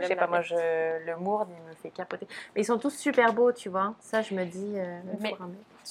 je 0.01 0.07
sais 0.07 0.15
pas, 0.15 0.27
moi, 0.27 0.41
je, 0.41 0.55
le 1.05 1.17
mourde, 1.17 1.49
il 1.51 1.69
me 1.69 1.75
fait 1.75 1.89
capoter. 1.89 2.27
Mais 2.55 2.61
ils 2.61 2.65
sont 2.65 2.77
tous 2.77 2.97
super 2.97 3.33
beaux, 3.33 3.51
tu 3.51 3.67
vois. 3.67 3.93
Ça, 3.99 4.21
je 4.21 4.33
me 4.33 4.45
dis. 4.45 4.75
Euh, 4.77 5.01
mais, 5.19 5.35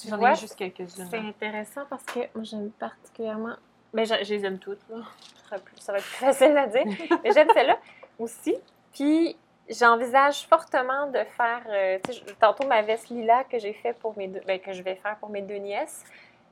J'en 0.07 0.19
ai 0.19 0.35
juste 0.35 0.55
quelques-uns. 0.55 1.05
C'est 1.05 1.19
intéressant 1.19 1.81
parce 1.87 2.03
que 2.03 2.19
moi, 2.33 2.43
j'aime 2.43 2.71
particulièrement. 2.71 3.57
Mais 3.93 4.05
je, 4.05 4.15
les 4.15 4.45
aime 4.45 4.57
toutes, 4.57 4.81
là. 4.89 5.03
Ça 5.77 5.91
va 5.91 5.99
être 5.99 6.05
plus 6.05 6.15
facile 6.25 6.57
à 6.57 6.65
dire. 6.65 6.85
mais 7.23 7.31
j'aime 7.31 7.49
celle-là 7.53 7.77
aussi. 8.17 8.55
Puis, 8.91 9.37
j'envisage 9.69 10.47
fortement 10.47 11.05
de 11.07 11.19
faire. 11.37 12.01
tantôt, 12.39 12.65
ma 12.65 12.81
veste 12.81 13.09
lila 13.09 13.43
que 13.43 13.59
j'ai 13.59 13.73
fait 13.73 13.93
pour 13.93 14.17
mes 14.17 14.29
deux. 14.29 14.41
Ben, 14.47 14.59
que 14.59 14.73
je 14.73 14.81
vais 14.81 14.95
faire 14.95 15.17
pour 15.17 15.29
mes 15.29 15.43
deux 15.43 15.57
nièces 15.57 16.05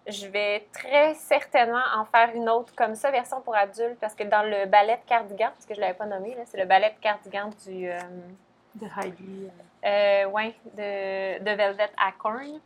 je 0.08 0.28
vais 0.28 0.66
très 0.72 1.14
certainement 1.16 1.84
en 1.96 2.06
faire 2.06 2.34
une 2.34 2.50
autre 2.50 2.74
comme 2.76 2.96
ça, 2.96 3.12
version 3.12 3.42
pour 3.42 3.56
adultes, 3.56 4.00
parce 4.00 4.16
que 4.16 4.24
dans 4.24 4.44
le 4.44 4.66
ballet 4.66 4.96
de 4.96 5.08
cardigan, 5.08 5.50
parce 5.54 5.66
que 5.66 5.74
je 5.74 5.80
ne 5.80 5.86
l'avais 5.86 5.98
pas 5.98 6.06
nommé, 6.06 6.38
c'est 6.46 6.58
le 6.58 6.66
ballet 6.66 6.90
de 6.90 7.02
cardigan 7.02 7.50
du. 7.66 7.90
Euh, 7.90 8.00
de 8.76 8.86
Heidi. 8.86 9.50
Euh, 9.86 10.26
oui, 10.32 10.56
de, 10.76 11.40
de, 11.40 11.52
Velvet 11.52 11.90
Acorn. 11.98 12.60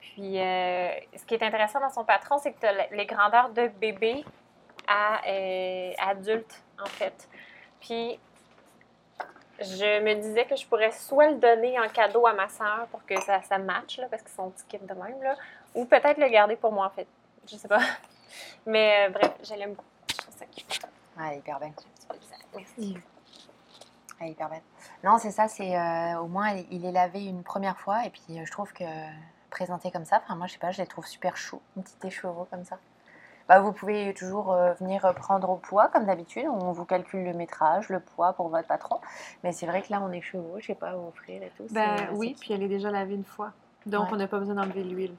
Puis, 0.00 0.40
euh, 0.40 0.88
ce 1.16 1.24
qui 1.26 1.34
est 1.34 1.42
intéressant 1.42 1.80
dans 1.80 1.90
son 1.90 2.04
patron, 2.04 2.38
c'est 2.38 2.52
que 2.52 2.60
tu 2.60 2.66
as 2.66 2.86
les 2.90 3.06
grandeurs 3.06 3.50
de 3.50 3.68
bébé 3.68 4.24
à 4.86 5.20
adulte, 6.08 6.62
en 6.82 6.86
fait. 6.86 7.28
Puis, 7.80 8.18
je 9.60 10.00
me 10.02 10.14
disais 10.14 10.44
que 10.44 10.56
je 10.56 10.66
pourrais 10.66 10.92
soit 10.92 11.30
le 11.30 11.36
donner 11.36 11.78
en 11.78 11.88
cadeau 11.88 12.26
à 12.26 12.32
ma 12.32 12.48
soeur 12.48 12.86
pour 12.90 13.04
que 13.04 13.20
ça, 13.20 13.42
ça 13.42 13.58
matche, 13.58 13.98
là, 13.98 14.06
parce 14.08 14.22
qu'ils 14.22 14.32
sont 14.32 14.50
petits 14.50 14.78
de 14.78 14.94
même, 14.94 15.20
là, 15.22 15.34
ou 15.78 15.84
peut-être 15.84 16.18
le 16.18 16.28
garder 16.28 16.56
pour 16.56 16.72
moi, 16.72 16.86
en 16.86 16.90
fait. 16.90 17.06
Je 17.46 17.56
sais 17.56 17.68
pas. 17.68 17.80
Mais 18.66 19.06
euh, 19.06 19.10
bref, 19.10 19.32
je 19.42 19.54
l'aime 19.54 19.70
beaucoup. 19.70 19.84
Je 20.10 20.16
trouve 20.16 20.34
ça 20.36 20.44
cute. 20.46 20.80
Ah, 21.16 21.34
hyper 21.34 21.60
bien. 21.60 21.72
Merci. 22.54 22.98
Ah, 24.20 24.26
hyper 24.26 24.48
belle. 24.48 24.62
Non, 25.04 25.18
c'est 25.18 25.30
ça, 25.30 25.46
c'est 25.46 25.76
euh, 25.76 26.18
au 26.18 26.26
moins 26.26 26.50
il 26.70 26.84
est 26.84 26.92
lavé 26.92 27.24
une 27.24 27.44
première 27.44 27.78
fois 27.78 28.04
et 28.04 28.10
puis 28.10 28.22
euh, 28.30 28.44
je 28.44 28.50
trouve 28.50 28.72
que 28.72 28.84
présenté 29.48 29.92
comme 29.92 30.04
ça, 30.04 30.20
enfin 30.24 30.34
moi 30.34 30.48
je 30.48 30.54
sais 30.54 30.58
pas, 30.58 30.72
je 30.72 30.82
les 30.82 30.88
trouve 30.88 31.06
super 31.06 31.36
chauds, 31.36 31.62
un 31.78 31.82
petit 31.82 32.06
écheveau 32.06 32.46
comme 32.50 32.64
ça. 32.64 32.78
Bah, 33.48 33.60
vous 33.60 33.72
pouvez 33.72 34.12
toujours 34.14 34.54
venir 34.80 35.14
prendre 35.14 35.48
au 35.48 35.56
poids 35.56 35.88
comme 35.88 36.04
d'habitude, 36.04 36.46
on 36.48 36.72
vous 36.72 36.84
calcule 36.84 37.24
le 37.24 37.32
métrage, 37.32 37.88
le 37.88 38.00
poids 38.00 38.32
pour 38.32 38.48
votre 38.48 38.66
patron, 38.66 39.00
mais 39.44 39.52
c'est 39.52 39.66
vrai 39.66 39.82
que 39.82 39.90
là 39.90 40.02
on 40.02 40.10
est 40.10 40.20
chevaux, 40.20 40.56
je 40.58 40.66
sais 40.66 40.74
pas, 40.74 40.96
offrir 40.96 41.42
et 41.42 41.52
tout. 41.56 41.66
Ben 41.70 42.08
oui, 42.12 42.36
puis 42.38 42.52
elle 42.52 42.62
est 42.62 42.68
déjà 42.68 42.90
lavée 42.90 43.14
une 43.14 43.24
fois. 43.24 43.52
Donc, 43.86 44.08
on 44.12 44.16
n'a 44.16 44.26
pas 44.26 44.38
besoin 44.38 44.54
d'enlever 44.54 44.84
l'huile. 44.84 45.14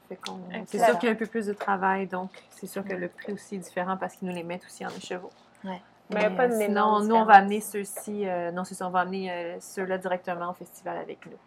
C'est 0.66 0.84
sûr 0.84 1.00
qu'il 1.00 1.08
y 1.08 1.12
a 1.12 1.16
un 1.16 1.18
peu 1.18 1.26
plus 1.26 1.48
de 1.48 1.54
travail, 1.54 2.08
donc 2.08 2.30
c'est 2.50 2.68
sûr 2.68 2.84
que 2.84 2.94
le 2.94 3.08
prix 3.08 3.34
aussi 3.34 3.56
est 3.56 3.60
différent 3.60 3.98
parce 3.98 4.16
qu'ils 4.16 4.28
nous 4.28 4.36
les 4.36 4.44
mettent 4.44 4.66
aussi 4.66 4.86
en 4.86 4.90
écheveau. 4.90 5.32
Ouais. 5.64 5.82
Mais, 6.12 6.30
pas 6.32 6.48
de 6.48 6.56
sinon, 6.56 7.02
nous, 7.02 7.16
on 7.16 7.24
va 7.24 7.36
amener 7.36 7.62
ceux-ci, 7.62 8.28
euh, 8.28 8.52
non, 8.52 8.64
c'est 8.64 8.74
ça, 8.74 8.88
on 8.88 8.90
va 8.90 9.02
amener 9.02 9.32
euh, 9.32 9.58
ceux-là 9.60 10.00
directement 10.00 10.50
au 10.50 10.54
festival 10.54 10.98
avec 10.98 11.24
nous. 11.28 11.38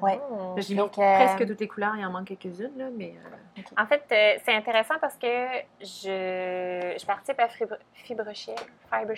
Oui. 0.00 0.12
J'ai 0.58 0.76
mis 0.76 0.88
presque 0.88 1.44
toutes 1.44 1.58
les 1.58 1.66
couleurs, 1.66 1.96
il 1.96 2.06
en 2.06 2.10
manque 2.10 2.26
quelques-unes, 2.26 2.70
là, 2.76 2.84
mais... 2.96 3.14
Euh, 3.58 3.62
en 3.76 3.86
fait, 3.86 4.04
c'est 4.44 4.54
intéressant 4.54 4.94
parce 5.00 5.16
que 5.16 5.26
je, 5.80 6.96
je 7.00 7.06
participe 7.06 7.40
à 7.40 7.48
Fibre, 7.48 7.76
Fibre 7.94 8.30
Fibre 8.32 9.14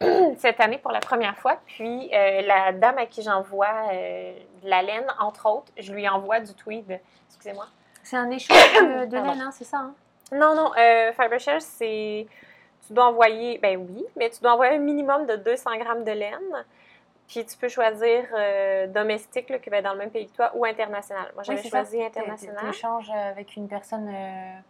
cette 0.38 0.60
année 0.60 0.78
pour 0.78 0.92
la 0.92 1.00
première 1.00 1.36
fois. 1.36 1.58
Puis 1.66 2.10
euh, 2.12 2.42
la 2.42 2.72
dame 2.72 2.98
à 2.98 3.06
qui 3.06 3.22
j'envoie 3.22 3.90
euh, 3.92 4.32
de 4.62 4.68
la 4.68 4.82
laine, 4.82 5.06
entre 5.18 5.46
autres, 5.46 5.72
je 5.78 5.92
lui 5.92 6.08
envoie 6.08 6.40
du 6.40 6.54
tweed. 6.54 7.00
Excusez-moi. 7.28 7.66
C'est 8.02 8.16
un 8.16 8.30
échange 8.30 8.56
de, 9.08 9.16
laine, 9.16 9.40
hein, 9.40 9.50
c'est 9.52 9.64
ça? 9.64 9.78
Hein? 9.78 9.94
Non, 10.32 10.54
non. 10.54 10.72
Euh, 10.78 11.12
Fibershare, 11.12 11.60
c'est. 11.60 12.26
Tu 12.86 12.92
dois 12.92 13.06
envoyer. 13.06 13.58
Ben 13.58 13.76
oui, 13.76 14.04
mais 14.16 14.30
tu 14.30 14.40
dois 14.40 14.54
envoyer 14.54 14.76
un 14.76 14.80
minimum 14.80 15.26
de 15.26 15.36
200 15.36 15.76
grammes 15.78 16.04
de 16.04 16.12
laine. 16.12 16.64
Puis 17.28 17.44
tu 17.46 17.56
peux 17.56 17.68
choisir 17.68 18.24
domestique, 18.88 19.60
qui 19.62 19.70
va 19.70 19.76
être 19.76 19.84
dans 19.84 19.92
le 19.92 20.00
même 20.00 20.10
pays 20.10 20.26
que 20.26 20.34
toi, 20.34 20.50
ou 20.56 20.64
international. 20.64 21.30
Moi, 21.34 21.44
j'avais 21.44 21.62
choisi 21.62 22.02
international. 22.02 22.56
Tu 22.58 22.70
échanges 22.70 23.10
avec 23.10 23.54
une 23.54 23.68
personne, 23.68 24.12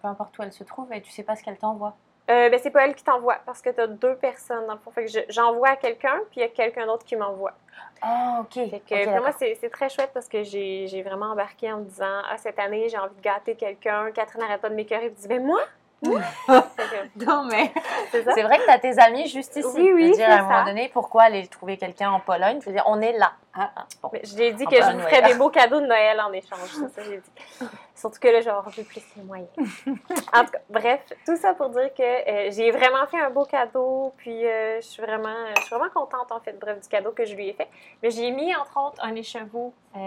peu 0.02 0.08
importe 0.08 0.36
où 0.36 0.42
elle 0.42 0.52
se 0.52 0.62
trouve, 0.64 0.92
et 0.92 1.00
tu 1.00 1.10
sais 1.10 1.22
pas 1.22 1.36
ce 1.36 1.42
qu'elle 1.42 1.56
t'envoie. 1.56 1.96
Euh, 2.30 2.48
ben, 2.48 2.60
c'est 2.62 2.70
pas 2.70 2.86
elle 2.86 2.94
qui 2.94 3.02
t'envoie 3.02 3.38
parce 3.44 3.60
que 3.60 3.70
tu 3.70 3.80
as 3.80 3.88
deux 3.88 4.14
personnes 4.14 4.66
dans 4.66 4.74
le 4.74 4.78
fond. 4.78 4.90
Fait 4.92 5.06
que 5.06 5.10
j'envoie 5.30 5.70
à 5.70 5.76
quelqu'un, 5.76 6.20
puis 6.30 6.38
il 6.38 6.40
y 6.40 6.44
a 6.44 6.48
quelqu'un 6.48 6.86
d'autre 6.86 7.04
qui 7.04 7.16
m'envoie. 7.16 7.54
Ah, 8.02 8.42
OK. 8.42 8.70
pour 8.70 9.20
moi, 9.20 9.32
c'est 9.32 9.70
très 9.70 9.88
chouette 9.88 10.10
parce 10.14 10.28
que 10.28 10.42
j'ai 10.44 11.02
vraiment 11.02 11.32
embarqué 11.32 11.72
en 11.72 11.78
me 11.78 11.84
disant 11.84 12.22
Ah, 12.30 12.36
cette 12.38 12.58
année, 12.58 12.88
j'ai 12.88 12.98
envie 12.98 13.16
de 13.16 13.20
gâter 13.20 13.56
quelqu'un. 13.56 14.10
Catherine 14.12 14.42
n'arrête 14.42 14.60
pas 14.60 14.70
de 14.70 14.74
m'écœurer 14.74 15.06
et 15.06 15.10
me 15.10 15.14
dit 15.14 15.28
Ben, 15.28 15.44
moi, 15.44 15.60
non, 17.26 17.44
mais 17.44 17.72
c'est 18.10 18.42
vrai 18.42 18.58
que 18.58 18.64
tu 18.64 18.70
as 18.70 18.78
tes 18.78 18.98
amis 18.98 19.28
juste 19.28 19.56
ici. 19.56 19.68
Oui, 19.74 19.92
oui. 19.92 20.12
dire 20.12 20.30
à 20.30 20.34
un 20.34 20.42
moment 20.42 20.64
donné 20.64 20.90
pourquoi 20.92 21.24
aller 21.24 21.46
trouver 21.46 21.76
quelqu'un 21.76 22.10
en 22.10 22.20
Pologne? 22.20 22.58
Je 22.60 22.66
veux 22.66 22.72
dire, 22.72 22.84
on 22.86 23.00
est 23.00 23.16
là. 23.18 23.32
Ah, 23.52 23.70
ah, 23.76 23.86
je 24.22 24.36
lui 24.36 24.44
ai 24.44 24.52
dit 24.52 24.64
que 24.64 24.76
je 24.76 24.92
vous 24.92 25.00
ferais 25.00 25.22
des 25.22 25.34
beaux 25.34 25.50
cadeaux 25.50 25.80
de 25.80 25.86
Noël 25.86 26.20
en 26.20 26.32
échange. 26.32 26.70
Ça, 26.70 27.02
j'ai 27.02 27.18
dit. 27.18 27.68
Surtout 27.94 28.20
que 28.20 28.28
là, 28.28 28.40
genre, 28.40 28.64
j'ai 28.70 28.84
plus 28.84 29.02
les 29.16 29.22
moyens. 29.22 29.50
en 29.58 30.44
tout 30.44 30.52
cas, 30.52 30.60
bref, 30.70 31.00
tout 31.26 31.36
ça 31.36 31.52
pour 31.52 31.68
dire 31.70 31.92
que 31.92 32.02
euh, 32.02 32.50
j'ai 32.50 32.70
vraiment 32.70 33.06
fait 33.10 33.20
un 33.20 33.30
beau 33.30 33.44
cadeau. 33.44 34.14
Puis 34.16 34.46
euh, 34.46 34.80
je, 34.80 34.86
suis 34.86 35.02
vraiment, 35.02 35.34
je 35.56 35.62
suis 35.62 35.74
vraiment 35.74 35.90
contente, 35.92 36.32
en 36.32 36.40
fait, 36.40 36.58
bref, 36.58 36.80
du 36.80 36.88
cadeau 36.88 37.10
que 37.10 37.24
je 37.24 37.34
lui 37.34 37.48
ai 37.48 37.52
fait. 37.52 37.68
Mais 38.02 38.10
j'ai 38.10 38.30
mis, 38.30 38.54
entre 38.54 38.78
autres, 38.80 39.04
un 39.04 39.14
écheveau 39.16 39.74
euh, 39.96 40.00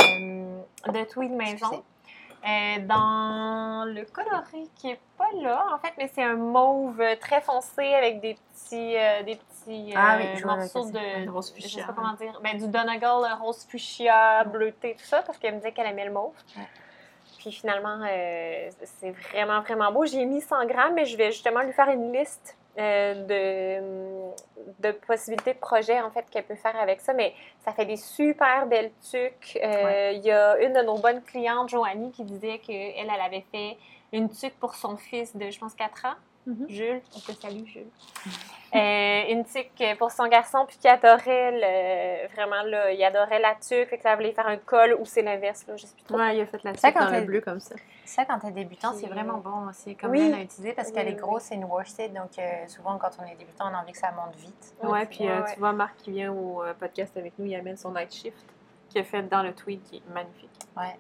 de 0.88 1.04
tweed 1.04 1.32
maison. 1.32 1.84
Euh, 2.46 2.80
dans 2.86 3.86
le 3.86 4.04
coloré 4.04 4.68
qui 4.76 4.90
est 4.90 5.00
pas 5.18 5.30
là, 5.42 5.66
en 5.74 5.78
fait, 5.78 5.94
mais 5.98 6.12
c'est 6.14 6.24
un 6.24 6.36
mauve 6.36 7.02
très 7.22 7.40
foncé 7.40 7.94
avec 7.94 8.20
des 8.20 8.36
petits, 8.36 8.98
euh, 8.98 9.24
des 9.24 9.38
petits 9.38 9.94
ah, 9.96 10.18
oui, 10.20 10.44
morceaux 10.44 10.90
de, 10.90 11.30
rose 11.30 11.54
fuchsia. 11.54 11.70
Je 11.70 11.76
sais 11.76 11.84
pas 11.86 11.94
comment 11.94 12.14
dire. 12.14 12.38
Ben, 12.44 12.58
du 12.58 12.68
Donegal 12.68 13.38
rose 13.40 13.66
fuchsia, 13.70 14.44
bleuté, 14.44 14.96
tout 15.00 15.06
ça, 15.06 15.22
parce 15.22 15.38
qu'elle 15.38 15.54
me 15.54 15.60
disait 15.60 15.72
qu'elle 15.72 15.88
aimait 15.88 16.06
le 16.06 16.12
mauve. 16.12 16.36
Puis 17.38 17.52
finalement, 17.54 18.00
c'est 18.82 19.12
vraiment, 19.12 19.62
vraiment 19.62 19.92
beau. 19.92 20.06
J'ai 20.06 20.26
mis 20.26 20.42
100 20.42 20.66
grammes, 20.66 20.96
mais 20.96 21.06
je 21.06 21.16
vais 21.16 21.32
justement 21.32 21.62
lui 21.62 21.74
faire 21.74 21.90
une 21.90 22.12
liste 22.12 22.58
euh, 22.58 22.63
de, 22.78 24.32
de, 24.80 24.92
possibilités 24.92 25.54
de 25.54 25.60
projets 25.60 26.02
en 26.02 26.10
fait 26.12 26.26
qu'elle 26.30 26.46
peut 26.46 26.56
faire 26.56 26.76
avec 26.80 27.02
ça. 27.02 27.14
Mais 27.14 27.34
ça 27.64 27.72
fait 27.72 27.86
des 27.86 27.98
super 27.98 28.66
belles 28.68 28.92
tuques. 29.02 29.60
Euh, 29.64 30.12
il 30.14 30.24
y 30.24 30.32
a 30.32 30.58
une 30.60 30.74
de 30.74 30.82
nos 30.82 30.98
bonnes 30.98 31.22
clientes, 31.22 31.70
Joanie, 31.70 32.12
qui 32.12 32.24
disait 32.24 32.60
qu'elle, 32.60 32.94
elle 32.98 33.22
avait 33.22 33.46
fait 33.52 33.78
une 34.12 34.30
tuque 34.30 34.56
pour 34.60 34.76
son 34.76 34.98
fils 34.98 35.36
de, 35.36 35.50
je 35.50 35.60
pense, 35.60 35.74
4 35.74 36.06
ans. 36.06 36.16
Mm-hmm. 36.48 36.70
Jules, 36.70 37.02
on 37.16 37.20
te 37.20 37.32
salue, 37.32 37.66
Jules. 37.66 37.88
Euh, 38.84 39.24
une 39.30 39.46
tuque 39.46 39.98
pour 40.00 40.10
son 40.10 40.28
garçon, 40.28 40.66
puis 40.68 40.78
qui 40.78 40.88
adorait 40.88 41.52
le, 41.52 42.28
vraiment, 42.34 42.64
là, 42.64 42.92
il 42.92 43.04
adorait 43.04 43.40
la 43.40 43.54
tuque, 43.54 43.88
fait 43.88 43.98
que 43.98 44.02
ça 44.02 44.16
voulait 44.16 44.32
faire 44.32 44.48
un 44.48 44.58
col, 44.58 44.98
ou 45.00 45.06
c'est 45.06 45.22
l'inverse, 45.22 45.66
là, 45.68 45.76
je 45.78 45.86
sais 45.86 45.94
plus 45.94 46.04
trop. 46.04 46.18
Ouais, 46.18 46.38
il 46.38 46.42
a 46.42 46.46
fait 46.48 46.64
la 46.64 46.74
tuque 46.74 46.96
dans 46.96 47.12
le 47.12 47.22
bleu 47.22 47.42
comme 47.42 47.60
ça. 47.60 47.76
Ça, 48.04 48.26
quand 48.26 48.40
tu 48.40 48.48
es 48.48 48.52
débutant, 48.52 48.94
c'est 48.94 49.08
vraiment 49.08 49.38
bon 49.38 49.70
aussi, 49.70 49.96
comme 49.96 50.12
oui. 50.12 50.28
elle 50.28 50.34
a 50.34 50.42
utilisé, 50.42 50.74
parce 50.74 50.92
qu'elle 50.92 51.08
est 51.08 51.14
grosse, 51.14 51.44
c'est 51.44 51.56
une 51.56 51.66
worsted, 51.66 52.14
donc 52.14 52.32
euh, 52.40 52.68
souvent, 52.68 52.98
quand 52.98 53.12
on 53.20 53.32
est 53.32 53.36
débutant, 53.36 53.66
on 53.72 53.76
a 53.76 53.82
envie 53.82 53.92
que 53.92 53.98
ça 54.00 54.12
monte 54.12 54.36
vite. 54.38 54.74
Ouais, 54.82 55.06
puis 55.06 55.30
euh, 55.30 55.42
tu 55.54 55.60
vois, 55.60 55.72
Marc 55.72 55.98
qui 55.98 56.12
vient 56.12 56.34
au 56.34 56.64
podcast 56.80 57.16
avec 57.16 57.38
nous, 57.38 57.46
il 57.46 57.56
amène 57.56 57.78
son 57.78 57.92
night 57.92 58.12
shift 58.12 58.53
qui 58.94 59.00
est 59.00 59.04
fait 59.04 59.24
dans 59.24 59.42
le 59.42 59.54
tweed 59.54 59.82
qui 59.82 59.98
est 59.98 60.14
magnifique. 60.14 60.52
Ouais. 60.78 60.96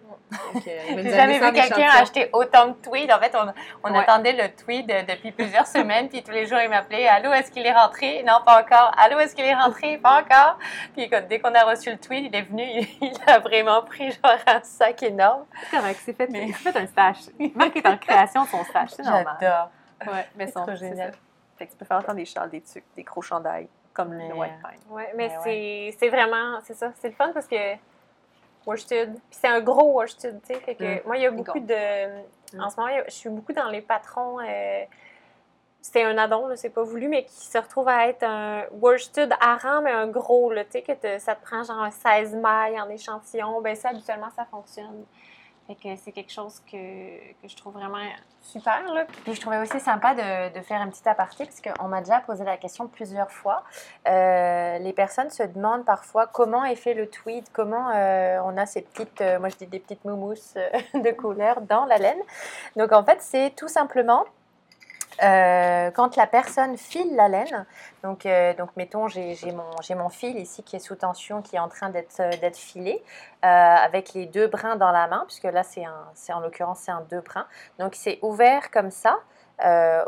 J'ai 0.65 1.09
jamais 1.11 1.39
vu 1.39 1.51
quelqu'un 1.53 1.89
acheter 1.91 2.27
autant 2.33 2.69
de 2.69 2.73
tweed. 2.73 3.11
En 3.11 3.19
fait, 3.19 3.35
on, 3.35 3.53
on 3.87 3.93
attendait 3.93 4.33
le 4.33 4.49
tweed 4.49 4.87
depuis 5.07 5.31
plusieurs 5.31 5.67
semaines, 5.67 6.09
puis 6.09 6.23
tous 6.23 6.31
les 6.31 6.47
jours, 6.47 6.57
il 6.63 6.69
m'appelait 6.69 7.07
Allô, 7.07 7.31
est-ce 7.31 7.51
qu'il 7.51 7.65
est 7.65 7.73
rentré 7.73 8.23
Non, 8.23 8.39
pas 8.43 8.61
encore. 8.61 8.91
Allô, 8.97 9.19
est-ce 9.19 9.35
qu'il 9.35 9.45
est 9.45 9.53
rentré 9.53 9.99
Pas 9.99 10.21
encore. 10.21 10.57
Puis 10.95 11.07
dès 11.29 11.39
qu'on 11.39 11.53
a 11.53 11.63
reçu 11.65 11.91
le 11.91 11.99
tweed, 11.99 12.25
il 12.25 12.35
est 12.35 12.41
venu, 12.41 12.63
il, 13.01 13.13
a 13.27 13.37
vraiment 13.39 13.83
pris 13.83 14.11
genre 14.11 14.37
un 14.47 14.61
sac 14.63 15.03
énorme. 15.03 15.45
C'est 15.69 15.77
correct, 15.77 16.01
c'est 16.03 16.17
fait, 16.17 16.29
mais... 16.31 16.51
fait 16.51 16.75
un 16.75 16.87
stash. 16.87 17.17
Marc 17.53 17.75
est 17.77 17.87
en 17.87 17.97
création 17.97 18.43
de 18.43 18.49
son 18.49 18.63
stash, 18.63 18.89
c'est 18.89 19.03
normal. 19.03 19.37
J'adore. 19.39 19.69
Ouais, 20.07 20.27
mais 20.35 20.47
c'est 20.47 20.75
génial. 20.77 21.11
Fait 21.57 21.67
que 21.67 21.71
tu 21.71 21.77
peux 21.77 21.85
faire 21.85 21.99
autant 21.99 22.15
des 22.15 22.25
châles, 22.25 22.49
des 22.49 22.61
tucs, 22.61 22.83
des 22.95 23.03
gros 23.03 23.21
chandails 23.21 23.69
comme 23.93 24.13
le 24.13 24.33
White 24.33 24.53
Pine. 24.61 24.79
Oui, 24.89 25.03
mais, 25.15 25.29
c'est 25.97 26.09
vraiment, 26.09 26.59
c'est 26.63 26.73
ça, 26.75 26.91
c'est 26.95 27.09
le 27.09 27.13
fun 27.15 27.31
parce 27.33 27.47
que 27.47 27.75
worsted. 28.65 29.13
Puis 29.13 29.21
c'est 29.41 29.47
un 29.47 29.61
gros 29.61 29.91
worsted, 29.93 30.39
tu 30.47 30.53
sais. 30.55 30.77
Mm. 30.79 31.05
moi, 31.07 31.17
il 31.17 31.23
y 31.23 31.25
a 31.25 31.31
beaucoup 31.31 31.59
de. 31.59 32.21
En 32.59 32.69
ce 32.69 32.79
moment, 32.79 32.91
je 33.05 33.11
suis 33.11 33.29
beaucoup 33.29 33.53
dans 33.53 33.69
les 33.69 33.81
patrons. 33.81 34.39
euh, 34.39 34.83
C'était 35.81 36.03
un 36.03 36.17
addon, 36.17 36.47
là, 36.47 36.55
c'est 36.55 36.69
pas 36.69 36.83
voulu, 36.83 37.07
mais 37.09 37.25
qui 37.25 37.33
se 37.45 37.57
retrouve 37.57 37.87
à 37.89 38.07
être 38.07 38.23
un 38.23 38.63
worsted 38.71 39.33
hareng, 39.41 39.81
mais 39.83 39.91
un 39.91 40.07
gros, 40.07 40.51
là, 40.51 40.63
tu 40.63 40.71
sais, 40.71 40.81
que 40.81 40.93
te- 40.93 41.19
ça 41.19 41.35
te 41.35 41.43
prend 41.43 41.61
genre 41.63 41.81
un 41.81 41.91
16 41.91 42.33
mailles 42.35 42.79
en 42.79 42.89
échantillon. 42.89 43.59
Ben 43.61 43.75
ça, 43.75 43.89
habituellement, 43.89 44.29
ça 44.35 44.45
fonctionne. 44.45 45.03
Fait 45.67 45.75
que 45.75 45.95
c'est 45.95 46.11
quelque 46.11 46.31
chose 46.31 46.61
que, 46.69 47.31
que 47.41 47.47
je 47.47 47.55
trouve 47.55 47.73
vraiment 47.73 47.99
super, 48.41 48.83
là. 48.93 49.05
Puis 49.23 49.33
je 49.33 49.39
trouvais 49.39 49.59
aussi 49.59 49.79
sympa 49.79 50.13
de, 50.13 50.53
de 50.53 50.61
faire 50.61 50.81
un 50.81 50.89
petit 50.89 51.07
aparté, 51.07 51.45
parce 51.45 51.61
qu'on 51.61 51.87
m'a 51.87 52.01
déjà 52.01 52.19
posé 52.19 52.43
la 52.43 52.57
question 52.57 52.87
plusieurs 52.87 53.31
fois. 53.31 53.63
Euh, 54.07 54.77
les 54.79 54.91
personnes 54.91 55.29
se 55.29 55.43
demandent 55.43 55.85
parfois 55.85 56.27
comment 56.27 56.65
est 56.65 56.75
fait 56.75 56.93
le 56.93 57.09
tweed, 57.09 57.45
comment 57.53 57.91
euh, 57.95 58.39
on 58.43 58.57
a 58.57 58.65
ces 58.65 58.81
petites, 58.81 59.21
euh, 59.21 59.39
moi 59.39 59.47
je 59.49 59.55
dis 59.55 59.67
des 59.67 59.79
petites 59.79 60.03
moumousses 60.03 60.55
de 60.93 61.11
couleur 61.11 61.61
dans 61.61 61.85
la 61.85 61.97
laine. 61.97 62.21
Donc 62.75 62.91
en 62.91 63.03
fait, 63.03 63.21
c'est 63.21 63.53
tout 63.55 63.69
simplement 63.69 64.25
euh, 65.23 65.91
quand 65.91 66.15
la 66.15 66.27
personne 66.27 66.77
file 66.77 67.15
la 67.15 67.29
laine, 67.29 67.65
donc, 68.03 68.25
euh, 68.25 68.53
mettons, 68.75 69.07
j'ai 69.07 69.35
mon, 69.95 70.09
fil 70.09 70.37
ici 70.37 70.63
qui 70.63 70.75
est 70.75 70.79
sous 70.79 70.95
tension, 70.95 71.41
qui 71.41 71.55
est 71.55 71.59
en 71.59 71.69
train 71.69 71.89
d'être 71.89 72.19
euh, 72.19 72.51
filé, 72.53 73.03
avec 73.41 74.13
les 74.13 74.25
deux 74.25 74.47
brins 74.47 74.75
dans 74.75 74.91
la 74.91 75.07
main, 75.07 75.23
puisque 75.27 75.43
là, 75.43 75.63
c'est 75.63 75.85
en 76.33 76.39
l'occurrence, 76.39 76.79
c'est 76.79 76.91
un 76.91 77.05
deux 77.09 77.21
brins. 77.21 77.47
Donc, 77.79 77.95
c'est 77.95 78.19
ouvert 78.21 78.71
comme 78.71 78.91
ça, 78.91 79.19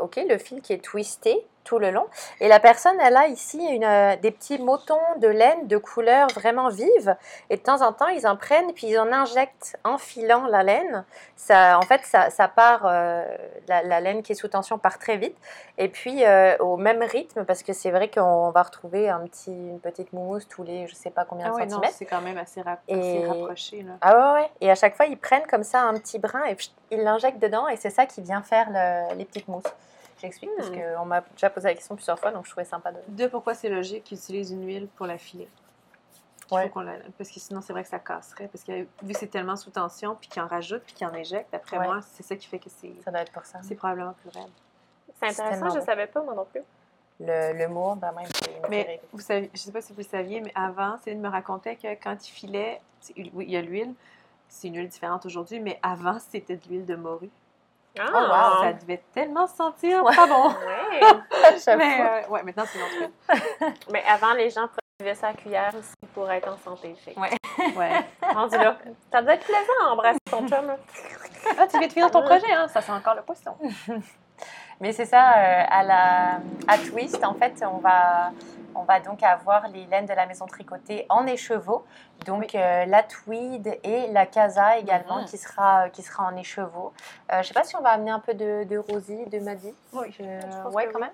ok, 0.00 0.20
le 0.28 0.38
fil 0.38 0.60
qui 0.60 0.72
est 0.72 0.84
twisté 0.84 1.46
tout 1.66 1.78
le 1.78 1.90
long. 1.90 2.06
Et 2.40 2.48
la 2.48 2.60
personne, 2.60 2.96
elle 3.02 3.16
a 3.16 3.26
ici 3.26 3.58
une, 3.58 3.84
euh, 3.84 4.16
des 4.16 4.30
petits 4.30 4.58
motons 4.58 4.96
de 5.18 5.28
laine 5.28 5.66
de 5.66 5.76
couleur 5.76 6.28
vraiment 6.34 6.68
vive. 6.68 7.16
Et 7.50 7.56
de 7.56 7.60
temps 7.62 7.82
en 7.82 7.92
temps, 7.92 8.06
ils 8.08 8.26
en 8.26 8.36
prennent, 8.36 8.72
puis 8.72 8.86
ils 8.86 8.98
en 8.98 9.12
injectent 9.12 9.76
en 9.84 9.98
filant 9.98 10.46
la 10.46 10.62
laine. 10.62 11.04
Ça, 11.34 11.78
en 11.78 11.82
fait, 11.82 12.00
ça, 12.04 12.30
ça 12.30 12.48
part, 12.48 12.82
euh, 12.86 13.24
la, 13.68 13.82
la 13.82 14.00
laine 14.00 14.22
qui 14.22 14.32
est 14.32 14.36
sous 14.36 14.48
tension 14.48 14.78
part 14.78 14.98
très 14.98 15.16
vite. 15.16 15.36
Et 15.76 15.88
puis, 15.88 16.24
euh, 16.24 16.56
au 16.60 16.76
même 16.76 17.02
rythme, 17.02 17.44
parce 17.44 17.62
que 17.62 17.72
c'est 17.72 17.90
vrai 17.90 18.08
qu'on 18.08 18.50
va 18.50 18.62
retrouver 18.62 19.08
un 19.10 19.20
petit, 19.26 19.50
une 19.50 19.80
petite 19.80 20.12
mousse 20.12 20.46
tous 20.48 20.62
les, 20.62 20.86
je 20.86 20.94
sais 20.94 21.10
pas 21.10 21.24
combien 21.24 21.46
Ah 21.52 21.64
de 21.64 21.68
centimètres. 21.70 21.94
c'est 21.98 22.06
quand 22.06 22.20
même 22.22 22.38
assez, 22.38 22.62
rap- 22.62 22.80
Et- 22.88 22.94
assez 22.94 23.26
rapproché. 23.26 23.82
Là. 23.82 23.92
Ah 24.00 24.16
ouais, 24.34 24.40
ouais. 24.42 24.50
Et 24.60 24.70
à 24.70 24.74
chaque 24.76 24.94
fois, 24.96 25.06
ils 25.06 25.18
prennent 25.18 25.46
comme 25.50 25.64
ça 25.64 25.80
un 25.82 25.94
petit 25.94 26.18
brin 26.20 26.44
et 26.48 26.56
ils 26.92 27.02
l'injectent 27.02 27.42
dedans 27.42 27.66
et 27.68 27.76
c'est 27.76 27.90
ça 27.90 28.06
qui 28.06 28.20
vient 28.22 28.42
faire 28.42 28.68
le- 28.70 29.14
les 29.16 29.24
petites 29.24 29.48
mousses. 29.48 29.64
J'explique 30.26 30.50
parce 30.56 30.70
Hmm. 30.70 30.80
qu'on 30.96 31.04
m'a 31.04 31.20
déjà 31.20 31.50
posé 31.50 31.68
la 31.68 31.74
question 31.74 31.94
plusieurs 31.94 32.18
fois, 32.18 32.32
donc 32.32 32.44
je 32.46 32.50
trouvais 32.50 32.64
sympa 32.64 32.90
de... 32.92 32.98
Deux, 33.08 33.28
pourquoi 33.28 33.54
c'est 33.54 33.68
logique 33.68 34.04
qu'ils 34.04 34.18
utilisent 34.18 34.50
une 34.50 34.66
huile 34.66 34.88
pour 34.96 35.06
la 35.06 35.18
filer? 35.18 35.48
Ouais. 36.50 36.70
Parce 37.18 37.30
que 37.30 37.40
sinon, 37.40 37.60
c'est 37.60 37.72
vrai 37.72 37.82
que 37.82 37.88
ça 37.88 37.98
casserait. 37.98 38.48
Parce 38.48 38.62
que 38.64 38.72
vu 39.02 39.12
que 39.12 39.18
c'est 39.18 39.26
tellement 39.28 39.56
sous 39.56 39.70
tension, 39.70 40.14
puis 40.14 40.28
qu'ils 40.28 40.42
en 40.42 40.46
rajoutent, 40.46 40.82
puis 40.84 40.94
qu'ils 40.94 41.06
en 41.06 41.12
éjectent, 41.14 41.50
d'après 41.52 41.78
Ouais. 41.78 41.86
moi, 41.86 42.00
c'est 42.12 42.22
ça 42.22 42.36
qui 42.36 42.46
fait 42.46 42.58
que 42.60 42.70
c'est 42.70 42.92
Ça 43.04 43.10
doit 43.10 43.20
être 43.22 43.32
pour 43.32 43.44
ça. 43.44 43.58
c'est 43.62 43.74
probablement 43.74 44.12
plus 44.14 44.30
raide. 44.30 44.50
C'est 45.20 45.30
C'est 45.32 45.42
intéressant, 45.42 45.70
je 45.74 45.78
bon. 45.80 45.84
savais 45.86 46.06
pas, 46.06 46.22
moi 46.22 46.34
non 46.34 46.44
plus. 46.44 46.60
Le, 47.18 47.52
le 47.56 47.68
mot, 47.68 47.94
vraiment, 47.94 48.20
il 48.20 48.26
me 48.28 48.32
fait- 48.32 48.50
il 48.52 48.56
me 48.58 48.62
fait 48.62 48.68
Mais 48.68 49.00
vous 49.12 49.20
savez, 49.20 49.50
je 49.54 49.58
sais 49.58 49.72
pas 49.72 49.80
si 49.80 49.92
vous 49.92 50.00
le 50.00 50.04
saviez, 50.04 50.40
mais 50.40 50.52
avant, 50.54 50.98
Céline 51.02 51.20
me 51.20 51.28
racontait 51.28 51.76
que 51.76 51.88
quand 51.94 52.28
il 52.28 52.30
filait, 52.32 52.80
oui, 53.16 53.44
il 53.46 53.50
y 53.50 53.56
a 53.56 53.62
l'huile, 53.62 53.94
c'est 54.48 54.68
une 54.68 54.76
huile 54.76 54.88
différente 54.88 55.24
aujourd'hui, 55.26 55.58
mais 55.60 55.78
avant, 55.82 56.18
c'était 56.20 56.56
de 56.56 56.62
l'huile 56.68 56.84
de 56.86 56.94
morue. 56.94 57.30
Ah, 57.98 58.58
wow. 58.58 58.64
Ça 58.64 58.72
devait 58.72 59.02
tellement 59.12 59.46
sentir 59.46 60.04
pas 60.04 60.26
bon. 60.26 60.48
Ouais. 60.48 61.76
Mais 61.76 62.00
euh, 62.00 62.28
ouais, 62.28 62.42
maintenant, 62.42 62.64
c'est 62.66 62.78
notre. 62.78 63.74
Mais 63.92 64.02
avant, 64.08 64.32
les 64.34 64.50
gens 64.50 64.68
prenaient 64.98 65.14
ça 65.14 65.28
à 65.28 65.32
cuillère 65.34 65.72
aussi 65.78 65.94
pour 66.14 66.30
être 66.30 66.48
en 66.48 66.56
santé. 66.58 66.94
Fait. 67.04 67.18
Ouais. 67.18 67.30
Ouais. 67.74 68.04
Rendu 68.20 68.54
là. 68.58 68.76
Ça 69.10 69.22
doit 69.22 69.32
être 69.32 69.44
plaisant 69.46 69.88
d'embrasser 69.88 70.18
ton 70.30 70.46
chum. 70.46 70.66
là. 70.66 70.76
Ah, 71.58 71.66
tu 71.66 71.78
viens 71.78 71.88
de 71.88 71.92
finir 71.92 72.10
ton 72.10 72.22
projet, 72.22 72.52
hein? 72.52 72.68
Ça 72.68 72.82
sent 72.82 72.92
encore 72.92 73.14
le 73.14 73.22
poisson. 73.22 73.56
Mais 74.80 74.92
c'est 74.92 75.06
ça, 75.06 75.38
euh, 75.38 75.62
à 75.70 75.82
la 75.82 76.40
à 76.68 76.76
Twist, 76.78 77.24
en 77.24 77.32
fait, 77.32 77.54
on 77.62 77.78
va, 77.78 78.30
on 78.78 78.84
va 78.84 79.00
donc 79.00 79.22
avoir 79.22 79.68
les 79.68 79.86
laines 79.86 80.06
de 80.06 80.12
la 80.14 80.26
maison 80.26 80.46
tricotée 80.46 81.06
en 81.08 81.26
écheveau. 81.26 81.84
Donc 82.24 82.54
euh, 82.54 82.84
la 82.86 83.02
tweed 83.02 83.78
et 83.82 84.06
la 84.12 84.26
casa 84.26 84.78
également, 84.78 85.18
Mhm. 85.20 85.24
qui, 85.26 85.38
sera, 85.38 85.88
qui 85.90 86.02
sera 86.02 86.24
en 86.24 86.36
écheveau. 86.36 86.92
Euh, 87.32 87.34
je 87.34 87.38
ne 87.38 87.42
sais 87.44 87.54
pas 87.54 87.64
si 87.64 87.76
on 87.76 87.80
va 87.82 87.90
amener 87.90 88.10
un 88.10 88.20
peu 88.20 88.34
de, 88.34 88.64
de 88.64 88.78
Rosie, 88.78 89.26
de 89.26 89.38
Maddy. 89.40 89.74
Oui, 89.92 90.14
Je- 90.18 90.22
je 90.24 90.62
pense 90.62 90.74
ouais, 90.74 90.86
que 90.86 90.92
quand 90.92 90.98
oui. 91.00 91.04
même. 91.06 91.12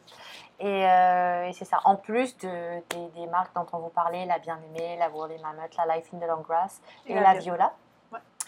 Et, 0.60 0.86
euh, 0.88 1.48
et 1.48 1.52
c'est 1.54 1.64
ça. 1.64 1.78
En 1.84 1.96
plus 1.96 2.36
de, 2.38 2.48
des, 2.90 3.08
des 3.20 3.26
marques 3.26 3.54
dont 3.54 3.66
on 3.72 3.78
vous 3.78 3.88
parlait, 3.88 4.24
la 4.26 4.38
Bien-Aimée, 4.38 4.96
la 4.98 5.08
Woolly 5.10 5.38
Mammoth, 5.42 5.74
la 5.76 5.96
Life 5.96 6.06
in 6.14 6.18
the 6.18 6.28
Long 6.28 6.42
Grass 6.42 6.80
et, 7.06 7.12
Et 7.12 7.14
la 7.16 7.32
la 7.34 7.40
Viola. 7.40 7.72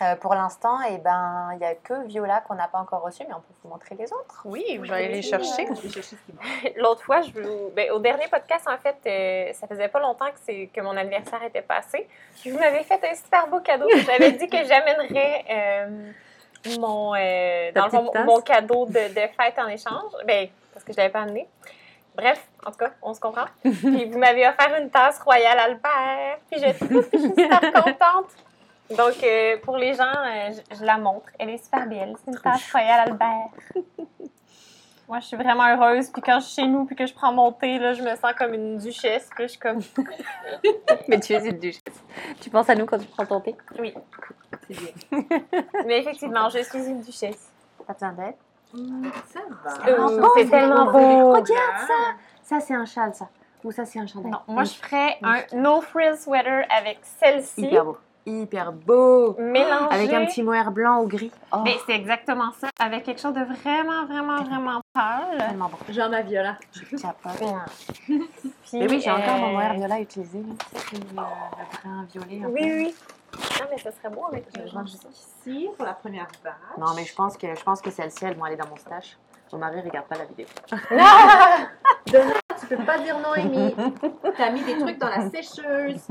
Euh, 0.03 0.17
pour 0.17 0.35
l'instant, 0.35 0.79
eh 0.91 0.99
ben, 0.99 1.51
il 1.53 1.59
n'y 1.59 1.65
a 1.65 1.75
que 1.77 2.05
Viola 2.07 2.41
qu'on 2.41 2.55
n'a 2.57 2.67
pas 2.67 2.79
encore 2.79 3.03
reçu, 3.03 3.23
mais 3.29 3.33
on 3.35 3.39
peut 3.41 3.55
vous 3.63 3.71
montrer 3.71 3.95
les 3.95 4.13
autres. 4.13 4.43
Oui, 4.45 4.65
je 4.69 4.81
vais 4.81 4.93
aller 4.97 5.09
les 5.09 5.23
chercher. 5.23 5.67
L'autre 6.77 7.03
fois, 7.05 7.23
je 7.23 7.31
vous- 7.31 7.71
ben, 7.77 7.93
au 7.93 8.01
dernier 8.01 8.27
podcast, 8.27 8.67
en 8.69 8.77
fait, 8.77 8.97
euh, 9.07 9.53
ça 9.53 9.69
faisait 9.69 9.87
pas 9.87 10.01
longtemps 10.01 10.27
que, 10.27 10.39
c'est- 10.45 10.67
que 10.75 10.81
mon 10.81 10.97
anniversaire 10.97 11.43
était 11.45 11.63
passé. 11.63 12.09
Puis 12.41 12.51
vous 12.51 12.59
m'avez 12.59 12.83
fait 12.83 12.99
un 13.09 13.15
super 13.15 13.47
beau 13.47 13.61
cadeau. 13.61 13.87
J'avais 14.05 14.33
dit 14.33 14.49
que 14.49 14.65
j'amènerais 14.65 15.45
euh, 15.51 16.11
mon, 16.81 17.15
euh, 17.15 17.71
dans 17.73 17.85
le 17.85 17.91
fond, 17.91 18.11
mon 18.25 18.41
cadeau 18.41 18.87
de, 18.87 18.93
de 19.15 19.29
fête 19.41 19.59
en 19.59 19.69
échange. 19.69 20.11
Ben, 20.27 20.49
parce 20.73 20.85
que 20.85 20.93
je 20.93 20.97
l'avais 20.99 21.11
pas 21.13 21.21
amené. 21.21 21.49
Bref, 22.17 22.45
en 22.67 22.71
tout 22.73 22.79
cas, 22.79 22.91
on 23.01 23.15
se 23.15 23.21
comprend. 23.21 23.47
Puis 23.63 24.07
vous 24.11 24.19
m'avez 24.19 24.47
offert 24.49 24.75
une 24.81 24.91
tasse 24.91 25.21
Royal 25.21 25.57
Albert. 25.59 26.39
Puis 26.51 26.61
je 26.61 26.67
je 26.67 27.03
suis 27.19 27.21
super 27.29 27.61
contente. 27.61 28.31
Donc, 28.91 29.15
euh, 29.23 29.57
pour 29.63 29.77
les 29.77 29.95
gens, 29.95 30.05
euh, 30.05 30.51
je, 30.71 30.77
je 30.77 30.85
la 30.85 30.99
montre. 30.99 31.27
Elle 31.39 31.51
est 31.51 31.65
super 31.65 31.87
belle. 31.87 32.15
C'est 32.25 32.31
une 32.31 32.39
tasse 32.39 32.71
Royal 32.71 33.09
Albert. 33.09 33.49
Moi, 35.09 35.21
je 35.21 35.27
suis 35.27 35.37
vraiment 35.37 35.65
heureuse. 35.69 36.09
Puis 36.11 36.23
quand 36.23 36.41
je 36.41 36.47
suis 36.47 36.63
chez 36.63 36.69
nous, 36.69 36.85
puis 36.87 36.97
que 36.97 37.07
je 37.07 37.13
prends 37.15 37.33
mon 37.33 37.53
thé, 37.53 37.79
là, 37.79 37.93
je 37.93 38.03
me 38.03 38.15
sens 38.17 38.33
comme 38.39 38.55
une 38.55 38.79
duchesse. 38.79 39.29
Puis 39.35 39.43
là, 39.43 39.47
je 39.47 39.53
suis 39.53 39.61
comme... 39.61 39.81
Mais 41.09 41.21
tu 41.21 41.35
es 41.35 41.47
une 41.47 41.59
duchesse. 41.59 41.83
Tu 42.41 42.49
penses 42.51 42.69
à 42.71 42.75
nous 42.75 42.87
quand 42.87 42.99
tu 42.99 43.07
prends 43.07 43.27
ton 43.27 43.41
thé? 43.41 43.55
Oui. 43.79 43.95
C'est 44.69 44.77
bien. 44.79 45.23
Mais 45.87 45.99
effectivement, 46.01 46.49
je 46.49 46.59
suis 46.61 46.79
une 46.87 47.03
duchesse. 47.03 47.51
T'as 47.87 47.93
besoin 47.93 48.13
d'aide? 48.13 48.35
Ça 49.33 49.41
va. 49.63 49.89
Euh, 49.89 50.21
Oh, 50.23 50.31
c'est 50.37 50.49
tellement 50.49 50.87
beau. 50.91 51.33
Regarde 51.33 51.87
ça 51.87 52.15
Ça, 52.43 52.61
c'est 52.61 52.75
un 52.75 52.87
châle, 52.87 53.15
ça. 53.15 53.29
Ou 53.63 53.73
ça, 53.73 53.85
c'est 53.85 53.99
un 53.99 54.07
chandail. 54.07 54.33
Non, 54.33 54.41
moi, 54.49 54.65
je 54.65 54.73
ferais 54.75 55.19
un 55.23 55.43
no 55.55 55.81
frill 55.81 56.17
sweater 56.17 56.65
avec 56.71 56.99
celle-ci. 57.03 57.63
Hyper 57.67 57.85
beau. 57.85 57.99
Hyper 58.27 58.73
beau. 58.73 59.37
Mélangé. 59.39 59.87
Avec 59.95 60.13
un 60.13 60.25
petit 60.27 60.43
mohair 60.43 60.71
blanc 60.71 60.99
au 61.01 61.07
gris. 61.07 61.31
Oh, 61.53 61.59
Mais 61.65 61.77
c'est 61.87 61.93
exactement 61.95 62.53
ça. 62.59 62.69
Avec 62.79 63.05
quelque 63.05 63.21
chose 63.21 63.35
de 63.35 63.43
vraiment, 63.45 64.07
vraiment, 64.07 64.43
vraiment 64.43 64.81
pâle. 64.93 65.39
tellement 65.39 65.69
beau. 65.69 65.79
Genre 65.93 66.09
ma 66.11 66.23
viola. 66.23 66.57
Capote. 67.01 67.43
Puis, 68.07 68.23
Mais 68.75 68.89
oui, 68.89 69.01
j'ai 69.03 69.11
encore 69.11 69.37
mon 69.39 69.49
euh, 69.49 69.53
mohair 69.53 69.75
violet 69.75 70.03
utilisé. 70.03 70.43
sais, 70.75 70.97
le, 70.97 71.01
le 71.01 71.15
brun 71.15 72.07
violet. 72.13 72.47
Oui, 72.47 72.61
peu. 72.69 72.77
oui. 72.77 72.95
Non, 73.61 73.67
mais 73.71 73.79
ça 73.79 73.91
serait 73.91 74.15
beau 74.15 74.27
avec 74.31 74.47
Je 74.57 74.63
le 74.63 74.71
range 74.71 74.91
ici 75.11 75.69
pour 75.77 75.85
la 75.85 75.95
première 75.95 76.29
vache. 76.43 76.55
Non, 76.79 76.95
mais 76.95 77.05
je 77.05 77.15
pense 77.15 77.37
que, 77.37 77.55
je 77.55 77.63
pense 77.63 77.81
que 77.83 77.91
celles-ci, 77.91 78.25
elles 78.25 78.37
vont 78.37 78.45
aller 78.45 78.57
dans 78.57 78.69
mon 78.69 78.77
stash. 78.77 79.17
Mon 79.53 79.59
mari 79.59 79.81
regarde 79.83 80.07
pas 80.07 80.17
la 80.17 80.25
vidéo. 80.25 80.47
Tu 82.61 82.67
peux 82.67 82.85
pas 82.85 82.99
dire 82.99 83.19
non, 83.19 83.33
Amy. 83.37 83.75
T'as 84.37 84.51
mis 84.51 84.63
des 84.63 84.79
trucs 84.79 84.99
dans 84.99 85.09
la 85.09 85.29
sécheuse. 85.31 86.07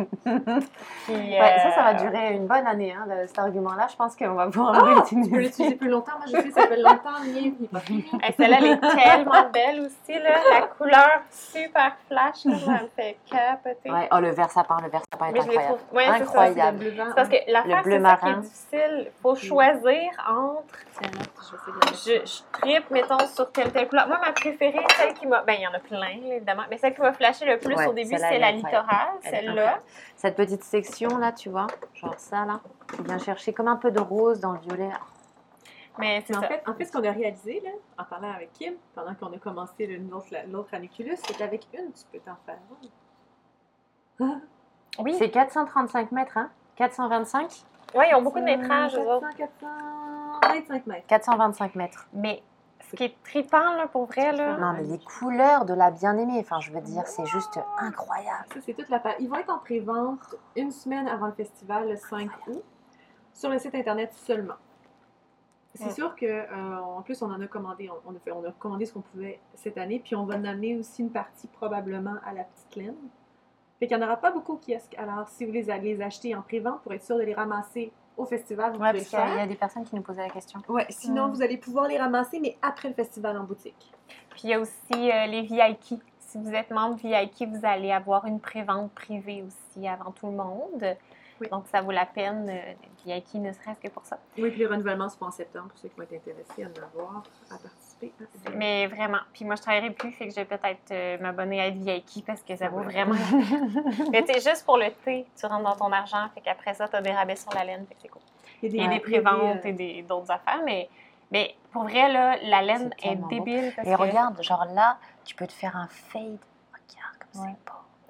Puis, 1.06 1.14
Ouais, 1.14 1.58
ça, 1.64 1.72
ça 1.72 1.82
va 1.84 1.90
euh, 1.92 1.94
durer 1.94 2.34
une 2.34 2.48
bonne 2.48 2.66
année, 2.68 2.94
hein, 2.94 3.06
le- 3.08 3.28
cet 3.28 3.40
argument-là. 3.40 3.88
Je 3.90 3.96
pense 3.96 4.16
qu'on 4.16 4.34
va 4.34 4.48
pouvoir 4.48 4.74
Ah, 4.86 4.96
le 4.96 5.02
Tu 5.24 5.30
peux 5.30 5.38
l'utiliser 5.38 5.76
plus 5.76 5.90
longtemps. 5.90 6.14
Moi, 6.18 6.26
je 6.28 6.42
sais, 6.42 6.52
ça 6.52 6.68
fait 6.68 6.78
longtemps. 6.78 7.24
Hey, 7.36 7.54
Celle-là, 8.38 8.58
elle 8.60 8.66
est 8.66 8.80
tellement 8.80 9.50
belle 9.54 9.82
aussi. 9.82 10.20
Là. 10.20 10.30
La 10.52 10.62
couleur 10.68 11.22
super 11.32 11.96
flash. 12.08 12.46
là, 12.46 12.54
elle 12.68 12.84
me 12.84 12.90
fait 12.96 13.18
capoter. 13.30 13.92
Ouais, 13.92 14.10
oh, 14.12 14.20
le 14.20 14.30
vert 14.32 14.52
sapin, 14.52 14.78
le 14.84 14.90
vert 14.90 15.02
sapin 15.12 15.28
est 15.28 15.32
Mais 15.32 15.42
je 15.42 15.48
les 15.48 15.58
incroyable. 15.58 15.78
trouve. 15.88 15.98
Ouais, 15.98 16.04
c'est 16.06 16.12
ça. 16.18 16.24
Incroyable. 16.24 16.78
C'est 16.80 16.86
le 16.86 16.92
bleu 16.92 16.98
vent. 17.04 17.10
C'est 17.10 17.16
parce 17.16 17.30
que 17.30 17.36
l'affaire, 17.52 17.84
bleu 17.84 17.92
c'est 17.98 18.04
ça 18.04 18.16
qui 18.18 18.26
est 18.26 18.28
marin. 18.30 18.38
difficile. 18.42 18.98
Il 19.08 19.22
faut 19.22 19.36
choisir 19.36 20.12
entre. 20.30 20.64
Je 21.02 22.12
Je, 22.14 22.26
je 22.26 22.42
tripe, 22.60 22.90
mettons, 22.92 23.18
sur 23.34 23.52
telle 23.52 23.72
telle 23.72 23.88
couleur. 23.88 24.08
Moi, 24.08 24.18
ma 24.26 24.32
préférée, 24.32 24.86
celle 24.98 25.14
qui 25.14 25.28
m'a. 25.28 25.42
Ben, 25.42 25.56
il 25.58 25.62
y 25.64 25.68
en 25.68 25.74
a 25.74 25.80
plein, 25.80 25.98
là, 26.00 26.33
évidemment. 26.36 26.64
Mais 26.70 26.78
celle 26.78 26.94
qui 26.94 27.02
m'a 27.02 27.14
flashé 27.14 27.46
le 27.46 27.58
plus 27.60 27.76
Ouais, 27.76 27.88
au 27.88 27.94
début, 27.94 28.16
c'est 28.18 28.40
la 28.40 28.52
littorale, 28.52 29.10
celle-là. 29.22 29.80
Cette 30.16 30.36
petite 30.36 30.64
section 30.64 31.18
là, 31.18 31.32
tu 31.32 31.50
vois, 31.50 31.68
genre 31.94 32.16
ça 32.18 32.46
là, 32.46 32.60
qui 32.96 33.04
vient 33.04 33.18
chercher 33.18 33.54
comme 33.54 33.68
un 33.68 33.76
peu 33.76 33.92
de 33.92 34.00
rose 34.00 34.40
dans 34.40 34.54
le 34.54 34.60
violet. 34.60 34.90
Mais 36.00 36.24
c'est 36.26 36.36
en 36.36 36.42
ça. 36.42 36.48
fait, 36.48 36.64
en 36.68 36.74
fait, 36.74 36.86
ce 36.86 36.92
qu'on 36.92 37.04
a 37.04 37.12
réalisé, 37.12 37.62
là, 37.64 37.70
en 38.00 38.04
parlant 38.06 38.32
avec 38.32 38.52
Kim, 38.54 38.74
pendant 38.96 39.14
qu'on 39.14 39.32
a 39.32 39.38
commencé 39.38 39.86
l'autre 40.50 40.74
aniculus, 40.74 41.18
c'est 41.24 41.38
qu'avec 41.38 41.68
une, 41.74 41.92
tu 41.92 42.04
peux 42.12 42.20
t'en 42.20 42.36
faire 42.46 42.58
une. 44.20 44.42
Oui. 45.00 45.16
C'est 45.18 45.30
435 45.30 46.12
mètres, 46.12 46.38
hein? 46.38 46.50
425 46.76 47.52
Ouais, 47.96 48.10
ils 48.10 48.16
ont 48.16 48.22
beaucoup 48.24 48.40
de 48.40 48.46
métrages, 48.46 48.96
eux 48.96 49.06
400, 49.06 49.16
autres. 49.18 49.28
425 49.38 50.88
mètres. 50.88 51.08
425 51.08 51.76
mètres. 51.76 52.08
Mais 52.14 52.42
ce 52.94 52.98
qui 52.98 53.04
est 53.06 53.24
trippant, 53.24 53.74
là, 53.76 53.88
pour 53.88 54.06
vrai, 54.06 54.32
là. 54.32 54.58
Non, 54.58 54.74
mais 54.74 54.84
les 54.84 55.00
couleurs 55.00 55.66
de 55.66 55.74
la 55.74 55.92
bien-aimée, 55.92 56.40
enfin, 56.40 56.60
je 56.60 56.72
veux 56.72 56.82
dire, 56.82 57.06
c'est 57.08 57.26
juste 57.26 57.60
incroyable. 57.80 58.46
Ça, 58.54 58.60
c'est 58.66 58.74
toute 58.74 58.90
la 58.90 59.00
page. 59.00 59.16
Ils 59.20 59.28
vont 59.30 59.38
être 59.38 59.50
en 59.52 59.58
pré-vente 59.60 60.36
une 60.56 60.72
semaine 60.72 61.08
avant 61.08 61.26
le 61.28 61.34
festival, 61.34 61.90
le 61.90 61.96
5 61.96 62.30
août. 62.48 62.64
sur 63.34 63.50
le 63.50 63.58
site 63.58 63.74
internet 63.74 64.14
seulement. 64.14 64.54
C'est 65.74 65.86
Ouais. 65.86 65.90
sûr 65.92 66.16
que 66.16 66.24
euh, 66.28 66.80
en 66.80 67.02
plus 67.02 67.20
on 67.24 67.32
en 67.32 67.42
a 67.42 67.48
commandé, 67.48 67.90
on, 67.90 68.12
on 68.12 68.16
a 68.16 68.20
fait, 68.20 68.32
on 68.32 68.46
a 68.48 68.52
commandé 68.52 68.86
ce 68.86 68.94
qu'on 68.94 69.02
pouvait 69.02 69.40
cette 69.56 69.80
année, 69.80 70.00
puis 70.00 70.16
on 70.16 70.24
va 70.26 70.36
en 70.36 70.46
amener 70.46 70.78
aussi 70.78 71.02
une 71.02 71.10
partie 71.10 71.48
probablement 71.48 72.14
à 72.28 72.34
la 72.34 72.44
petite 72.44 72.76
laine. 72.76 72.96
Fait 73.80 73.88
qu'il 73.88 73.98
n'y 73.98 74.04
en 74.04 74.06
aura 74.06 74.18
pas 74.18 74.30
beaucoup 74.30 74.54
au 74.54 74.58
kiosque. 74.58 74.94
Alors 75.00 75.28
si 75.30 75.46
vous 75.48 75.52
les 75.52 75.72
allez 75.72 75.96
les 75.96 76.04
acheter 76.04 76.36
en 76.36 76.44
pré-vente 76.44 76.84
pour 76.84 76.94
être 76.94 77.04
sûr 77.04 77.18
de 77.18 77.24
les 77.24 77.34
ramasser 77.34 77.92
au 78.18 78.26
festival, 78.26 78.74
vous 78.74 78.80
Ouais, 78.80 78.92
pouvez 78.92 79.00
parce 79.00 79.10
qu'il 79.10 79.34
y 79.34 79.38
il 79.38 79.38
y 79.38 79.42
a 79.44 79.48
des 79.48 79.56
personnes 79.56 79.84
qui 79.84 79.96
nous 79.96 80.02
posaient 80.02 80.22
la 80.22 80.30
question. 80.30 80.60
Ouais, 80.70 80.86
sinon 80.90 81.28
Mm. 81.28 81.32
vous 81.34 81.42
allez 81.42 81.58
pouvoir 81.58 81.88
les 81.88 81.98
ramasser, 81.98 82.40
mais 82.40 82.58
après 82.62 82.90
le 82.90 82.94
festival 82.94 83.38
en 83.38 83.44
boutique. 83.44 83.92
Puis 84.32 84.42
il 84.46 84.50
y 84.52 84.54
a 84.54 84.60
aussi 84.60 84.72
euh, 84.94 85.26
les 85.28 85.42
VIP. 85.42 86.02
Si 86.20 86.38
vous 86.40 86.52
êtes 86.54 86.72
membre 86.72 86.96
VIP, 86.98 87.48
vous 87.50 87.66
allez 87.66 87.92
avoir 87.92 88.26
une 88.26 88.40
prévente 88.40 88.92
privée 88.94 89.44
aussi 89.44 89.88
avant 89.88 90.12
tout 90.12 90.28
le 90.28 90.34
monde. 90.34 90.96
Oui. 91.44 91.50
Donc 91.50 91.66
ça 91.68 91.82
vaut 91.82 91.92
la 91.92 92.06
peine 92.06 92.48
euh, 92.50 92.74
VIP 93.06 93.36
ne 93.36 93.52
serait-ce 93.52 93.80
que 93.80 93.88
pour 93.90 94.06
ça. 94.06 94.18
Oui, 94.38 94.50
puis 94.50 94.60
les 94.60 94.68
renouvellements 94.68 95.10
se 95.10 95.18
font 95.18 95.26
en 95.28 95.32
septembre 95.32 95.68
pour 95.70 95.78
ceux 95.78 95.90
qui 95.90 95.96
vont 95.98 96.04
être 96.04 96.14
intéressés 96.14 96.64
à 96.64 96.68
en 96.68 96.84
avoir, 96.86 97.24
à 97.52 97.58
participer. 97.58 98.14
Mais 98.56 98.88
vraiment. 98.88 99.20
Puis 99.34 99.46
moi 99.46 99.56
je 99.56 99.62
travaillerai 99.62 99.92
plus, 99.92 100.12
fait 100.12 100.26
que 100.28 100.32
je 100.32 100.36
vais 100.38 100.46
peut-être 100.46 100.92
euh, 100.92 101.18
m'abonner 101.20 101.62
à 101.62 101.68
être 101.68 101.76
VIP 101.78 102.26
parce 102.26 102.42
que 102.42 102.56
ça 102.56 102.70
vaut 102.70 102.82
vraiment. 102.84 103.16
Mais 104.12 104.24
tu 104.24 104.34
sais, 104.34 104.50
juste 104.50 104.66
pour 104.66 104.78
le 104.78 104.90
thé, 105.06 105.26
tu 105.38 105.46
rentres 105.46 105.64
dans 105.64 105.76
ton 105.76 105.92
argent, 105.92 106.28
fait 106.34 106.42
qu'après 106.42 106.74
ça, 106.74 106.88
tu 106.88 106.96
as 106.96 107.02
des 107.02 107.12
rabais 107.12 107.36
sur 107.36 107.54
la 107.54 107.64
laine, 107.64 107.86
fait 107.88 107.96
que 107.96 108.02
c'est 108.02 108.08
cool. 108.10 108.22
Il 108.62 108.76
y 108.76 108.84
a 108.84 108.88
des 108.88 109.00
préventes 109.00 109.58
euh, 109.66 109.68
et 109.70 109.74
des- 109.74 110.02
d'autres 110.04 110.32
affaires, 110.32 110.62
mais, 110.66 110.90
mais 111.32 111.54
pour 111.72 111.84
vrai, 111.84 112.10
là, 112.12 112.38
la 112.44 112.62
laine 112.62 112.94
est, 113.04 113.16
débile. 113.28 113.74
Parce 113.76 113.88
Et 113.88 113.92
que- 113.92 113.98
regarde, 113.98 114.42
genre 114.42 114.66
là, 114.74 114.98
tu 115.26 115.36
peux 115.36 115.48
te 115.48 115.54
faire 115.54 115.76
un 115.76 115.88
fade. 115.88 116.38
Regarde 116.72 117.18
comme 117.34 117.42
Ouais. 117.46 117.56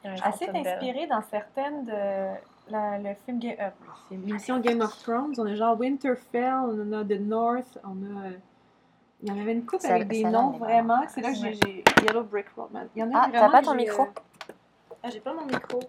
c'est 0.04 0.10
beau. 0.12 0.22
Assez 0.24 0.50
inspiré 0.50 1.08
dans 1.08 1.22
certaines 1.32 1.86
de 1.86 2.28
la- 2.70 2.98
le 2.98 3.16
film 3.26 3.40
Ga- 3.40 3.56
euh, 3.60 3.70
C'est 4.10 4.16
l'émission 4.16 4.60
Game 4.60 4.82
of 4.82 4.98
Thrones. 5.04 5.34
On 5.38 5.46
a 5.46 5.56
genre 5.56 5.80
Winterfell, 5.80 6.54
on 6.66 6.82
en 6.94 7.00
a 7.02 7.04
The 7.04 7.20
North, 7.20 7.78
on 7.84 8.04
a. 8.04 8.30
Il 9.22 9.30
y 9.30 9.32
en 9.32 9.42
avait 9.42 9.54
une 9.54 9.66
coupe 9.66 9.86
avec 9.86 10.08
des 10.10 10.24
noms 10.26 10.52
vraiment. 10.52 11.02
C'est 11.08 11.22
là 11.22 11.30
que 11.32 11.36
j'ai 11.38 11.54
j'ai 11.54 11.84
Yellow 12.06 12.24
Brick 12.24 12.48
Road. 12.58 12.72
man. 12.72 12.88
Il 12.96 13.00
y 13.00 13.04
en 13.04 13.12
a 13.14 13.22
Ah, 13.24 13.28
vraiment 13.30 13.46
t'as 13.46 13.52
pas 13.52 13.60
que 13.62 13.66
ton 13.66 13.72
j'ai, 13.72 13.78
micro? 13.78 14.04
euh, 14.04 14.54
Ah, 15.02 15.10
j'ai 15.10 15.20
pas 15.22 15.34
mon 15.34 15.46
micro. 15.46 15.80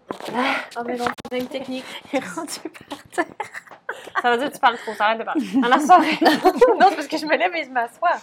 Ah, 0.76 0.82
mais 0.86 0.96
non, 0.96 1.06
c'est 1.30 1.38
une 1.40 1.46
technique. 1.48 1.84
Il 2.12 2.16
est 2.18 2.24
rendu 2.24 2.60
par 2.60 3.02
terre. 3.12 3.24
Ça 4.22 4.30
veut 4.30 4.38
dire 4.38 4.48
que 4.48 4.54
tu 4.54 4.60
parles 4.60 4.76
trop, 4.78 4.92
ça 4.94 5.06
arrête 5.06 5.18
de 5.18 5.24
parler. 5.24 5.46
On 5.56 5.72
en 5.72 5.80
sort. 5.80 6.00
non, 6.00 6.86
c'est 6.90 6.96
parce 6.96 7.08
que 7.08 7.16
je 7.18 7.26
me 7.26 7.36
lève 7.36 7.54
et 7.56 7.64
je 7.64 7.70
m'assois. 7.70 8.16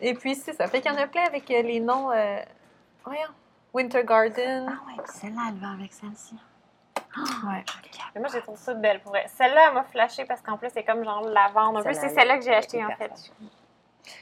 Et 0.00 0.14
puis, 0.14 0.34
c'est 0.36 0.52
ça. 0.52 0.66
Fait 0.68 0.80
qu'il 0.80 0.90
y 0.92 0.94
en 0.94 0.98
a 0.98 1.06
plein 1.06 1.24
avec 1.24 1.50
euh, 1.50 1.62
les 1.62 1.80
noms. 1.80 2.10
Euh... 2.12 2.38
Voyons. 3.04 3.20
Winter 3.72 4.04
Garden. 4.04 4.66
Ah 4.68 4.72
ouais, 4.86 5.02
puis 5.04 5.12
celle-là, 5.20 5.42
elle 5.48 5.54
va 5.58 5.70
avec 5.72 5.92
celle-ci. 5.92 6.36
Ouais. 7.46 7.64
Mais 8.14 8.20
moi, 8.20 8.30
j'ai 8.32 8.40
trouvé 8.40 8.56
ça 8.58 8.74
belle 8.74 9.00
pour 9.00 9.10
vrai. 9.12 9.24
Celle-là, 9.28 9.66
elle 9.68 9.74
m'a 9.74 9.84
flashé 9.84 10.24
parce 10.24 10.40
qu'en 10.40 10.56
plus, 10.56 10.68
c'est 10.72 10.84
comme 10.84 11.04
genre 11.04 11.22
lavande 11.28 11.76
peu. 11.76 11.82
Celle-là, 11.82 12.00
C'est 12.00 12.06
elle 12.06 12.14
celle-là 12.14 12.38
que 12.38 12.44
j'ai 12.44 12.54
achetée 12.54 12.84
en 12.84 12.90
fait. 12.90 13.12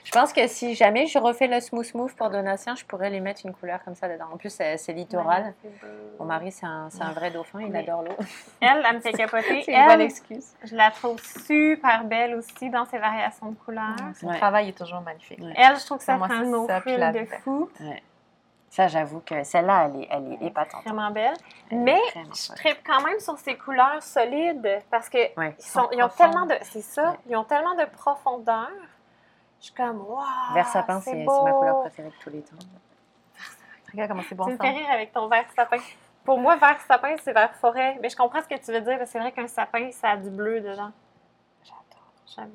Je 0.05 0.13
pense 0.13 0.33
que 0.33 0.47
si 0.47 0.75
jamais 0.77 1.07
je 1.09 1.19
refais 1.19 1.49
le 1.49 1.59
smooth 1.61 1.93
move 1.95 2.15
pour 2.15 2.31
donation, 2.31 2.77
je 2.77 2.85
pourrais 2.85 3.11
les 3.11 3.19
mettre 3.21 3.41
une 3.45 3.53
couleur 3.53 3.83
comme 3.83 3.97
ça 3.97 4.09
dedans. 4.09 4.27
En 4.33 4.37
plus, 4.37 4.51
c'est 4.51 4.93
littoral. 4.93 5.55
Mon 6.21 6.25
mari, 6.27 6.53
c'est 6.53 6.67
un, 6.67 6.89
c'est 6.91 7.03
un 7.03 7.11
vrai 7.13 7.31
dauphin, 7.33 7.61
il 7.63 7.73
Mais- 7.73 7.81
adore 7.81 8.03
l'eau. 8.03 8.17
Elle, 8.61 8.85
elle 8.89 8.95
me 8.97 9.01
fait 9.01 9.13
capoter. 9.13 9.63
C'est 9.67 9.73
une 9.73 9.83
bonne 9.87 9.91
Elle, 9.95 10.03
excuse. 10.03 10.53
je 10.65 10.77
la 10.77 10.91
trouve 10.93 11.21
super 11.21 12.05
belle 12.05 12.37
aussi 12.37 12.71
dans 12.71 12.85
ses 12.85 12.99
variations 12.99 13.47
de 13.51 13.57
couleurs. 13.57 13.97
Son 14.21 14.29
Ouais. 14.29 14.39
travail 14.39 14.69
est 14.69 14.79
toujours 14.79 15.01
magnifique. 15.01 15.41
Ouais. 15.41 15.53
Elle, 15.57 15.77
je 15.79 15.85
trouve 15.85 15.99
que 15.99 16.05
ça 16.05 16.17
Moi, 16.17 16.29
fait 16.29 16.35
un 16.35 16.45
no 16.45 16.67
de 16.69 17.25
fou. 17.43 17.69
Ça, 18.73 18.89
j'avoue 18.89 19.21
que 19.21 19.45
celle-là, 19.45 19.85
elle 19.85 20.01
est, 20.01 20.09
elle 20.11 20.33
est 20.33 20.47
épatante. 20.47 20.83
Vraiment 20.85 21.11
belle. 21.11 21.37
Elle 21.71 21.81
Mais 21.81 22.01
vraiment 22.15 22.33
je 22.33 22.55
tripe 22.55 22.79
quand 22.87 23.03
même 23.03 23.21
sur 23.21 23.37
ces 23.39 23.55
couleurs 23.55 24.03
solides 24.03 24.83
parce 24.91 25.11
que 25.11 25.19
ils, 25.19 25.63
sont, 25.63 25.91
ils 25.93 26.03
ont 26.03 26.09
profondes. 26.09 26.17
tellement 26.17 26.47
de. 26.47 26.55
C'est 26.63 26.81
ça, 26.81 27.15
ils 27.29 27.37
ont 27.37 27.45
tellement 27.45 27.75
de 27.75 27.85
profondeur. 27.85 28.71
Je 29.61 29.67
suis 29.67 29.75
comme, 29.75 30.01
waouh! 30.01 30.55
Vert 30.55 30.69
sapin, 30.69 31.03
c'est 31.03 31.15
ma 31.17 31.53
couleur 31.53 31.81
préférée 31.83 32.09
de 32.09 32.15
tous 32.23 32.31
les 32.31 32.41
temps. 32.41 32.57
Regarde 33.93 34.09
comment 34.09 34.23
c'est 34.27 34.35
bon 34.35 34.47
Tu 34.47 34.53
me 34.53 34.57
fais 34.57 34.71
rire 34.71 34.91
avec 34.91 35.13
ton 35.13 35.29
vert 35.29 35.45
sapin. 35.55 35.77
Pour 36.25 36.39
moi, 36.39 36.57
vert 36.57 36.81
sapin, 36.89 37.15
c'est 37.23 37.35
vert 37.35 37.55
forêt. 37.57 37.99
Mais 38.01 38.09
je 38.09 38.17
comprends 38.17 38.41
ce 38.41 38.49
que 38.49 38.59
tu 38.59 38.73
veux 38.73 38.81
dire, 38.81 38.99
c'est 39.05 39.19
vrai 39.19 39.33
qu'un 39.33 39.49
sapin, 39.49 39.91
ça 39.91 40.13
a 40.13 40.17
du 40.17 40.31
bleu 40.31 40.63
dedans. 40.63 40.93
J'adore. 41.63 42.11
J'aime. 42.27 42.53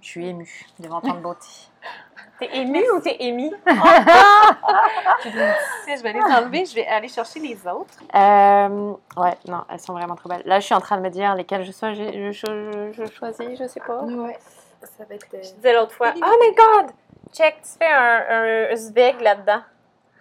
Je 0.00 0.06
suis 0.08 0.26
émue 0.28 0.66
devant 0.78 1.00
tant 1.00 1.14
de 1.14 1.20
beauté. 1.20 1.46
T'es 2.38 2.48
ému 2.56 2.82
ou 2.96 3.00
t'es 3.00 3.16
émis? 3.20 3.52
Je 5.24 6.02
vais 6.02 6.12
les 6.12 6.20
enlever. 6.20 6.64
Je 6.64 6.74
vais 6.74 6.86
aller 6.86 7.08
chercher 7.08 7.38
les 7.40 7.66
autres. 7.66 7.94
Euh, 8.14 8.94
ouais, 9.16 9.36
non, 9.46 9.64
elles 9.70 9.78
sont 9.80 9.92
vraiment 9.92 10.16
trop 10.16 10.28
belles. 10.28 10.42
Là, 10.44 10.58
je 10.58 10.64
suis 10.66 10.74
en 10.74 10.80
train 10.80 10.96
de 10.96 11.02
me 11.02 11.10
dire 11.10 11.34
lesquelles 11.36 11.64
je, 11.64 11.70
sois, 11.72 11.92
je, 11.94 12.02
je, 12.12 12.32
je, 12.32 12.92
je 12.92 13.12
choisis, 13.12 13.58
je 13.58 13.66
sais 13.68 13.80
pas. 13.80 14.02
Ouais. 14.02 14.36
Ça 14.82 15.04
va 15.08 15.14
être. 15.14 15.26
euh, 15.34 15.38
Je 15.42 15.52
disais 15.54 15.72
l'autre 15.74 15.92
fois, 15.92 16.12
oh 16.16 16.36
my 16.40 16.54
god! 16.54 16.90
Check, 17.32 17.56
tu 17.62 17.70
fais 17.78 17.92
un, 17.92 18.24
un 18.28 18.70
Uzbek 18.72 19.20
là-dedans. 19.20 19.60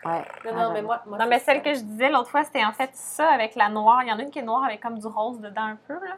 Ouais. 0.05 0.23
Non, 0.45 0.51
Ah, 0.55 0.63
non, 0.65 0.71
mais 0.73 0.81
moi. 0.83 1.01
moi 1.07 1.17
Non, 1.17 1.25
mais 1.27 1.39
celle 1.39 1.61
que 1.63 1.73
je 1.73 1.79
disais 1.81 2.09
l'autre 2.09 2.29
fois, 2.29 2.43
c'était 2.43 2.63
en 2.63 2.73
fait 2.73 2.91
ça 2.93 3.27
avec 3.29 3.55
la 3.55 3.69
noire. 3.69 4.01
Il 4.03 4.09
y 4.09 4.11
en 4.11 4.19
a 4.19 4.21
une 4.21 4.29
qui 4.29 4.39
est 4.39 4.43
noire 4.43 4.63
avec 4.65 4.81
comme 4.81 4.99
du 4.99 5.07
rose 5.07 5.39
dedans 5.39 5.63
un 5.63 5.77
peu, 5.87 5.93
là. 5.95 6.15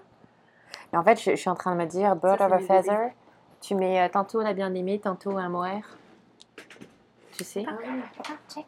Mais 0.92 1.00
en 1.00 1.04
fait, 1.04 1.20
je, 1.22 1.32
je 1.32 1.36
suis 1.36 1.50
en 1.50 1.56
train 1.56 1.72
de 1.72 1.78
me 1.78 1.86
dire, 1.86 2.16
Bird 2.16 2.38
Ça, 2.38 2.46
of 2.48 2.52
a 2.54 2.58
bébés. 2.58 3.14
Tu 3.66 3.74
mets 3.74 4.00
euh, 4.00 4.10
tantôt 4.10 4.42
la 4.42 4.54
bien-aimée, 4.54 5.00
tantôt 5.00 5.38
un 5.40 5.50
mohair. 5.50 5.82
Tu 7.36 7.44
sais, 7.44 7.66
Ah 7.68 7.72
oui. 7.80 7.88
Ah, 8.20 8.34
check. 8.54 8.66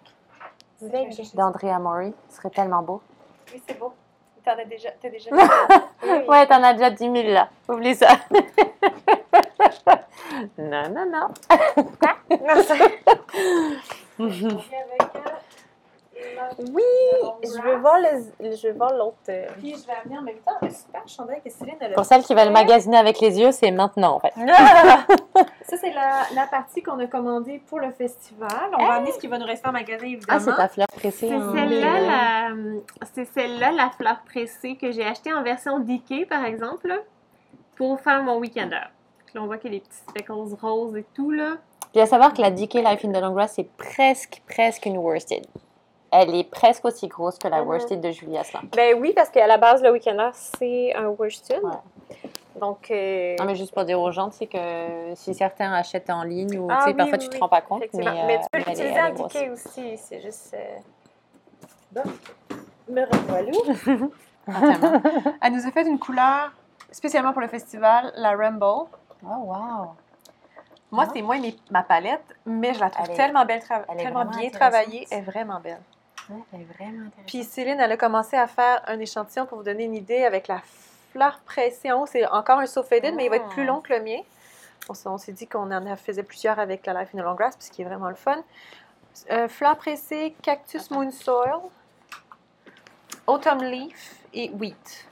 Ça. 0.79 0.87
d'Andrea 1.35 1.77
Mori, 1.77 2.15
ce 2.29 2.37
serait 2.37 2.49
tellement 2.49 2.81
beau. 2.81 3.03
Oui, 3.53 3.61
c'est 3.67 3.77
beau. 3.77 3.93
T'en 4.43 4.57
as 4.57 4.65
déjà. 4.65 4.89
T'as 4.99 5.09
déjà. 5.09 5.29
Ouais, 6.27 6.47
t'en 6.47 6.63
as 6.63 6.73
déjà 6.73 6.89
10 6.89 6.97
000 6.97 7.13
là. 7.27 7.47
Oublie 7.69 7.93
ça. 7.93 8.07
non, 10.57 10.89
non, 10.89 11.05
non. 11.11 11.27
Non, 12.31 12.63
ça- 12.63 12.75
Oui, 16.59 16.83
Je 17.43 17.61
veux 17.61 17.77
voir 17.77 17.97
le, 17.99 18.55
je 18.55 18.67
veux 18.67 18.73
voir 18.73 18.93
l'autre. 18.93 19.17
Puis 19.59 19.75
je 19.75 19.87
vais 19.87 19.93
amener 20.03 20.17
en 20.17 20.21
même 20.21 20.37
temps 20.37 20.57
un 20.61 20.69
super 20.69 21.07
chandail 21.07 21.41
que 21.43 21.49
Céline 21.49 21.75
a 21.81 21.89
Pour 21.89 22.05
celles 22.05 22.23
qui 22.23 22.33
veulent 22.33 22.51
magasiner 22.51 22.97
avec 22.97 23.19
les 23.19 23.39
yeux, 23.39 23.51
c'est 23.51 23.71
maintenant 23.71 24.15
en 24.15 24.19
fait. 24.19 24.33
Ça, 25.67 25.75
c'est 25.77 25.93
la, 25.93 26.23
la 26.33 26.47
partie 26.47 26.81
qu'on 26.81 26.99
a 26.99 27.07
commandée 27.07 27.61
pour 27.67 27.79
le 27.79 27.91
festival. 27.91 28.69
On 28.77 28.85
va 28.85 28.93
amener 28.93 29.11
ce 29.11 29.19
qui 29.19 29.27
va 29.27 29.37
nous 29.37 29.45
rester 29.45 29.67
en 29.67 29.71
magasin, 29.71 30.05
évidemment. 30.05 30.39
Ah, 30.39 30.39
c'est 30.39 30.55
ta 30.55 30.67
fleur 30.67 30.87
pressée. 30.87 31.27
C'est 31.27 31.33
hein. 31.33 31.53
celle-là, 31.53 31.99
la, 31.99 32.55
c'est 33.13 33.25
celle-là, 33.25 33.71
la 33.71 33.89
fleur 33.89 34.21
pressée 34.25 34.75
que 34.75 34.91
j'ai 34.91 35.05
achetée 35.05 35.33
en 35.33 35.43
version 35.43 35.79
Dickey, 35.79 36.25
par 36.25 36.45
exemple, 36.45 36.87
là, 36.87 36.97
pour 37.75 37.99
faire 37.99 38.23
mon 38.23 38.37
week-ender. 38.37 38.87
Là, 39.33 39.41
on 39.41 39.45
voit 39.45 39.57
qu'il 39.57 39.73
y 39.73 39.75
a 39.75 39.79
des 39.79 39.85
petits 39.85 39.97
speckles 40.07 40.55
roses 40.61 40.95
et 40.95 41.05
tout, 41.13 41.31
là. 41.31 41.57
Puis 41.91 42.01
à 42.01 42.05
savoir 42.05 42.33
que 42.33 42.41
la 42.41 42.51
DK 42.51 42.75
Life 42.75 43.05
in 43.05 43.11
the 43.11 43.21
Long 43.21 43.31
Grass, 43.31 43.53
c'est 43.55 43.69
presque, 43.77 44.41
presque 44.47 44.85
une 44.85 44.97
worsted. 44.97 45.45
Elle 46.11 46.33
est 46.35 46.43
presque 46.49 46.85
aussi 46.85 47.07
grosse 47.07 47.37
que 47.37 47.47
la 47.47 47.61
Mhm. 47.61 47.67
worsted 47.67 47.99
de 48.01 48.11
Julie 48.11 48.37
Asselin. 48.37 48.61
Ben 48.75 48.97
oui, 48.99 49.13
parce 49.13 49.29
qu'à 49.29 49.45
la 49.47 49.57
base, 49.57 49.81
le 49.83 49.91
week-ender, 49.91 50.29
c'est 50.33 50.93
un 50.95 51.07
worsted. 51.07 51.61
Ouais. 51.63 51.71
Donc, 52.59 52.89
euh, 52.89 53.35
Non, 53.37 53.45
mais 53.45 53.55
juste 53.55 53.73
pour 53.73 53.83
dire 53.85 53.99
aux 54.01 54.11
gens, 54.11 54.29
tu 54.29 54.37
sais 54.37 54.47
que 54.47 55.13
si 55.15 55.33
certains 55.35 55.71
achètent 55.73 56.09
en 56.09 56.23
ligne 56.23 56.57
ou 56.57 56.67
Ah 56.71 56.77
tu 56.77 56.83
sais, 56.83 56.87
oui, 56.89 56.93
parfois 56.95 57.17
oui, 57.17 57.23
tu 57.23 57.29
te 57.29 57.37
rends 57.39 57.49
pas 57.49 57.61
compte, 57.61 57.83
mais, 57.93 58.07
euh, 58.07 58.11
Mais 58.25 58.39
tu 58.39 58.45
peux 58.51 58.57
l'utiliser 58.59 58.93
grosse. 59.13 59.31
Dickey 59.33 59.49
aussi, 59.49 59.97
c'est 59.97 60.21
juste... 60.21 60.55
euh, 60.55 62.01
Me 62.89 63.01
revoilà. 63.05 63.51
Entièrement. 64.47 65.01
Elle 65.41 65.53
nous 65.53 65.67
a 65.67 65.71
fait 65.71 65.83
une 65.85 65.99
couleur 65.99 66.51
spécialement 66.91 67.33
pour 67.33 67.41
le 67.41 67.47
festival, 67.49 68.13
la 68.15 68.31
Rumble. 68.31 68.63
Oh, 68.63 68.87
wow! 69.25 69.87
Moi, 70.89 71.03
Ah. 71.05 71.11
c'est 71.13 71.21
moins 71.21 71.39
mes- 71.39 71.57
ma 71.69 71.83
palette, 71.83 72.23
mais 72.45 72.73
je 72.73 72.79
la 72.79 72.89
trouve 72.89 73.07
Elle 73.07 73.13
est- 73.13 73.17
tellement 73.17 73.45
belle, 73.45 73.59
tra- 73.59 73.83
elle 73.89 73.99
est 73.99 74.03
tellement 74.03 74.23
bien 74.25 74.49
travaillée. 74.49 75.05
Elle 75.11 75.17
est 75.19 75.21
vraiment 75.21 75.59
belle. 75.59 75.81
Ouais, 76.29 76.35
elle 76.53 76.61
est 76.61 76.63
vraiment 76.65 77.07
intéressante. 77.07 77.25
Puis 77.27 77.43
Céline, 77.43 77.79
elle 77.79 77.91
a 77.91 77.97
commencé 77.97 78.35
à 78.35 78.47
faire 78.47 78.81
un 78.87 78.99
échantillon 78.99 79.45
pour 79.45 79.59
vous 79.59 79.63
donner 79.63 79.85
une 79.85 79.95
idée 79.95 80.23
avec 80.23 80.47
la 80.47 80.61
fleur 81.11 81.39
pressée 81.45 81.91
en 81.91 82.01
haut. 82.01 82.05
C'est 82.05 82.27
encore 82.27 82.59
un 82.59 82.65
so 82.65 82.83
faded, 82.83 83.15
mais 83.15 83.25
il 83.25 83.29
va 83.29 83.37
être 83.37 83.49
plus 83.49 83.63
Ah. 83.63 83.67
long 83.67 83.81
que 83.81 83.93
le 83.93 84.01
mien. 84.01 84.19
On, 85.05 85.17
s'est 85.17 85.33
dit 85.33 85.47
qu'on 85.47 85.71
en 85.71 85.95
faisait 85.97 86.23
plusieurs 86.23 86.59
avec 86.59 86.85
la 86.85 86.93
Life 86.93 87.09
in 87.13 87.19
the 87.19 87.23
Long 87.23 87.35
Grass, 87.35 87.55
ce 87.59 87.69
qui 87.69 87.81
est 87.81 87.85
vraiment 87.85 88.07
le 88.09 88.15
fun. 88.15 88.41
Euh, 89.31 89.47
fleur 89.47 89.75
pressée, 89.77 90.35
cactus 90.41 90.89
moon 90.91 91.11
soil, 91.11 91.59
autumn 93.25 93.63
leaf 93.63 94.15
et 94.33 94.49
wheat. 94.51 95.07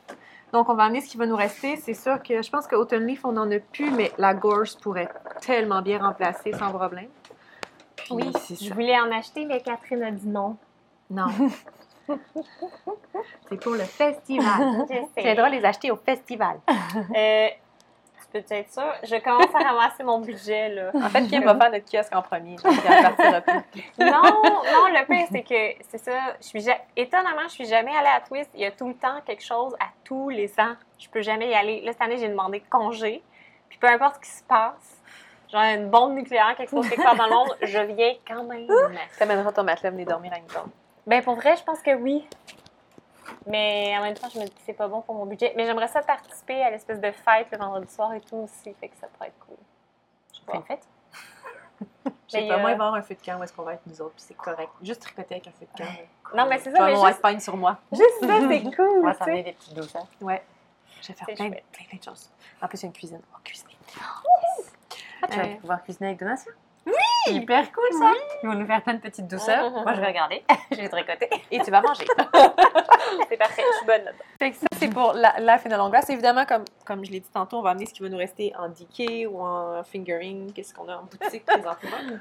Donc, 0.53 0.69
on 0.69 0.75
va 0.75 0.83
amener 0.83 1.01
ce 1.01 1.09
qui 1.09 1.17
va 1.17 1.25
nous 1.25 1.35
rester. 1.35 1.75
C'est 1.75 1.93
sûr 1.93 2.21
que 2.23 2.41
je 2.41 2.49
pense 2.49 2.67
que 2.67 2.75
autumn 2.75 3.05
leaf, 3.05 3.25
on 3.25 3.33
n'en 3.33 3.49
a 3.51 3.59
plus, 3.59 3.91
mais 3.91 4.11
la 4.17 4.33
gorse 4.33 4.75
pourrait 4.75 5.09
tellement 5.41 5.81
bien 5.81 5.99
remplacer 5.99 6.53
sans 6.53 6.71
problème. 6.71 7.09
Puis, 7.97 8.07
Oui, 8.11 8.31
c'est 8.39 8.55
je 8.63 8.73
voulais 8.73 8.97
en 8.99 9.11
acheter, 9.11 9.45
mais 9.45 9.59
Catherine 9.59 10.03
a 10.03 10.11
dit 10.11 10.27
non. 10.27 10.55
Non. 11.09 11.27
c'est 13.49 13.59
pour 13.59 13.73
le 13.73 13.83
festival. 13.83 14.85
Sais. 14.87 15.21
viendras 15.23 15.49
les 15.49 15.63
acheter 15.65 15.91
au 15.91 15.95
festival. 15.97 16.59
Euh, 17.15 17.47
tu 18.31 18.41
peux 18.41 18.53
être 18.53 18.71
sûre? 18.71 18.93
Je 19.03 19.15
commence 19.23 19.53
à 19.53 19.59
ramasser 19.59 20.03
mon 20.03 20.19
budget, 20.19 20.69
là. 20.69 20.91
En 20.93 21.09
fait, 21.09 21.25
Kim 21.27 21.43
va 21.43 21.55
faire 21.55 21.71
notre 21.71 21.89
kiosque 21.89 22.13
en 22.13 22.21
premier. 22.21 22.55
Non, 23.99 24.21
non, 24.23 24.87
le 24.89 25.05
pire, 25.05 25.27
c'est 25.31 25.43
que, 25.43 25.83
c'est 25.89 25.97
ça, 25.99 26.35
je 26.41 26.45
suis 26.47 26.61
ja- 26.61 26.79
étonnamment, 26.95 27.43
je 27.47 27.53
suis 27.53 27.65
jamais 27.65 27.95
allée 27.95 28.09
à 28.09 28.19
Twist. 28.21 28.49
Il 28.55 28.61
y 28.61 28.65
a 28.65 28.71
tout 28.71 28.87
le 28.87 28.95
temps 28.95 29.21
quelque 29.25 29.43
chose 29.43 29.73
à 29.79 29.85
tous 30.03 30.29
les 30.29 30.51
ans. 30.59 30.73
Je 30.99 31.07
peux 31.09 31.21
jamais 31.21 31.49
y 31.49 31.53
aller. 31.53 31.81
Là, 31.81 31.91
cette 31.93 32.01
année, 32.01 32.17
j'ai 32.17 32.27
demandé 32.29 32.61
congé. 32.69 33.23
Puis 33.69 33.77
peu 33.77 33.87
importe 33.87 34.15
ce 34.15 34.19
qui 34.29 34.37
se 34.37 34.43
passe, 34.43 35.01
genre 35.51 35.61
une 35.63 35.89
bombe 35.89 36.13
nucléaire, 36.13 36.55
quelque 36.57 36.69
chose 36.71 36.87
quelque 36.89 37.03
part 37.03 37.15
dans 37.15 37.25
le 37.25 37.31
monde, 37.31 37.55
je 37.61 37.79
viens 37.79 38.13
quand 38.27 38.43
même. 38.43 38.67
T'amèneras 39.17 39.51
ton 39.53 39.63
matelas, 39.63 39.91
venez 39.91 40.05
dormir 40.05 40.33
à 40.33 40.37
une 40.39 40.45
tente. 40.45 40.69
Ben, 41.07 41.23
pour 41.23 41.35
vrai, 41.35 41.55
je 41.55 41.63
pense 41.63 41.81
que 41.81 41.93
oui. 41.95 42.27
Mais 43.47 43.95
en 43.97 44.01
même 44.01 44.15
temps, 44.15 44.27
je 44.33 44.39
me 44.39 44.45
dis 44.45 44.51
que 44.51 44.61
c'est 44.65 44.73
pas 44.73 44.87
bon 44.87 45.01
pour 45.01 45.15
mon 45.15 45.25
budget. 45.25 45.53
Mais 45.55 45.65
j'aimerais 45.65 45.87
ça 45.87 46.01
participer 46.01 46.63
à 46.63 46.71
l'espèce 46.71 46.99
de 46.99 47.11
fête 47.11 47.47
le 47.51 47.57
vendredi 47.57 47.93
soir 47.93 48.13
et 48.13 48.21
tout 48.21 48.37
aussi. 48.37 48.73
Fait 48.73 48.89
que 48.89 48.97
ça 48.97 49.07
pourrait 49.07 49.27
être 49.27 49.39
cool. 49.45 49.57
Je 50.33 50.39
On 50.47 50.51
pas. 50.51 50.57
une 50.57 50.63
fête? 50.63 50.87
Mais, 52.33 52.47
pas, 52.47 52.57
moi, 52.57 52.71
euh, 52.71 52.75
va 52.75 52.85
avoir 52.85 52.93
un 52.95 53.01
feu 53.01 53.15
de 53.15 53.23
camp 53.23 53.39
où 53.39 53.43
est-ce 53.43 53.53
qu'on 53.53 53.63
va 53.63 53.73
être 53.73 53.85
nous 53.85 54.01
autres, 54.01 54.15
puis 54.15 54.23
c'est 54.27 54.33
correct. 54.33 54.69
Juste 54.81 55.01
tricoter 55.01 55.35
avec 55.35 55.47
un 55.47 55.51
feu 55.51 55.67
de 55.71 55.77
camp. 55.77 55.89
Non, 56.35 56.47
mais 56.47 56.57
c'est 56.57 56.71
ça, 56.71 56.83
mais 56.83 56.93
avoir 56.93 57.07
juste, 57.07 57.39
sur 57.41 57.55
moi. 57.57 57.77
juste 57.91 58.19
ça, 58.21 58.27
c'est 58.27 58.63
On 58.65 58.71
cool. 58.75 59.03
va 59.03 59.11
tu 59.11 59.17
sais. 59.17 59.23
s'amener 59.25 59.43
des 59.43 59.53
petites 59.53 59.73
douceurs. 59.73 60.07
Ouais. 60.21 60.43
Je 61.01 61.07
vais 61.09 61.13
faire 61.13 61.27
plein, 61.27 61.49
plein, 61.49 61.85
plein 61.89 61.97
de 61.97 62.03
choses. 62.03 62.31
En 62.61 62.67
plus, 62.67 62.79
il 62.79 62.83
y 62.83 62.85
a 62.85 62.87
une 62.87 62.93
cuisine. 62.93 63.21
On 63.31 63.35
va 63.35 63.41
cuisiner. 63.43 63.77
Ah, 65.21 65.27
tu 65.29 65.37
vas 65.37 65.47
pouvoir 65.57 65.83
cuisiner 65.83 66.07
avec 66.07 66.19
Donatien? 66.19 66.51
Oui! 67.27 67.35
Hyper 67.35 67.71
cool 67.71 67.99
ça! 67.99 68.11
Ils 68.43 68.49
vont 68.49 68.55
nous 68.55 68.65
faire 68.65 68.81
plein 68.81 68.93
de 68.95 68.99
petites 68.99 69.27
douceurs. 69.27 69.71
Moi, 69.83 69.93
je 69.93 70.01
vais 70.01 70.07
regarder. 70.07 70.43
je 70.71 70.77
vais 70.77 70.89
tricoter. 70.89 71.29
Et 71.51 71.59
tu 71.59 71.71
vas 71.71 71.81
manger. 71.81 72.05
C'est 73.29 73.37
parfait, 73.37 73.63
je 73.71 73.77
suis 73.77 73.85
bonne 73.85 74.03
là-dedans. 74.03 74.23
Fait 74.39 74.51
que 74.51 74.57
ça, 74.57 74.67
c'est 74.79 74.89
pour 74.89 75.13
la, 75.13 75.35
la 75.39 75.57
fin 75.57 75.69
de 75.69 75.75
longue 75.75 75.91
glace. 75.91 76.09
Évidemment, 76.09 76.45
comme, 76.45 76.65
comme 76.85 77.05
je 77.05 77.11
l'ai 77.11 77.19
dit 77.19 77.29
tantôt, 77.31 77.57
on 77.57 77.61
va 77.61 77.69
amener 77.71 77.85
ce 77.85 77.93
qui 77.93 78.01
va 78.01 78.09
nous 78.09 78.17
rester 78.17 78.53
en 78.57 78.69
decay 78.69 79.25
ou 79.25 79.39
en 79.41 79.83
fingering. 79.83 80.51
Qu'est-ce 80.53 80.73
qu'on 80.73 80.89
a 80.89 80.97
en 80.97 81.03
boutique 81.03 81.45
présentement? 81.45 82.17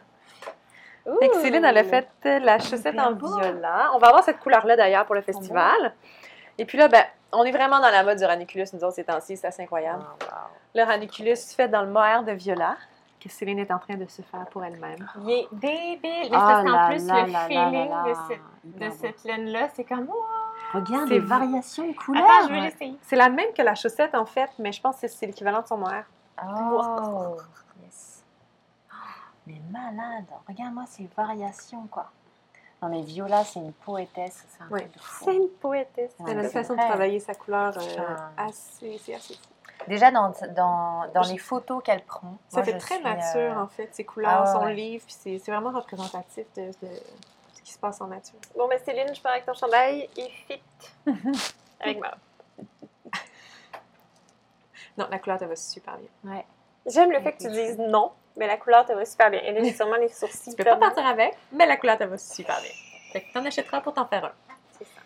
Fait 1.21 1.29
que 1.29 1.41
Céline, 1.41 1.65
elle 1.65 1.79
a 1.79 1.85
fait 1.85 2.09
la 2.25 2.59
chaussette 2.59 2.99
en 2.99 3.13
violet. 3.15 3.61
On 3.95 3.99
va 3.99 4.09
avoir 4.09 4.25
cette 4.25 4.39
couleur-là 4.41 4.77
d'ailleurs 4.77 5.07
pour 5.07 5.15
le 5.15 5.23
festival. 5.23 5.95
Et 6.59 6.65
puis 6.65 6.79
là, 6.79 6.89
ben, 6.89 7.05
on 7.33 7.45
est 7.45 7.51
vraiment 7.51 7.81
dans 7.81 7.91
la 7.91 8.03
mode 8.05 8.19
du 8.19 8.25
ranunculus, 8.25 8.67
nous 8.73 8.85
autres, 8.85 8.95
ces 8.95 9.05
temps-ci. 9.05 9.37
C'est 9.37 9.47
assez 9.47 9.63
incroyable. 9.63 10.05
Le 10.75 10.83
ranunculus 10.83 11.37
fait 11.57 11.69
dans 11.69 11.83
le 11.83 11.91
mohair 11.91 12.23
de 12.23 12.33
violet 12.33 12.65
que 13.25 13.31
Céline 13.31 13.59
est 13.59 13.71
en 13.73 13.79
train 13.79 13.97
de 13.97 14.07
se 14.07 14.21
faire 14.23 14.47
pour 14.47 14.63
elle-même. 14.65 15.09
Il 15.23 15.31
est 15.31 15.49
débile. 15.53 16.31
Mais 16.31 16.31
Ah 16.33 16.63
là 16.63 16.89
plus, 16.89 17.03
le 17.03 17.33
là 17.33 17.47
feeling 17.47 17.91
de 18.65 18.91
cette, 18.91 19.23
de 19.23 19.29
laine-là, 19.29 19.69
c'est 19.75 19.85
comme. 19.85 20.09
oh, 20.13 20.25
Regarde 20.75 21.09
les 21.09 21.21
variations 21.21 21.89
de 21.89 21.95
couleurs. 21.95 22.25
Attends, 22.25 22.49
je 22.49 22.55
veux 22.55 22.61
l'essayer. 22.61 22.99
C'est 23.03 23.17
la 23.17 23.31
même 23.31 23.53
que 23.57 23.63
la 23.63 23.75
chaussette 23.75 24.15
en 24.15 24.27
fait, 24.27 24.51
mais 24.59 24.73
je 24.73 24.81
pense 24.81 25.01
que 25.01 25.09
c'est 25.09 25.27
l'équivalent 25.27 25.63
de 25.63 25.67
son 25.67 25.79
mohair. 25.79 26.05
Oh, 26.47 27.37
yes. 27.83 28.25
Mais 29.47 29.61
malade. 29.71 30.27
Regarde-moi 30.49 30.85
ces 30.87 31.09
variations, 31.17 31.87
quoi. 31.91 32.11
Non, 32.83 32.91
mais 32.91 33.01
Viola, 33.01 33.45
c'est 33.45 33.61
une 33.61 33.73
poétesse. 33.73 34.45
C'est 34.49 34.63
un. 34.63 34.79
C'est 35.23 35.35
une 35.37 35.49
poétesse. 35.49 36.15
Elle 36.27 36.39
a 36.41 36.43
une 36.43 36.51
façon 36.51 36.75
de 36.75 36.81
travailler 36.81 37.19
sa 37.19 37.35
couleur 37.35 37.79
euh, 37.79 38.17
assez, 38.37 38.99
c'est 39.03 39.15
assez 39.15 39.35
fou. 39.35 39.54
Déjà, 39.89 40.11
dans, 40.11 40.33
dans, 40.51 41.11
dans 41.13 41.23
les 41.23 41.39
photos 41.39 41.83
qu'elle 41.83 42.03
prend. 42.03 42.37
Ça 42.49 42.59
moi, 42.59 42.65
fait 42.65 42.79
très 42.79 42.95
suis, 42.97 43.05
nature 43.05 43.59
euh, 43.59 43.63
en 43.63 43.69
fait, 43.69 43.89
ses 43.95 44.05
couleurs, 44.05 44.31
ah 44.31 44.41
ouais, 44.45 44.53
son 44.53 44.65
ouais. 44.67 44.75
livre, 44.75 45.05
puis 45.05 45.15
c'est 45.19 45.39
c'est 45.39 45.51
vraiment 45.51 45.71
représentatif 45.71 46.47
de, 46.57 46.67
de 46.69 46.89
ce 47.55 47.63
qui 47.63 47.73
se 47.73 47.79
passe 47.79 48.01
en 48.01 48.07
nature. 48.09 48.39
Bon, 48.57 48.69
ben 48.69 48.79
Céline, 48.85 49.15
je 49.15 49.21
pars 49.21 49.33
avec 49.33 49.45
ton 49.47 49.55
chandail. 49.55 50.09
Il 50.17 50.29
fit 50.31 50.63
avec 51.81 51.99
moi. 51.99 52.13
Non, 54.97 55.07
la 55.11 55.19
couleur 55.19 55.39
te 55.39 55.45
va 55.45 55.57
super 55.57 55.97
bien. 55.99 56.43
J'aime 56.87 57.11
le 57.11 57.21
fait 57.21 57.33
que 57.33 57.39
tu 57.43 57.51
dises 57.51 57.79
non, 57.79 58.13
mais 58.37 58.47
la 58.47 58.57
couleur 58.57 58.85
te 58.87 58.93
va 58.93 59.05
super 59.05 59.31
bien. 59.31 59.41
Et 59.41 59.53
là, 59.53 59.63
j'ai 59.63 59.73
sûrement 59.73 59.97
les 59.97 60.09
sourcils. 60.09 60.51
Tu 60.51 60.57
peux 60.57 60.65
pas 60.65 60.77
partir 60.77 61.05
avec, 61.07 61.37
mais 61.53 61.67
la 61.67 61.77
couleur 61.77 61.99
te 61.99 62.05
va 62.05 62.17
super 62.19 62.61
bien. 62.61 62.71
Fait 63.13 63.23
que 63.23 63.33
t'en 63.33 63.45
achèteras 63.45 63.81
pour 63.81 63.95
t'en 63.95 64.07
faire 64.07 64.25
un. 64.27 64.33
C'est 64.79 64.85
ça. 64.85 65.01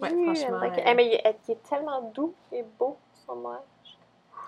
Ouais, 0.00 0.10
Oui, 0.12 0.24
franchement. 0.24 0.34
j'aimerais 0.60 0.70
que- 0.72 0.80
euh, 0.80 0.90
Eh, 0.90 0.94
mais 0.94 1.06
il 1.06 1.12
est, 1.14 1.36
il 1.48 1.52
est 1.52 1.62
tellement 1.68 2.02
doux 2.02 2.34
et 2.52 2.62
beau, 2.62 2.98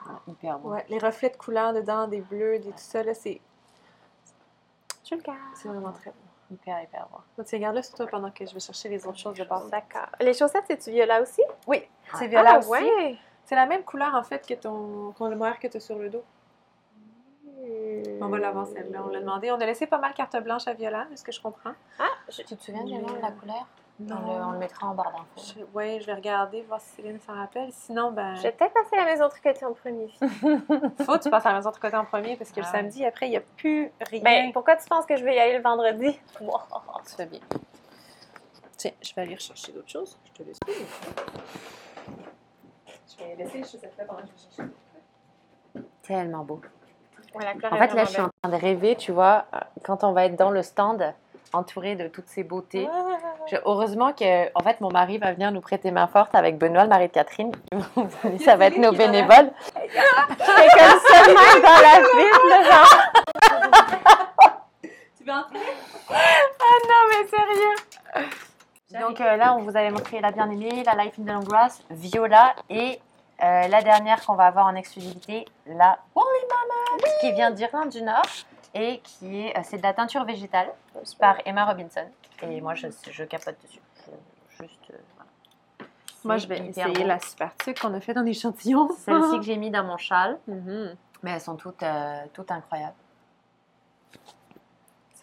ah, 0.06 0.20
hyper 0.26 0.58
beau. 0.58 0.70
ouais, 0.70 0.84
les 0.88 0.98
reflets 0.98 1.30
de 1.30 1.36
couleurs 1.36 1.72
dedans, 1.72 2.08
des 2.08 2.20
bleus, 2.20 2.58
des 2.58 2.70
tout 2.70 2.78
ça, 2.78 3.02
là, 3.02 3.14
c'est 3.14 3.40
Tu 5.04 5.16
le 5.16 5.22
gardes. 5.22 5.38
c'est 5.54 5.68
vraiment 5.68 5.92
très 5.92 6.10
beau. 6.10 6.16
Hyper, 6.52 6.82
hyper 6.82 7.06
beau. 7.12 7.18
Donc, 7.38 7.46
tu 7.46 7.58
garde 7.58 7.76
là 7.76 7.82
sur 7.82 7.94
toi 7.94 8.06
pendant 8.06 8.30
que 8.30 8.44
je 8.44 8.52
vais 8.52 8.60
chercher 8.60 8.88
les 8.88 9.06
autres 9.06 9.18
choses 9.18 9.36
de 9.36 9.44
base. 9.44 9.70
D'accord. 9.70 10.08
Les 10.20 10.34
chaussettes, 10.34 10.64
c'est-tu 10.66 10.90
violet 10.90 11.20
aussi? 11.20 11.42
Oui, 11.66 11.86
c'est 12.14 12.24
Ah, 12.24 12.28
violet 12.28 12.48
ah, 12.54 12.58
aussi. 12.58 12.68
ouais. 12.70 13.16
C'est 13.44 13.54
la 13.54 13.66
même 13.66 13.84
couleur 13.84 14.14
en 14.14 14.22
fait 14.22 14.46
que 14.46 14.54
ton, 14.54 15.12
que 15.12 15.24
le 15.24 15.36
mohair 15.36 15.58
que 15.58 15.66
tu 15.68 15.76
as 15.76 15.80
sur 15.80 15.98
le 15.98 16.08
dos. 16.08 16.24
On 18.22 18.28
va 18.28 18.38
l'avoir 18.38 18.66
celle-là. 18.66 19.02
On 19.04 19.08
l'a 19.08 19.20
demandé. 19.20 19.50
On 19.50 19.60
a 19.60 19.66
laissé 19.66 19.86
pas 19.86 19.98
mal 19.98 20.14
carte 20.14 20.36
blanche 20.42 20.66
à 20.66 20.72
violet, 20.74 21.04
de 21.10 21.16
ce 21.16 21.22
que 21.24 21.32
je 21.32 21.40
comprends. 21.40 21.72
Ah, 21.98 22.08
je- 22.28 22.42
Tu 22.42 22.56
te 22.56 22.62
souviens 22.62 22.84
nom 22.84 23.12
de 23.12 23.20
la 23.20 23.30
couleur? 23.32 23.66
On 24.08 24.14
le, 24.14 24.44
on 24.44 24.50
le 24.52 24.58
mettra 24.58 24.86
en 24.88 24.94
barre 24.94 25.12
d'infos. 25.12 25.60
Ouais, 25.74 25.98
je 26.00 26.06
vais 26.06 26.14
regarder, 26.14 26.62
voir 26.62 26.80
si 26.80 26.88
Céline 26.96 27.18
s'en 27.20 27.34
rappelle. 27.34 27.70
Sinon, 27.72 28.10
ben, 28.12 28.34
je 28.36 28.42
vais 28.42 28.52
peut-être 28.52 28.72
passer 28.72 28.96
à 28.96 29.04
la 29.04 29.10
maison 29.12 29.28
tricoter 29.28 29.64
en 29.66 29.72
premier. 29.74 30.08
faut 31.04 31.18
que 31.18 31.22
tu 31.22 31.30
passes 31.30 31.44
à 31.46 31.50
la 31.50 31.56
maison 31.56 31.70
de 31.70 31.76
côté 31.76 31.96
en 31.96 32.04
premier 32.04 32.36
parce 32.36 32.50
que 32.50 32.60
le 32.60 32.66
Ah. 32.66 32.72
samedi, 32.72 33.04
après, 33.04 33.26
il 33.26 33.30
n'y 33.30 33.36
a 33.36 33.40
plus 33.40 33.90
rien. 34.00 34.22
Ben, 34.22 34.52
pourquoi 34.52 34.76
tu 34.76 34.88
penses 34.88 35.06
que 35.06 35.16
je 35.16 35.24
vais 35.24 35.36
y 35.36 35.38
aller 35.38 35.56
le 35.56 35.62
vendredi? 35.62 36.18
Wow. 36.40 36.60
tu 37.06 37.14
fais 37.14 37.26
bien. 37.26 37.40
Tiens, 38.76 38.92
je 39.02 39.14
vais 39.14 39.22
aller 39.22 39.34
rechercher 39.34 39.72
d'autres 39.72 39.90
choses. 39.90 40.18
Je 40.24 40.32
te 40.32 40.42
laisse. 40.42 40.58
Je 43.18 43.24
vais 43.24 43.34
laisser 43.36 43.58
les 43.58 43.64
chaussettes 43.64 43.94
là 43.98 44.04
pendant 44.06 44.20
que 44.22 44.26
je 44.28 44.32
vais 44.32 44.56
chercher. 44.56 45.84
Tellement 46.02 46.44
beau. 46.44 46.60
Ouais, 47.34 47.44
En 47.70 47.76
fait, 47.76 47.94
là, 47.94 48.04
je 48.04 48.10
suis 48.10 48.20
en 48.22 48.30
train 48.42 48.50
de 48.50 48.56
rêver, 48.60 48.96
tu 48.96 49.12
vois, 49.12 49.44
euh, 49.54 49.58
quand 49.84 50.02
on 50.02 50.12
va 50.12 50.24
être 50.24 50.34
dans 50.36 50.50
le 50.50 50.62
stand, 50.62 51.14
entouré 51.52 51.94
de 51.94 52.08
toutes 52.08 52.26
ces 52.28 52.42
beautés. 52.42 52.88
Je- 53.46 53.56
heureusement 53.64 54.12
que, 54.12 54.46
en 54.54 54.62
fait, 54.62 54.80
mon 54.80 54.90
mari 54.90 55.18
va 55.18 55.32
venir 55.32 55.50
nous 55.52 55.60
prêter 55.60 55.90
main 55.90 56.06
forte 56.06 56.34
avec 56.34 56.58
Benoît, 56.58 56.84
le 56.84 56.88
mari 56.88 57.08
de 57.08 57.12
Catherine. 57.12 57.52
ça 58.44 58.56
va 58.56 58.66
être 58.66 58.76
nos 58.78 58.92
bénévoles. 58.92 59.50
C'est 59.74 60.68
comme 60.78 61.00
ça, 61.08 61.26
dans 61.26 61.80
la 61.82 62.00
ville, 62.16 62.66
genre. 62.70 62.96
Tu 65.18 65.24
veux 65.26 65.32
entrer? 65.32 65.58
Ah 66.10 66.78
non, 66.88 67.02
mais 67.10 67.28
sérieux. 67.28 67.76
Donc 69.06 69.20
euh, 69.20 69.36
là, 69.36 69.54
on 69.54 69.62
vous 69.62 69.76
avait 69.76 69.90
montré 69.90 70.20
la 70.20 70.30
bien-aimée, 70.32 70.82
la 70.84 70.94
Life 71.04 71.14
in 71.20 71.24
the 71.24 71.28
Long 71.28 71.40
Grass, 71.44 71.82
Viola 71.90 72.54
et 72.70 72.98
euh, 73.42 73.68
la 73.68 73.82
dernière 73.82 74.24
qu'on 74.24 74.34
va 74.34 74.46
avoir 74.46 74.66
en 74.66 74.74
exclusivité, 74.74 75.44
la 75.66 75.98
Woolly 76.14 76.44
Mama, 76.48 77.08
qui 77.20 77.32
vient 77.32 77.50
d'Irlande 77.50 77.90
du 77.90 78.02
Nord 78.02 78.22
et 78.74 79.00
qui 79.04 79.46
est, 79.46 79.56
euh, 79.56 79.60
c'est 79.62 79.76
de 79.78 79.82
la 79.82 79.92
teinture 79.92 80.24
végétale 80.24 80.68
par 81.20 81.36
Emma 81.44 81.64
Robinson. 81.66 82.06
Et 82.42 82.60
moi, 82.60 82.74
je, 82.74 82.86
je 83.10 83.24
capote 83.24 83.56
dessus. 83.62 83.80
Je- 84.06 84.62
juste, 84.64 84.90
euh, 84.90 84.96
voilà. 85.16 85.30
Moi, 86.24 86.36
je 86.36 86.46
vais 86.46 86.58
essayer 86.66 86.92
beau. 86.92 87.06
la 87.06 87.18
super 87.18 87.54
tuque 87.56 87.80
qu'on 87.80 87.94
a 87.94 88.00
fait 88.00 88.14
dans 88.14 88.22
l'échantillon. 88.22 88.88
C'est 88.98 89.04
Celle-ci 89.12 89.36
que 89.38 89.42
j'ai 89.44 89.56
mis 89.56 89.70
dans 89.70 89.84
mon 89.84 89.96
châle, 89.96 90.38
Mhm. 90.46 90.94
mais 91.22 91.32
elles 91.32 91.40
sont 91.40 91.56
toutes, 91.56 91.82
euh, 91.82 92.16
toutes 92.32 92.50
incroyables. 92.50 92.94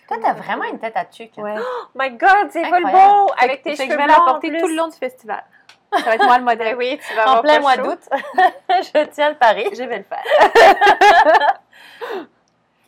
Toi, 0.08 0.18
t'as 0.22 0.34
vraiment 0.34 0.64
une 0.64 0.80
tête 0.80 0.96
à 0.96 1.04
tuque. 1.06 1.38
hein. 1.38 1.42
Ouais. 1.44 1.56
Oh 1.96 2.00
my 2.00 2.12
god, 2.12 2.50
c'est 2.52 2.62
pas 2.70 2.80
le 2.80 2.86
Incroyable. 2.86 3.14
beau! 3.28 3.32
Avec 3.40 3.62
tes 3.64 3.76
cheveux 3.76 3.92
je 3.92 3.98
vais 3.98 4.06
la 4.08 4.22
en 4.22 4.26
porter 4.26 4.50
plus. 4.50 4.60
tout 4.62 4.68
le 4.68 4.76
long 4.76 4.88
du 4.88 4.96
festival. 4.98 5.44
Ça 5.92 6.02
va 6.02 6.16
être 6.16 6.26
moi 6.26 6.38
le 6.38 6.44
modèle. 6.46 6.76
oui, 6.78 7.00
tu 7.06 7.16
vas 7.16 7.38
En 7.38 7.42
plein 7.42 7.60
mois 7.60 7.76
d'août, 7.78 8.00
je 8.70 9.06
tiens 9.08 9.30
le 9.30 9.36
pari. 9.36 9.66
Je 9.74 9.84
vais 9.84 9.98
le 9.98 10.04
faire. 10.04 10.24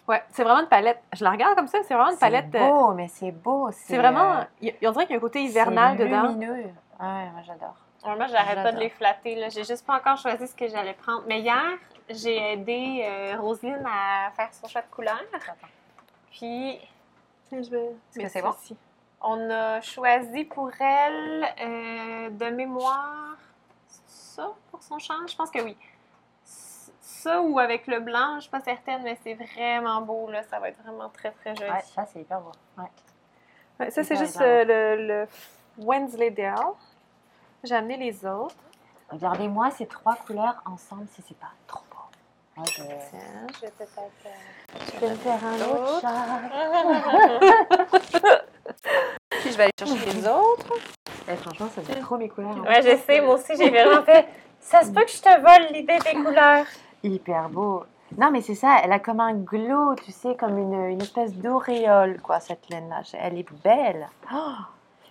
Ouais, 0.09 0.23
c'est 0.31 0.43
vraiment 0.43 0.59
une 0.61 0.67
palette. 0.67 1.01
Je 1.13 1.23
la 1.23 1.31
regarde 1.31 1.55
comme 1.55 1.67
ça, 1.67 1.77
c'est 1.87 1.93
vraiment 1.93 2.11
une 2.11 2.17
palette. 2.17 2.47
C'est 2.51 2.61
euh, 2.61 2.67
beau, 2.69 2.93
mais 2.93 3.07
c'est 3.07 3.31
beau. 3.31 3.69
C'est 3.71 3.97
vraiment. 3.97 4.33
euh, 4.39 4.43
il 4.61 4.75
y 4.81 4.85
a- 4.85 4.89
on 4.89 4.91
dirait 4.91 5.05
qu'il 5.05 5.13
y 5.13 5.15
a 5.15 5.17
un 5.17 5.21
côté 5.21 5.41
hivernal 5.43 5.95
c'est 5.97 6.05
dedans. 6.05 6.23
lumineux. 6.23 6.55
Ouais, 6.99 7.29
moi 7.31 7.41
j'adore. 7.45 7.75
Ouais, 8.05 8.15
moi, 8.15 8.27
j'arrête 8.27 8.63
pas 8.63 8.71
de 8.71 8.79
les 8.79 8.89
flatter. 8.89 9.35
Là. 9.35 9.49
J'ai 9.49 9.63
juste 9.65 9.85
pas 9.85 9.95
encore 9.97 10.15
choisi 10.17 10.47
ce 10.47 10.55
que 10.55 10.67
j'allais 10.69 10.93
prendre. 10.93 11.23
Mais 11.27 11.41
hier, 11.41 11.61
j'ai 12.09 12.53
aidé 12.53 13.03
euh, 13.05 13.35
Roselyne 13.39 13.85
à 13.85 14.31
faire 14.31 14.47
son 14.53 14.67
choix 14.69 14.81
de 14.81 14.87
couleur. 14.89 15.19
Puis, 16.31 16.79
Tiens, 17.49 17.61
je 17.61 17.69
vais. 17.69 17.85
Est-ce 18.15 18.19
que 18.19 18.27
c'est 18.29 18.41
bon? 18.41 18.53
on 19.21 19.49
a 19.49 19.81
choisi 19.81 20.45
pour 20.45 20.71
elle 20.79 21.43
euh, 21.61 22.29
de 22.29 22.45
mémoire 22.55 23.35
ça 24.07 24.47
pour 24.71 24.81
son 24.81 24.97
champ. 24.97 25.15
Je 25.27 25.35
pense 25.35 25.51
que 25.51 25.59
oui. 25.59 25.75
Ça 27.21 27.41
ou 27.41 27.59
avec 27.59 27.85
le 27.87 27.99
blanc, 27.99 28.35
je 28.35 28.41
suis 28.41 28.49
pas 28.49 28.61
certaine, 28.61 29.01
mais 29.03 29.17
c'est 29.23 29.33
vraiment 29.33 30.01
beau. 30.01 30.29
Là. 30.29 30.41
Ça 30.43 30.59
va 30.59 30.69
être 30.69 30.81
vraiment 30.83 31.09
très, 31.09 31.31
très 31.31 31.55
joli. 31.55 31.69
Ouais, 31.69 31.81
ça 31.93 32.05
c'est 32.05 32.21
hyper 32.21 32.39
beau. 32.39 32.51
Ouais. 32.77 32.85
Ouais, 33.79 33.89
ça, 33.91 34.03
c'est 34.03 34.15
juste 34.15 34.39
euh, 34.41 34.63
le, 34.65 35.07
le 35.07 35.27
Wensleydale. 35.77 36.55
J'ai 37.63 37.75
amené 37.75 37.97
les 37.97 38.25
autres. 38.25 38.55
Regardez-moi 39.09 39.71
ces 39.71 39.85
trois 39.87 40.15
couleurs 40.15 40.61
ensemble 40.65 41.07
si 41.13 41.21
c'est 41.27 41.37
pas 41.37 41.51
trop 41.67 41.81
beau. 41.89 42.61
Ouais, 42.61 42.67
je... 42.67 42.83
Tiens. 42.83 43.47
Je 43.55 43.61
vais 43.61 43.71
peut-être. 43.71 44.25
euh, 44.25 44.29
je 44.93 44.99
vais 44.99 45.09
me 45.09 45.15
faire 45.15 45.45
un 45.45 45.61
autre 45.61 46.01
chat. 46.01 46.39
Puis 49.41 49.51
je 49.51 49.57
vais 49.57 49.63
aller 49.63 49.71
chercher 49.79 50.05
les 50.11 50.27
autres. 50.27 50.73
Eh, 51.27 51.35
franchement, 51.35 51.67
ça 51.73 51.81
fait 51.81 51.99
trop 51.99 52.17
mes 52.17 52.29
couleurs. 52.29 52.51
hein. 52.57 52.63
Ouais, 52.67 52.81
je 52.81 52.97
sais, 52.97 53.21
moi 53.21 53.35
aussi, 53.35 53.55
j'ai 53.57 53.69
vraiment 53.69 54.03
fait. 54.03 54.27
Ça 54.59 54.81
se 54.83 54.91
peut 54.91 55.03
que 55.05 55.11
je 55.11 55.21
te 55.21 55.39
vole 55.39 55.71
l'idée 55.73 55.97
des 55.99 56.13
couleurs. 56.13 56.65
Hyper 57.03 57.49
beau. 57.49 57.83
Non, 58.17 58.31
mais 58.31 58.41
c'est 58.41 58.55
ça, 58.55 58.77
elle 58.83 58.91
a 58.91 58.99
comme 58.99 59.19
un 59.19 59.33
glow, 59.33 59.95
tu 59.95 60.11
sais, 60.11 60.35
comme 60.35 60.57
une, 60.57 60.73
une 60.73 61.01
espèce 61.01 61.33
d'auréole, 61.35 62.19
quoi, 62.21 62.39
cette 62.39 62.67
laine-là. 62.69 63.01
Elle 63.13 63.37
est 63.37 63.51
belle. 63.63 64.07
Oh 64.33 64.53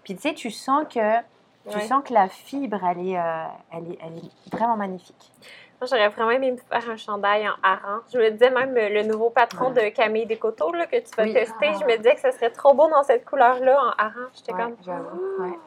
Puis 0.04 0.16
tu 0.16 0.22
sais, 0.22 0.34
tu 0.34 0.50
sens 0.50 0.84
que, 0.92 1.18
tu 1.68 1.76
Ouais. 1.76 1.80
sens 1.86 2.02
que 2.02 2.12
la 2.14 2.28
fibre, 2.28 2.80
elle 2.84 3.06
est, 3.08 3.18
euh, 3.18 3.44
elle 3.72 3.92
est, 3.92 3.98
elle 4.00 4.16
est 4.18 4.50
vraiment 4.56 4.76
magnifique. 4.76 5.32
Moi, 5.80 5.86
j'aurais 5.88 6.08
vraiment 6.08 6.30
aimé 6.32 6.50
me 6.50 6.56
faire 6.56 6.90
un 6.90 6.96
chandail 6.96 7.48
en 7.48 7.52
hareng. 7.62 8.00
Je 8.12 8.18
me 8.18 8.30
disais 8.30 8.50
même 8.50 8.76
euh, 8.76 8.88
le 8.88 9.02
nouveau 9.04 9.30
patron 9.30 9.70
de 9.70 9.88
Camille 9.90 10.26
Descoteaux 10.26 10.72
là, 10.72 10.86
que 10.86 10.96
tu 10.96 11.14
vas 11.16 11.22
Oui. 11.22 11.32
tester, 11.34 11.66
je 11.80 11.84
me 11.84 11.96
disais 11.98 12.14
que 12.16 12.20
ça 12.20 12.32
serait 12.32 12.50
trop 12.50 12.74
beau 12.74 12.88
dans 12.90 13.04
cette 13.04 13.24
couleur-là 13.24 13.78
en 13.80 13.90
hareng. 14.02 14.28
J'étais 14.34 14.52
Ouais, 14.54 14.62
comme. 14.64 14.76
j'avoue, 14.84 15.20
ouais, 15.42 15.58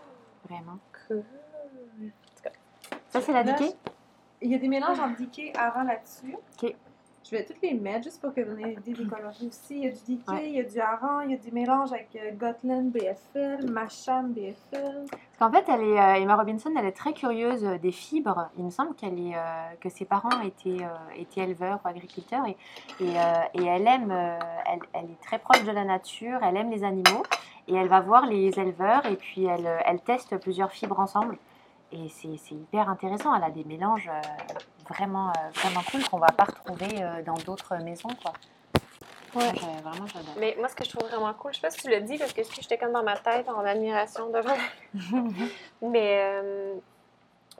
vraiment. 0.49 0.78
Cool. 1.07 1.24
Ça, 3.09 3.22
c'est 3.22 3.32
la 3.34 3.43
Il 4.41 4.51
y 4.51 4.55
a 4.55 4.57
des 4.57 4.67
mélanges 4.67 4.99
en 4.99 5.09
diquet 5.09 5.53
avant 5.57 5.83
là-dessus. 5.83 6.35
Ok. 6.63 6.73
Je 7.23 7.37
vais 7.37 7.45
toutes 7.45 7.61
les 7.61 7.75
mettre 7.75 8.05
juste 8.05 8.19
pour 8.19 8.33
que 8.33 8.41
vous 8.41 8.57
ayez 8.59 8.75
des 8.77 8.93
coloris 9.05 9.47
aussi. 9.47 9.75
Il 9.77 9.83
y 9.83 9.87
a 9.87 9.91
du 9.91 9.99
diquet, 10.05 10.31
Ouais. 10.31 10.49
il 10.49 10.55
y 10.55 10.59
a 10.59 10.63
du 10.63 10.79
hareng, 10.79 11.21
il 11.25 11.31
y 11.31 11.33
a 11.35 11.37
des 11.37 11.51
mélanges 11.51 11.93
avec 11.93 12.09
euh, 12.15 12.31
Gotland 12.31 12.89
BFL, 12.91 13.69
Macham 13.71 14.33
BFL. 14.33 15.05
Parce 15.07 15.37
qu'en 15.39 15.51
fait, 15.51 15.71
elle 15.71 15.81
est, 15.83 15.99
euh, 15.99 16.15
Emma 16.15 16.35
Robinson, 16.35 16.71
elle 16.75 16.85
est 16.87 16.91
très 16.91 17.13
curieuse 17.13 17.63
euh, 17.63 17.77
des 17.77 17.91
fibres. 17.91 18.49
Il 18.57 18.65
me 18.65 18.71
semble 18.71 18.95
qu'elle 18.95 19.19
est, 19.19 19.35
euh, 19.35 19.39
que 19.79 19.87
ses 19.89 20.03
parents 20.03 20.41
étaient, 20.41 20.83
étaient 21.15 21.41
éleveurs 21.41 21.79
ou 21.85 21.87
agriculteurs 21.87 22.45
et, 22.47 22.57
et, 22.99 23.11
et 23.53 23.65
elle 23.65 23.87
aime, 23.87 24.11
elle, 24.11 24.79
elle 24.93 25.05
est 25.05 25.21
très 25.23 25.37
proche 25.37 25.63
de 25.63 25.71
la 25.71 25.85
nature, 25.85 26.39
elle 26.43 26.57
aime 26.57 26.71
les 26.71 26.83
animaux 26.83 27.23
et 27.67 27.75
elle 27.75 27.87
va 27.87 28.01
voir 28.01 28.25
les 28.25 28.47
éleveurs 28.59 29.05
et 29.05 29.15
puis 29.15 29.45
elle, 29.45 29.69
elle 29.85 30.01
teste 30.01 30.37
plusieurs 30.41 30.71
fibres 30.71 30.99
ensemble. 30.99 31.37
Et 31.91 32.07
c'est 32.09 32.55
hyper 32.55 32.89
intéressant. 32.89 33.35
Elle 33.35 33.43
a 33.43 33.49
des 33.49 33.63
mélanges 33.63 34.09
euh, 34.09 34.21
vraiment, 34.89 35.29
euh, 35.29 35.49
vraiment 35.55 35.81
cool 35.91 36.03
qu'on 36.03 36.19
va 36.19 36.27
pas 36.27 36.45
retrouver 36.45 37.01
euh, 37.01 37.21
dans 37.23 37.33
d'autres 37.33 37.75
maisons, 37.77 38.09
quoi. 38.21 38.33
Ouais. 39.33 39.51
Vraiment, 39.81 40.07
j'adore. 40.07 40.35
Mais 40.39 40.55
moi, 40.59 40.67
ce 40.67 40.75
que 40.75 40.83
je 40.83 40.89
trouve 40.89 41.07
vraiment 41.07 41.33
cool, 41.33 41.53
je 41.53 41.57
sais 41.57 41.61
pas 41.61 41.71
si 41.71 41.81
tu 41.81 41.89
l'as 41.89 42.01
dit 42.01 42.17
parce 42.17 42.33
que 42.33 42.41
j'étais 42.43 42.77
comme 42.77 42.91
dans 42.91 43.03
ma 43.03 43.17
tête 43.17 43.47
en 43.47 43.63
admiration 43.65 44.29
devant. 44.29 44.57
Mais 45.81 46.21
euh, 46.21 46.75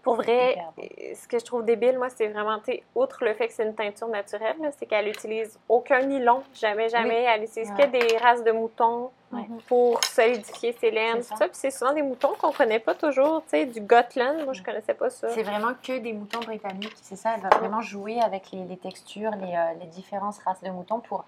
pour 0.04 0.16
vrai, 0.16 0.58
euh, 0.80 1.14
ce 1.16 1.28
que 1.28 1.38
je 1.40 1.46
trouve 1.46 1.64
débile, 1.64 1.98
moi, 1.98 2.10
c'est 2.10 2.28
vraiment, 2.28 2.58
tu 2.60 2.72
sais, 2.72 2.84
outre 2.96 3.24
le 3.24 3.34
fait 3.36 3.48
que 3.48 3.54
c'est 3.54 3.64
une 3.66 3.76
teinture 3.76 4.08
naturelle, 4.08 4.56
c'est 4.78 4.86
qu'elle 4.88 5.08
utilise 5.08 5.60
aucun 5.70 6.02
nylon, 6.02 6.42
jamais, 6.60 6.90
jamais. 6.90 7.24
Elle 7.24 7.44
utilise 7.44 7.72
Ouais. 7.78 7.86
que 7.88 7.92
des 7.92 8.18
races 8.18 8.44
de 8.44 8.52
moutons 8.52 9.12
Ouais. 9.32 9.48
pour 9.68 10.04
solidifier 10.04 10.74
ses 10.74 10.92
laines, 10.92 11.22
C'est 11.22 11.30
tout 11.30 11.38
ça. 11.38 11.46
ça. 11.46 11.48
Puis 11.48 11.58
c'est 11.58 11.72
souvent 11.72 11.94
des 11.94 12.02
moutons 12.02 12.34
qu'on 12.40 12.52
connaît 12.52 12.80
pas 12.80 12.96
toujours, 12.96 13.42
tu 13.44 13.52
sais, 13.52 13.66
du 13.66 13.80
Gotland. 13.80 14.44
Moi, 14.44 14.52
je 14.54 14.62
connaissais 14.62 14.94
pas 14.94 15.10
ça. 15.10 15.30
C'est 15.30 15.44
vraiment 15.44 15.72
que 15.82 16.00
des 16.00 16.12
moutons 16.12 16.40
britanniques, 16.40 16.92
c'est 17.02 17.16
ça. 17.16 17.36
Elle 17.36 17.42
va 17.42 17.50
vraiment 17.60 17.80
jouer 17.82 18.20
avec 18.20 18.52
les, 18.52 18.66
les 18.66 18.76
textures, 18.78 19.32
les, 19.40 19.54
euh, 19.56 19.74
les 19.80 19.86
différentes 19.86 20.38
races 20.40 20.62
de 20.62 20.70
moutons 20.70 21.00
pour 21.00 21.24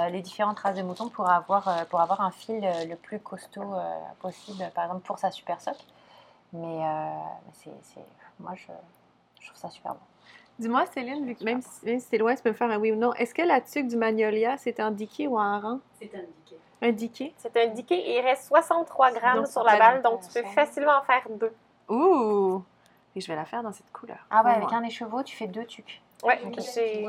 euh, 0.00 0.08
les 0.08 0.20
différentes 0.20 0.58
races 0.58 0.74
de 0.76 0.82
moutons 0.82 1.08
pour 1.08 1.30
avoir 1.30 1.68
euh, 1.68 1.84
pour 1.88 2.00
avoir 2.00 2.22
un 2.22 2.32
fil 2.32 2.60
le 2.88 2.96
plus 2.96 3.20
costaud 3.20 3.74
possible. 4.20 4.64
Par 4.74 4.84
exemple 4.84 5.02
pour 5.06 5.18
sa 5.20 5.30
super 5.30 5.60
sock. 5.60 5.76
Mais 6.54 6.84
euh, 6.84 7.10
c'est 7.52 7.70
c'est- 7.82 8.00
moi 8.40 8.52
je, 8.54 8.72
je 9.40 9.46
trouve 9.46 9.58
ça 9.58 9.68
super 9.70 9.92
bon. 9.94 10.00
Dis-moi, 10.58 10.86
Céline, 10.86 11.26
vu 11.26 11.34
que 11.34 11.42
même 11.42 11.60
si, 11.60 11.84
même 11.84 11.98
si 11.98 12.06
c'est 12.08 12.18
loin, 12.18 12.34
tu 12.36 12.42
peux 12.42 12.50
me 12.50 12.54
faire 12.54 12.70
un 12.70 12.78
oui 12.78 12.92
ou 12.92 12.96
non. 12.96 13.12
Est-ce 13.14 13.34
que 13.34 13.42
la 13.42 13.60
tuque 13.60 13.88
du 13.88 13.96
Magnolia, 13.96 14.56
c'est 14.56 14.78
en 14.80 14.92
diquet 14.92 15.26
ou 15.26 15.36
en 15.36 15.40
hareng? 15.42 15.80
C'est 15.98 16.14
indiqué. 16.14 16.56
Un 16.80 16.92
diquet? 16.92 17.34
C'est 17.38 17.56
un 17.56 17.66
diquet 17.68 17.98
et 17.98 18.18
il 18.18 18.20
reste 18.20 18.44
63 18.46 19.10
grammes 19.10 19.38
Donc, 19.38 19.46
sur 19.48 19.64
la 19.64 19.76
balle, 19.76 20.02
donc 20.02 20.20
tu 20.20 20.28
peux 20.32 20.48
facilement 20.48 20.96
en 20.98 21.02
faire 21.02 21.26
deux. 21.28 21.52
Ouh! 21.88 22.62
Et 23.16 23.20
je 23.20 23.26
vais 23.26 23.34
la 23.36 23.44
faire 23.44 23.62
dans 23.64 23.72
cette 23.72 23.90
couleur. 23.90 24.18
Ah 24.30 24.44
ouais, 24.44 24.52
avec 24.52 24.72
un 24.72 24.82
écheveau, 24.84 25.22
tu 25.24 25.34
fais 25.36 25.46
deux 25.48 25.64
tucs. 25.64 26.00
Ouais, 26.22 26.40
Ok. 26.46 26.54
j'ai. 26.74 27.08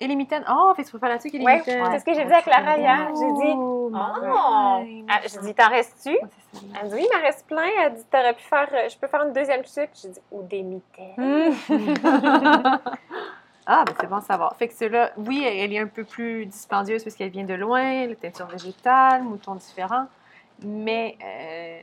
Et 0.00 0.06
les 0.06 0.14
mitaines. 0.16 0.44
Oh, 0.48 0.72
fait 0.76 0.82
que 0.82 0.86
tu 0.88 0.92
peux 0.92 0.98
faire 0.98 1.08
la 1.08 1.18
tuque 1.18 1.34
et 1.34 1.38
les 1.38 1.44
Ouais, 1.44 1.56
mitaines. 1.58 1.90
c'est 1.92 1.98
ce 1.98 2.04
que 2.04 2.14
j'ai 2.14 2.24
dit 2.24 2.32
avec 2.32 2.46
Lara 2.46 2.78
hier. 2.78 3.08
J'ai 3.18 3.32
dit. 3.32 3.52
Oh, 3.56 3.90
my 3.92 5.06
Ah, 5.08 5.20
J'ai 5.26 5.38
dit, 5.40 5.54
t'en 5.54 5.68
restes-tu? 5.68 6.16
Elle 6.52 6.84
me 6.84 6.88
dit, 6.90 6.94
oui, 6.94 7.06
il 7.10 7.16
m'en 7.16 7.22
reste 7.22 7.46
plein. 7.46 7.66
Elle 7.84 7.94
dit, 7.94 8.04
t'aurais 8.10 8.34
pu 8.34 8.42
faire, 8.42 8.68
euh, 8.72 8.88
je 8.88 8.96
peux 8.96 9.06
faire 9.08 9.24
une 9.24 9.32
deuxième 9.32 9.62
tuque. 9.62 9.90
J'ai 10.00 10.08
dit, 10.10 10.20
ou 10.30 10.42
des 10.42 10.62
mitaines. 10.62 11.52
Ah, 13.70 13.84
ben 13.86 13.92
c'est 14.00 14.06
bon 14.06 14.16
à 14.16 14.20
savoir. 14.22 14.56
Fait 14.56 14.66
que 14.66 14.72
celle-là, 14.72 15.12
oui, 15.18 15.44
elle 15.44 15.70
est 15.74 15.78
un 15.78 15.86
peu 15.88 16.02
plus 16.02 16.46
dispendieuse 16.46 17.04
parce 17.04 17.14
qu'elle 17.14 17.28
vient 17.28 17.44
de 17.44 17.52
loin, 17.52 18.06
la 18.06 18.14
teinture 18.14 18.46
végétale, 18.46 19.22
moutons 19.24 19.56
différents, 19.56 20.06
mais 20.62 21.18
euh, 21.22 21.78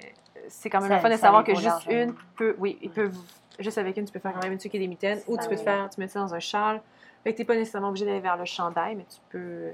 c'est 0.47 0.72
quand 0.72 0.80
même 0.80 0.89
Ça- 0.89 0.95
le 0.95 1.01
fun 1.01 1.09
de 1.11 1.16
savoir 1.18 1.43
que 1.43 1.53
juste 1.53 1.86
une 1.88 2.16
peut, 2.38 2.55
oui, 2.57 2.80
ils 2.82 2.89
peuvent, 2.89 3.13
juste 3.59 3.78
avec 3.78 3.97
une, 3.97 4.05
tu 4.05 4.11
peux 4.11 4.18
faire 4.18 4.34
quand 4.34 4.41
même 4.41 4.53
une 4.53 4.57
tuque 4.57 4.74
et 4.74 4.80
des 4.80 4.88
mitaines, 4.88 5.20
ou 5.28 5.38
tu 5.38 5.47
peux 5.47 5.53
te 5.53 5.59
oui. 5.59 5.63
faire, 5.66 5.88
tu 5.91 5.99
mets 5.99 6.07
ça 6.07 6.22
dans 6.22 6.34
un 6.34 6.39
châle. 6.39 6.82
Fait 7.26 7.34
que 7.34 7.38
t'es 7.38 7.43
pas 7.43 7.55
nécessairement 7.55 7.89
obligé 7.89 8.05
d'aller 8.05 8.19
vers 8.19 8.38
le 8.38 8.45
chandail, 8.45 8.95
mais 8.95 9.03
tu 9.05 9.17
peux, 9.32 9.39
euh, 9.39 9.71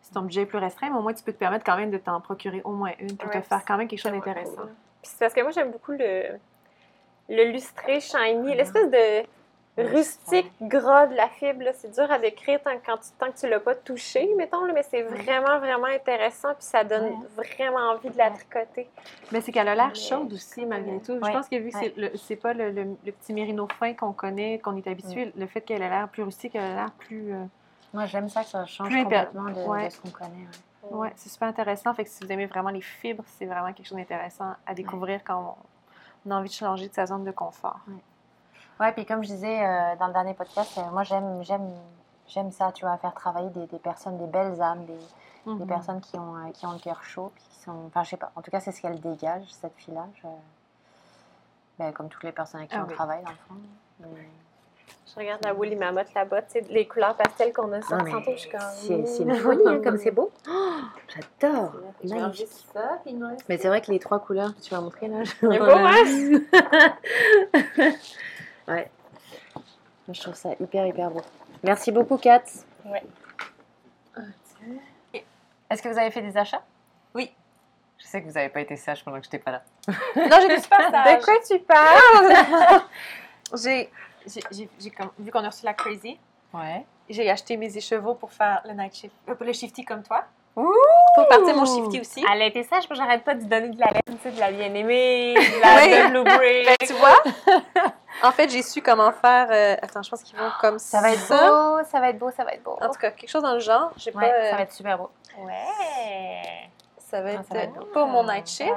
si 0.00 0.10
ton 0.10 0.22
budget 0.22 0.40
est 0.42 0.46
plus 0.46 0.56
restreint, 0.56 0.88
mais 0.88 0.96
au 0.96 1.02
moins 1.02 1.12
tu 1.12 1.22
peux 1.22 1.32
te 1.34 1.38
permettre 1.38 1.62
quand 1.62 1.76
même 1.76 1.90
de 1.90 1.98
t'en 1.98 2.22
procurer 2.22 2.62
au 2.64 2.72
moins 2.72 2.92
une 2.98 3.16
pour 3.18 3.28
Ouais, 3.28 3.42
te 3.42 3.46
faire 3.46 3.62
quand 3.66 3.76
même 3.76 3.86
quelque 3.86 4.00
chose 4.00 4.12
d'intéressant. 4.12 4.62
Puis 5.02 5.10
c'est 5.12 5.18
parce 5.18 5.34
que 5.34 5.42
moi, 5.42 5.50
j'aime 5.50 5.70
beaucoup 5.70 5.92
le, 5.92 6.38
le 7.28 7.44
lustré 7.52 8.00
shiny, 8.00 8.56
l'espèce 8.56 8.90
de 8.90 9.26
rustique 9.84 10.52
gras 10.60 11.06
de 11.06 11.14
la 11.14 11.28
fibre. 11.28 11.64
C'est 11.74 11.92
dur 11.94 12.10
à 12.10 12.18
décrire 12.18 12.60
tant, 12.62 12.70
quand 12.84 12.96
tu, 12.98 13.08
tant 13.18 13.30
que 13.30 13.38
tu 13.38 13.48
l'as 13.48 13.60
pas 13.60 13.74
touché, 13.74 14.28
mettons, 14.36 14.64
là, 14.64 14.72
mais 14.72 14.82
c'est 14.82 15.02
vraiment, 15.02 15.58
vraiment 15.58 15.86
intéressant. 15.86 16.54
Puis 16.54 16.64
ça 16.64 16.84
donne 16.84 17.04
Ouais. 17.04 17.26
vraiment 17.36 17.90
envie 17.92 18.10
de 18.10 18.18
la 18.18 18.30
tricoter. 18.30 18.88
Mais 19.32 19.40
c'est 19.40 19.52
qu'elle 19.52 19.68
a 19.68 19.74
l'air 19.74 19.94
chaude 19.94 20.32
aussi, 20.32 20.66
malgré 20.66 20.98
tout. 21.00 21.14
Je 21.14 21.30
pense 21.30 21.48
que 21.48 21.56
vu 21.56 21.70
que 21.70 21.76
ouais. 21.78 22.12
c'est 22.16 22.36
pas 22.36 22.52
le, 22.54 22.70
le- 22.70 22.96
le 23.04 23.12
petit 23.12 23.32
mérino 23.32 23.66
fin 23.78 23.94
qu'on 23.94 24.12
connaît, 24.12 24.58
qu'on 24.58 24.76
est 24.76 24.86
habitué, 24.86 25.32
le 25.36 25.46
fait 25.46 25.60
qu'elle 25.60 25.82
a 25.82 25.88
l'air 25.88 26.08
plus 26.08 26.22
rustique, 26.22 26.54
elle 26.54 26.62
a 26.64 26.74
l'air 26.74 26.90
plus. 26.98 27.32
euh, 27.32 27.44
Moi 27.94 28.06
j'aime 28.06 28.28
ça 28.28 28.42
que 28.42 28.48
ça 28.50 28.66
change 28.66 28.88
Plus 28.88 29.02
complètement 29.04 29.44
de, 29.50 29.60
ouais. 29.68 29.86
de 29.86 29.92
ce 29.92 30.00
qu'on 30.00 30.10
connaît. 30.10 30.30
ouais. 30.30 30.48
Ouais, 30.90 31.12
c'est 31.16 31.28
super 31.28 31.48
intéressant. 31.48 31.92
Fait 31.92 32.04
que 32.04 32.10
si 32.10 32.24
vous 32.24 32.32
aimez 32.32 32.46
vraiment 32.46 32.70
les 32.70 32.80
fibres, 32.80 33.24
c'est 33.36 33.44
vraiment 33.46 33.72
quelque 33.72 33.86
chose 33.86 33.98
d'intéressant 33.98 34.54
à 34.66 34.74
découvrir 34.74 35.20
quand 35.24 35.56
on, 36.26 36.28
on 36.30 36.30
a 36.34 36.38
envie 36.38 36.48
de 36.48 36.54
changer 36.54 36.88
de 36.88 36.94
sa 36.94 37.04
zone 37.06 37.24
de 37.24 37.30
confort. 37.30 37.80
Ouais, 38.80 38.92
puis 38.92 39.04
comme 39.06 39.22
je 39.22 39.28
disais 39.28 39.64
euh, 39.64 39.96
dans 39.98 40.06
le 40.06 40.12
dernier 40.12 40.34
podcast, 40.34 40.78
euh, 40.78 40.82
moi 40.92 41.02
j'aime 41.02 41.42
j'aime 41.42 41.68
j'aime 42.28 42.52
ça, 42.52 42.70
tu 42.72 42.84
vois, 42.84 42.96
faire 42.98 43.14
travailler 43.14 43.48
des, 43.50 43.66
des 43.66 43.78
personnes, 43.78 44.18
des 44.18 44.26
belles 44.26 44.60
âmes, 44.60 44.84
des, 44.86 44.92
des 45.46 45.64
Mhm. 45.64 45.66
personnes 45.66 46.00
qui 46.00 46.16
ont, 46.18 46.36
euh, 46.36 46.50
qui 46.52 46.66
ont 46.66 46.72
le 46.72 46.78
cœur 46.78 47.02
chaud, 47.02 47.32
puis 47.34 47.44
qui 47.50 47.56
sont, 47.64 47.86
enfin 47.86 48.04
je 48.04 48.10
sais 48.10 48.16
pas, 48.18 48.30
en 48.36 48.42
tout 48.42 48.50
cas 48.50 48.60
c'est 48.60 48.70
ce 48.72 48.82
qu'elle 48.82 49.00
dégage, 49.00 49.44
cette 49.50 49.74
fille-là, 49.76 50.06
je- 50.22 50.28
ben, 51.78 51.92
comme 51.92 52.08
toutes 52.08 52.24
les 52.24 52.32
personnes 52.32 52.60
avec 52.60 52.70
qui 52.70 52.76
Ah 52.76 52.82
on 52.84 52.88
oui. 52.88 52.94
travaille 52.94 53.22
dans 53.22 53.30
le 53.30 53.36
fond. 53.48 53.54
Mais- 54.00 54.28
Je 55.06 55.14
regarde 55.18 55.42
la 55.44 55.54
Woolly 55.54 55.74
Mammoth 55.76 56.12
là-bas, 56.14 56.42
tu 56.42 56.52
sais, 56.52 56.60
les 56.68 56.86
couleurs 56.86 57.16
pastel 57.16 57.52
qu'on 57.52 57.72
a 57.72 57.80
sorties 57.82 58.04
mais 58.04 58.10
tantôt. 58.12 58.32
Je 58.32 58.36
suis 58.40 58.50
comme. 58.50 58.60
C'est 58.74 59.22
une 59.22 59.34
folie, 59.34 59.62
hein, 59.66 59.80
comme 59.82 59.96
c'est 59.96 60.10
beau. 60.10 60.30
Oh, 60.48 60.74
J'adore, 61.40 61.72
ça, 62.72 62.98
Mais 63.48 63.56
c'est 63.58 63.68
vrai 63.68 63.80
que 63.80 63.90
les 63.90 63.98
trois 63.98 64.18
couleurs 64.20 64.54
que 64.54 64.60
tu 64.60 64.74
vas 64.74 64.80
montrer 64.82 65.08
là, 65.08 65.24
je... 65.24 65.30
C'est 65.30 65.58
beau, 65.58 65.64
hein? 65.64 65.94
Ouais. 68.68 68.90
Moi, 69.54 70.14
Je 70.14 70.20
trouve 70.20 70.34
ça 70.34 70.50
hyper, 70.60 70.86
hyper 70.86 71.10
beau. 71.10 71.22
Merci 71.62 71.92
beaucoup, 71.92 72.16
Kat. 72.16 72.42
Ouais. 72.84 73.02
Est-ce 75.70 75.82
que 75.82 75.88
vous 75.88 75.98
avez 75.98 76.10
fait 76.10 76.22
des 76.22 76.36
achats? 76.36 76.62
Oui. 77.14 77.30
Je 77.98 78.06
sais 78.06 78.22
que 78.22 78.26
vous 78.26 78.32
n'avez 78.32 78.48
pas 78.48 78.60
été 78.60 78.76
sage 78.76 79.04
pendant 79.04 79.18
que 79.18 79.24
je 79.24 79.28
n'étais 79.28 79.38
pas 79.38 79.50
là. 79.50 79.62
Non, 80.16 80.38
j'ai 80.48 80.60
super 80.60 80.90
De 80.90 81.24
quoi 81.24 81.34
tu 81.46 81.58
parles? 81.58 82.82
J'ai, 83.54 83.90
vu 85.18 85.30
qu'on 85.32 85.42
a 85.42 85.48
reçu 85.48 85.64
la 85.64 85.72
Crazy, 85.72 86.18
Ouais. 86.52 86.84
j'ai 87.08 87.30
acheté 87.30 87.56
mes 87.56 87.74
écheveaux 87.74 88.14
pour 88.14 88.30
faire 88.30 88.60
le 88.66 88.74
night 88.74 88.94
shift, 88.94 89.14
euh, 89.28 89.34
pour 89.34 89.46
le 89.46 89.52
shifty 89.54 89.84
comme 89.86 90.02
toi. 90.02 90.24
Ouh! 90.56 90.70
Pour 91.18 91.28
partir 91.28 91.56
mon 91.56 91.64
shifty 91.64 92.00
aussi. 92.00 92.24
Elle 92.32 92.42
a 92.42 92.46
été 92.46 92.62
sage, 92.62 92.88
moi 92.88 92.96
j'arrête 92.96 93.24
pas 93.24 93.34
de 93.34 93.40
lui 93.40 93.46
donner 93.46 93.68
de 93.70 93.78
la 93.80 93.86
laine, 93.86 94.02
tu 94.06 94.18
sais, 94.22 94.30
de 94.30 94.40
la 94.40 94.50
bien-aimée, 94.50 95.34
de 95.34 95.60
la 95.60 95.76
Oui. 95.76 95.90
de 95.90 96.10
blueberry. 96.10 96.64
Ben, 96.80 96.86
tu 96.86 96.92
vois, 96.94 97.22
en 98.22 98.32
fait, 98.32 98.48
j'ai 98.50 98.62
su 98.62 98.82
comment 98.82 99.12
faire. 99.12 99.48
euh, 99.50 99.76
attends, 99.82 100.02
je 100.02 100.10
pense 100.10 100.22
qu'ils 100.22 100.38
vont 100.38 100.50
comme 100.60 100.78
Ça 100.78 101.00
va 101.00 101.12
être 101.12 101.28
beau, 101.28 101.84
ça 101.90 102.00
va 102.00 102.10
être 102.10 102.18
beau, 102.18 102.30
ça 102.30 102.44
va 102.44 102.52
être 102.52 102.62
beau. 102.62 102.76
En 102.80 102.86
tout 102.88 102.98
cas, 103.00 103.10
quelque 103.10 103.30
chose 103.30 103.42
dans 103.42 103.54
le 103.54 103.60
genre. 103.60 103.90
J'ai 103.96 104.12
Ouais, 104.14 104.28
pas, 104.28 104.32
euh, 104.34 104.50
ça 104.50 104.56
va 104.56 104.62
être 104.62 104.72
super 104.72 104.98
beau. 104.98 105.10
Ouais. 105.40 105.52
ça 106.98 107.22
va 107.22 107.30
Ah, 107.30 107.32
être, 107.34 107.44
ça 107.48 107.54
va 107.54 107.60
être 107.62 107.72
beau. 107.74 107.86
pour 107.92 108.06
mon 108.06 108.24
night 108.24 108.46
shift. 108.48 108.72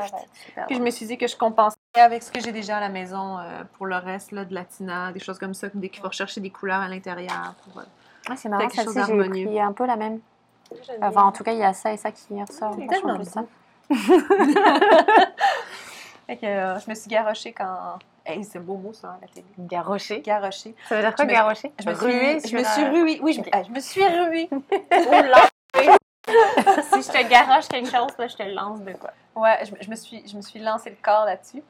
Ça 0.55 0.61
Puis 0.68 0.76
je 0.77 0.81
me 0.81 0.89
suis 0.89 1.05
dit 1.05 1.18
que 1.18 1.27
je 1.27 1.35
compensais 1.35 1.76
avec 1.95 2.23
ce 2.23 2.31
que 2.31 2.39
j'ai 2.39 2.51
déjà 2.51 2.77
à 2.77 2.80
la 2.80 2.89
maison 2.89 3.38
euh, 3.39 3.63
pour 3.77 3.85
le 3.88 3.97
reste, 3.97 4.31
là, 4.31 4.45
de 4.45 4.53
la 4.53 4.63
tina, 4.63 5.11
des 5.11 5.19
choses 5.19 5.39
comme 5.39 5.53
ça, 5.53 5.68
dès 5.73 5.89
qu'il 5.89 6.01
faut 6.01 6.07
rechercher 6.07 6.39
des 6.39 6.49
couleurs 6.49 6.80
à 6.81 6.88
l'intérieur. 6.88 7.53
Pour, 7.65 7.81
euh, 7.81 7.85
Ah, 8.30 8.34
c'est 8.38 8.47
marrant, 8.47 8.68
quelque 8.68 8.84
chose 8.85 8.93
celle-ci, 8.93 9.43
j'ai 9.51 9.59
un 9.61 9.73
peu 9.73 9.85
la 9.85 9.95
même. 9.97 10.19
Enfin, 11.02 11.23
en 11.23 11.31
tout 11.31 11.43
cas, 11.43 11.52
il 11.53 11.60
y 11.60 11.64
a 11.64 11.73
ça 11.73 11.91
et 11.93 11.98
ça 11.98 12.11
qui 12.11 12.41
ressort. 12.41 12.76
Tellement 12.88 13.23
ça. 13.23 13.43
Fait 16.27 16.38
que 16.41 16.45
euh, 16.45 16.80
je 16.80 16.89
me 16.89 16.95
suis 16.95 17.10
garochée 17.10 17.52
quand. 17.53 17.99
Hey, 18.26 18.43
c'est 18.43 18.60
un 18.60 18.61
beau 18.61 18.76
mot 18.77 18.93
ça, 18.93 19.10
à 19.10 19.18
la 19.22 19.27
télé. 19.27 19.45
Garrocher. 19.57 20.22
Garochée. 20.22 20.76
Ça 20.88 20.95
veut 20.95 21.02
dire 21.02 21.15
quoi, 21.15 21.26
Je 21.26 21.30
me- 21.30 21.34
garrocher 21.34 21.73
Je 21.80 21.89
me 21.89 21.93
suis, 21.95 22.39
je 22.41 22.48
sur 22.48 22.60
me 22.60 22.64
suis 22.64 22.84
ruée. 22.85 23.19
Oui, 23.23 23.34
je, 23.34 23.41
me- 23.41 23.45
ah, 23.52 23.64
je 23.64 23.72
me 23.72 23.80
suis 23.80 24.06
ruée. 24.06 24.49
si 26.22 27.02
je 27.02 27.11
te 27.11 27.27
garoche 27.30 27.68
quelque 27.68 27.89
chose, 27.89 28.11
là, 28.18 28.27
je 28.27 28.35
te 28.35 28.43
lance 28.43 28.80
de 28.81 28.93
quoi. 28.93 29.10
Ouais, 29.35 29.57
je, 29.65 29.73
je 29.84 29.89
me 29.89 29.95
suis, 29.95 30.26
je 30.27 30.38
me 30.38 30.41
suis 30.41 30.60
lancé 30.60 30.91
le 30.91 30.98
corps 31.02 31.26
là-dessus. 31.26 31.64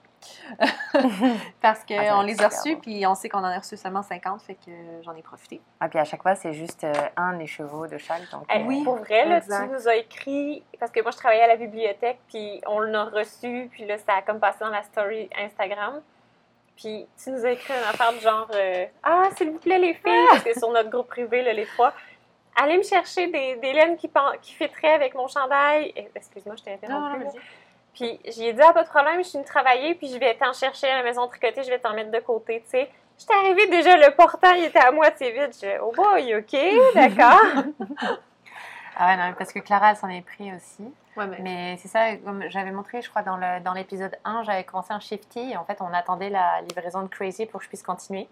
Parce 1.61 1.79
Ah, 1.81 1.85
qu'on 1.87 2.21
être 2.21 2.23
les 2.25 2.41
a 2.41 2.47
reçus, 2.47 2.75
puis 2.77 3.05
on 3.07 3.15
sait 3.15 3.29
qu'on 3.29 3.39
en 3.39 3.45
a 3.45 3.57
reçu 3.57 3.77
seulement 3.77 4.03
50, 4.03 4.41
fait 4.41 4.55
que 4.55 4.71
j'en 5.03 5.15
ai 5.15 5.21
profité. 5.21 5.61
Ah, 5.79 5.89
puis 5.89 5.99
à 5.99 6.05
chaque 6.05 6.21
fois, 6.21 6.35
c'est 6.35 6.53
juste 6.53 6.83
euh, 6.83 6.93
un 7.17 7.39
écheveau 7.39 7.87
de 7.87 7.97
chaque. 7.97 8.29
Donc, 8.31 8.43
Hey, 8.49 8.61
euh, 8.63 8.65
Oui, 8.67 8.83
pour 8.83 8.95
vrai, 8.97 9.25
là, 9.25 9.41
tu 9.41 9.49
nous 9.71 9.87
as 9.87 9.95
écrit, 9.95 10.63
parce 10.79 10.91
que 10.91 11.01
moi 11.01 11.11
je 11.11 11.17
travaillais 11.17 11.43
à 11.43 11.47
la 11.47 11.55
bibliothèque, 11.55 12.19
puis 12.27 12.61
on 12.67 12.79
l'a 12.79 13.05
reçu, 13.05 13.69
puis 13.71 13.85
là 13.85 13.97
ça 13.97 14.15
a 14.17 14.21
comme 14.21 14.39
passé 14.39 14.59
dans 14.61 14.69
la 14.69 14.83
story 14.83 15.29
Instagram. 15.37 16.01
Puis 16.75 17.07
tu 17.21 17.29
nous 17.31 17.45
as 17.45 17.51
écrit 17.51 17.73
une 17.73 17.83
affaire 17.89 18.13
de 18.13 18.19
genre 18.19 18.47
euh, 18.55 18.85
Ah, 19.03 19.29
s'il 19.35 19.51
vous 19.51 19.59
plaît, 19.59 19.77
les 19.79 19.93
filles, 19.93 20.25
parce 20.29 20.43
que 20.43 20.57
sur 20.57 20.69
notre 20.71 20.89
groupe 20.89 21.07
privé, 21.07 21.43
là, 21.43 21.53
les 21.53 21.65
trois, 21.65 21.93
allez 22.55 22.77
me 22.77 22.83
chercher 22.83 23.27
des, 23.27 23.55
des 23.57 23.73
laines 23.73 23.97
qui, 23.97 24.09
qui 24.41 24.53
fitteraient 24.53 24.93
avec 24.93 25.13
mon 25.13 25.27
chandail. 25.27 25.91
Eh, 25.95 26.09
Excuse-moi, 26.15 26.55
je 26.57 26.63
t'ai 26.63 26.73
interrompu. 26.73 27.25
Puis 27.93 28.19
j'ai 28.25 28.53
dit, 28.53 28.61
ah, 28.61 28.73
pas 28.73 28.83
de 28.83 28.89
problème, 28.89 29.17
je 29.17 29.27
suis 29.27 29.37
venue 29.37 29.45
travailler, 29.45 29.95
puis 29.95 30.07
je 30.07 30.17
vais 30.17 30.33
t'en 30.35 30.53
chercher 30.53 30.87
à 30.87 30.97
la 30.97 31.03
maison 31.03 31.27
tricotée, 31.27 31.63
je 31.63 31.69
vais 31.69 31.79
t'en 31.79 31.93
mettre 31.93 32.11
de 32.11 32.19
côté, 32.19 32.61
tu 32.63 32.69
sais. 32.69 32.89
J'étais 33.17 33.33
arrivée 33.33 33.67
déjà, 33.67 33.97
le 33.97 34.15
portant, 34.15 34.53
il 34.53 34.63
était 34.65 34.79
à 34.79 34.91
moitié 34.91 35.31
vide. 35.31 35.51
Je 35.61 35.79
oh 35.81 35.91
boy, 35.95 36.35
ok, 36.35 36.93
d'accord. 36.95 38.17
Ah 38.97 39.07
ouais, 39.07 39.17
non, 39.17 39.33
parce 39.37 39.51
que 39.53 39.59
Clara, 39.59 39.91
elle 39.91 39.95
s'en 39.95 40.09
est 40.09 40.21
pris 40.25 40.51
aussi. 40.53 40.83
Ouais, 41.17 41.27
mais... 41.27 41.37
Mais 41.41 41.77
c'est 41.77 41.87
ça, 41.87 42.15
comme 42.17 42.43
j'avais 42.49 42.71
montré, 42.71 43.01
je 43.01 43.09
crois, 43.09 43.21
dans 43.21 43.35
le- 43.37 43.59
dans 43.61 43.73
l'épisode 43.73 44.15
1, 44.25 44.43
j'avais 44.43 44.63
commencé 44.63 44.93
un 44.93 44.99
shifty. 44.99 45.51
Et 45.51 45.57
en 45.57 45.63
fait, 45.65 45.77
on 45.81 45.93
attendait 45.93 46.29
la 46.29 46.61
livraison 46.61 47.01
de 47.01 47.07
Crazy 47.07 47.45
pour 47.45 47.59
que 47.59 47.63
je 47.65 47.69
puisse 47.69 47.83
continuer. 47.83 48.27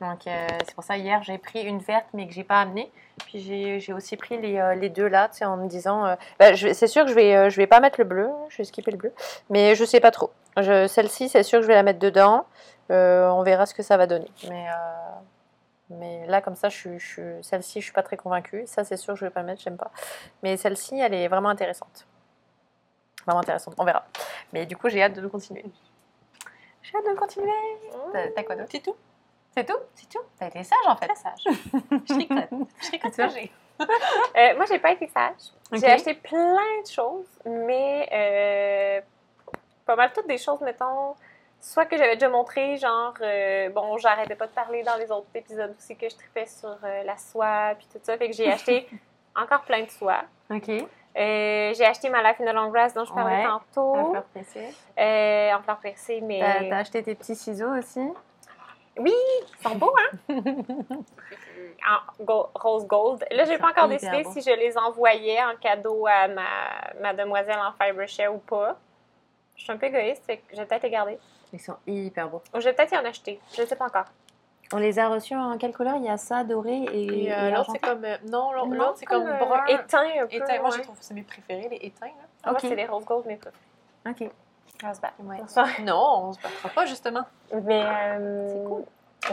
Donc, 0.00 0.26
euh, 0.26 0.46
c'est 0.66 0.74
pour 0.74 0.84
ça, 0.84 0.96
hier, 0.96 1.22
j'ai 1.22 1.38
pris 1.38 1.62
une 1.62 1.78
verte, 1.78 2.06
mais 2.14 2.26
que 2.26 2.32
j'ai 2.32 2.44
pas 2.44 2.60
amenée. 2.60 2.90
Puis, 3.26 3.40
j'ai 3.40 3.80
j'ai 3.80 3.92
aussi 3.92 4.16
pris 4.16 4.38
les, 4.38 4.58
euh, 4.58 4.74
les 4.74 4.88
deux 4.88 5.06
là, 5.08 5.28
tu 5.28 5.38
sais, 5.38 5.44
en 5.44 5.56
me 5.56 5.68
disant... 5.68 6.04
euh, 6.06 6.14
bah, 6.38 6.54
je 6.54 6.72
c'est 6.72 6.86
sûr 6.86 7.04
que 7.04 7.10
je 7.10 7.14
vais, 7.14 7.34
euh, 7.36 7.50
je 7.50 7.56
vais 7.56 7.66
pas 7.66 7.80
mettre 7.80 8.00
le 8.00 8.04
bleu. 8.04 8.30
Je 8.48 8.58
vais 8.58 8.64
skipper 8.64 8.90
le 8.90 8.96
bleu. 8.98 9.12
Mais 9.50 9.74
je 9.74 9.84
sais 9.84 10.00
pas 10.00 10.10
trop. 10.10 10.30
Je- 10.58 10.86
Celle-ci, 10.86 11.28
c'est 11.28 11.42
sûr 11.42 11.58
que 11.58 11.62
je 11.62 11.68
vais 11.68 11.74
la 11.74 11.82
mettre 11.82 11.98
dedans. 12.00 12.44
On 12.90 13.42
verra 13.42 13.64
ce 13.66 13.72
que 13.74 13.82
ça 13.82 13.96
va 13.96 14.06
donner. 14.06 14.30
Mais... 14.50 14.66
mais 15.98 16.26
là, 16.26 16.40
comme 16.40 16.54
ça, 16.54 16.68
je, 16.68 16.98
je, 16.98 17.40
celle-ci, 17.42 17.80
je 17.80 17.84
suis 17.84 17.92
pas 17.92 18.02
très 18.02 18.16
convaincue. 18.16 18.64
Ça, 18.66 18.84
c'est 18.84 18.96
sûr, 18.96 19.16
je 19.16 19.24
vais 19.24 19.30
pas 19.30 19.42
mettre, 19.42 19.62
j'aime 19.62 19.76
pas. 19.76 19.90
Mais 20.42 20.56
celle-ci, 20.56 20.98
elle 20.98 21.14
est 21.14 21.28
vraiment 21.28 21.48
intéressante. 21.48 22.06
Vraiment 23.26 23.40
intéressante, 23.40 23.74
on 23.78 23.84
verra. 23.84 24.04
Mais 24.52 24.66
du 24.66 24.76
coup, 24.76 24.88
j'ai 24.88 25.02
hâte 25.02 25.14
de 25.14 25.20
le 25.20 25.28
continuer. 25.28 25.64
J'ai 26.82 26.96
hâte 26.96 27.04
de 27.04 27.10
le 27.10 27.16
continuer. 27.16 27.50
T'as 28.12 28.28
t'as 28.28 28.42
quoi 28.42 28.56
d'autre? 28.56 28.68
C'est 28.72 28.82
tout. 28.82 28.96
C'est 29.54 29.66
tout? 29.66 29.78
C'est 29.94 30.08
tout 30.08 30.24
T'as 30.38 30.48
été 30.48 30.64
sage 30.64 30.78
en 30.86 30.96
fait. 30.96 31.06
Très 31.06 31.16
sage. 31.16 31.44
je 32.08 32.14
tricote. 32.14 32.68
Je 32.80 32.86
tricote. 32.88 33.50
Euh, 34.36 34.54
moi, 34.56 34.64
j'ai 34.68 34.78
pas 34.78 34.92
été 34.92 35.08
sage. 35.08 35.50
J'ai 35.72 35.86
acheté 35.86 36.14
plein 36.14 36.82
de 36.82 36.86
choses, 36.86 37.26
mais 37.44 38.08
euh, 38.12 39.00
pas 39.84 39.96
mal 39.96 40.12
toutes 40.12 40.28
des 40.28 40.38
choses, 40.38 40.60
mettons, 40.60 41.16
soit 41.62 41.86
que 41.86 41.96
j'avais 41.96 42.14
déjà 42.16 42.28
montré, 42.28 42.76
genre, 42.76 43.14
euh, 43.22 43.70
bon, 43.70 43.96
j'arrêtais 43.96 44.34
pas 44.34 44.46
de 44.48 44.52
parler 44.52 44.82
dans 44.82 44.96
les 44.96 45.10
autres 45.10 45.28
épisodes 45.34 45.74
aussi 45.78 45.96
que 45.96 46.08
je 46.10 46.14
tripais 46.16 46.44
sur 46.46 46.76
euh, 46.84 47.02
la 47.04 47.16
soie, 47.16 47.72
puis 47.78 47.86
tout 47.90 48.00
ça, 48.02 48.18
fait 48.18 48.28
que 48.28 48.34
j'ai 48.34 48.50
acheté 48.52 48.86
encore 49.34 49.62
plein 49.62 49.82
de 49.84 49.90
soie. 49.90 50.22
Ok. 50.50 50.68
Euh, 50.68 50.84
j'ai 51.74 51.84
acheté 51.84 52.08
ma 52.10 52.22
Life 52.22 52.40
in 52.40 52.50
the 52.50 52.54
Long 52.54 52.68
Grass 52.70 52.94
dont 52.94 53.04
je 53.04 53.12
parlais 53.12 53.36
Ouais. 53.36 53.44
tantôt, 53.44 53.94
Un 53.96 54.10
fleur 54.10 54.24
pressée. 54.24 54.74
euh, 54.98 55.52
en 55.54 55.62
fleurs 55.62 55.78
percées, 55.78 56.20
mais 56.22 56.40
T'as 56.40 56.68
t'as 56.68 56.78
acheté 56.78 57.02
tes 57.02 57.14
petits 57.14 57.36
ciseaux 57.36 57.70
aussi? 57.78 58.00
Ils 58.98 59.12
sont 59.62 59.74
beaux, 59.76 59.94
hein? 60.28 60.34
en 61.88 62.24
go- 62.24 62.48
rose 62.54 62.86
gold. 62.86 63.24
Là, 63.30 63.44
j'ai 63.44 63.58
pas 63.58 63.68
encore 63.68 63.88
décidé 63.88 64.24
si 64.24 64.40
je 64.42 64.50
les 64.56 64.76
envoyais 64.76 65.42
en 65.42 65.56
cadeau 65.60 66.06
à 66.06 66.28
ma, 66.28 66.42
ma 67.00 67.12
demoiselle 67.14 67.58
en 67.58 67.72
fiber 67.72 68.06
share 68.08 68.34
ou 68.34 68.38
pas. 68.38 68.76
Je 69.56 69.64
suis 69.64 69.72
un 69.72 69.76
peu 69.76 69.86
égoïste, 69.86 70.24
fait 70.26 70.38
que 70.38 70.42
je 70.52 70.56
vais 70.56 70.66
peut-être 70.66 70.82
les 70.82 70.90
garder. 70.90 71.18
Ils 71.52 71.60
sont 71.60 71.76
hyper 71.86 72.28
beaux. 72.28 72.42
Je 72.54 72.60
vais 72.60 72.72
peut-être 72.72 72.92
y 72.92 72.96
en 72.96 73.04
acheter. 73.04 73.40
Je 73.56 73.64
sais 73.64 73.76
pas 73.76 73.86
encore. 73.86 74.06
On 74.74 74.78
les 74.78 74.98
a 74.98 75.08
reçus 75.08 75.34
en 75.36 75.58
quelle 75.58 75.74
couleur? 75.74 75.96
Il 75.96 76.04
y 76.04 76.08
a 76.08 76.16
ça, 76.16 76.44
doré 76.44 76.72
et, 76.74 77.24
Et 77.26 77.32
euh, 77.32 77.48
et 77.48 77.50
l'autre, 77.50 77.70
c'est 77.72 77.78
comme. 77.78 78.04
euh, 78.06 78.16
non, 78.30 78.52
l'autre, 78.52 78.94
c'est 78.96 79.04
comme 79.04 79.24
brun. 79.24 79.66
éteint 79.66 80.00
un 80.22 80.26
peu. 80.26 80.34
Éteint. 80.36 80.60
Moi, 80.60 80.70
je 80.70 80.80
trouve 80.80 80.98
que 80.98 81.04
c'est 81.04 81.12
mes 81.12 81.22
préférés, 81.22 81.68
les 81.70 81.76
éteints. 81.88 82.06
Là. 82.06 82.12
Moi, 82.46 82.54
Ok. 82.54 82.60
c'est 82.62 82.74
les 82.74 82.86
rose 82.86 83.04
gold, 83.04 83.26
mes 83.26 83.36
préférés. 83.36 83.62
Ok. 84.08 84.30
On 84.84 84.94
se 84.94 85.00
bat. 85.00 85.12
Ouais. 85.22 85.82
Non, 85.84 86.28
on 86.28 86.32
se 86.32 86.40
battra 86.40 86.68
pas, 86.70 86.86
justement. 86.86 87.24
Mais 87.52 87.82
euh, 87.84 88.48
C'est 88.48 88.64
cool. 88.68 88.84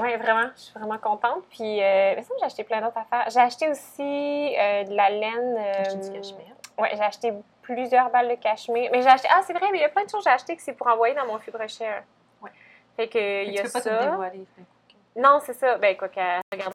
Oui, 0.01 0.15
vraiment, 0.17 0.49
je 0.55 0.61
suis 0.61 0.73
vraiment 0.73 0.97
contente. 0.99 1.43
Puis, 1.49 1.81
euh, 1.81 2.13
mais 2.17 2.21
ça, 2.21 2.33
j'ai 2.39 2.45
acheté 2.45 2.63
plein 2.65 2.81
d'autres 2.81 2.97
affaires. 2.97 3.25
J'ai 3.29 3.39
acheté 3.39 3.69
aussi 3.69 3.97
de 4.03 4.93
la 4.93 5.09
laine. 5.09 5.57
Acheter 5.57 5.97
du 5.97 6.11
cachemire. 6.11 6.53
Ouais, 6.79 6.89
j'ai 6.93 7.01
acheté 7.03 7.33
plusieurs 7.61 8.09
balles 8.09 8.29
de 8.29 8.35
cachemire. 8.35 8.89
Mais 8.91 9.01
j'ai 9.01 9.09
acheté. 9.09 9.27
Ah, 9.31 9.41
c'est 9.45 9.53
vrai, 9.53 9.67
mais 9.71 9.77
il 9.79 9.81
y 9.81 9.85
a 9.85 9.89
plein 9.89 10.03
de 10.05 10.09
choses 10.09 10.23
que 10.23 10.29
j'ai 10.29 10.33
acheté 10.35 10.55
que 10.55 10.61
c'est 10.61 10.73
pour 10.73 10.87
envoyer 10.87 11.13
dans 11.15 11.25
mon 11.25 11.37
fibre 11.39 11.67
share. 11.67 12.03
Ouais. 12.41 12.51
Fait 12.95 13.07
que, 13.07 13.43
il 13.45 13.51
y 13.51 13.55
tu 13.55 13.59
a 13.61 13.63
peux 13.63 13.71
pas 13.71 13.79
te 13.81 13.89
ça. 13.89 14.05
dévoiler. 14.09 14.45
fait 14.55 14.63
Non, 15.19 15.39
c'est 15.43 15.53
ça. 15.53 15.77
Ben, 15.77 15.95
quoi 15.97 16.09
qu'à 16.09 16.39
regarde. 16.51 16.73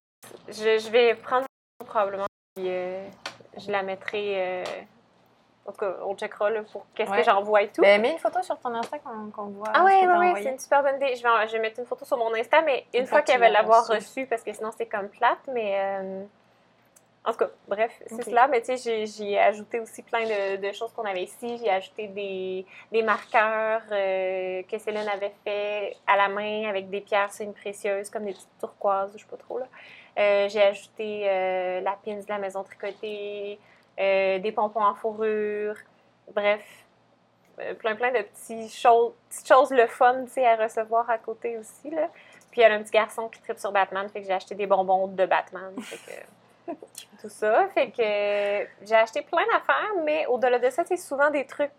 Je, 0.48 0.78
je 0.78 0.90
vais 0.90 1.14
prendre 1.14 1.46
probablement. 1.84 2.26
Puis, 2.56 2.66
euh, 2.68 3.06
je 3.58 3.70
la 3.70 3.82
mettrai. 3.82 4.34
euh, 4.36 4.64
En 5.66 5.72
tout 5.72 5.78
cas, 5.78 5.94
on 6.04 6.14
checkera 6.14 6.50
là, 6.50 6.60
pour 6.70 6.84
qu'est-ce 6.94 7.10
Ouais. 7.10 7.18
que 7.18 7.24
j'envoie 7.24 7.62
et 7.62 7.68
tout. 7.68 7.80
Ben, 7.80 7.98
mets 8.00 8.12
une 8.12 8.18
photo 8.18 8.42
sur 8.42 8.58
ton 8.58 8.74
Insta 8.74 8.98
qu'on 8.98 9.30
qu'on 9.30 9.46
voit. 9.46 9.68
Ah 9.72 9.82
ouais, 9.84 10.06
ouais, 10.06 10.12
envoyé. 10.12 10.42
c'est 10.44 10.50
une 10.50 10.58
super 10.58 10.82
bonne 10.82 10.96
idée. 10.96 11.16
Je 11.16 11.22
vais, 11.22 11.28
en- 11.30 11.46
je 11.46 11.52
vais 11.52 11.58
mettre 11.58 11.80
une 11.80 11.86
photo 11.86 12.04
sur 12.04 12.18
mon 12.18 12.34
Insta, 12.34 12.60
mais 12.62 12.84
une, 12.92 13.00
Une 13.00 13.06
fois 13.06 13.18
fois 13.18 13.22
que 13.22 13.26
qu'elle 13.32 13.40
va 13.40 13.48
l'avoir 13.48 13.80
reçue. 13.86 13.92
reçue, 13.94 14.26
parce 14.26 14.42
que 14.42 14.52
sinon 14.52 14.70
c'est 14.76 14.84
comme 14.86 15.08
plate, 15.08 15.38
mais 15.48 15.72
euh, 15.74 16.24
en 17.26 17.32
tout 17.32 17.38
cas, 17.38 17.50
bref, 17.68 17.90
c'est 18.06 18.22
cela. 18.22 18.48
Mais 18.48 18.60
tu 18.60 18.76
sais, 18.76 19.06
j'ai- 19.06 19.38
ajouté 19.38 19.80
aussi 19.80 20.02
plein 20.02 20.24
de, 20.24 20.56
de 20.56 20.72
choses 20.72 20.92
qu'on 20.92 21.04
avait 21.04 21.22
ici. 21.22 21.58
J'ai 21.58 21.70
ajouté 21.70 22.08
des, 22.08 22.66
des 22.92 23.02
marqueurs 23.02 23.82
euh, 23.90 24.62
que 24.70 24.78
Céline 24.78 25.08
avait 25.08 25.32
fait 25.42 25.96
à 26.06 26.16
la 26.16 26.28
main 26.28 26.68
avec 26.68 26.90
des 26.90 27.00
pierres 27.00 27.32
semi-précieuses, 27.32 28.10
comme 28.10 28.24
des 28.26 28.32
petites 28.32 28.58
turquoises, 28.58 29.12
je 29.14 29.22
sais 29.22 29.30
pas 29.30 29.36
trop 29.38 29.58
là. 29.58 29.66
Euh, 30.18 30.48
j'ai 30.48 30.62
ajouté 30.62 31.22
euh, 31.28 31.80
la 31.80 31.92
pins 32.04 32.14
de 32.16 32.24
la 32.28 32.38
maison 32.38 32.62
tricotée, 32.62 33.58
des 33.96 34.52
pompons 34.54 34.82
en 34.84 34.94
fourrure, 34.94 35.76
bref, 36.34 36.60
plein 37.78 37.94
plein 37.96 38.12
de 38.12 38.22
petits 38.22 38.68
choses, 38.68 39.12
petites 39.30 39.48
choses 39.48 39.70
le 39.70 39.86
fun, 39.86 40.24
tu 40.24 40.32
sais, 40.32 40.46
à 40.46 40.56
recevoir 40.56 41.08
à 41.08 41.18
côté 41.18 41.56
aussi 41.58 41.90
là. 41.90 42.08
Puis 42.50 42.60
elle 42.60 42.72
a 42.72 42.74
un 42.76 42.82
petit 42.82 42.92
garçon 42.92 43.28
qui 43.28 43.40
tripe 43.40 43.58
sur 43.58 43.72
Batman, 43.72 44.08
fait 44.08 44.20
que 44.20 44.26
j'ai 44.26 44.32
acheté 44.32 44.54
des 44.54 44.66
bonbons 44.66 45.06
de 45.08 45.26
Batman, 45.26 45.72
fait 45.80 45.96
que 45.96 46.20
tout 47.20 47.28
ça, 47.28 47.68
fait 47.68 47.90
que 47.90 48.02
euh, 48.02 48.66
j'ai 48.82 48.94
acheté 48.94 49.22
plein 49.22 49.44
d'affaires, 49.52 49.92
mais 50.04 50.26
au-delà 50.26 50.58
de 50.58 50.70
ça, 50.70 50.84
c'est 50.84 50.96
souvent 50.96 51.30
des 51.30 51.46
trucs, 51.46 51.70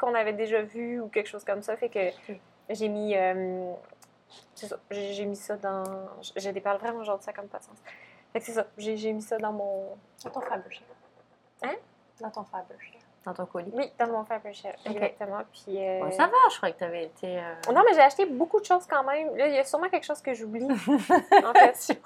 qu'on 0.00 0.14
avait 0.14 0.32
déjà 0.32 0.62
vus 0.62 1.00
ou 1.00 1.08
quelque 1.08 1.28
chose 1.28 1.44
comme 1.44 1.62
ça, 1.62 1.76
fait 1.76 1.88
que 1.88 2.10
j'ai 2.70 2.88
mis 2.88 3.16
euh, 3.16 3.72
j'ai 4.90 5.24
mis 5.24 5.36
ça 5.36 5.56
dans. 5.56 5.84
Je, 6.36 6.50
déparle 6.50 6.78
vraiment 6.78 7.04
genre 7.04 7.18
de 7.18 7.22
ça 7.22 7.32
comme 7.32 7.48
pas 7.48 7.58
de 7.58 7.64
sens. 7.64 7.76
Fait 8.32 8.40
que 8.40 8.46
c'est 8.46 8.52
ça, 8.52 8.66
j'ai 8.78 8.96
j'ai 8.96 9.12
mis 9.12 9.22
ça 9.22 9.38
dans 9.38 9.52
mon. 9.52 9.96
Dans 10.24 10.30
ton 10.30 10.40
Fabergé. 10.40 10.82
Hein? 11.62 11.76
Dans 12.20 12.30
ton 12.30 12.44
Fabergé. 12.44 12.95
Dans 13.26 13.34
ton 13.34 13.44
colis. 13.46 13.70
Oui, 13.74 13.92
dans 13.98 14.06
mon 14.06 14.24
Fabergé, 14.24 14.68
Ok. 14.86 14.92
exactement. 14.94 15.40
Puis. 15.52 15.76
euh, 15.84 15.98
Bon, 16.00 16.10
ça 16.12 16.26
va, 16.26 16.32
je 16.52 16.56
crois 16.58 16.70
que 16.70 16.78
t'avais 16.78 17.04
été. 17.06 17.38
euh, 17.38 17.72
Non, 17.74 17.82
mais 17.84 17.92
j'ai 17.92 18.00
acheté 18.00 18.24
beaucoup 18.24 18.60
de 18.60 18.64
choses 18.64 18.86
quand 18.88 19.02
même. 19.02 19.36
Là, 19.36 19.48
il 19.48 19.54
y 19.54 19.58
a 19.58 19.64
sûrement 19.64 19.88
quelque 19.88 20.06
chose 20.06 20.22
que 20.22 20.32
j'oublie. 20.32 20.64
en 20.70 21.52
fait. 21.52 21.98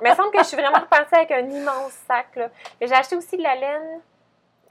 Mais 0.00 0.10
il 0.10 0.14
semble 0.14 0.30
que 0.30 0.38
je 0.38 0.44
suis 0.44 0.56
vraiment 0.56 0.78
repartie 0.78 1.14
avec 1.16 1.32
un 1.32 1.40
immense 1.50 1.92
sac. 2.06 2.36
Là. 2.36 2.48
Mais 2.80 2.86
j'ai 2.86 2.94
acheté 2.94 3.16
aussi 3.16 3.36
de 3.36 3.42
la 3.42 3.56
laine. 3.56 4.00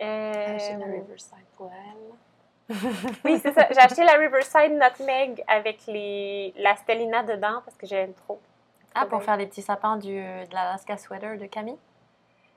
Euh, 0.01 0.55
Acheter 0.55 0.77
la 0.77 0.85
Riverside 0.85 1.45
pour 1.57 1.69
elle. 1.69 2.75
oui, 3.25 3.39
c'est 3.43 3.51
ça. 3.51 3.67
J'ai 3.69 3.79
acheté 3.79 4.03
la 4.05 4.13
Riverside 4.13 4.71
Nutmeg 4.71 5.43
avec 5.47 5.85
les... 5.87 6.53
la 6.57 6.77
Stellina 6.77 7.23
dedans 7.23 7.61
parce 7.65 7.75
que 7.75 7.85
j'aime 7.85 8.13
trop. 8.13 8.39
Ah, 8.95 9.05
pour 9.05 9.21
faire 9.21 9.35
les 9.35 9.47
petits 9.47 9.61
sapins 9.63 9.97
du, 9.97 10.15
de 10.15 10.53
l'Alaska 10.53 10.95
Sweater 10.97 11.37
de 11.37 11.45
Camille? 11.47 11.77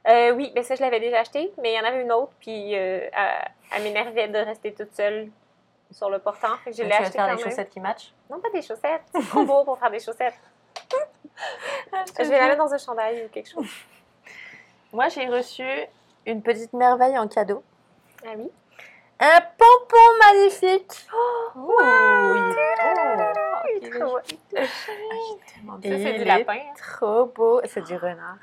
Euh, 0.09 0.33
oui, 0.33 0.51
mais 0.55 0.63
ça, 0.65 0.75
je 0.75 0.81
l'avais 0.83 0.99
déjà 1.01 1.21
acheté, 1.21 1.53
mais 1.63 1.73
il 1.73 1.77
y 1.77 1.81
en 1.81 1.85
avait 1.85 2.03
une 2.03 2.11
autre, 2.13 2.33
puis 2.41 2.77
euh, 2.77 3.09
elle, 3.13 3.51
elle 3.77 3.83
m'énervait 3.85 4.29
de 4.29 4.39
rester 4.39 4.73
toute 4.75 4.93
seule 4.95 5.31
sur 5.93 6.11
le 6.11 6.19
portant. 6.19 6.57
Fait 6.65 6.71
que 6.71 6.77
je 6.77 6.83
l'ai 6.83 6.89
Tu 6.89 6.95
acheté 6.97 7.13
faire 7.13 7.27
quand 7.29 7.37
des 7.37 7.43
même. 7.43 7.51
chaussettes 7.51 7.71
qui 7.71 7.81
matchent? 7.81 8.13
Non, 8.31 8.41
pas 8.41 8.51
des 8.51 8.63
chaussettes. 8.63 9.03
C'est 9.15 9.29
trop 9.29 9.45
beau 9.45 9.65
pour 9.65 9.79
faire 9.79 9.91
des 9.91 10.01
chaussettes. 10.01 10.35
Je 12.19 12.25
vais 12.25 12.39
la 12.39 12.47
mettre 12.49 12.65
dans 12.65 12.73
un 12.73 12.79
chandail 12.79 13.25
ou 13.25 13.29
quelque 13.29 13.49
chose. 13.51 13.67
Moi, 14.93 15.09
j'ai 15.09 15.27
reçu 15.29 15.65
une 16.27 16.43
petite 16.43 16.73
merveille 16.73 17.17
en 17.19 17.27
cadeau. 17.29 17.63
Ah 18.25 18.31
oui? 18.37 18.51
Un 19.21 19.41
pompon 19.57 19.97
magnifique 20.21 20.93
Oh, 21.57 21.81
il 22.35 22.51
est 22.55 22.55
beau. 22.55 23.65
Il 23.81 23.87
est 23.87 23.91
trop 23.91 24.05
beau. 24.05 24.19
Ah, 24.57 24.61
Ça, 24.63 25.81
c'est 25.83 26.13
du 26.15 26.21
il 26.21 26.25
lapin. 26.27 26.55
est 26.55 26.75
trop 26.77 27.27
beau. 27.27 27.61
C'est 27.65 27.83
du 27.83 27.95
renard. 27.97 28.37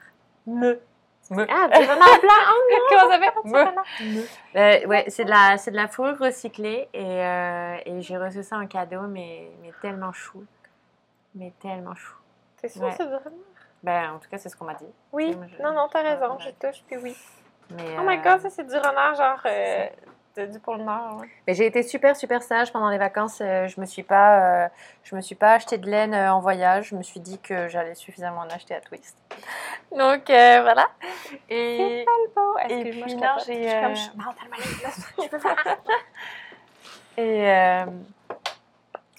Me. 0.47 0.79
Me. 1.29 1.45
Ah, 1.49 1.67
du 1.67 1.77
renard 1.83 2.19
blanc! 2.21 2.33
Oh 2.49 2.71
non! 2.71 2.77
Comment 2.89 3.11
ça 3.11 3.19
fait? 3.19 3.31
Petit 3.31 3.47
Me. 3.53 3.59
renard. 3.59 3.85
Euh, 4.55 4.87
ouais, 4.87 5.05
c'est 5.09 5.25
de 5.25 5.29
la, 5.29 5.57
c'est 5.57 5.71
de 5.71 5.75
la 5.75 5.87
fourrure 5.87 6.17
recyclée 6.17 6.89
et, 6.93 7.03
euh, 7.03 7.75
et 7.85 8.01
j'ai 8.01 8.17
reçu 8.17 8.41
ça 8.43 8.57
en 8.57 8.65
cadeau, 8.65 9.01
mais, 9.01 9.51
mais 9.61 9.71
tellement 9.81 10.11
chou. 10.11 10.43
Mais 11.35 11.53
tellement 11.61 11.93
chou. 11.95 12.15
C'est 12.57 12.69
sûr, 12.69 12.81
Ouais. 12.83 12.93
c'est 12.97 13.05
du 13.05 13.13
renard? 13.13 13.31
Ben, 13.83 14.13
en 14.13 14.19
tout 14.19 14.27
cas, 14.29 14.37
c'est 14.39 14.49
ce 14.49 14.57
qu'on 14.57 14.65
m'a 14.65 14.73
dit. 14.73 14.85
Oui. 15.13 15.35
Moi, 15.35 15.45
je- 15.55 15.61
Non, 15.63 15.71
non, 15.73 15.87
t'as 15.89 16.01
raison. 16.01 16.35
ouais. 16.35 16.43
Je 16.61 16.67
touche, 16.67 16.81
puis 16.87 16.97
oui. 16.97 17.15
Mais, 17.71 17.95
Oh 17.99 18.01
my 18.03 18.17
euh, 18.17 18.21
god, 18.21 18.39
ça, 18.41 18.49
c'est 18.49 18.65
du 18.67 18.75
renard, 18.75 19.13
genre... 19.15 19.39
euh, 20.37 20.45
du 20.45 20.59
pôle 20.59 20.81
Nord. 20.81 21.23
Mais 21.47 21.53
j'ai 21.53 21.65
été 21.65 21.83
super, 21.83 22.15
super 22.15 22.41
sage 22.43 22.71
pendant 22.71 22.89
les 22.89 22.97
vacances. 22.97 23.39
Euh, 23.41 23.67
je 23.67 23.79
me 23.81 23.85
suis 23.85 24.03
pas, 24.03 24.65
euh, 24.65 24.69
je 25.03 25.15
me 25.15 25.21
suis 25.21 25.35
pas 25.35 25.53
acheté 25.53 25.77
de 25.77 25.89
laine 25.89 26.13
euh, 26.13 26.33
en 26.33 26.39
voyage. 26.39 26.89
Je 26.89 26.95
me 26.95 27.03
suis 27.03 27.19
dit 27.19 27.39
que 27.39 27.67
j'allais 27.67 27.95
suffisamment 27.95 28.41
en 28.41 28.49
acheter 28.49 28.75
à 28.75 28.81
Twist. 28.81 29.17
Donc 29.91 30.23
voilà. 30.27 30.89
Et, 31.49 32.05
beau. 32.35 32.57
Et 32.69 32.81
puis, 32.81 33.01
puis, 33.01 33.11
je, 33.11 33.15
non, 33.15 33.21
je 33.37 33.43
suis 33.43 33.55
comme, 33.55 33.91
euh, 33.91 33.95
je 33.95 33.99
suis 33.99 34.17
mentalement. 34.17 34.55
Et 37.17 37.49
euh, 37.49 37.85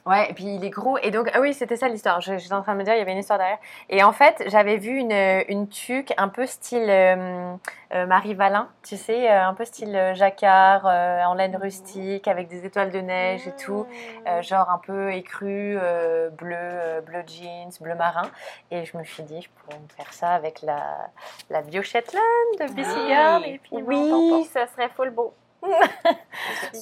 ouais, 0.06 0.30
et 0.30 0.34
puis 0.34 0.44
il 0.44 0.64
est 0.64 0.70
gros. 0.70 0.98
Et 0.98 1.10
donc, 1.10 1.30
ah 1.34 1.40
oui, 1.40 1.54
c'était 1.54 1.76
ça 1.76 1.88
l'histoire. 1.88 2.20
J'étais 2.20 2.52
en 2.52 2.62
train 2.62 2.74
de 2.74 2.78
me 2.78 2.84
dire, 2.84 2.94
il 2.94 2.98
y 2.98 3.02
avait 3.02 3.12
une 3.12 3.18
histoire 3.18 3.38
derrière. 3.38 3.58
Et 3.88 4.02
en 4.02 4.12
fait, 4.12 4.42
j'avais 4.46 4.76
vu 4.76 4.96
une, 4.96 5.12
une 5.48 5.68
tuque 5.68 6.12
un 6.16 6.28
peu 6.28 6.46
style 6.46 6.86
euh, 6.88 7.54
euh, 7.92 8.06
Marie 8.06 8.34
Valin, 8.34 8.68
tu 8.82 8.96
sais, 8.96 9.30
euh, 9.30 9.44
un 9.46 9.54
peu 9.54 9.64
style 9.64 9.94
euh, 9.94 10.14
jacquard, 10.14 10.86
euh, 10.86 11.24
en 11.24 11.34
laine 11.34 11.56
rustique, 11.56 12.28
avec 12.28 12.48
des 12.48 12.64
étoiles 12.64 12.90
de 12.90 13.00
neige 13.00 13.46
et 13.48 13.52
tout. 13.56 13.86
Euh, 14.26 14.42
genre 14.42 14.70
un 14.70 14.78
peu 14.78 15.12
écru, 15.12 15.76
euh, 15.76 16.30
bleu, 16.30 16.56
euh, 16.56 17.00
bleu 17.00 17.22
jeans, 17.26 17.70
bleu 17.80 17.94
marin. 17.94 18.30
Et 18.70 18.84
je 18.84 18.96
me 18.96 19.04
suis 19.04 19.22
dit, 19.24 19.42
je 19.42 19.48
pourrais 19.50 19.78
me 19.80 19.88
faire 19.88 20.12
ça 20.12 20.30
avec 20.30 20.62
la, 20.62 21.08
la 21.50 21.62
Bio 21.62 21.82
Shetland 21.82 22.22
de 22.58 22.72
BC 22.72 23.08
Girl 23.08 23.44
et 23.44 23.58
puis 23.58 23.82
oui, 23.82 24.44
ça 24.52 24.66
serait 24.66 24.88
full 24.88 25.10
beau. 25.10 25.34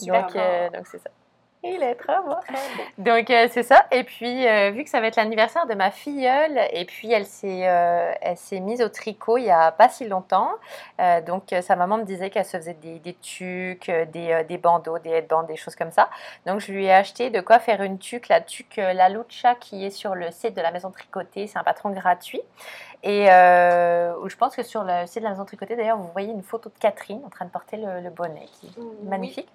Donc, 0.07 0.36
euh, 0.36 0.70
donc 0.70 0.86
c'est 0.86 0.99
ça. 0.99 1.11
Il 1.64 1.82
est 1.82 1.97
trop 1.97 2.22
beau. 2.24 2.36
Donc 2.98 3.30
euh, 3.30 3.48
c'est 3.51 3.64
ça. 3.64 3.85
Et 3.90 4.05
puis 4.05 4.47
euh, 4.47 4.70
vu 4.70 4.85
que 4.85 4.90
ça 4.90 5.01
va 5.01 5.09
être 5.09 5.16
l'anniversaire 5.16 5.66
de 5.66 5.74
ma 5.74 5.90
filleule, 5.90 6.56
et 6.72 6.85
puis 6.85 7.10
elle 7.12 7.26
s'est 7.26 7.68
euh, 7.68 8.12
elle 8.20 8.36
s'est 8.36 8.60
mise 8.60 8.80
au 8.80 8.89
tricot 8.89 9.39
il 9.39 9.47
y 9.47 9.51
a 9.51 9.72
pas 9.72 9.89
si 9.89 10.06
longtemps. 10.06 10.52
Donc 11.26 11.55
sa 11.60 11.74
maman 11.74 11.98
me 11.98 12.05
disait 12.05 12.30
qu'elle 12.30 12.44
se 12.44 12.56
faisait 12.56 12.74
des, 12.74 13.01
des 13.01 13.14
tuques, 13.14 13.90
des, 13.90 14.44
des 14.48 14.59
bandeaux, 14.59 14.98
des 14.98 15.10
headbands, 15.10 15.43
des 15.44 15.56
choses 15.56 15.74
comme 15.74 15.90
ça. 15.90 16.10
Donc 16.47 16.60
je 16.60 16.72
lui 16.72 16.86
ai 16.86 16.93
acheté 16.93 17.30
de 17.30 17.40
quoi 17.40 17.59
faire 17.59 17.82
une 17.82 17.98
tuque, 17.98 18.28
la 18.28 18.40
tuque 18.40 18.76
La 18.76 19.09
Lucha 19.09 19.55
qui 19.56 19.85
est 19.85 19.90
sur 19.90 20.14
le 20.14 20.30
site 20.30 20.55
de 20.55 20.60
la 20.60 20.70
maison 20.70 20.90
tricotée. 20.90 21.47
C'est 21.47 21.59
un 21.59 21.64
patron 21.64 21.90
gratuit. 21.90 22.43
Et 23.04 23.30
euh, 23.30 24.28
je 24.28 24.36
pense 24.36 24.56
que 24.56 24.62
sur 24.64 24.82
le 24.82 25.06
site 25.06 25.20
de 25.20 25.24
la 25.24 25.30
maison 25.30 25.44
tricotée, 25.44 25.76
d'ailleurs, 25.76 25.98
vous 25.98 26.10
voyez 26.12 26.32
une 26.32 26.42
photo 26.42 26.68
de 26.68 26.74
Catherine 26.78 27.22
en 27.24 27.28
train 27.28 27.44
de 27.44 27.50
porter 27.50 27.76
le, 27.76 28.00
le 28.00 28.10
bonnet, 28.10 28.46
qui 28.52 28.66
est 28.66 29.04
magnifique. 29.08 29.48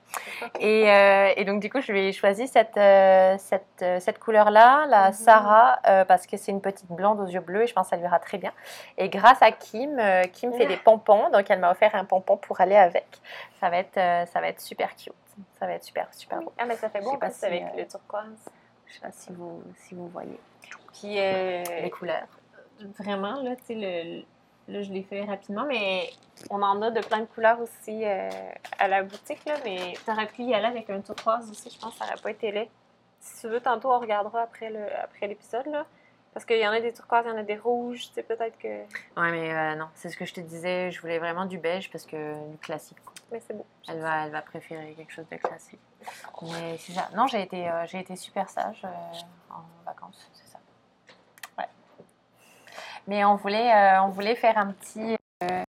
Et, 0.60 0.90
euh, 0.90 1.34
et 1.36 1.44
donc, 1.44 1.60
du 1.62 1.70
coup, 1.70 1.82
je 1.82 1.92
lui 1.92 2.08
ai 2.08 2.14
choisi 2.14 2.48
cette, 2.48 2.78
euh, 2.78 3.36
cette, 3.40 3.84
cette 4.00 4.20
couleur-là, 4.20 4.86
la 4.88 5.08
Mhm. 5.08 5.14
Sarah, 5.14 5.80
parce 6.08 6.26
que 6.26 6.38
c'est 6.38 6.52
une 6.52 6.62
petite 6.62 6.90
blonde 6.90 7.20
aux 7.20 7.26
yeux 7.28 7.42
bleus 7.42 7.64
et 7.64 7.68
je 7.68 7.74
pense 7.74 7.88
que 7.88 7.90
ça 7.92 7.98
lui 7.98 8.06
ira 8.06 8.20
très 8.20 8.38
bien. 8.38 8.54
Et 8.98 9.10
grâce 9.10 9.42
à 9.42 9.52
Kim, 9.52 10.02
Kim 10.32 10.54
fait 10.54 10.66
des 10.66 10.78
pompons, 10.78 11.30
donc 11.30 11.50
elle 11.52 11.60
m'a 11.60 11.72
offert 11.72 11.94
un 11.96 12.06
pompon 12.06 12.38
pour 12.38 12.62
aller 12.62 12.78
avec. 12.78 13.06
Ça 13.60 13.70
va 13.70 13.78
être, 13.78 14.30
ça 14.30 14.40
va 14.40 14.48
être 14.48 14.62
super 14.62 14.96
cute. 14.96 15.14
Ça 15.60 15.66
va 15.66 15.74
être 15.74 15.84
super, 15.84 16.08
super 16.12 16.40
beau. 16.42 16.54
Ah, 16.58 16.66
mais 16.66 16.76
ça 16.76 16.90
fait 16.90 17.00
plus 17.00 17.10
si, 17.32 17.46
avec 17.46 17.64
le 17.76 17.86
turquoise. 17.88 18.24
Je 18.88 18.94
sais 18.94 19.00
pas 19.02 19.12
si 19.12 19.34
vous, 19.34 19.62
si 19.76 19.96
vous 19.96 20.08
voyez 20.08 20.40
Puis, 20.94 21.16
les 21.16 21.90
couleurs. 21.92 22.28
Vraiment, 22.98 23.42
là, 23.42 23.56
tu 23.56 23.64
sais, 23.66 23.76
le, 23.76 24.24
là, 24.68 24.82
je 24.82 24.92
l'ai 24.92 25.04
fait 25.04 25.24
rapidement, 25.24 25.66
mais 25.66 26.10
on 26.50 26.62
en 26.62 26.82
a 26.82 26.92
de 26.92 27.02
plein 27.02 27.20
de 27.20 27.26
couleurs 27.26 27.60
aussi 27.60 28.04
euh, 28.04 28.30
à 28.80 28.88
la 28.88 29.04
boutique, 29.04 29.44
là, 29.46 29.56
mais 29.64 29.94
t'aurais 30.06 30.28
pu 30.28 30.44
y 30.44 30.54
aller 30.54 30.66
avec 30.66 30.90
un 30.90 31.02
turquoise 31.02 31.50
aussi, 31.50 31.70
je 31.70 31.80
pense 31.80 31.94
que 31.94 32.00
ça 32.00 32.06
aurait 32.06 32.22
pas 32.22 32.32
été 32.32 32.52
laid. 32.52 32.70
si 33.20 33.42
tu 33.42 33.48
veux, 33.48 33.62
tantôt, 33.62 33.92
on 33.92 34.00
regardera 34.00 34.42
après 34.42 34.70
le 34.70 34.84
après 35.00 35.28
l'épisode, 35.28 35.66
là. 35.68 35.86
Parce 36.34 36.46
qu'il 36.46 36.58
y 36.58 36.68
en 36.68 36.72
a 36.72 36.82
des 36.82 36.92
turquoises, 36.92 37.26
il 37.28 37.30
y 37.30 37.32
en 37.32 37.38
a 37.38 37.44
des 37.44 37.58
rouges, 37.58 38.08
tu 38.08 38.14
sais, 38.14 38.24
peut-être 38.24 38.58
que... 38.58 38.68
Ouais, 38.68 39.32
mais 39.32 39.54
euh, 39.54 39.76
non, 39.76 39.88
c'est 39.94 40.10
ce 40.10 40.18
que 40.18 40.26
je 40.26 40.34
te 40.34 40.42
disais. 40.42 40.90
Je 40.90 41.00
voulais 41.00 41.20
vraiment 41.20 41.46
du 41.46 41.60
beige 41.60 41.92
parce 41.92 42.08
que 42.08 42.50
du 42.50 42.58
classique. 42.58 42.98
quoi. 43.06 43.14
Mais 43.32 43.40
c'est 43.40 43.54
beau. 43.56 43.68
Elle 43.88 44.00
va, 44.00 44.26
elle 44.26 44.32
va 44.32 44.42
préférer 44.42 44.94
quelque 44.94 45.14
chose 45.14 45.28
de 45.30 45.36
classique. 45.36 45.80
Mais 46.42 46.76
c'est 46.80 46.94
ça. 46.94 47.08
Non, 47.16 47.28
j'ai 47.28 47.44
été, 47.44 47.70
euh, 47.70 47.86
j'ai 47.86 48.00
été 48.00 48.16
super 48.16 48.50
sage 48.50 48.84
en 49.52 49.62
vacances. 49.86 50.28
Mais 53.08 53.26
on 53.26 53.36
voulait, 53.36 53.74
euh, 53.74 54.02
on 54.04 54.10
voulait 54.10 54.36
faire 54.36 54.58
un 54.58 54.68
petit. 54.68 55.18
euh, 55.44 55.64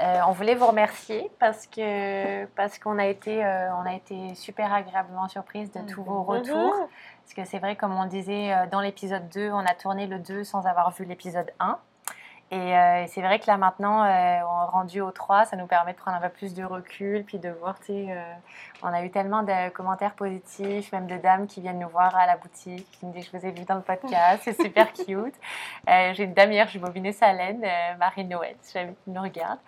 euh, 0.00 0.20
on 0.26 0.32
voulait 0.32 0.54
vous 0.56 0.66
remercier 0.66 1.30
parce 1.38 1.66
que 1.68 2.46
parce 2.56 2.78
qu'on 2.80 2.98
a 2.98 3.06
été, 3.06 3.44
euh, 3.44 3.72
on 3.76 3.86
a 3.86 3.94
été 3.94 4.34
super 4.34 4.72
agréablement 4.72 5.28
surprise 5.28 5.70
de 5.70 5.80
tous 5.86 6.02
vos 6.02 6.22
retours. 6.24 6.88
Parce 7.22 7.34
que 7.34 7.44
c'est 7.44 7.58
vrai, 7.58 7.76
comme 7.76 7.94
on 7.96 8.06
disait 8.06 8.52
euh, 8.52 8.66
dans 8.70 8.80
l'épisode 8.80 9.28
2, 9.28 9.50
on 9.52 9.58
a 9.64 9.74
tourné 9.74 10.06
le 10.06 10.18
2 10.18 10.42
sans 10.42 10.66
avoir 10.66 10.90
vu 10.90 11.04
l'épisode 11.04 11.52
1. 11.60 11.78
Et 12.54 12.56
euh, 12.56 13.04
c'est 13.08 13.20
vrai 13.20 13.40
que 13.40 13.48
là 13.48 13.56
maintenant, 13.56 14.04
euh, 14.04 14.44
rendu 14.68 15.00
au 15.00 15.10
3, 15.10 15.44
ça 15.44 15.56
nous 15.56 15.66
permet 15.66 15.92
de 15.92 15.96
prendre 15.96 16.18
un 16.18 16.20
peu 16.20 16.28
plus 16.28 16.54
de 16.54 16.62
recul, 16.62 17.24
puis 17.24 17.40
de 17.40 17.48
voir, 17.48 17.80
tu 17.80 17.86
sais, 17.86 18.06
euh, 18.10 18.32
on 18.84 18.92
a 18.92 19.02
eu 19.02 19.10
tellement 19.10 19.42
de 19.42 19.70
commentaires 19.70 20.14
positifs, 20.14 20.92
même 20.92 21.08
de 21.08 21.16
dames 21.16 21.48
qui 21.48 21.60
viennent 21.60 21.80
nous 21.80 21.88
voir 21.88 22.14
à 22.14 22.26
la 22.28 22.36
boutique, 22.36 22.88
qui 22.92 23.06
me 23.06 23.12
disent 23.12 23.28
je 23.32 23.36
vous 23.36 23.44
ai 23.44 23.50
vu 23.50 23.64
dans 23.64 23.74
le 23.74 23.80
podcast, 23.80 24.42
c'est 24.44 24.62
super 24.62 24.92
cute. 25.06 25.34
Euh, 25.88 26.14
J'ai 26.14 26.22
une 26.22 26.34
dame 26.34 26.52
hier, 26.52 26.68
j'ai 26.68 26.78
bobiné 26.78 27.10
sa 27.10 27.32
laine, 27.32 27.66
Marie-Noël, 27.98 28.54
si 28.62 28.74
jamais 28.74 28.94
qui 29.02 29.10
nous 29.10 29.22
regarde, 29.22 29.58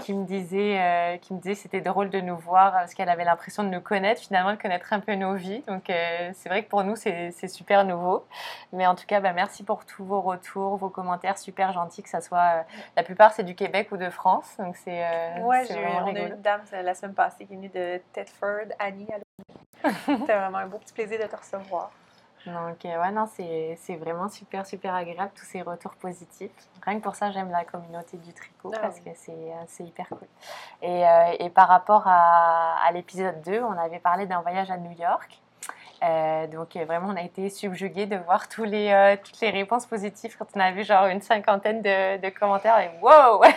qui 0.00 0.12
me 0.12 0.26
disait, 0.26 1.20
qui 1.22 1.32
me 1.32 1.38
disait 1.38 1.54
c'était 1.54 1.80
drôle 1.80 2.10
de 2.10 2.20
nous 2.20 2.36
voir 2.36 2.72
parce 2.72 2.94
qu'elle 2.94 3.08
avait 3.08 3.24
l'impression 3.24 3.62
de 3.62 3.68
nous 3.68 3.80
connaître, 3.80 4.20
finalement 4.20 4.50
de 4.50 4.60
connaître 4.60 4.92
un 4.92 4.98
peu 4.98 5.14
nos 5.14 5.34
vies. 5.34 5.62
Donc 5.68 5.84
c'est 5.86 6.48
vrai 6.48 6.64
que 6.64 6.68
pour 6.68 6.82
nous 6.82 6.96
c'est 6.96 7.30
c'est 7.30 7.48
super 7.48 7.84
nouveau. 7.84 8.26
Mais 8.72 8.86
en 8.86 8.94
tout 8.96 9.06
cas, 9.06 9.20
bah, 9.20 9.32
merci 9.32 9.62
pour 9.62 9.84
tous 9.84 10.04
vos 10.04 10.20
retours, 10.20 10.76
vos 10.76 10.90
commentaires 10.90 11.38
super 11.38 11.72
gentils, 11.72 12.02
que 12.02 12.08
ça 12.08 12.15
soit 12.20 12.38
euh, 12.60 12.62
la 12.96 13.02
plupart 13.02 13.32
c'est 13.32 13.42
du 13.44 13.54
Québec 13.54 13.88
ou 13.92 13.96
de 13.96 14.10
France. 14.10 14.56
Donc 14.58 14.76
c'est 14.76 15.04
euh, 15.04 15.40
Ouais, 15.42 15.64
j'ai 15.68 15.80
eu- 15.80 16.26
une 16.28 16.40
dame 16.42 16.62
la 16.72 16.94
semaine 16.94 17.14
passée 17.14 17.46
qui 17.46 17.52
est 17.52 17.56
venue 17.56 17.68
de 17.68 18.00
Tedford, 18.12 18.72
Annie. 18.78 19.08
allô. 19.12 19.22
C'était 20.06 20.36
vraiment 20.38 20.58
un 20.58 20.66
beau 20.66 20.78
petit 20.78 20.92
plaisir 20.94 21.18
de 21.20 21.26
te 21.26 21.36
recevoir. 21.36 21.90
Donc, 22.46 22.84
euh, 22.84 23.00
ouais, 23.00 23.10
non, 23.10 23.26
c'est 23.26 23.96
vraiment 23.96 24.28
super, 24.28 24.64
super 24.64 24.94
agréable, 24.94 25.32
tous 25.34 25.44
ces 25.44 25.62
retours 25.62 25.94
positifs. 25.96 26.52
Rien 26.84 26.98
que 26.98 27.02
pour 27.02 27.16
ça, 27.16 27.32
j'aime 27.32 27.50
la 27.50 27.64
communauté 27.64 28.18
du 28.18 28.32
tricot 28.32 28.70
Ah 28.72 28.78
parce 28.82 28.98
oui. 28.98 29.04
que 29.04 29.10
c'est 29.18 29.32
euh, 29.32 29.64
c'est 29.66 29.82
hyper 29.82 30.08
cool. 30.08 30.28
Et, 30.80 31.04
euh, 31.08 31.34
et 31.40 31.50
par 31.50 31.66
rapport 31.66 32.04
à, 32.06 32.76
à 32.86 32.92
l'épisode 32.92 33.42
2, 33.42 33.60
on 33.62 33.72
avait 33.76 33.98
parlé 33.98 34.26
d'un 34.26 34.42
voyage 34.42 34.70
à 34.70 34.76
New 34.76 34.92
York. 34.92 35.40
Euh, 36.02 36.46
donc, 36.46 36.76
euh, 36.76 36.84
vraiment, 36.84 37.08
on 37.10 37.16
a 37.16 37.22
été 37.22 37.48
subjugués 37.48 38.06
de 38.06 38.16
voir 38.16 38.48
tous 38.48 38.64
les, 38.64 38.90
euh, 38.92 39.16
toutes 39.22 39.40
les 39.40 39.50
réponses 39.50 39.86
positives 39.86 40.36
quand 40.38 40.46
on 40.54 40.60
a 40.60 40.70
vu 40.70 40.84
genre 40.84 41.06
une 41.06 41.20
cinquantaine 41.22 41.80
de, 41.82 42.18
de 42.18 42.28
commentaires. 42.30 42.78
Et 42.80 42.90
wow! 43.02 43.42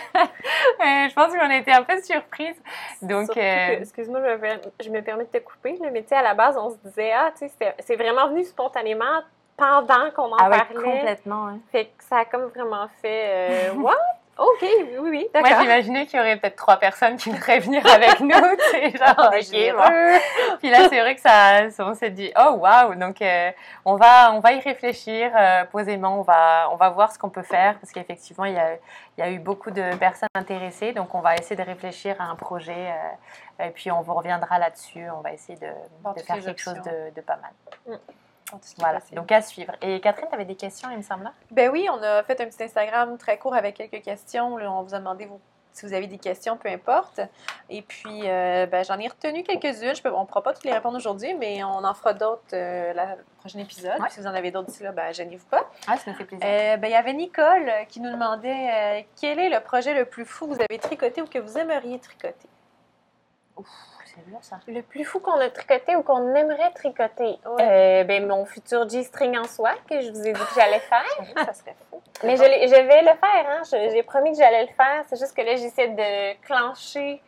Euh, 0.80 1.08
Je 1.08 1.14
pense 1.14 1.32
qu'on 1.34 1.50
a 1.50 1.56
été 1.56 1.72
un 1.72 1.82
peu 1.82 2.00
surprises. 2.02 2.56
Donc, 3.02 3.36
euh, 3.36 3.78
excuse-moi, 3.80 4.20
je 4.24 4.84
je 4.84 4.90
me 4.90 5.02
permets 5.02 5.24
de 5.24 5.30
te 5.30 5.38
couper, 5.38 5.78
mais 5.92 6.02
tu 6.02 6.08
sais, 6.08 6.14
à 6.16 6.22
la 6.22 6.32
base, 6.34 6.56
on 6.56 6.70
se 6.70 6.76
disait, 6.84 7.12
ah, 7.12 7.30
tu 7.38 7.48
sais, 7.48 7.74
c'est- 7.80 7.96
vraiment 7.96 8.28
venu 8.28 8.44
spontanément 8.44 9.20
pendant 9.56 10.10
qu'on 10.10 10.32
en 10.32 10.36
ah 10.40 10.48
ouais, 10.50 10.58
parlait. 10.58 10.74
complètement. 11.00 11.48
hein. 11.48 11.58
Fait 11.70 11.86
que 11.86 12.04
ça 12.04 12.18
a 12.18 12.24
comme 12.24 12.44
vraiment 12.46 12.86
fait, 13.02 13.24
euh, 13.28 13.72
what? 13.76 13.94
OK, 14.38 14.62
oui, 14.62 14.86
oui, 14.92 15.10
oui, 15.10 15.28
Moi, 15.34 15.42
d'accord. 15.42 15.60
j'imaginais 15.60 16.06
qu'il 16.06 16.18
y 16.18 16.20
aurait 16.22 16.36
peut-être 16.38 16.56
trois 16.56 16.78
personnes 16.78 17.16
qui 17.16 17.30
voudraient 17.30 17.58
venir 17.58 17.86
avec 17.86 18.20
nous. 18.20 18.56
C'est 18.70 18.96
genre, 18.96 19.30
ok, 19.32 19.76
bon. 19.76 20.18
Puis 20.60 20.70
là, 20.70 20.88
c'est 20.88 21.00
vrai 21.00 21.14
que 21.14 21.20
ça, 21.20 21.68
on 21.80 21.94
s'est 21.94 22.10
dit, 22.10 22.32
oh 22.38 22.52
waouh, 22.52 22.94
donc 22.94 23.20
euh, 23.20 23.50
on 23.84 23.96
va, 23.96 24.32
on 24.32 24.40
va 24.40 24.52
y 24.52 24.60
réfléchir 24.60 25.30
euh, 25.36 25.64
posément, 25.64 26.20
on 26.20 26.22
va, 26.22 26.68
on 26.72 26.76
va 26.76 26.88
voir 26.88 27.12
ce 27.12 27.18
qu'on 27.18 27.28
peut 27.28 27.42
faire 27.42 27.78
parce 27.78 27.92
qu'effectivement, 27.92 28.46
il 28.46 28.54
y 28.54 28.58
a, 28.58 28.76
y 29.18 29.22
a 29.22 29.30
eu 29.30 29.38
beaucoup 29.38 29.70
de 29.70 29.94
personnes 29.96 30.28
intéressées, 30.34 30.92
donc 30.92 31.14
on 31.14 31.20
va 31.20 31.34
essayer 31.34 31.56
de 31.56 31.62
réfléchir 31.62 32.16
à 32.18 32.24
un 32.24 32.36
projet 32.36 32.92
euh, 33.60 33.66
et 33.66 33.70
puis 33.70 33.90
on 33.90 34.00
vous 34.00 34.14
reviendra 34.14 34.58
là-dessus. 34.58 35.04
On 35.10 35.20
va 35.20 35.32
essayer 35.32 35.58
de, 35.58 36.22
faire 36.22 36.42
quelque 36.42 36.62
chose 36.62 36.80
de, 36.80 37.14
de 37.14 37.20
pas 37.20 37.36
mal. 37.36 37.96
Est 37.98 38.19
Voilà, 38.78 39.00
donc 39.12 39.30
à 39.32 39.40
suivre. 39.42 39.72
Et 39.82 40.00
Catherine, 40.00 40.28
tu 40.28 40.34
avais 40.34 40.44
des 40.44 40.56
questions, 40.56 40.90
il 40.90 40.96
me 40.98 41.02
semble. 41.02 41.30
Ben 41.50 41.70
oui, 41.70 41.88
on 41.90 42.02
a 42.02 42.22
fait 42.22 42.40
un 42.40 42.46
petit 42.46 42.62
Instagram 42.62 43.16
très 43.18 43.38
court 43.38 43.54
avec 43.54 43.76
quelques 43.76 44.02
questions. 44.02 44.56
Là, 44.56 44.70
on 44.72 44.82
vous 44.82 44.94
a 44.94 44.98
demandé 44.98 45.26
vos- 45.26 45.40
si 45.72 45.86
vous 45.86 45.94
avez 45.94 46.08
des 46.08 46.18
questions, 46.18 46.56
peu 46.56 46.68
importe. 46.68 47.20
Et 47.68 47.82
puis, 47.82 48.22
euh, 48.24 48.66
ben, 48.66 48.84
j'en 48.84 48.98
ai 48.98 49.06
retenu 49.06 49.44
quelques-unes. 49.44 49.94
Je 49.94 50.02
peux- 50.02 50.12
on 50.12 50.22
ne 50.22 50.26
pourra 50.26 50.42
pas 50.42 50.52
toutes 50.52 50.64
les 50.64 50.72
répondre 50.72 50.96
aujourd'hui, 50.96 51.32
mais 51.34 51.62
on 51.62 51.84
en 51.84 51.94
fera 51.94 52.12
d'autres 52.12 52.42
euh, 52.54 52.92
la- 52.92 53.14
le 53.14 53.24
prochain 53.38 53.60
épisode. 53.60 54.00
Ouais. 54.00 54.08
Si 54.10 54.18
vous 54.20 54.26
en 54.26 54.34
avez 54.34 54.50
d'autres 54.50 54.66
d'ici 54.66 54.82
là, 54.82 54.90
ben, 54.90 55.12
gênez-vous 55.12 55.46
pas. 55.46 55.70
Ah, 55.86 55.96
ça 55.96 56.10
nous 56.10 56.16
fait 56.16 56.24
plaisir. 56.24 56.44
Euh, 56.44 56.76
ben, 56.76 56.88
il 56.88 56.92
y 56.92 56.96
avait 56.96 57.12
Nicole 57.12 57.68
euh, 57.68 57.84
qui 57.84 58.00
nous 58.00 58.10
demandait 58.10 59.00
euh, 59.00 59.02
quel 59.20 59.38
est 59.38 59.48
le 59.48 59.60
projet 59.60 59.94
le 59.94 60.06
plus 60.06 60.24
fou 60.24 60.48
que 60.48 60.54
vous 60.54 60.60
avez 60.60 60.78
tricoté 60.80 61.22
ou 61.22 61.26
que 61.26 61.38
vous 61.38 61.56
aimeriez 61.56 62.00
tricoter? 62.00 62.48
Ouf, 63.56 63.66
c'est 64.14 64.28
dur 64.28 64.38
ça. 64.42 64.60
Le 64.66 64.82
plus 64.82 65.04
fou 65.04 65.20
qu'on 65.20 65.38
a 65.38 65.50
tricoté 65.50 65.96
ou 65.96 66.02
qu'on 66.02 66.34
aimerait 66.34 66.70
tricoter, 66.72 67.38
euh, 67.46 68.04
ben, 68.04 68.26
mon 68.26 68.44
futur 68.44 68.88
G-string 68.88 69.36
en 69.38 69.44
soie 69.44 69.74
que 69.88 70.00
je 70.00 70.10
vous 70.10 70.26
ai 70.26 70.32
dit 70.32 70.40
que 70.40 70.54
j'allais 70.54 70.80
faire. 70.80 71.04
Ça 71.46 71.52
serait 71.52 71.76
fou. 71.90 72.00
Mais 72.24 72.36
je, 72.36 72.42
vais 72.42 73.02
le 73.02 73.16
faire, 73.18 73.46
hein. 73.48 73.62
J'ai 73.70 74.02
promis 74.02 74.32
que 74.32 74.38
j'allais 74.38 74.62
le 74.62 74.72
faire. 74.74 75.04
C'est 75.08 75.18
juste 75.18 75.36
que 75.36 75.42
là, 75.42 75.56
j'essaie 75.56 75.88
de 75.88 76.40
clencher 76.42 77.22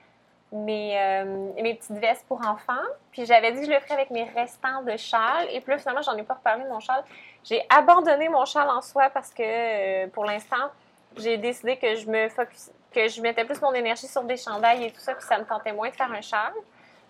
mes, 0.53 0.99
euh, 0.99 1.53
mes 1.61 1.75
petites 1.75 1.97
vestes 1.97 2.27
pour 2.27 2.47
enfants. 2.47 2.87
Puis 3.11 3.25
j'avais 3.25 3.53
dit 3.53 3.61
que 3.61 3.67
je 3.67 3.71
le 3.73 3.81
ferais 3.81 3.95
avec 3.95 4.11
mes 4.11 4.25
restants 4.25 4.83
de 4.83 4.97
châle. 4.97 5.49
Et 5.51 5.61
puis 5.61 5.73
là, 5.73 5.79
finalement, 5.79 6.03
j'en 6.03 6.17
ai 6.17 6.23
pas 6.23 6.35
reparlé 6.35 6.65
de 6.65 6.69
mon 6.69 6.81
châle. 6.81 7.03
J'ai 7.45 7.65
abandonné 7.71 8.29
mon 8.29 8.45
châle 8.45 8.69
en 8.69 8.83
soie 8.83 9.09
parce 9.11 9.33
que 9.33 9.43
euh, 9.43 10.09
pour 10.09 10.25
l'instant, 10.25 10.71
j'ai 11.17 11.39
décidé 11.39 11.77
que 11.77 11.95
je 11.95 12.09
me 12.09 12.29
focus, 12.29 12.71
que 12.93 13.09
je 13.09 13.21
mettais 13.21 13.45
plus 13.45 13.61
mon 13.61 13.73
énergie 13.73 14.07
sur 14.07 14.23
des 14.23 14.37
chandails 14.37 14.85
et 14.85 14.91
tout 14.91 15.01
ça, 15.01 15.15
puis 15.15 15.25
ça 15.25 15.39
me 15.39 15.45
tentait 15.45 15.73
moins 15.73 15.89
de 15.89 15.95
faire 15.95 16.13
un 16.13 16.21
châle. 16.21 16.53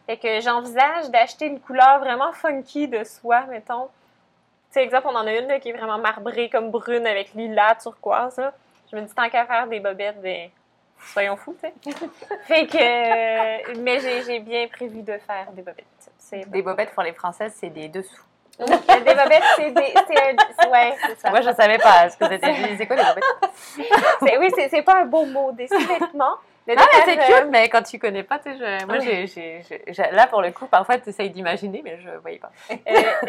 Fait 0.07 0.17
que 0.17 0.41
j'envisage 0.41 1.11
d'acheter 1.11 1.47
une 1.47 1.61
couleur 1.61 2.01
vraiment 2.01 2.33
funky 2.33 2.89
de 2.89 3.05
soie, 3.05 3.43
mettons. 3.47 3.87
Tu 3.87 4.79
sais, 4.79 4.83
exemple, 4.83 5.07
on 5.11 5.15
en 5.15 5.27
a 5.27 5.35
une 5.35 5.47
là, 5.47 5.61
qui 5.61 5.69
est 5.69 5.73
vraiment 5.73 5.99
marbrée, 5.99 6.49
comme 6.49 6.71
brune, 6.71 7.07
avec 7.07 7.35
lilas, 7.35 7.77
turquoise. 7.77 8.39
Là. 8.39 8.53
Je 8.91 8.97
me 8.97 9.03
dis, 9.03 9.15
tant 9.15 9.29
qu'à 9.29 9.47
faire 9.47 9.67
des 9.69 9.81
bobettes, 9.81 10.21
ben, 10.21 10.51
soyons 10.99 11.37
fous, 11.37 11.57
tu 11.63 11.91
sais. 11.91 11.97
fait 12.45 12.67
que. 12.67 12.77
euh, 12.77 13.75
mais 13.81 14.01
j'ai 14.01 14.41
bien 14.41 14.67
prévu 14.69 15.03
de 15.03 15.19
faire 15.19 15.53
des 15.53 15.63
bobettes. 15.63 15.87
C'est 16.19 16.49
Des 16.51 16.63
bobettes 16.63 16.93
pour 16.93 17.03
les 17.03 17.13
Françaises, 17.13 17.55
c'est 17.57 17.71
des 17.71 17.89
dessous. 17.89 18.25
Des 18.59 19.15
bobettes, 19.15 19.43
c'est 19.57 19.71
des. 19.71 19.95
c'est 20.07 20.23
un- 20.67 20.71
Ouais, 20.71 20.95
c'est 21.07 21.19
ça. 21.21 21.31
Moi, 21.31 21.41
je 21.41 21.51
savais 21.53 21.79
pas 21.79 22.09
ce 22.11 22.17
que 22.17 22.29
c'était. 22.29 22.53
Disais 22.69 22.87
quoi, 22.87 22.97
les 22.97 23.03
bobettes? 23.03 23.53
C'est- 24.21 24.39
oui, 24.39 24.51
c'est 24.55 24.69
c'est 24.69 24.83
pas 24.83 25.01
un 25.01 25.05
beau 25.05 25.25
mot, 25.25 25.53
des 25.53 25.67
sous-vêtements. 25.67 26.37
Le 26.65 26.75
Ah, 26.79 26.83
mais 26.93 27.01
c'est 27.05 27.17
détail, 27.17 27.33
cute, 27.43 27.51
mais 27.51 27.69
quand 27.69 27.83
tu 27.83 27.99
connais 27.99 28.23
pas, 28.23 28.39
tu 28.39 28.53
sais, 28.53 28.57
je- 28.57 28.87
moi, 28.87 28.97
Oui. 29.01 29.05
j'ai- 29.05 29.27
j'ai- 29.27 29.63
j'ai- 29.69 29.83
j'ai- 29.89 30.11
là, 30.13 30.29
pour 30.29 30.41
le 30.43 30.53
coup, 30.53 30.67
parfois, 30.67 30.97
tu 30.99 31.09
essayes 31.09 31.31
d'imaginer, 31.31 31.81
mais 31.83 31.99
je 32.01 32.11
voyais 32.21 32.39
pas. 32.39 32.53
euh, 32.71 32.77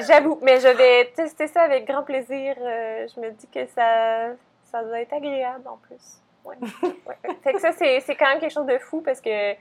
J'avoue, 0.07 0.37
mais 0.43 0.59
je 0.59 0.67
vais 0.67 1.05
tester 1.15 1.47
ça 1.47 1.63
avec 1.63 1.87
grand 1.87 2.03
plaisir. 2.03 2.55
Euh, 2.61 3.07
je 3.13 3.19
me 3.19 3.31
dis 3.31 3.47
que 3.47 3.65
ça, 3.67 4.27
ça 4.71 4.83
doit 4.83 4.99
être 5.01 5.13
agréable 5.13 5.67
en 5.67 5.77
plus. 5.77 6.21
Ouais. 6.45 6.57
Ouais. 7.07 7.17
Fait 7.43 7.53
que 7.53 7.59
ça, 7.59 7.71
c'est 7.71 8.01
c'est 8.01 8.15
quand 8.15 8.27
même 8.27 8.39
quelque 8.39 8.53
chose 8.53 8.67
de 8.67 8.77
fou 8.77 9.01
parce 9.01 9.19
que 9.21 9.53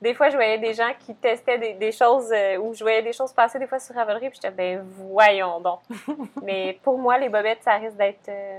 des 0.00 0.14
fois, 0.14 0.30
je 0.30 0.36
voyais 0.36 0.58
des 0.58 0.72
gens 0.74 0.90
qui 0.98 1.14
testaient 1.14 1.58
des, 1.58 1.74
des 1.74 1.92
choses 1.92 2.30
euh, 2.32 2.56
ou 2.58 2.72
je 2.74 2.82
voyais 2.82 3.02
des 3.02 3.12
choses 3.12 3.32
passer 3.32 3.58
des 3.58 3.66
fois 3.66 3.78
sur 3.78 3.94
Ravelry, 3.94 4.30
puis 4.30 4.38
j'étais, 4.42 4.50
ben 4.50 4.82
voyons 4.82 5.60
donc. 5.60 5.80
mais 6.42 6.78
pour 6.82 6.98
moi, 6.98 7.18
les 7.18 7.28
bobettes, 7.28 7.62
ça 7.62 7.74
risque 7.74 7.96
d'être. 7.96 8.28
euh, 8.28 8.58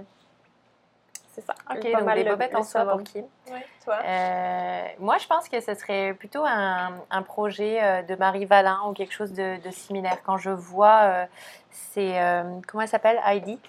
c'est 1.34 1.42
ça. 1.42 1.54
Ok, 1.70 1.82
pas 1.92 1.98
donc 2.00 2.06
mal 2.06 2.18
des 2.18 2.24
le- 2.26 2.32
bobettes 2.32 2.52
soie 2.52 2.64
savon. 2.64 2.98
pour. 2.98 3.30
Oui, 3.54 3.60
toi? 3.86 4.00
Euh, 4.04 4.88
moi, 5.00 5.18
je 5.18 5.28
pense 5.28 5.48
que 5.48 5.60
ce 5.62 5.74
serait 5.76 6.14
plutôt 6.14 6.44
un, 6.46 6.92
un 7.10 7.22
projet 7.24 7.82
euh, 7.82 8.02
de 8.02 8.16
Marie 8.16 8.46
Valin 8.46 8.80
ou 8.88 8.94
quelque 8.94 9.14
chose 9.14 9.32
de, 9.32 9.58
de 9.64 9.72
similaire. 9.72 10.18
Quand 10.26 10.38
je 10.38 10.50
vois, 10.50 11.00
euh, 11.04 11.26
c'est 11.72 12.22
euh, 12.22 12.44
comment 12.68 12.84
elle 12.84 12.90
s'appelle? 12.90 13.20
Heidi? 13.26 13.60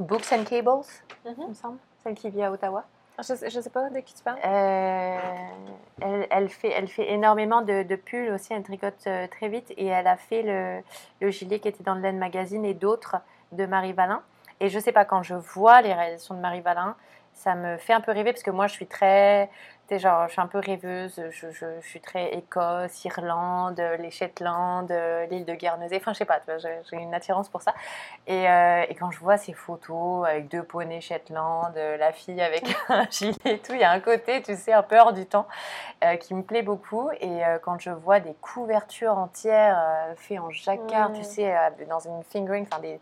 Books 0.00 0.32
and 0.32 0.44
Cables, 0.44 0.84
Mhm. 1.24 1.34
il 1.38 1.48
me 1.48 1.54
semble, 1.54 1.78
celle 2.02 2.14
qui 2.14 2.28
vit 2.30 2.42
à 2.42 2.50
Ottawa. 2.50 2.84
Je, 3.22 3.34
sais- 3.34 3.50
je 3.50 3.60
sais 3.60 3.70
pas 3.70 3.88
de 3.90 4.00
qui 4.00 4.14
tu 4.14 4.22
parles. 4.22 4.38
Euh, 4.44 6.22
elle, 6.30 6.48
fait, 6.48 6.70
elle 6.70 6.88
fait 6.88 7.10
énormément 7.12 7.62
de, 7.62 7.82
de 7.82 7.96
pulls 7.96 8.32
aussi, 8.32 8.52
elle 8.52 8.62
tricote 8.62 8.94
euh, 9.06 9.26
très 9.28 9.48
vite 9.48 9.72
et 9.76 9.86
elle 9.86 10.06
a 10.06 10.16
fait 10.16 10.42
le, 10.42 10.80
le 11.20 11.30
gilet 11.30 11.58
qui 11.60 11.68
était 11.68 11.82
dans 11.84 11.94
le 11.94 12.00
Laine 12.00 12.18
Magazine 12.18 12.64
et 12.64 12.74
d'autres 12.74 13.16
de 13.52 13.66
Marie 13.66 13.92
Valin. 13.92 14.22
Et 14.60 14.68
je 14.68 14.78
sais 14.78 14.92
pas, 14.92 15.04
quand 15.04 15.22
je 15.22 15.34
vois 15.34 15.82
les 15.82 15.92
réalisations 15.92 16.34
de 16.34 16.40
Marie 16.40 16.60
Valin, 16.60 16.96
ça 17.34 17.54
me 17.54 17.76
fait 17.78 17.92
un 17.92 18.00
peu 18.00 18.12
rêver 18.12 18.32
parce 18.32 18.42
que 18.42 18.50
moi 18.50 18.66
je 18.66 18.72
suis 18.74 18.86
très, 18.86 19.48
genre, 19.98 20.26
je 20.28 20.32
suis 20.32 20.40
un 20.40 20.46
peu 20.46 20.58
rêveuse, 20.58 21.20
je, 21.30 21.50
je- 21.50 21.80
je 21.80 21.86
suis 21.88 22.00
très 22.00 22.34
Écosse, 22.34 23.04
Irlande, 23.04 23.82
les 23.98 24.10
Shetland, 24.10 24.88
l'île 25.30 25.44
de 25.44 25.54
Guernesey, 25.54 25.96
enfin 25.96 26.12
je 26.12 26.18
sais 26.18 26.24
pas, 26.24 26.40
j'ai 26.58 26.96
une 26.96 27.12
attirance 27.14 27.48
pour 27.48 27.62
ça. 27.62 27.74
Et, 28.26 28.48
euh, 28.48 28.84
et 28.88 28.94
quand 28.94 29.10
je 29.10 29.18
vois 29.20 29.36
ces 29.36 29.52
photos 29.52 30.26
avec 30.26 30.48
deux 30.48 30.62
poneys 30.62 31.00
Shetland, 31.00 31.74
la 31.74 32.12
fille 32.12 32.40
avec 32.40 32.64
un 32.88 33.06
gilet 33.10 33.34
et 33.44 33.58
tout, 33.58 33.72
il 33.72 33.80
y 33.80 33.84
a 33.84 33.90
un 33.90 34.00
côté, 34.00 34.42
tu 34.42 34.54
sais, 34.56 34.72
un 34.72 34.82
peu 34.82 34.98
hors 34.98 35.12
du 35.12 35.26
temps 35.26 35.46
euh, 36.04 36.16
qui 36.16 36.34
me 36.34 36.42
plaît 36.42 36.62
beaucoup. 36.62 37.10
Et 37.20 37.44
euh, 37.44 37.58
quand 37.58 37.78
je 37.80 37.90
vois 37.90 38.20
des 38.20 38.34
couvertures 38.34 39.16
entières 39.18 39.78
faites 40.16 40.38
en 40.38 40.50
jacquard, 40.50 41.12
tu 41.12 41.24
sais, 41.24 41.54
dans 41.88 42.00
une 42.00 42.22
fingering, 42.24 42.66
enfin 42.70 42.80
des 42.80 43.00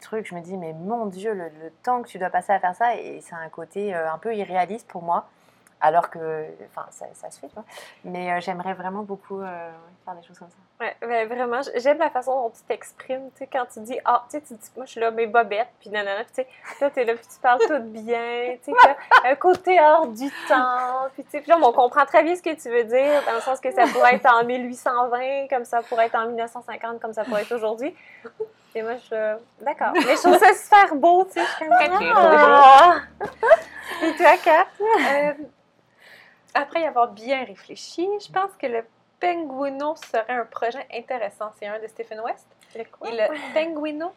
trucs, 0.00 0.26
je 0.28 0.34
me 0.34 0.40
dis, 0.40 0.56
mais 0.56 0.72
mon 0.72 1.06
Dieu, 1.06 1.32
le, 1.32 1.44
le 1.62 1.70
temps 1.82 2.02
que 2.02 2.08
tu 2.08 2.18
dois 2.18 2.30
passer 2.30 2.52
à 2.52 2.60
faire 2.60 2.74
ça, 2.74 2.94
et 2.96 3.20
c'est 3.20 3.34
un 3.34 3.48
côté 3.48 3.94
un 3.94 4.18
peu 4.18 4.34
irréaliste 4.34 4.86
pour 4.88 5.02
moi. 5.02 5.26
Alors 5.80 6.10
que, 6.10 6.46
enfin, 6.66 6.86
ça, 6.90 7.06
ça 7.14 7.30
se 7.30 7.38
fait, 7.38 7.48
tu 7.48 7.54
vois. 7.54 7.64
Mais 8.04 8.32
euh, 8.32 8.40
j'aimerais 8.40 8.74
vraiment 8.74 9.02
beaucoup 9.02 9.40
euh, 9.40 9.70
faire 10.04 10.14
des 10.14 10.26
choses 10.26 10.38
comme 10.38 10.48
ça. 10.48 10.56
Ouais, 10.84 10.96
ben, 11.00 11.28
vraiment, 11.28 11.60
j'aime 11.76 11.98
la 11.98 12.10
façon 12.10 12.34
dont 12.34 12.50
tu 12.50 12.62
t'exprimes, 12.62 13.30
tu 13.32 13.38
sais, 13.38 13.46
quand 13.46 13.64
tu 13.72 13.80
dis, 13.80 13.98
ah, 14.04 14.24
tu 14.28 14.38
sais, 14.38 14.44
tu 14.44 14.54
dis, 14.54 14.70
moi, 14.76 14.86
je 14.86 14.92
suis 14.92 15.00
là, 15.00 15.12
mes 15.12 15.26
bobettes, 15.26 15.68
puis 15.78 15.90
nanana, 15.90 16.24
puis 16.24 16.32
tu 16.34 16.42
sais, 16.42 16.48
là, 16.80 16.90
t'es 16.90 17.04
là, 17.04 17.14
puis 17.14 17.26
tu 17.32 17.40
parles 17.40 17.60
tout 17.60 17.78
bien, 17.80 18.56
tu 18.64 18.72
sais, 18.72 18.96
un 19.24 19.34
côté 19.36 19.80
hors 19.80 20.08
du 20.08 20.28
temps, 20.48 21.08
puis 21.14 21.22
tu 21.24 21.30
sais, 21.30 21.40
puis 21.40 21.50
là, 21.50 21.58
on 21.62 21.72
comprend 21.72 22.06
très 22.06 22.24
bien 22.24 22.34
ce 22.34 22.42
que 22.42 22.54
tu 22.54 22.70
veux 22.70 22.84
dire, 22.84 23.22
dans 23.24 23.34
le 23.34 23.40
sens 23.40 23.60
que 23.60 23.70
ça 23.70 23.86
pourrait 23.86 24.16
être 24.16 24.26
en 24.26 24.44
1820, 24.44 25.48
comme 25.48 25.64
ça 25.64 25.82
pourrait 25.82 26.06
être 26.06 26.16
en 26.16 26.26
1950, 26.26 27.00
comme 27.00 27.12
ça 27.12 27.22
pourrait 27.24 27.42
être 27.42 27.54
aujourd'hui. 27.54 27.94
Et 28.74 28.82
moi, 28.82 28.96
je 28.96 29.00
suis 29.00 29.14
là, 29.14 29.38
d'accord. 29.60 29.92
Mais 29.94 30.16
je 30.16 30.22
trouve 30.22 30.38
ça 30.38 30.52
super 30.54 30.94
beau, 30.96 31.24
tu 31.24 31.34
sais, 31.34 31.40
je 31.40 31.50
suis 31.54 31.66
comme, 31.66 32.14
ah! 32.16 32.96
Et 34.02 34.14
toi, 34.16 34.36
Kat? 34.44 34.66
Euh, 34.80 35.32
après 36.54 36.82
y 36.82 36.84
avoir 36.84 37.08
bien 37.08 37.44
réfléchi, 37.44 38.08
je 38.20 38.30
pense 38.32 38.52
que 38.58 38.66
le 38.66 38.84
Penguino 39.20 39.96
serait 39.96 40.24
un 40.28 40.44
projet 40.44 40.86
intéressant. 40.92 41.50
C'est 41.58 41.66
un 41.66 41.78
de 41.80 41.86
Stephen 41.88 42.20
West. 42.20 42.46
Le 42.76 42.84
quoi? 42.84 43.08
Et 43.08 43.12
le 43.16 43.26
Penguino, 43.54 44.12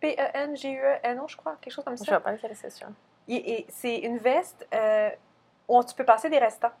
P-E-N-G-U-E-N-O, 0.00 1.28
je 1.28 1.36
crois, 1.36 1.56
quelque 1.60 1.72
chose 1.72 1.84
comme 1.84 1.96
Je 1.96 2.04
ça. 2.04 2.10
vois 2.12 2.20
pas 2.20 2.32
lequel 2.32 2.54
c'est 2.56 2.70
sûr. 2.70 2.88
C'est 3.68 3.98
une 3.98 4.18
veste 4.18 4.66
euh, 4.74 5.10
où 5.68 5.82
tu 5.84 5.94
peux 5.94 6.04
passer 6.04 6.28
des 6.28 6.38
restants. 6.38 6.72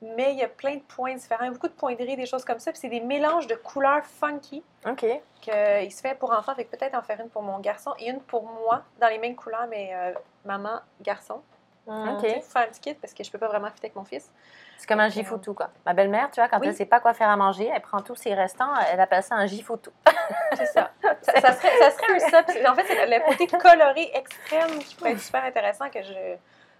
Mais 0.00 0.32
il 0.32 0.38
y 0.38 0.42
a 0.42 0.48
plein 0.48 0.74
de 0.74 0.80
points 0.80 1.14
différents, 1.14 1.48
beaucoup 1.52 1.68
de 1.68 1.74
pointeries, 1.74 2.16
des 2.16 2.26
choses 2.26 2.44
comme 2.44 2.58
ça. 2.58 2.72
Puis 2.72 2.80
c'est 2.80 2.88
des 2.88 2.98
mélanges 3.00 3.46
de 3.46 3.54
couleurs 3.54 4.04
funky 4.04 4.64
Ok. 4.84 5.06
qu'il 5.40 5.92
se 5.92 6.00
fait 6.00 6.16
pour 6.16 6.32
enfants. 6.32 6.56
Fait 6.56 6.64
que 6.64 6.76
peut-être 6.76 6.96
en 6.96 7.02
faire 7.02 7.20
une 7.20 7.28
pour 7.30 7.42
mon 7.42 7.60
garçon 7.60 7.94
et 8.00 8.08
une 8.10 8.20
pour 8.20 8.42
moi, 8.42 8.82
dans 9.00 9.06
les 9.06 9.18
mêmes 9.18 9.36
couleurs, 9.36 9.68
mais 9.70 9.90
euh, 9.94 10.12
maman, 10.44 10.80
garçon. 11.02 11.40
Ok. 11.86 12.22
Tu 12.22 12.28
sais, 12.28 12.40
faire 12.42 12.62
un 12.62 12.66
petit 12.66 12.80
kit 12.80 12.94
parce 12.94 13.12
que 13.12 13.24
je 13.24 13.30
peux 13.30 13.38
pas 13.38 13.48
vraiment 13.48 13.68
fitter 13.68 13.86
avec 13.86 13.96
mon 13.96 14.04
fils. 14.04 14.30
C'est 14.78 14.86
comme 14.86 15.00
un 15.00 15.08
gifoutou, 15.08 15.54
quoi. 15.54 15.70
Ma 15.86 15.94
belle-mère, 15.94 16.30
tu 16.30 16.40
vois, 16.40 16.48
quand 16.48 16.58
Oui. 16.60 16.68
elle 16.68 16.74
sait 16.74 16.86
pas 16.86 17.00
quoi 17.00 17.12
faire 17.14 17.28
à 17.28 17.36
manger, 17.36 17.70
elle 17.72 17.80
prend 17.82 18.00
tous 18.02 18.16
ses 18.16 18.34
restants, 18.34 18.72
elle 18.92 19.00
appelle 19.00 19.22
ça 19.22 19.34
un 19.36 19.46
gifoutou. 19.46 19.90
C'est 20.56 20.66
ça. 20.66 20.90
ça, 21.22 21.40
ça 21.40 21.52
serait, 21.52 21.78
ça 21.78 21.90
serait 21.90 22.36
un. 22.38 22.42
Puis, 22.44 22.66
en 22.66 22.74
fait, 22.74 22.84
c'est 22.86 23.06
le 23.06 23.24
côté 23.28 23.46
coloré 23.58 24.10
extrême 24.14 24.78
qui 24.80 24.94
pourrait 24.96 25.12
être 25.12 25.20
super 25.20 25.44
intéressant 25.44 25.88
que 25.90 26.02
je 26.02 26.36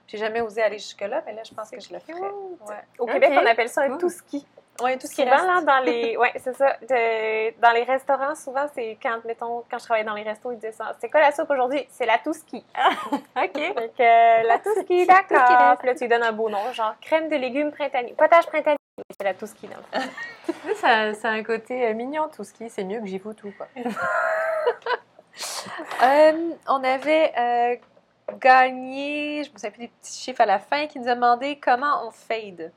j'ai 0.08 0.18
jamais 0.18 0.40
osé 0.40 0.60
aller 0.62 0.78
jusque-là, 0.78 1.22
mais 1.24 1.32
là, 1.32 1.42
je 1.48 1.54
pense 1.54 1.70
que 1.70 1.80
je 1.80 1.92
le 1.92 2.00
ferais. 2.00 2.20
Ouais, 2.20 2.74
Au 2.98 3.06
Québec, 3.06 3.30
on 3.40 3.46
appelle 3.46 3.68
ça 3.68 3.82
un 3.82 3.88
Cool. 3.90 3.98
tout-ski. 3.98 4.46
Ouais 4.82 4.96
tout 4.98 5.06
ce 5.06 5.14
qui 5.14 5.22
Souvent, 5.22 5.30
reste. 5.32 5.46
là, 5.46 5.60
dans 5.62 5.84
les. 5.84 6.16
Ouais, 6.22 6.32
c'est 6.36 6.54
ça. 6.54 6.76
De- 6.82 7.60
dans 7.60 7.72
les 7.72 7.84
restaurants, 7.84 8.34
souvent, 8.34 8.66
c'est 8.74 8.96
quand, 9.02 9.24
mettons, 9.24 9.64
quand 9.70 9.78
je 9.78 9.84
travaillais 9.84 10.04
dans 10.06 10.14
les 10.14 10.22
restos, 10.22 10.52
ils 10.52 10.56
disaient 10.56 10.72
ça. 10.72 10.92
C'est 11.00 11.10
quoi 11.10 11.20
la 11.20 11.32
soupe 11.32 11.50
aujourd'hui? 11.50 11.86
C'est 11.90 12.06
la 12.06 12.18
touski. 12.18 12.64
Ok. 13.36 13.54
Donc, 13.74 14.00
euh, 14.00 14.42
la 14.42 14.58
touski, 14.64 14.80
Tout 14.80 14.84
qui 14.86 15.06
d'accord. 15.06 15.78
Puis 15.78 15.86
là, 15.88 15.94
tu 15.94 16.00
lui 16.04 16.08
donnes 16.08 16.22
un 16.22 16.32
beau 16.32 16.48
nom, 16.50 16.72
genre 16.72 16.94
crème 17.00 17.28
de 17.28 17.36
légumes 17.36 17.72
printanier. 17.72 18.14
Potage 18.16 18.46
printanier. 18.46 18.76
C'est 19.18 19.24
la 19.24 19.34
touski, 19.34 19.68
dans 19.68 19.76
le 19.78 20.00
fond. 20.00 20.08
Ça, 20.76 21.14
ça 21.14 21.28
a 21.28 21.32
un 21.32 21.42
côté 21.42 21.86
euh, 21.86 21.94
mignon, 21.94 22.28
tout 22.34 22.42
qui, 22.54 22.68
c'est 22.68 22.84
mieux 22.84 23.00
que 23.00 23.06
gifoutou, 23.06 23.52
quoi. 23.56 23.66
Euh, 26.02 26.50
on 26.68 26.84
avait 26.84 27.32
euh, 27.38 27.76
gagné, 28.38 29.44
je 29.44 29.50
me 29.52 29.56
souviens 29.56 29.70
plus 29.70 29.80
des 29.80 29.88
petits 29.88 30.20
chiffres 30.20 30.40
à 30.40 30.46
la 30.46 30.58
fin, 30.58 30.86
qui 30.86 30.98
nous 30.98 31.08
a 31.08 31.14
demandé 31.14 31.58
comment 31.62 32.06
on 32.06 32.10
fade. 32.10 32.70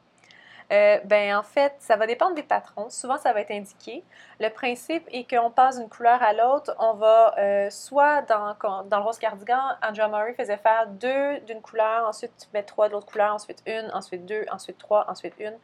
Euh, 0.71 0.99
ben 1.05 1.35
en 1.35 1.43
fait, 1.43 1.73
ça 1.79 1.95
va 1.95 2.07
dépendre 2.07 2.33
des 2.33 2.43
patrons. 2.43 2.89
Souvent, 2.89 3.17
ça 3.17 3.31
va 3.33 3.41
être 3.41 3.51
indiqué. 3.51 4.03
Le 4.39 4.49
principe 4.49 5.07
est 5.11 5.29
qu'on 5.29 5.51
passe 5.51 5.77
d'une 5.79 5.89
couleur 5.89 6.21
à 6.23 6.33
l'autre. 6.33 6.75
On 6.79 6.93
va 6.93 7.35
euh, 7.37 7.69
soit 7.69 8.23
dans, 8.23 8.55
dans 8.85 8.97
le 8.97 9.03
rose 9.03 9.19
cardigan, 9.19 9.61
Andrea 9.83 10.07
Murray 10.07 10.33
faisait 10.33 10.57
faire 10.57 10.87
deux 10.87 11.39
d'une 11.41 11.61
couleur, 11.61 12.07
ensuite 12.07 12.31
tu 12.37 12.47
mets 12.53 12.63
trois 12.63 12.87
de 12.87 12.93
l'autre 12.93 13.05
couleur, 13.05 13.33
ensuite 13.35 13.61
une, 13.67 13.91
ensuite 13.93 14.25
deux, 14.25 14.45
ensuite 14.51 14.77
trois, 14.79 15.05
ensuite 15.09 15.35
une. 15.39 15.55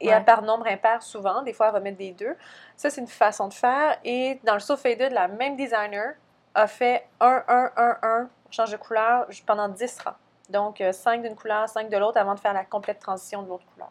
Et 0.00 0.12
à 0.12 0.18
Ouais. 0.18 0.24
par 0.24 0.42
nombre 0.42 0.68
impair, 0.68 1.02
souvent, 1.02 1.42
des 1.42 1.52
fois, 1.52 1.66
elle 1.66 1.72
va 1.72 1.80
mettre 1.80 1.98
des 1.98 2.12
deux. 2.12 2.36
Ça, 2.76 2.88
c'est 2.90 3.00
une 3.00 3.08
façon 3.08 3.48
de 3.48 3.54
faire. 3.54 3.98
Et 4.04 4.38
dans 4.44 4.54
le 4.54 4.60
saut 4.60 4.76
faded, 4.76 5.12
la 5.12 5.26
même 5.26 5.56
designer 5.56 6.14
a 6.54 6.68
fait 6.68 7.04
1, 7.18 7.42
1, 7.48 7.70
1, 7.76 7.98
1, 8.02 8.28
on 8.48 8.52
change 8.52 8.70
de 8.70 8.76
couleur 8.76 9.26
pendant 9.44 9.68
10 9.68 9.98
rangs. 10.04 10.14
Donc, 10.48 10.82
5 10.92 11.22
d'une 11.22 11.36
couleur, 11.36 11.68
5 11.68 11.90
de 11.90 11.96
l'autre 11.98 12.18
avant 12.18 12.34
de 12.34 12.40
faire 12.40 12.54
la 12.54 12.64
complète 12.64 12.98
transition 13.00 13.42
de 13.42 13.48
l'autre 13.48 13.64
couleur. 13.74 13.90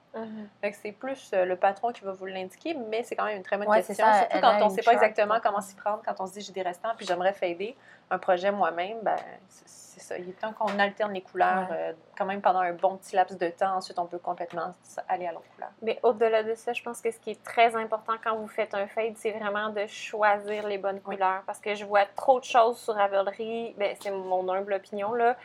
Que 0.61 0.71
c'est 0.81 0.91
plus 0.91 1.29
euh, 1.33 1.45
le 1.45 1.55
patron 1.55 1.91
qui 1.91 2.03
va 2.03 2.11
vous 2.13 2.25
l'indiquer, 2.25 2.73
mais 2.73 3.03
c'est 3.03 3.15
quand 3.15 3.25
même 3.25 3.37
une 3.37 3.43
très 3.43 3.57
bonne 3.57 3.67
Ouais, 3.67 3.83
question. 3.83 4.05
ça, 4.05 4.19
Surtout 4.21 4.39
quand 4.41 4.57
on 4.61 4.69
ne 4.69 4.75
sait 4.75 4.81
pas 4.81 4.93
exactement 4.93 5.39
comment 5.41 5.61
s'y 5.61 5.75
prendre, 5.75 6.01
quand 6.03 6.15
on 6.19 6.25
se 6.25 6.33
dit 6.33 6.41
j'ai 6.41 6.53
des 6.53 6.63
restants 6.63 6.93
puis 6.97 7.05
j'aimerais 7.05 7.33
fader 7.33 7.75
un 8.09 8.17
projet 8.17 8.51
moi-même, 8.51 8.97
ben 9.03 9.17
c'est 9.49 9.99
ça. 10.01 10.17
Il 10.17 10.29
est 10.29 10.39
temps 10.39 10.53
qu'on 10.53 10.77
alterne 10.79 11.11
les 11.13 11.21
couleurs 11.21 11.67
Ouais. 11.69 11.75
euh, 11.77 11.93
quand 12.17 12.25
même 12.25 12.41
pendant 12.41 12.59
un 12.59 12.73
bon 12.73 12.97
petit 12.97 13.15
laps 13.15 13.37
de 13.37 13.49
temps. 13.49 13.75
Ensuite, 13.75 13.97
on 13.99 14.05
peut 14.05 14.19
complètement 14.19 14.71
aller 15.07 15.27
à 15.27 15.31
l'autre 15.31 15.49
couleur. 15.55 15.69
Mais 15.81 15.99
au-delà 16.03 16.43
de 16.43 16.53
ça, 16.55 16.71
je 16.73 16.81
pense 16.83 17.01
que 17.01 17.11
ce 17.11 17.19
qui 17.19 17.31
est 17.31 17.43
très 17.43 17.75
important 17.75 18.13
quand 18.23 18.35
vous 18.37 18.47
faites 18.47 18.73
un 18.75 18.87
fade, 18.87 19.13
c'est 19.17 19.31
vraiment 19.31 19.69
de 19.69 19.85
choisir 19.87 20.67
les 20.67 20.77
bonnes 20.77 21.01
couleurs. 21.01 21.41
Parce 21.45 21.59
que 21.59 21.73
je 21.75 21.83
vois 21.85 22.05
trop 22.15 22.39
de 22.39 22.45
choses 22.45 22.77
sur 22.77 22.93
Ravelry, 22.95 23.73
ben, 23.77 23.95
c'est 23.99 24.11
mon 24.11 24.47
humble 24.49 24.73
opinion, 24.73 25.13
là, 25.13 25.35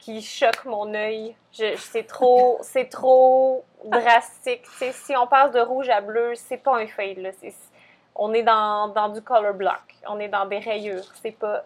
qui 0.00 0.22
choquent 0.22 0.64
mon 0.64 0.92
œil. 0.94 1.36
Je- 1.52 1.76
C'est 1.76 2.04
trop, 2.06 2.58
c'est 2.62 2.88
trop 2.88 3.64
drastique. 3.84 4.64
Si 4.92 5.14
on 5.16 5.26
passe 5.26 5.52
de 5.52 5.60
rouge 5.60 5.88
à 5.88 6.00
bleu, 6.00 6.34
c'est 6.34 6.56
pas 6.56 6.76
un 6.78 6.86
fade. 6.86 7.18
Là. 7.18 7.30
C'est- 7.40 7.54
on 8.14 8.32
est 8.34 8.42
dans, 8.42 8.88
dans 8.88 9.08
du 9.08 9.22
color 9.22 9.54
block. 9.54 9.82
On 10.08 10.18
est 10.18 10.28
dans 10.28 10.46
des 10.46 10.58
rayures. 10.58 11.04
C'est 11.22 11.32
pas... 11.38 11.62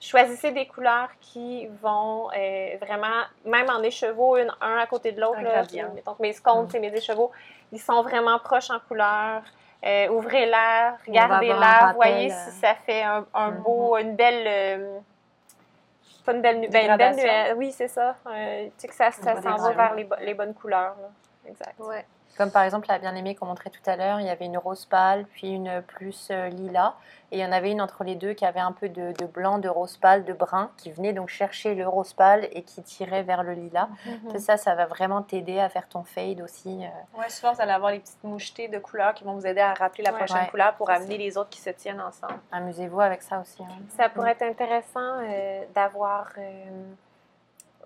Choisissez 0.00 0.50
des 0.50 0.66
couleurs 0.66 1.10
qui 1.20 1.68
vont 1.80 2.28
euh, 2.36 2.76
vraiment, 2.80 3.22
même 3.44 3.70
en 3.70 3.80
écheveau, 3.84 4.36
une, 4.36 4.52
un 4.60 4.78
à 4.78 4.86
côté 4.86 5.12
de 5.12 5.20
l'autre. 5.20 5.40
Là, 5.40 5.62
que 6.16 6.22
mes 6.22 6.32
scones, 6.32 6.64
Mm. 6.64 6.68
c'est 6.72 6.80
mes 6.80 6.92
écheveaux, 6.96 7.30
ils 7.70 7.80
sont 7.80 8.02
vraiment 8.02 8.38
proches 8.40 8.70
en 8.70 8.80
couleur. 8.88 9.42
Euh, 9.84 10.08
ouvrez-la, 10.08 10.96
regardez-la, 11.06 11.92
voyez 11.94 12.30
si 12.30 12.50
ça 12.60 12.74
fait 12.74 13.02
un, 13.02 13.24
mm-hmm. 13.34 13.50
beau, 13.62 13.96
une 13.96 14.16
belle. 14.16 15.02
Pas 16.24 16.32
une 16.32 16.42
belle, 16.42 16.68
ben, 16.70 16.90
une 16.90 16.96
belle 16.96 17.54
Oui, 17.56 17.72
c'est 17.72 17.88
ça. 17.88 18.16
tu 18.24 18.32
sais 18.78 18.88
que 18.88 18.94
ça, 18.94 19.10
ça 19.10 19.40
s'en 19.40 19.56
va 19.56 19.72
vers 19.72 19.94
les, 19.94 20.08
les, 20.20 20.34
bonnes 20.34 20.54
couleurs. 20.54 20.96
Là. 21.00 21.08
Exact. 21.48 21.74
Ouais. 21.78 22.04
Comme 22.36 22.50
par 22.50 22.62
exemple 22.62 22.86
la 22.88 22.98
bien-aimée 22.98 23.34
qu'on 23.34 23.46
montrait 23.46 23.70
tout 23.70 23.82
à 23.90 23.96
l'heure, 23.96 24.20
il 24.20 24.26
y 24.26 24.30
avait 24.30 24.46
une 24.46 24.58
rose 24.58 24.86
pâle, 24.86 25.26
puis 25.32 25.48
une 25.48 25.82
plus 25.82 26.28
euh, 26.30 26.48
lilas. 26.48 26.94
Et 27.32 27.38
il 27.38 27.40
y 27.40 27.46
en 27.46 27.52
avait 27.52 27.70
une 27.70 27.80
entre 27.80 28.04
les 28.04 28.14
deux 28.14 28.34
qui 28.34 28.44
avait 28.44 28.60
un 28.60 28.72
peu 28.72 28.90
de, 28.90 29.14
blanc, 29.24 29.58
de 29.58 29.68
rose 29.68 29.96
pâle, 29.96 30.24
de 30.24 30.34
brun, 30.34 30.70
qui 30.76 30.90
venait 30.90 31.14
donc 31.14 31.30
chercher 31.30 31.74
le 31.74 31.88
rose 31.88 32.12
pâle 32.12 32.46
et 32.52 32.62
qui 32.62 32.82
tirait 32.82 33.22
vers 33.22 33.42
le 33.42 33.54
lilas. 33.54 33.88
Mhm. 34.04 34.38
Ça, 34.38 34.58
ça 34.58 34.74
va 34.74 34.84
vraiment 34.84 35.22
t'aider 35.22 35.58
à 35.58 35.70
faire 35.70 35.88
ton 35.88 36.04
fade 36.04 36.42
aussi. 36.42 36.84
Euh. 36.84 36.88
Oui, 37.18 37.24
souvent, 37.30 37.54
vous 37.54 37.62
allez 37.62 37.72
avoir 37.72 37.90
les 37.90 38.00
petites 38.00 38.22
mouchetées 38.22 38.68
de 38.68 38.78
couleurs 38.78 39.14
qui 39.14 39.24
vont 39.24 39.32
vous 39.32 39.46
aider 39.46 39.62
à 39.62 39.72
rappeler 39.72 40.04
la 40.04 40.12
prochaine 40.12 40.46
couleur 40.48 40.74
pour 40.74 40.90
amener 40.90 41.16
les 41.16 41.38
autres 41.38 41.48
qui 41.48 41.60
se 41.60 41.70
tiennent 41.70 42.02
ensemble. 42.02 42.38
Amusez-vous 42.50 43.00
avec 43.00 43.22
ça 43.22 43.40
aussi. 43.40 43.62
Hein. 43.62 43.82
Ça 43.96 44.10
pourrait 44.10 44.32
être 44.32 44.42
intéressant 44.42 45.20
euh, 45.22 45.64
d'avoir 45.74 46.28
euh, 46.36 46.92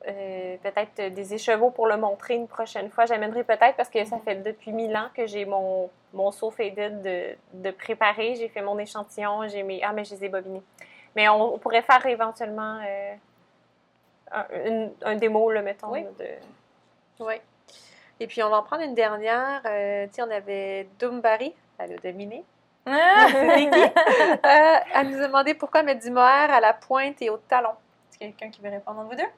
peut-être 0.04 1.12
des 1.12 1.34
écheveaux 1.34 1.70
pour 1.70 1.86
le 1.86 1.96
montrer 1.96 2.34
une 2.34 2.48
prochaine 2.48 2.90
fois. 2.90 3.06
J'amènerai 3.06 3.44
peut-être 3.44 3.76
parce 3.76 3.88
que 3.88 4.04
ça 4.04 4.18
fait 4.18 4.36
depuis 4.36 4.72
mille 4.72 4.96
ans 4.96 5.08
que 5.14 5.26
j'ai 5.26 5.44
mon, 5.44 5.90
mon 6.12 6.30
saut 6.30 6.50
faded 6.50 7.02
de, 7.02 7.36
de 7.54 7.70
préparer. 7.70 8.34
J'ai 8.36 8.48
fait 8.48 8.62
mon 8.62 8.78
échantillon, 8.78 9.48
j'ai 9.48 9.62
mes... 9.62 9.82
Ah, 9.82 9.92
mais 9.92 10.04
je 10.04 10.14
les 10.14 10.24
ai 10.26 10.28
bobinés. 10.28 10.62
Mais 11.16 11.28
on, 11.28 11.58
pourrait 11.58 11.82
faire 11.82 12.04
éventuellement 12.06 12.78
euh, 12.86 13.14
un, 14.32 14.88
un, 15.02 15.14
démo, 15.16 15.50
le 15.50 15.62
mettons. 15.62 15.90
Oui. 15.90 16.04
oui. 17.20 17.34
Et 18.20 18.26
puis, 18.26 18.42
on 18.42 18.50
va 18.50 18.58
en 18.58 18.62
prendre 18.62 18.82
une 18.82 18.94
dernière. 18.94 19.62
Euh, 19.66 20.06
on 20.18 20.30
avait 20.30 20.88
Doumbari, 20.98 21.54
elle 21.78 21.94
a 21.94 21.96
dominé. 21.96 22.44
Ah! 22.86 23.26
euh, 23.34 24.78
elle 24.94 25.10
nous 25.10 25.22
a 25.22 25.26
demandé 25.26 25.54
pourquoi 25.54 25.82
mettre 25.82 26.02
du 26.02 26.10
mohair 26.10 26.50
à 26.50 26.60
la 26.60 26.72
pointe 26.72 27.20
et 27.20 27.30
au 27.30 27.36
talon. 27.36 27.70
Est-ce 27.70 28.18
qu'il 28.18 28.26
y 28.26 28.30
a 28.30 28.32
quelqu'un 28.32 28.50
qui 28.54 28.62
veut 28.62 28.70
répondre 28.70 29.00
entre 29.00 29.10
vous 29.10 29.16
deux? 29.16 29.28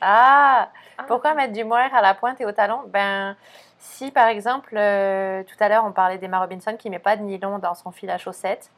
Ah, 0.00 0.70
ah, 0.98 1.04
pourquoi 1.06 1.34
mettre 1.34 1.52
du 1.52 1.64
mohair 1.64 1.94
à 1.94 2.00
la 2.00 2.14
pointe 2.14 2.40
et 2.40 2.46
au 2.46 2.52
talon? 2.52 2.82
Ben, 2.88 3.36
si 3.78 4.10
par 4.10 4.28
exemple, 4.28 4.76
euh, 4.76 5.42
tout 5.44 5.56
à 5.60 5.68
l'heure 5.68 5.84
on 5.84 5.92
parlait 5.92 6.18
d'Emma 6.18 6.40
Robinson 6.40 6.76
qui 6.78 6.90
met 6.90 6.98
pas 6.98 7.16
de 7.16 7.22
nylon 7.22 7.58
dans 7.58 7.74
son 7.74 7.90
fil 7.90 8.10
à 8.10 8.18
chaussettes, 8.18 8.70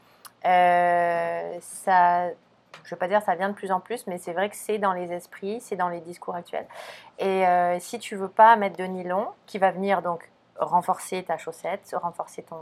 euh, 0.44 1.58
ça, 1.60 2.28
je 2.84 2.90
veux 2.90 2.98
pas 2.98 3.08
dire 3.08 3.22
ça 3.22 3.34
vient 3.34 3.48
de 3.48 3.54
plus 3.54 3.72
en 3.72 3.80
plus, 3.80 4.06
mais 4.06 4.18
c'est 4.18 4.32
vrai 4.32 4.48
que 4.48 4.56
c'est 4.56 4.78
dans 4.78 4.92
les 4.92 5.12
esprits, 5.12 5.60
c'est 5.60 5.76
dans 5.76 5.88
les 5.88 6.00
discours 6.00 6.34
actuels. 6.34 6.66
Et 7.18 7.46
euh, 7.46 7.78
si 7.80 7.98
tu 7.98 8.16
veux 8.16 8.28
pas 8.28 8.56
mettre 8.56 8.76
de 8.76 8.84
nylon, 8.84 9.28
qui 9.46 9.58
va 9.58 9.70
venir 9.70 10.02
donc 10.02 10.30
renforcer 10.60 11.22
ta 11.24 11.38
chaussette, 11.38 11.94
renforcer 12.00 12.42
ton, 12.42 12.56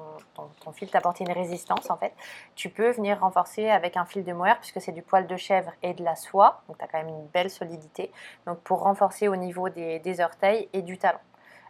ton, 0.64 0.72
fil, 0.72 0.88
t'apporter 0.88 1.24
une 1.24 1.32
résistance 1.32 1.90
en 1.90 1.96
fait. 1.96 2.12
Tu 2.54 2.70
peux 2.70 2.90
venir 2.90 3.20
renforcer 3.20 3.68
avec 3.68 3.96
un 3.96 4.04
fil 4.04 4.24
de 4.24 4.32
mohair 4.32 4.58
puisque 4.58 4.80
c'est 4.80 4.92
du 4.92 5.02
poil 5.02 5.26
de 5.26 5.36
chèvre 5.36 5.72
et 5.82 5.94
de 5.94 6.04
la 6.04 6.16
soie, 6.16 6.62
donc 6.68 6.78
tu 6.78 6.84
as 6.84 6.88
quand 6.88 6.98
même 6.98 7.08
une 7.08 7.26
belle 7.26 7.50
solidité. 7.50 8.10
Donc 8.46 8.60
pour 8.60 8.80
renforcer 8.80 9.28
au 9.28 9.36
niveau 9.36 9.68
des, 9.68 9.98
des 9.98 10.20
orteils 10.20 10.68
et 10.72 10.82
du 10.82 10.98
talon. 10.98 11.18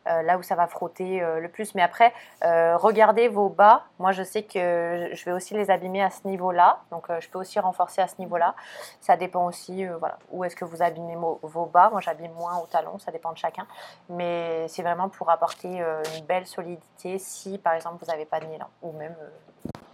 Euh, 0.07 0.23
là 0.23 0.39
où 0.39 0.43
ça 0.43 0.55
va 0.55 0.67
frotter 0.67 1.23
euh, 1.23 1.41
le 1.41 1.49
plus. 1.49 1.75
Mais 1.75 1.83
après, 1.83 2.13
euh, 2.45 2.77
regardez 2.77 3.29
vos 3.29 3.49
bas. 3.49 3.85
Moi, 3.99 4.13
je 4.13 4.23
sais 4.23 4.43
que 4.43 5.11
je 5.13 5.25
vais 5.25 5.33
aussi 5.33 5.55
les 5.55 5.71
abîmer 5.71 6.03
à 6.03 6.11
ce 6.11 6.27
niveau-là. 6.27 6.81
Donc, 6.91 7.07
je 7.21 7.29
peux 7.29 7.39
aussi 7.39 7.59
renforcer 7.59 8.01
à 8.01 8.09
ce 8.09 8.15
niveau-là. 8.19 8.55
Ça 9.01 9.17
dépend 9.17 9.47
aussi, 9.47 9.85
voilà, 9.87 10.19
où 10.31 10.45
est-ce 10.45 10.57
que 10.57 10.65
vous 10.65 10.83
abîmez 10.83 11.17
vos 11.17 11.67
bas. 11.67 11.91
Moi, 11.91 12.01
j'abîme 12.01 12.33
moins 12.33 12.59
au 12.59 12.67
talon. 12.67 12.99
Ça 12.99 13.13
dépend 13.13 13.33
de 13.33 13.39
chacun. 13.39 13.67
Mais 14.09 14.67
c'est 14.69 14.83
vraiment 14.83 15.09
pour 15.09 15.31
apporter 15.31 15.69
une 16.17 16.25
belle 16.25 16.47
solidité 16.47 17.19
si, 17.19 17.59
par 17.59 17.75
exemple, 17.75 17.97
vous 18.01 18.11
n'avez 18.11 18.25
pas 18.25 18.41
de 18.41 18.47
nylon 18.47 18.67
ou 18.83 18.93
même 18.93 19.17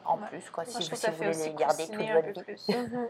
en 0.04 0.18
plus, 0.18 0.50
quoi, 0.50 0.64
si, 0.64 0.90
vous, 0.90 1.16
voulez 1.16 1.32
les 1.32 1.54
garder 1.54 1.86
toute 1.86 1.96
votre 1.96 2.40
vie. 2.52 2.66
Mhm. 2.74 3.08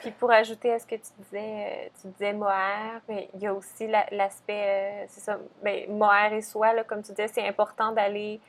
Puis 0.00 0.10
pour 0.12 0.30
ajouter 0.30 0.72
à 0.72 0.78
ce 0.78 0.86
que 0.86 0.94
tu 0.94 1.10
disais, 1.18 1.88
euh, 1.88 1.88
tu 2.00 2.08
disais 2.08 2.32
mohair, 2.32 3.00
mais 3.08 3.28
il 3.34 3.40
y 3.40 3.46
a 3.46 3.54
aussi 3.54 3.86
l'aspect, 3.86 5.02
euh, 5.02 5.04
c'est 5.08 5.20
ça, 5.20 5.38
mais 5.62 5.86
ben, 5.88 5.96
mohair 5.96 6.32
et 6.32 6.42
soie, 6.42 6.72
là, 6.72 6.84
comme 6.84 7.02
tu 7.02 7.12
disais, 7.12 7.28
c'est 7.28 7.46
important 7.46 7.92
d'aller 7.92 8.40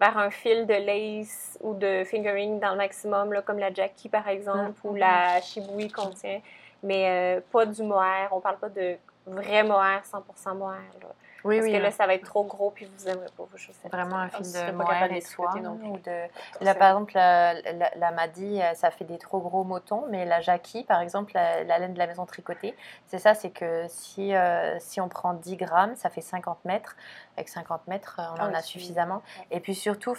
vers 0.00 0.16
un 0.16 0.30
fil 0.30 0.66
de 0.66 0.74
lace 0.74 1.58
ou 1.60 1.74
de 1.74 2.04
fingering 2.04 2.60
dans 2.60 2.72
le 2.72 2.76
maximum, 2.76 3.32
là, 3.32 3.42
comme 3.42 3.58
la 3.58 3.72
Jackie 3.72 4.08
par 4.08 4.28
exemple, 4.28 4.78
ou 4.84 4.94
la 4.94 5.40
Shibui 5.40 5.90
contient, 5.90 6.40
mais 6.82 7.38
euh, 7.38 7.40
pas 7.50 7.66
du 7.66 7.82
mohair. 7.82 8.28
On 8.32 8.40
parle 8.40 8.58
pas 8.58 8.68
de 8.68 8.96
vrai 9.26 9.62
mohair, 9.62 10.02
100% 10.04 10.56
mohair. 10.56 10.80
Là. 11.02 11.08
Oui, 11.44 11.58
Parce 11.58 11.70
que 11.70 11.76
là, 11.76 11.90
ça 11.90 12.06
va 12.06 12.14
être 12.14 12.24
trop 12.24 12.44
gros, 12.44 12.70
puis 12.70 12.86
vous 12.86 13.04
n'aimerez 13.04 13.30
pas 13.36 13.44
vos 13.50 13.56
chaussettes. 13.56 13.92
Vraiment 13.92 14.16
un 14.16 14.28
fil 14.28 14.52
de 14.52 14.72
mohair 14.72 15.12
et 15.12 15.20
soie. 15.20 15.54
Ou 15.56 15.98
de... 15.98 16.64
Là, 16.64 16.74
par 16.74 16.88
exemple, 16.88 17.12
la, 17.14 17.54
la, 17.94 18.10
Madi, 18.10 18.60
euh, 18.60 18.74
ça 18.74 18.90
fait 18.90 19.04
des 19.04 19.18
trop 19.18 19.40
gros 19.40 19.64
motons, 19.64 20.06
mais 20.10 20.24
la 20.24 20.40
Jackie, 20.40 20.84
par 20.84 21.00
exemple, 21.00 21.32
la, 21.34 21.62
laine 21.64 21.94
de 21.94 21.98
la 21.98 22.06
maison 22.06 22.26
tricotée, 22.26 22.74
c'est 23.06 23.18
ça, 23.18 23.34
c'est 23.34 23.50
que 23.50 23.84
si, 23.88 24.34
euh, 24.34 24.78
si 24.80 25.00
on 25.00 25.08
prend 25.08 25.34
10 25.34 25.56
grammes, 25.56 25.94
ça 25.94 26.10
fait 26.10 26.20
50 26.20 26.64
mètres. 26.64 26.96
Avec 27.36 27.48
50 27.48 27.86
mètres, 27.86 28.16
euh, 28.18 28.34
on 28.34 28.40
ah 28.40 28.48
en 28.48 28.54
a 28.54 28.62
suffisamment. 28.62 29.22
Et 29.50 29.60
puis 29.60 29.74
surtout, 29.74 30.14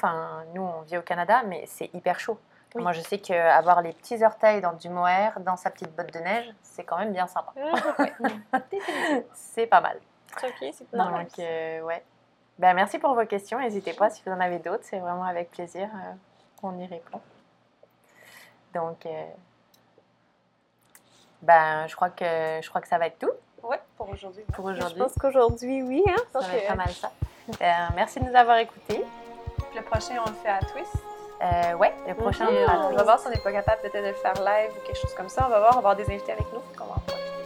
nous, 0.56 0.62
on 0.62 0.82
vit 0.82 0.98
au 0.98 1.02
Canada, 1.02 1.44
mais 1.48 1.64
c'est 1.68 1.94
hyper 1.94 2.20
chaud. 2.20 2.40
Moi, 2.76 2.92
je 2.92 3.02
sais 3.02 3.18
qu'avoir 3.18 3.82
les 3.82 3.94
petits 3.94 4.24
orteils 4.24 4.62
dans 4.62 4.74
du 4.74 4.90
mohair, 4.90 5.40
dans 5.40 5.58
sa 5.58 5.72
petite 5.72 5.94
botte 5.96 6.14
de 6.14 6.20
neige, 6.20 6.54
c'est 6.62 6.84
quand 6.84 7.00
même 7.00 7.12
bien 7.12 7.28
sympa. 7.28 7.52
c'est 9.34 9.66
pas 9.66 9.82
mal. 9.82 9.98
Ok, 10.44 10.74
c'est 10.74 10.96
Donc, 10.96 11.40
euh, 11.40 11.82
ouais. 11.82 12.04
Ben, 12.58 12.74
merci 12.74 13.00
pour 13.00 13.14
vos 13.14 13.26
questions. 13.26 13.60
N'hésitez 13.60 13.94
pas 13.94 14.10
si 14.10 14.22
vous 14.26 14.32
en 14.32 14.40
avez 14.40 14.60
d'autres. 14.60 14.84
C'est 14.84 15.00
vraiment 15.00 15.24
avec 15.24 15.52
plaisir 15.52 15.90
euh, 15.94 16.14
qu'on 16.60 16.78
y 16.78 16.86
répond. 16.86 17.22
Donc, 18.74 19.06
euh, 19.06 19.26
ben, 21.42 21.88
je 21.88 21.96
crois 21.96 22.10
que 22.10 22.60
je 22.62 22.70
crois 22.70 22.82
que 22.82 22.88
ça 22.88 22.98
va 22.98 23.08
être 23.08 23.20
tout. 23.20 23.32
Oui, 23.64 23.78
pour 23.98 24.10
aujourd'hui. 24.10 24.44
Pour 24.54 24.66
aujourd'hui. 24.66 24.98
Je 24.98 25.04
pense 25.04 25.14
qu'aujourd'hui, 25.16 25.84
oui. 25.84 26.04
Hein, 26.08 26.22
ça 26.32 26.40
va 26.40 26.56
être 26.56 26.68
pas 26.68 26.76
mal 26.76 26.90
ça. 26.90 27.12
Ben, 27.60 27.90
merci 27.96 28.20
de 28.20 28.26
nous 28.26 28.36
avoir 28.36 28.58
écoutés. 28.58 29.04
Le 29.76 29.82
prochain, 29.82 30.16
on 30.26 30.30
le 30.30 30.36
fait 30.36 30.50
à 30.50 30.60
Twist. 30.60 30.96
Euh, 31.42 31.74
ouais, 31.76 31.94
le 32.06 32.14
prochain, 32.16 32.46
on, 32.50 32.96
va 32.96 33.04
voir 33.04 33.20
si 33.20 33.28
on 33.28 33.30
n'est 33.30 33.38
pas 33.38 33.54
capable 33.54 33.82
peut-être 33.82 34.04
de 34.04 34.10
le 34.10 34.14
faire 34.14 34.34
live 34.34 34.72
ou 34.72 34.86
quelque 34.86 35.00
chose 35.00 35.14
comme 35.16 35.30
ça. 35.30 35.46
On 35.46 35.50
va 35.50 35.60
voir, 35.60 35.72
on 35.72 35.82
va 35.82 35.92
avoir 35.92 35.96
des 35.96 36.10
invités 36.12 36.34
avec 36.34 36.46
nous. 36.54 36.62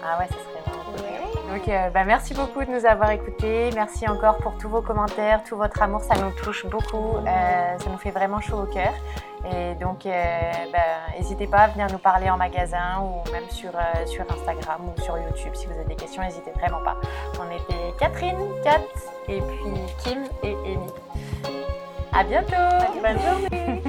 Ah 0.03 0.17
ouais, 0.17 0.27
ça 0.27 0.33
serait 0.33 1.32
donc, 1.53 1.67
euh, 1.67 1.89
bah, 1.91 2.03
merci 2.03 2.33
beaucoup 2.33 2.65
de 2.65 2.71
nous 2.71 2.83
avoir 2.85 3.11
écoutés. 3.11 3.69
Merci 3.75 4.07
encore 4.07 4.37
pour 4.37 4.57
tous 4.57 4.69
vos 4.69 4.81
commentaires, 4.81 5.43
tout 5.43 5.55
votre 5.55 5.79
amour. 5.83 6.01
Ça 6.01 6.15
nous 6.15 6.31
touche 6.31 6.65
beaucoup. 6.65 7.17
Euh, 7.17 7.77
ça 7.77 7.89
nous 7.91 7.97
fait 7.99 8.09
vraiment 8.09 8.41
chaud 8.41 8.63
au 8.63 8.65
cœur. 8.65 8.91
Et 9.45 9.75
donc, 9.75 10.07
euh, 10.07 10.51
bah, 10.71 10.79
n'hésitez 11.15 11.45
pas 11.45 11.59
à 11.59 11.67
venir 11.67 11.85
nous 11.91 11.99
parler 11.99 12.27
en 12.31 12.37
magasin 12.37 13.01
ou 13.03 13.31
même 13.31 13.47
sur, 13.49 13.71
sur 14.07 14.23
Instagram 14.31 14.81
ou 14.87 14.99
sur 15.01 15.15
YouTube. 15.15 15.53
Si 15.53 15.67
vous 15.67 15.73
avez 15.73 15.85
des 15.85 15.95
questions, 15.95 16.23
n'hésitez 16.23 16.51
vraiment 16.51 16.81
pas. 16.83 16.97
On 17.39 17.45
était 17.51 17.93
Catherine, 17.99 18.37
Kat, 18.63 18.81
et 19.27 19.39
puis 19.39 19.73
Kim 20.03 20.23
et 20.41 20.55
Amy. 20.65 20.91
À 22.13 22.23
bientôt. 22.23 22.55
Bonne 22.99 23.19
journée. 23.19 23.83